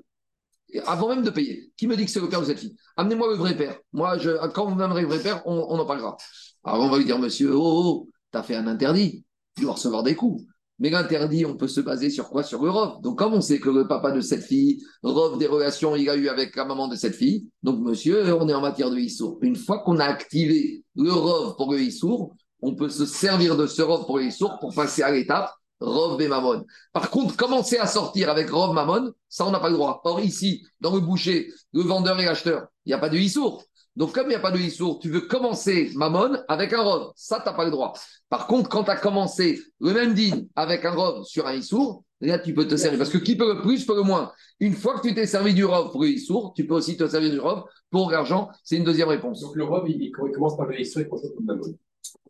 Avant 0.86 1.08
même 1.08 1.22
de 1.22 1.30
payer, 1.30 1.72
qui 1.76 1.86
me 1.86 1.96
dit 1.96 2.04
que 2.04 2.10
c'est 2.10 2.20
le 2.20 2.28
père 2.28 2.40
de 2.40 2.46
cette 2.46 2.58
fille? 2.58 2.76
Amenez-moi 2.96 3.28
le 3.28 3.34
vrai 3.34 3.56
père. 3.56 3.78
Moi, 3.92 4.18
je, 4.18 4.30
quand 4.52 4.68
vous 4.68 4.74
m'amenerez 4.74 5.02
le 5.02 5.08
vrai 5.08 5.20
père, 5.20 5.42
on, 5.46 5.60
en 5.60 5.84
parlera. 5.84 6.16
Alors 6.64 6.80
on 6.84 6.90
va 6.90 6.98
lui 6.98 7.04
dire 7.04 7.18
monsieur, 7.18 7.52
oh, 7.54 7.60
oh, 7.60 7.82
oh 7.84 8.08
t'as 8.30 8.42
fait 8.42 8.54
un 8.54 8.66
interdit, 8.66 9.24
tu 9.56 9.62
dois 9.62 9.72
recevoir 9.72 10.02
des 10.02 10.14
coups. 10.14 10.44
Mais 10.80 10.90
l'interdit, 10.90 11.44
on 11.44 11.56
peut 11.56 11.68
se 11.68 11.80
baser 11.80 12.08
sur 12.08 12.30
quoi? 12.30 12.42
Sur 12.42 12.64
le 12.64 12.70
Rov. 12.70 13.02
Donc, 13.02 13.18
comme 13.18 13.34
on 13.34 13.40
sait 13.40 13.60
que 13.60 13.68
le 13.68 13.86
papa 13.86 14.12
de 14.12 14.20
cette 14.20 14.42
fille, 14.42 14.82
Rov 15.02 15.38
des 15.38 15.46
relations, 15.46 15.94
il 15.94 16.08
a 16.08 16.16
eu 16.16 16.28
avec 16.28 16.56
la 16.56 16.64
maman 16.64 16.88
de 16.88 16.96
cette 16.96 17.14
fille, 17.14 17.48
donc 17.62 17.80
monsieur, 17.80 18.34
on 18.34 18.48
est 18.48 18.54
en 18.54 18.62
matière 18.62 18.90
de 18.90 18.96
Issour. 18.96 19.38
Une 19.42 19.56
fois 19.56 19.80
qu'on 19.80 19.98
a 19.98 20.04
activé 20.04 20.82
le 20.96 21.12
Rov 21.12 21.56
pour 21.56 21.72
le 21.72 21.80
Issour, 21.80 22.34
on 22.62 22.74
peut 22.74 22.88
se 22.88 23.06
servir 23.06 23.56
de 23.56 23.66
ce 23.66 23.82
Rov 23.82 24.06
pour 24.06 24.18
le 24.18 24.24
Issour 24.24 24.58
pour 24.58 24.74
passer 24.74 25.02
à 25.02 25.10
l'étape 25.10 25.52
Rov 25.80 26.20
et 26.20 26.28
Mammon. 26.28 26.64
Par 26.92 27.10
contre, 27.10 27.36
commencer 27.36 27.78
à 27.78 27.86
sortir 27.86 28.30
avec 28.30 28.50
Rov 28.50 28.74
Mammon, 28.74 29.12
ça, 29.28 29.46
on 29.46 29.50
n'a 29.50 29.60
pas 29.60 29.68
le 29.70 29.76
droit. 29.76 30.00
Or, 30.04 30.20
ici, 30.20 30.62
dans 30.80 30.94
le 30.94 31.00
boucher, 31.00 31.52
le 31.72 31.82
vendeur 31.82 32.18
et 32.20 32.24
l'acheteur, 32.24 32.66
il 32.84 32.90
n'y 32.90 32.94
a 32.94 32.98
pas 32.98 33.08
de 33.08 33.16
Issour. 33.16 33.64
Donc, 34.00 34.14
comme 34.14 34.28
il 34.28 34.30
n'y 34.30 34.34
a 34.34 34.40
pas 34.40 34.50
de 34.50 34.58
Issour, 34.58 34.98
tu 34.98 35.10
veux 35.10 35.20
commencer 35.20 35.90
Mammon 35.94 36.38
avec 36.48 36.72
un 36.72 36.80
Rov. 36.80 37.12
Ça, 37.16 37.38
tu 37.38 37.44
n'as 37.44 37.52
pas 37.52 37.66
le 37.66 37.70
droit. 37.70 37.92
Par 38.30 38.46
contre, 38.46 38.70
quand 38.70 38.84
tu 38.84 38.90
as 38.90 38.96
commencé 38.96 39.60
le 39.78 39.92
même 39.92 40.14
din 40.14 40.46
avec 40.56 40.86
un 40.86 40.92
Rov 40.92 41.24
sur 41.24 41.46
un 41.46 41.52
Issour, 41.52 42.02
là, 42.22 42.38
tu 42.38 42.54
peux 42.54 42.66
te 42.66 42.76
servir. 42.76 42.98
Parce 42.98 43.10
que 43.10 43.18
qui 43.18 43.36
peut 43.36 43.56
le 43.56 43.60
plus, 43.60 43.84
peut 43.84 43.94
le 43.94 44.02
moins. 44.02 44.32
Une 44.58 44.72
fois 44.72 44.98
que 44.98 45.06
tu 45.06 45.14
t'es 45.14 45.26
servi 45.26 45.52
du 45.52 45.66
Rov 45.66 45.90
pour 45.90 46.00
le 46.00 46.08
Issour, 46.08 46.54
tu 46.56 46.66
peux 46.66 46.76
aussi 46.76 46.96
te 46.96 47.06
servir 47.06 47.30
du 47.30 47.38
Rov 47.38 47.64
pour 47.90 48.10
l'argent. 48.10 48.48
C'est 48.64 48.78
une 48.78 48.84
deuxième 48.84 49.08
réponse. 49.08 49.42
Donc, 49.42 49.54
le 49.54 49.64
Rov, 49.64 49.86
il, 49.86 50.10
commence 50.10 50.56
par 50.56 50.64
le 50.64 50.80
Issour 50.80 51.02
et 51.02 51.04
commence 51.06 51.20
par 51.20 51.32
le 51.38 51.44
Mammon 51.44 51.74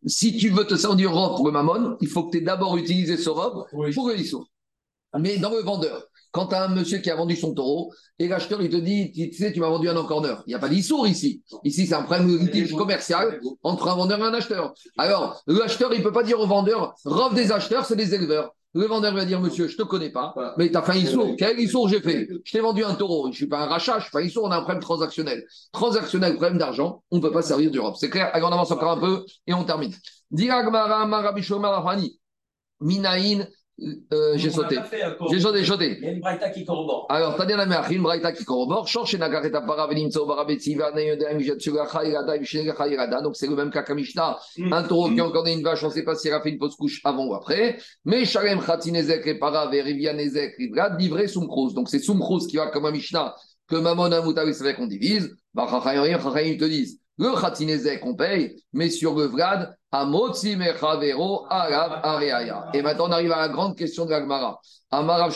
si 0.06 0.36
tu 0.36 0.48
veux 0.48 0.66
te 0.66 0.74
servir 0.74 0.96
du 0.96 1.06
robe 1.06 1.36
pour 1.36 1.46
le 1.46 1.52
mammon, 1.52 1.96
il 2.00 2.08
faut 2.08 2.24
que 2.24 2.32
tu 2.32 2.38
aies 2.38 2.40
d'abord 2.40 2.76
utilisé 2.78 3.16
ce 3.18 3.28
robe 3.28 3.66
pour 3.70 4.08
le 4.08 4.14
lissour. 4.14 4.48
Mais 5.18 5.38
dans 5.38 5.50
le 5.50 5.60
vendeur, 5.60 6.08
quand 6.32 6.46
tu 6.46 6.54
as 6.54 6.64
un 6.64 6.68
monsieur 6.68 6.98
qui 6.98 7.10
a 7.10 7.16
vendu 7.16 7.36
son 7.36 7.54
taureau 7.54 7.92
et 8.18 8.28
l'acheteur 8.28 8.62
il 8.62 8.70
te 8.70 8.76
dit 8.76 9.12
Tu 9.12 9.32
sais, 9.32 9.52
tu 9.52 9.60
m'as 9.60 9.68
vendu 9.68 9.88
un 9.88 9.96
encorneur. 9.96 10.42
Il 10.46 10.50
n'y 10.50 10.54
a 10.54 10.58
pas 10.58 10.68
d'issour 10.68 11.06
ici. 11.06 11.42
Ici, 11.64 11.86
c'est 11.86 11.94
un 11.94 12.02
problème 12.02 12.28
litige 12.38 12.74
commercial 12.74 13.40
entre 13.62 13.88
un 13.88 13.96
vendeur 13.96 14.18
et 14.18 14.22
un 14.22 14.34
acheteur. 14.34 14.74
Alors, 14.98 15.42
l'acheteur, 15.46 15.92
il 15.92 15.98
ne 15.98 16.04
peut 16.04 16.12
pas 16.12 16.22
dire 16.22 16.40
au 16.40 16.46
vendeur 16.46 16.94
Robe 17.04 17.34
des 17.34 17.52
acheteurs, 17.52 17.84
c'est 17.84 17.96
des 17.96 18.14
éleveurs. 18.14 18.54
Le 18.72 18.86
vendeur 18.86 19.12
va 19.14 19.24
dire, 19.24 19.40
monsieur, 19.40 19.66
je 19.66 19.72
ne 19.72 19.78
te 19.78 19.82
connais 19.82 20.10
pas, 20.10 20.32
mais 20.56 20.70
tu 20.70 20.76
as 20.76 20.82
fait 20.82 20.92
un 20.92 20.96
issour. 20.96 21.34
Quel 21.36 21.58
issour 21.58 21.88
j'ai 21.88 22.00
fait? 22.00 22.28
Je 22.44 22.52
t'ai 22.52 22.60
vendu 22.60 22.84
un 22.84 22.94
taureau. 22.94 23.24
Je 23.24 23.30
ne 23.30 23.34
suis 23.34 23.48
pas 23.48 23.62
un 23.62 23.66
rachat, 23.66 23.98
je 23.98 24.04
suis 24.04 24.12
pas 24.12 24.20
un 24.20 24.24
issour, 24.24 24.44
on 24.44 24.50
a 24.52 24.56
un 24.56 24.60
problème 24.60 24.80
transactionnel. 24.80 25.44
Transactionnel, 25.72 26.34
problème 26.34 26.58
d'argent, 26.58 27.02
on 27.10 27.16
ne 27.16 27.20
peut 27.20 27.32
pas 27.32 27.42
servir 27.42 27.72
d'Europe. 27.72 27.96
C'est 27.98 28.10
clair? 28.10 28.30
Allez, 28.32 28.44
on 28.44 28.52
avance 28.52 28.70
encore 28.70 28.92
un 28.92 29.00
peu 29.00 29.24
et 29.48 29.54
on 29.54 29.64
termine. 29.64 29.92
Minaïn 32.80 33.46
euh, 34.12 34.32
j'ai 34.36 34.50
sauté. 34.50 34.78
J'ai 35.30 35.40
sauté, 35.40 35.64
sauté. 35.64 35.96
Il 35.98 36.04
y 36.04 36.08
a 36.08 36.12
une 36.12 36.20
braïta 36.20 36.50
qui 36.50 36.64
corrobore. 36.64 37.06
Alors, 37.08 37.36
t'as 37.36 37.46
bien 37.46 37.56
la 37.56 37.90
une 37.90 38.02
braïta 38.02 38.32
qui 38.32 38.44
corrobore. 38.44 38.86
Change 38.86 39.16
nagareta 39.16 39.60
paravelimso 39.62 40.26
barabetsiva 40.26 40.92
neyodem 40.92 41.40
jatsuga 41.40 41.86
chayrada 41.86 42.36
vishnega 42.36 42.74
chayrada. 42.76 43.20
Donc, 43.22 43.36
c'est 43.36 43.46
le 43.46 43.56
même 43.56 43.70
cas 43.70 43.82
qu'Amishta. 43.82 44.38
Mm. 44.58 44.72
Un 44.72 44.82
taureau 44.82 45.10
qui 45.10 45.20
a 45.20 45.26
encore 45.26 45.46
une 45.46 45.62
vache, 45.62 45.82
on 45.82 45.88
ne 45.88 45.92
sait 45.92 46.04
pas 46.04 46.14
s'il 46.14 46.32
a 46.32 46.40
fait 46.40 46.50
une 46.50 46.58
pause 46.58 46.76
couche 46.76 47.00
avant 47.04 47.26
ou 47.26 47.34
après. 47.34 47.78
Mais 48.04 48.24
Shalem 48.24 48.60
chatinezek 48.60 49.26
et 49.26 49.38
para 49.38 49.70
verivianezek 49.70 50.56
rivrad 50.58 51.00
livré 51.00 51.28
sumkros. 51.28 51.72
Donc, 51.74 51.88
c'est 51.88 52.00
sumkros 52.00 52.46
qui 52.46 52.56
va 52.56 52.66
comme 52.68 52.86
Amishta 52.86 53.34
que 53.68 53.76
Mamon 53.76 54.12
Amoutavis 54.12 54.54
c'est 54.54 54.74
qu'on 54.74 54.86
divise. 54.86 55.34
Bah, 55.54 55.66
ils 56.44 56.58
te 56.58 56.64
disent. 56.64 56.99
Le 57.20 57.38
Khatinezek, 57.38 58.00
on 58.06 58.14
paye, 58.14 58.56
mais 58.72 58.88
sur 58.88 59.14
le 59.14 59.26
Vlad, 59.26 59.76
Amotzi 59.92 60.56
Mechavero 60.56 61.44
Arav 61.50 62.00
Areaya. 62.02 62.70
Et 62.72 62.80
maintenant, 62.80 63.08
on 63.08 63.12
arrive 63.12 63.32
à 63.32 63.40
la 63.42 63.50
grande 63.50 63.76
question 63.76 64.06
de 64.06 64.10
l'Agmara. 64.10 64.58
Amarav 64.90 65.30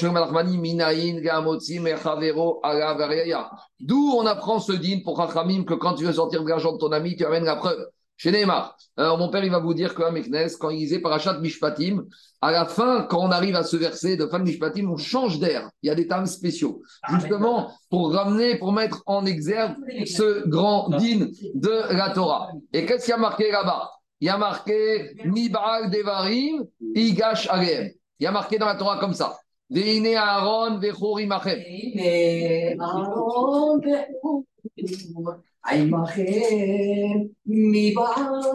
Minaïn 0.47 1.21
Gamotzi 1.21 1.81
Mechavero 1.81 2.61
Areaya. 2.63 3.51
D'où 3.81 4.15
on 4.17 4.25
apprend 4.25 4.61
ce 4.61 4.73
din 4.73 5.01
pour 5.05 5.19
Chachamim 5.19 5.65
que 5.65 5.75
quand 5.75 5.93
tu 5.93 6.07
veux 6.07 6.15
sortir 6.15 6.43
de 6.43 6.49
l'argent 6.49 6.73
de 6.73 6.79
ton 6.79 6.91
ami, 6.91 7.17
tu 7.17 7.27
amènes 7.27 7.45
la 7.45 7.57
preuve. 7.57 7.87
Chez 8.17 8.31
Neymar, 8.31 8.77
alors 8.97 9.19
mon 9.19 9.29
père, 9.29 9.45
il 9.45 9.51
va 9.51 9.59
vous 9.59 9.75
dire 9.75 9.95
qu'à 9.95 10.11
Meknes, 10.13 10.51
quand 10.61 10.71
il 10.71 10.79
disait 10.79 11.01
Parachat 11.01 11.39
Mishpatim, 11.41 12.05
à 12.41 12.53
la 12.53 12.65
fin, 12.65 13.03
quand 13.03 13.19
on 13.19 13.31
arrive 13.31 13.57
à 13.57 13.65
ce 13.65 13.77
verset 13.77 14.17
de 14.17 14.27
fin 14.27 14.39
de 14.39 14.45
Mishpatim, 14.45 14.89
on 14.89 14.97
change 14.97 15.41
d'air. 15.41 15.69
Il 15.83 15.89
y 15.89 15.91
a 15.91 15.97
des 15.97 16.07
termes 16.07 16.27
spéciaux. 16.27 16.83
Justement, 17.11 17.73
pour 17.91 18.13
ramener, 18.13 18.57
pour 18.57 18.73
mettre 18.73 19.03
en 19.07 19.27
exergue 19.27 19.75
ce 20.07 20.47
grand 20.49 20.91
din 20.91 21.29
de 21.55 21.93
la 21.93 22.11
Torah. 22.11 22.51
Et 22.73 22.87
qu'est-ce 22.87 23.07
qu'il 23.07 23.13
y 23.13 23.15
a 23.15 23.19
marqué 23.19 23.51
là-bas? 23.51 23.91
Il 24.21 24.27
y 24.27 24.31
a 24.31 24.39
marqué 24.39 25.17
Mibal 25.25 25.91
Devarim, 25.91 26.65
Igash 26.95 27.49
Areem. 27.49 27.91
Il 28.21 28.25
y 28.25 28.27
a 28.27 28.31
marqué 28.31 28.59
dans 28.59 28.67
la 28.67 28.77
Torah 28.77 28.99
comme 28.99 29.15
ça. 29.15 29.37
Veine 29.69 30.15
Aaron, 30.15 30.79
Vechorim 30.79 31.33
Achem. 31.33 31.61
Il 31.67 32.77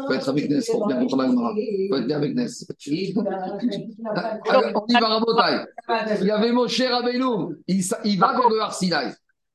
faut 0.06 0.14
être 0.14 0.30
avec 0.30 0.48
Ness 0.50 0.70
pour 0.70 0.88
bien 0.88 1.00
comprendre 1.00 1.24
l'Agmara. 1.24 1.54
Il 1.58 1.88
faut 1.90 1.96
être 1.98 2.06
bien 2.06 2.18
avec. 2.18 2.36
Alors, 4.48 4.72
on 4.76 4.86
y 4.88 4.94
va, 4.94 5.08
Rabotai. 5.08 5.66
Il 6.22 6.28
y 6.28 6.32
avait 6.32 6.52
Moshe 6.52 6.82
Rabbeinu. 6.82 7.56
Il, 7.68 7.84
il 8.06 8.20
va 8.20 8.34
vers 8.34 8.50
le 8.50 8.62
Arsinaï. 8.62 9.12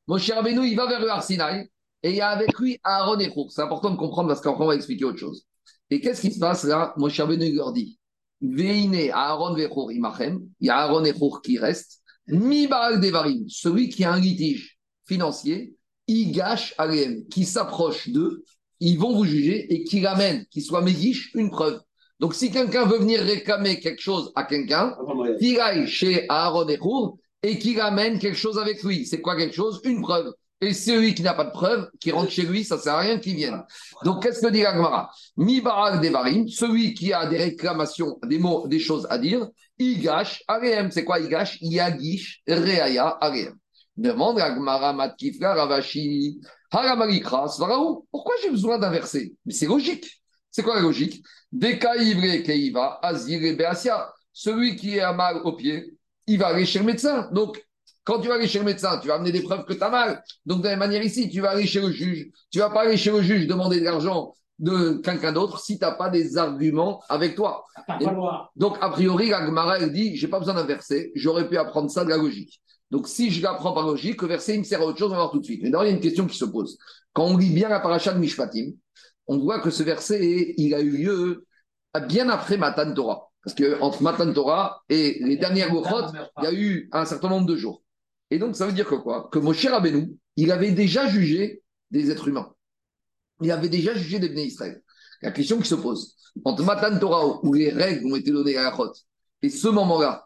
Moshe 0.08 0.28
Rabbeinu, 0.30 0.66
il 0.66 0.74
va 0.76 0.88
vers 0.88 1.00
le 1.00 1.08
Arsinaï. 1.08 1.68
Et 2.02 2.10
il 2.10 2.16
y 2.16 2.20
a 2.20 2.30
avec 2.30 2.58
lui 2.58 2.80
Aaron 2.82 3.20
et. 3.20 3.32
C'est 3.50 3.62
important 3.62 3.90
de 3.90 3.96
comprendre 3.96 4.26
parce 4.28 4.40
qu'après, 4.40 4.64
on 4.64 4.68
va 4.68 4.74
expliquer 4.74 5.04
autre 5.04 5.18
chose. 5.18 5.46
Et 5.90 6.00
qu'est-ce 6.00 6.22
qui 6.22 6.32
se 6.32 6.40
passe 6.40 6.64
là? 6.64 6.92
Moshe 6.96 7.20
Rabbeinu 7.20 7.54
leur 7.54 7.72
dit 7.72 8.00
Veine 8.40 8.96
Aaron 9.12 9.54
Vechour 9.54 9.92
Imachem. 9.92 10.40
Il 10.58 10.66
y 10.66 10.70
a 10.70 10.78
Aaron 10.78 11.04
et 11.04 11.14
qui 11.44 11.58
restent. 11.58 12.00
Mi 12.26 12.66
Baal 12.66 13.00
Devarim. 13.00 13.44
Celui 13.48 13.90
qui 13.90 14.02
a 14.02 14.12
un 14.12 14.18
litige 14.18 14.76
financier 15.06 15.76
Igash 16.06 16.74
Alem, 16.78 17.26
qui 17.28 17.44
s'approche 17.44 18.08
d'eux, 18.08 18.44
ils 18.80 18.98
vont 18.98 19.14
vous 19.14 19.24
juger 19.24 19.72
et 19.72 19.84
qui 19.84 20.04
ramène, 20.04 20.44
qui 20.50 20.60
soit 20.60 20.82
méguiche, 20.82 21.30
une 21.34 21.50
preuve. 21.50 21.80
Donc, 22.20 22.34
si 22.34 22.50
quelqu'un 22.50 22.84
veut 22.84 22.98
venir 22.98 23.20
réclamer 23.20 23.80
quelque 23.80 24.00
chose 24.00 24.32
à 24.34 24.44
quelqu'un, 24.44 24.96
qu'il 25.38 25.58
aille 25.60 25.86
chez 25.86 26.26
Aaron 26.28 26.68
et 26.68 26.78
et 27.42 27.58
qu'il 27.58 27.78
ramène 27.80 28.18
quelque 28.18 28.38
chose 28.38 28.58
avec 28.58 28.82
lui. 28.82 29.06
C'est 29.06 29.20
quoi 29.20 29.36
quelque 29.36 29.54
chose? 29.54 29.80
Une 29.84 30.00
preuve. 30.00 30.32
Et 30.60 30.72
celui 30.72 31.14
qui 31.14 31.22
n'a 31.22 31.34
pas 31.34 31.44
de 31.44 31.50
preuve, 31.50 31.90
qui 32.00 32.10
rentre 32.10 32.30
chez 32.30 32.42
lui, 32.42 32.64
ça 32.64 32.76
ne 32.76 32.80
sert 32.80 32.94
à 32.94 33.00
rien 33.00 33.18
qu'il 33.18 33.34
vienne. 33.34 33.62
Donc, 34.04 34.22
qu'est-ce 34.22 34.40
que 34.40 34.50
dit 34.50 34.64
Agmara 34.64 35.10
Mi 35.36 35.60
barak 35.60 36.00
devarim, 36.00 36.48
celui 36.48 36.94
qui 36.94 37.12
a 37.12 37.26
des 37.26 37.36
réclamations, 37.36 38.18
des 38.26 38.38
mots, 38.38 38.66
des 38.66 38.78
choses 38.78 39.06
à 39.10 39.18
dire, 39.18 39.46
Igash 39.78 40.42
Alem. 40.48 40.90
C'est 40.90 41.04
quoi 41.04 41.18
Igash? 41.20 41.58
Yagish 41.60 42.42
Reaya 42.46 43.08
Alem. 43.08 43.54
Demande 43.96 44.40
à 44.40 44.50
Gmara 44.50 44.92
Matkifra 44.92 45.54
Ravashi 45.54 46.40
Haramarikras 46.70 47.58
Pourquoi 48.10 48.34
j'ai 48.42 48.50
besoin 48.50 48.78
d'un 48.78 48.90
verset? 48.90 49.32
Mais 49.46 49.52
c'est 49.52 49.66
logique. 49.66 50.22
C'est 50.50 50.62
quoi 50.62 50.76
la 50.76 50.82
logique? 50.82 51.24
Keiva 51.56 52.98
Azir 53.02 53.56
Beasia. 53.56 54.12
Celui 54.32 54.74
qui 54.74 54.98
a 54.98 55.12
mal 55.12 55.36
au 55.44 55.52
pied, 55.52 55.96
il 56.26 56.38
va 56.38 56.48
aller 56.48 56.66
chez 56.66 56.80
le 56.80 56.84
médecin. 56.84 57.28
Donc, 57.32 57.64
quand 58.02 58.20
tu 58.20 58.28
vas 58.28 58.34
aller 58.34 58.48
chez 58.48 58.58
le 58.58 58.64
médecin, 58.64 58.98
tu 58.98 59.08
vas 59.08 59.14
amener 59.14 59.30
des 59.30 59.42
preuves 59.42 59.64
que 59.64 59.72
tu 59.72 59.82
as 59.82 59.88
mal. 59.88 60.22
Donc, 60.44 60.58
de 60.58 60.64
la 60.64 60.70
même 60.70 60.80
manière 60.80 61.02
ici, 61.02 61.30
tu 61.30 61.40
vas 61.40 61.50
aller 61.50 61.66
chez 61.66 61.80
le 61.80 61.90
juge. 61.90 62.26
Tu 62.50 62.58
vas 62.58 62.70
pas 62.70 62.82
aller 62.82 62.96
chez 62.96 63.12
le 63.12 63.22
juge 63.22 63.46
demander 63.46 63.78
de 63.78 63.84
l'argent 63.84 64.34
de 64.58 65.00
quelqu'un 65.02 65.32
d'autre 65.32 65.58
si 65.58 65.78
tu 65.78 65.84
n'as 65.84 65.92
pas 65.92 66.10
des 66.10 66.36
arguments 66.36 67.02
avec 67.08 67.34
toi. 67.34 67.64
donc, 68.56 68.76
a 68.80 68.90
priori, 68.90 69.28
la 69.28 69.46
Gemara, 69.46 69.78
elle 69.78 69.92
dit, 69.92 70.16
j'ai 70.16 70.28
pas 70.28 70.38
besoin 70.38 70.54
d'un 70.54 70.64
verset, 70.64 71.12
j'aurais 71.14 71.48
pu 71.48 71.56
apprendre 71.56 71.90
ça 71.90 72.04
de 72.04 72.10
la 72.10 72.16
logique. 72.16 72.60
Donc, 72.94 73.08
si 73.08 73.32
je 73.32 73.42
l'apprends 73.42 73.72
par 73.72 73.88
logique, 73.88 74.22
le 74.22 74.28
verset, 74.28 74.54
il 74.54 74.60
me 74.60 74.64
sert 74.64 74.80
à 74.80 74.84
autre 74.84 75.00
chose, 75.00 75.08
on 75.08 75.16
va 75.16 75.22
voir 75.22 75.32
tout 75.32 75.40
de 75.40 75.44
suite. 75.44 75.60
Mais 75.64 75.70
d'abord, 75.70 75.84
il 75.84 75.88
y 75.88 75.92
a 75.92 75.96
une 75.96 76.00
question 76.00 76.28
qui 76.28 76.38
se 76.38 76.44
pose. 76.44 76.78
Quand 77.12 77.24
on 77.24 77.36
lit 77.36 77.50
bien 77.50 77.68
la 77.68 77.80
paracha 77.80 78.14
de 78.14 78.20
Mishpatim, 78.20 78.70
on 79.26 79.38
voit 79.38 79.58
que 79.58 79.70
ce 79.70 79.82
verset, 79.82 80.54
il 80.56 80.72
a 80.76 80.80
eu 80.80 80.90
lieu 80.90 81.44
bien 82.06 82.28
après 82.28 82.56
Matan 82.56 82.94
Torah. 82.94 83.32
Parce 83.42 83.56
qu'entre 83.56 84.00
Matan 84.00 84.32
Torah 84.32 84.84
et 84.88 85.18
les 85.24 85.36
dernières 85.36 85.72
Gochot, 85.72 86.06
il 86.38 86.44
y 86.44 86.46
a 86.46 86.52
eu 86.52 86.88
un 86.92 87.04
certain 87.04 87.30
nombre 87.30 87.48
de 87.48 87.56
jours. 87.56 87.82
Et 88.30 88.38
donc, 88.38 88.54
ça 88.54 88.64
veut 88.64 88.72
dire 88.72 88.86
que 88.86 88.94
quoi? 88.94 89.28
Que 89.32 89.40
Moshe 89.40 89.66
Rabbeinu, 89.66 90.12
il 90.36 90.52
avait 90.52 90.70
déjà 90.70 91.08
jugé 91.08 91.64
des 91.90 92.12
êtres 92.12 92.28
humains. 92.28 92.54
Il 93.42 93.50
avait 93.50 93.68
déjà 93.68 93.92
jugé 93.94 94.20
des 94.20 94.28
bénis 94.28 94.46
Israël. 94.46 94.80
La 95.20 95.32
question 95.32 95.58
qui 95.58 95.66
se 95.66 95.74
pose, 95.74 96.14
entre 96.44 96.62
Matan 96.62 96.96
Torah, 97.00 97.44
où 97.44 97.54
les 97.54 97.70
règles 97.70 98.06
ont 98.06 98.14
été 98.14 98.30
données 98.30 98.56
à 98.56 98.62
la 98.62 98.76
Chot, 98.76 98.92
et 99.42 99.48
ce 99.48 99.66
moment-là, 99.66 100.23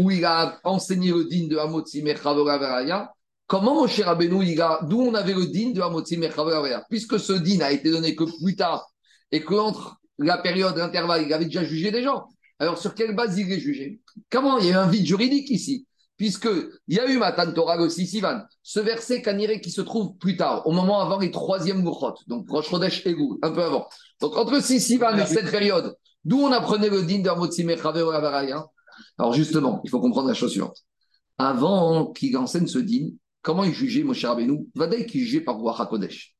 où 0.00 0.10
il 0.10 0.24
a 0.24 0.58
enseigné 0.64 1.10
le 1.10 1.24
din 1.26 1.46
de 1.46 1.58
Hamotzi 1.58 2.00
Veraya, 2.00 3.12
comment 3.46 3.74
Moshe 3.74 4.00
Rabbeinu, 4.00 4.42
il 4.42 4.58
a, 4.62 4.80
d'où 4.88 5.02
on 5.02 5.14
avait 5.14 5.34
le 5.34 5.44
din 5.44 5.72
de 5.72 5.82
Hamotzi 5.82 6.16
Veraya 6.16 6.86
Puisque 6.88 7.20
ce 7.20 7.34
din 7.34 7.60
a 7.60 7.70
été 7.70 7.90
donné 7.90 8.16
que 8.16 8.24
plus 8.42 8.56
tard, 8.56 8.90
et 9.30 9.42
qu'entre 9.42 10.00
la 10.18 10.38
période, 10.38 10.74
l'intervalle, 10.78 11.24
il 11.26 11.32
avait 11.34 11.44
déjà 11.44 11.64
jugé 11.64 11.90
des 11.90 12.02
gens. 12.02 12.24
Alors, 12.58 12.78
sur 12.78 12.94
quelle 12.94 13.14
base 13.14 13.38
il 13.38 13.52
est 13.52 13.60
jugé? 13.60 14.00
Comment? 14.30 14.56
Il 14.58 14.68
y 14.68 14.72
a 14.72 14.82
un 14.82 14.88
vide 14.88 15.04
juridique 15.04 15.50
ici. 15.50 15.86
Puisqu'il 16.16 16.70
y 16.88 16.98
a 16.98 17.06
eu 17.06 17.18
Matan 17.18 17.52
Torah 17.52 17.78
aussi, 17.78 18.06
Sivan, 18.06 18.40
ce 18.62 18.80
verset 18.80 19.20
Kanire 19.20 19.60
qui 19.60 19.70
se 19.70 19.82
trouve 19.82 20.16
plus 20.16 20.36
tard, 20.36 20.66
au 20.66 20.72
moment 20.72 21.00
avant 21.00 21.18
les 21.18 21.30
troisièmes 21.30 21.82
Mouchot, 21.82 22.14
donc 22.26 22.48
Rosh 22.48 22.68
Chodesh 22.68 23.06
et 23.06 23.16
un 23.42 23.50
peu 23.50 23.62
avant. 23.62 23.86
Donc 24.20 24.36
entre 24.36 24.62
Sivan 24.62 25.16
et 25.16 25.26
cette 25.26 25.50
période, 25.50 25.94
d'où 26.24 26.38
on 26.40 26.52
apprenait 26.52 26.90
le 26.90 27.02
din 27.02 27.20
d'Armotzime 27.20 27.70
Avaraya 27.70 28.66
Alors 29.18 29.32
justement, 29.32 29.80
il 29.84 29.90
faut 29.90 30.00
comprendre 30.00 30.28
la 30.28 30.34
chose 30.34 30.50
suivante. 30.50 30.78
Avant 31.38 32.12
qu'il 32.12 32.36
enseigne 32.36 32.66
ce 32.66 32.78
din, 32.78 33.10
comment 33.42 33.64
il 33.64 33.72
jugeait 33.72 34.02
Moshe 34.02 34.24
Rabbeinu? 34.24 34.66
Vadaï 34.74 35.06
qui 35.06 35.20
jugeait 35.20 35.40
par 35.40 35.56
Roi 35.56 35.74
HaKodesh. 35.80 36.34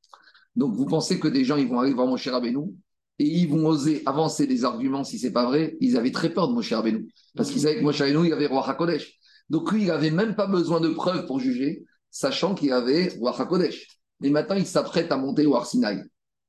Donc 0.56 0.74
vous 0.74 0.86
pensez 0.86 1.18
que 1.18 1.28
des 1.28 1.44
gens 1.44 1.56
ils 1.56 1.68
vont 1.68 1.78
arriver 1.78 1.94
voir 1.94 2.06
Moshe 2.06 2.28
Rabbeinu 2.28 2.72
et 3.18 3.24
ils 3.24 3.48
vont 3.48 3.66
oser 3.66 4.02
avancer 4.06 4.46
des 4.46 4.64
arguments 4.64 5.04
si 5.04 5.18
c'est 5.18 5.32
pas 5.32 5.46
vrai, 5.46 5.76
ils 5.80 5.96
avaient 5.96 6.10
très 6.10 6.30
peur 6.30 6.48
de 6.48 6.54
Moshe 6.54 6.72
Rabbeinu. 6.72 7.08
Parce 7.36 7.50
qu'ils 7.50 7.60
savaient 7.60 7.78
que 7.78 7.82
Moshe 7.82 8.00
Rabbeinu, 8.00 8.26
il 8.26 8.32
avait 8.32 8.46
roi 8.46 8.68
HaKodesh. 8.68 9.18
Donc 9.48 9.72
lui, 9.72 9.82
il 9.82 9.88
n'avait 9.88 10.10
même 10.10 10.36
pas 10.36 10.46
besoin 10.46 10.80
de 10.80 10.88
preuves 10.88 11.26
pour 11.26 11.40
juger, 11.40 11.84
sachant 12.10 12.54
qu'il 12.54 12.72
avait 12.72 13.08
roi 13.18 13.38
HaKodesh. 13.38 13.88
Et 14.22 14.30
maintenant, 14.30 14.56
il 14.56 14.66
s'apprête 14.66 15.10
à 15.12 15.16
monter 15.16 15.46
au 15.46 15.56
Arsinaï. 15.56 16.02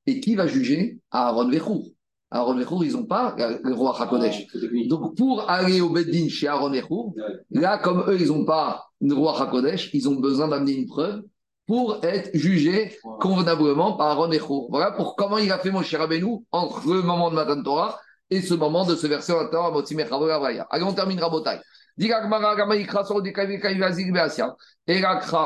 Et 0.07 0.20
qui 0.20 0.36
va 0.36 0.47
juger? 0.47 0.99
Aaron 1.12 1.49
Vechour. 1.49 1.88
Aaron 2.32 2.55
Vechour, 2.55 2.86
ils 2.86 2.93
n'ont 2.93 3.05
pas 3.05 3.36
le 3.38 3.73
roi 3.73 3.95
HaKodesh. 4.01 4.47
Ah, 4.55 4.57
Donc 4.88 5.17
pour 5.17 5.49
aller 5.49 5.82
au 5.82 5.89
Beddin 5.89 6.29
chez 6.29 6.47
Aaron 6.47 6.71
Vechour, 6.71 7.13
là, 7.51 7.77
comme 7.77 8.05
eux, 8.07 8.17
ils 8.19 8.27
n'ont 8.27 8.45
pas 8.45 8.86
le 9.01 9.13
roi 9.13 9.39
HaKodesh, 9.41 9.91
ils 9.93 10.07
ont 10.07 10.15
besoin 10.15 10.47
d'amener 10.47 10.73
une 10.73 10.88
preuve 10.88 11.23
pour 11.67 11.99
être 12.03 12.29
jugé 12.34 12.97
convenablement 13.19 13.93
par 13.93 14.07
Aaron 14.07 14.29
Vechour. 14.29 14.67
Voilà 14.69 14.91
pour 14.91 15.15
comment 15.15 15.38
il 15.38 15.51
a 15.51 15.59
fait 15.59 15.71
mon 15.71 15.82
cher 15.84 15.99
Rabbeinu 15.99 16.39
entre 16.51 16.88
le 16.93 17.01
moment 17.01 17.29
de 17.29 17.36
Matan 17.36 17.61
Torah 17.61 17.99
et 18.29 18.41
ce 18.41 18.53
moment 18.53 18.86
de 18.86 18.95
ce 18.95 19.07
verset 19.07 19.34
à 19.34 19.45
Torah, 19.45 19.73
Allez, 20.69 20.84
on 20.84 20.93
termine 20.93 21.19
Rabotai. 21.19 21.59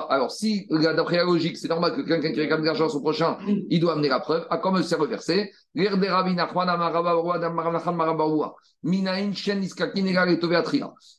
Alors, 0.09 0.31
si, 0.31 0.67
d'après 0.69 1.17
la 1.17 1.23
logique, 1.23 1.57
c'est 1.57 1.67
normal 1.67 1.95
que 1.95 2.01
quelqu'un 2.01 2.31
qui 2.31 2.39
réclame 2.39 2.61
de 2.61 2.65
l'argent 2.65 2.85
à 2.85 2.89
son 2.89 3.01
prochain, 3.01 3.37
il 3.69 3.79
doit 3.79 3.93
amener 3.93 4.09
la 4.09 4.19
preuve. 4.19 4.47
À 4.49 4.57
quoi 4.57 4.71
me 4.71 4.81
sert 4.81 4.99
le 4.99 5.07
verset 5.07 5.51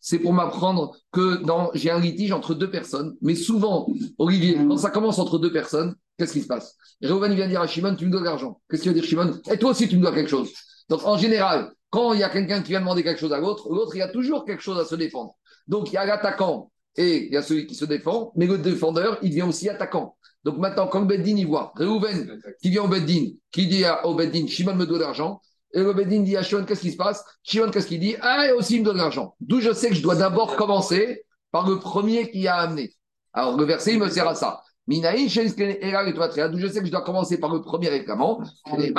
C'est 0.01 0.19
pour 0.19 0.33
m'apprendre 0.33 0.97
que 1.13 1.43
j'ai 1.75 1.91
un 1.91 2.01
litige 2.01 2.33
entre 2.33 2.55
deux 2.55 2.71
personnes. 2.71 3.15
Mais 3.21 3.35
souvent, 3.35 3.87
Olivier, 4.19 4.57
quand 4.69 4.79
ça 4.79 4.91
commence 4.91 5.19
entre 5.19 5.39
deux 5.39 5.53
personnes, 5.53 5.95
qu'est-ce 6.19 6.33
qui 6.33 6.43
se 6.43 6.47
passe? 6.47 6.77
Réhouven 7.03 7.35
vient 7.35 7.49
dire 7.49 7.61
à 7.61 7.67
Shimon, 7.67 7.95
tu 7.97 8.07
me 8.07 8.11
dois 8.11 8.21
de 8.21 8.25
l'argent. 8.25 8.61
Qu'est-ce 8.71 8.83
qu'il 8.83 8.93
veut 8.93 8.99
dire 8.99 9.05
Shimon? 9.09 9.41
Et 9.51 9.59
toi 9.59 9.71
aussi, 9.71 9.89
tu 9.89 9.97
me 9.97 10.03
dois 10.03 10.13
quelque 10.13 10.31
chose. 10.31 10.51
Donc, 10.89 11.05
en 11.05 11.19
général, 11.19 11.73
quand 11.91 12.13
il 12.13 12.21
y 12.21 12.25
a 12.25 12.29
quelqu'un 12.29 12.63
qui 12.63 12.71
vient 12.71 12.81
demander 12.81 13.03
quelque 13.03 13.21
chose 13.21 13.33
à 13.33 13.39
l'autre, 13.39 13.69
l'autre, 13.71 13.95
il 13.95 14.01
y 14.01 14.03
a 14.03 14.09
toujours 14.09 14.45
quelque 14.45 14.63
chose 14.63 14.79
à 14.79 14.85
se 14.85 14.95
défendre. 14.95 15.37
Donc, 15.69 15.91
il 15.91 15.95
y 15.95 15.99
a 15.99 16.05
l'attaquant 16.05 16.71
et 16.97 17.27
il 17.27 17.33
y 17.33 17.37
a 17.37 17.43
celui 17.43 17.67
qui 17.67 17.75
se 17.75 17.85
défend, 17.85 18.33
mais 18.37 18.47
le 18.47 18.59
défendeur, 18.59 19.19
il 19.23 19.31
devient 19.31 19.43
aussi 19.43 19.69
attaquant. 19.69 20.17
Donc 20.45 20.59
maintenant, 20.59 20.87
quand 20.87 21.01
le 21.01 21.07
Beddin 21.07 21.37
y 21.37 21.45
voit, 21.45 21.73
Réhouven 21.75 22.41
qui 22.63 22.71
vient 22.71 22.85
au 22.85 22.89
Beddin, 22.89 23.33
qui 23.51 23.67
dit 23.67 23.85
au 24.05 24.15
Beddin, 24.15 24.47
Shimon 24.47 24.77
me 24.77 24.87
doit 24.87 24.99
de 24.99 25.03
l'argent, 25.03 25.41
et 25.75 25.81
le 25.81 25.93
Beddin 25.93 26.21
dit 26.21 26.37
à 26.37 26.45
Shimon, 26.45 26.65
qu'est-ce 26.65 26.83
qui 26.83 26.93
se 26.93 26.97
passe? 26.97 27.25
Shimon, 27.43 27.71
qu'est-ce 27.71 27.89
qu'il 27.89 27.99
dit? 27.99 28.15
Ah, 28.21 28.47
aussi, 28.57 28.77
il 28.77 28.81
me 28.81 28.85
doit 28.85 28.95
de 28.95 28.99
l'argent. 28.99 29.35
D'où 29.41 29.61
je 29.61 29.73
sais 29.73 29.89
que 29.89 29.97
je 29.97 30.03
dois 30.03 30.15
d'abord 30.15 30.55
commencer 30.55 31.25
par 31.51 31.69
le 31.69 31.81
premier 31.81 32.31
qui 32.31 32.47
a 32.47 32.57
amené. 32.57 32.95
Alors, 33.33 33.57
le 33.57 33.65
verset, 33.65 33.95
il 33.95 33.99
me 33.99 34.09
sert 34.09 34.29
à 34.29 34.35
ça. 34.35 34.63
D'où 34.89 36.59
je 36.59 36.69
sais 36.69 36.81
que 36.81 36.87
je 36.87 36.91
dois 36.93 37.03
commencer 37.03 37.39
par 37.39 37.53
le 37.53 37.61
premier 37.61 37.89
réclamant. 37.89 38.41
Le 38.67 38.91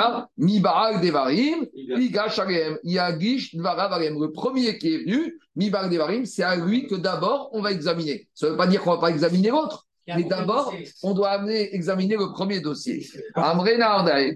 premier 4.32 4.78
qui 4.78 4.94
est 4.94 4.98
venu, 4.98 5.38
Mi 5.56 5.70
Barak 5.70 5.90
Devarim, 5.90 6.26
c'est 6.26 6.42
à 6.42 6.56
lui 6.56 6.86
que 6.86 6.94
d'abord 6.94 7.48
on 7.52 7.62
va 7.62 7.72
examiner. 7.72 8.28
Ça 8.34 8.46
ne 8.46 8.50
veut 8.52 8.56
pas 8.58 8.66
dire 8.66 8.82
qu'on 8.82 8.90
ne 8.90 8.96
va 8.96 9.00
pas 9.00 9.10
examiner 9.10 9.48
l'autre. 9.48 9.86
Mais 10.06 10.24
d'abord, 10.24 10.72
on 11.02 11.12
doit 11.14 11.30
amener, 11.30 11.74
examiner 11.74 12.16
le 12.16 12.32
premier 12.32 12.60
dossier. 12.60 13.06
Amre 13.34 13.76
Nardai. 13.78 14.34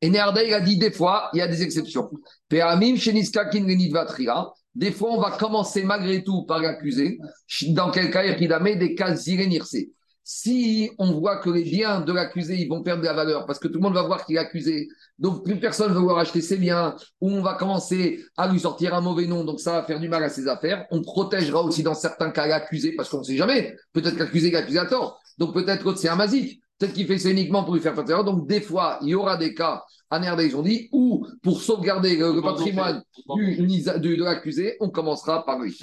Et 0.00 0.10
Nardai 0.10 0.52
a 0.52 0.60
dit 0.60 0.76
des 0.76 0.90
fois, 0.90 1.30
il 1.32 1.38
y 1.38 1.42
a 1.42 1.48
des 1.48 1.62
exceptions. 1.62 2.10
Des 4.74 4.90
fois, 4.90 5.10
on 5.12 5.20
va 5.20 5.30
commencer 5.32 5.84
malgré 5.84 6.22
tout 6.24 6.42
par 6.42 6.60
l'accuser. 6.60 7.18
Dans 7.68 7.90
quel 7.90 8.10
cas, 8.10 8.24
il 8.24 8.52
a 8.52 8.60
mis 8.60 8.76
des 8.76 8.94
cas. 8.94 9.14
Si 10.26 10.90
on 10.98 11.12
voit 11.12 11.36
que 11.36 11.50
les 11.50 11.64
biens 11.64 12.00
de 12.00 12.10
l'accusé, 12.10 12.56
ils 12.56 12.68
vont 12.68 12.82
perdre 12.82 13.02
de 13.02 13.06
la 13.06 13.12
valeur 13.12 13.44
parce 13.44 13.58
que 13.58 13.68
tout 13.68 13.74
le 13.74 13.80
monde 13.80 13.92
va 13.92 14.02
voir 14.02 14.24
qu'il 14.24 14.36
est 14.36 14.38
accusé, 14.38 14.88
donc 15.18 15.44
plus 15.44 15.60
personne 15.60 15.90
ne 15.90 15.94
va 15.94 16.00
vouloir 16.00 16.18
acheter 16.18 16.40
ses 16.40 16.56
biens, 16.56 16.96
ou 17.20 17.30
on 17.30 17.42
va 17.42 17.54
commencer 17.54 18.24
à 18.38 18.48
lui 18.48 18.58
sortir 18.58 18.94
un 18.94 19.02
mauvais 19.02 19.26
nom, 19.26 19.44
donc 19.44 19.60
ça 19.60 19.72
va 19.72 19.82
faire 19.82 20.00
du 20.00 20.08
mal 20.08 20.24
à 20.24 20.30
ses 20.30 20.48
affaires, 20.48 20.86
on 20.90 21.02
protégera 21.02 21.62
aussi 21.62 21.82
dans 21.82 21.94
certains 21.94 22.30
cas 22.30 22.46
l'accusé 22.46 22.92
parce 22.92 23.10
qu'on 23.10 23.18
ne 23.18 23.24
sait 23.24 23.36
jamais. 23.36 23.76
Peut-être 23.92 24.16
qu'accusé 24.16 24.54
à 24.78 24.86
tort. 24.86 25.20
Donc 25.36 25.52
peut-être 25.52 25.84
que 25.84 25.98
c'est 25.98 26.08
un 26.08 26.16
masique. 26.16 26.60
Peut-être 26.78 26.94
qu'il 26.94 27.06
fait 27.06 27.18
ça 27.18 27.30
uniquement 27.30 27.62
pour 27.62 27.74
lui 27.74 27.80
faire 27.80 27.94
faire 27.94 28.24
Donc 28.24 28.48
des 28.48 28.60
fois, 28.60 28.98
il 29.02 29.08
y 29.08 29.14
aura 29.14 29.36
des 29.36 29.54
cas, 29.54 29.84
à 30.10 30.42
ils 30.42 30.56
ont 30.56 30.62
dit, 30.62 30.88
où 30.92 31.26
pour 31.42 31.60
sauvegarder 31.60 32.16
le, 32.16 32.40
patrimoine 32.42 33.02
du, 33.36 33.56
de 33.56 34.24
l'accusé, 34.24 34.76
on 34.80 34.90
commencera 34.90 35.44
par 35.44 35.58
lui. 35.58 35.76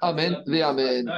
Amen, 0.00 0.42
amen. 0.62 1.10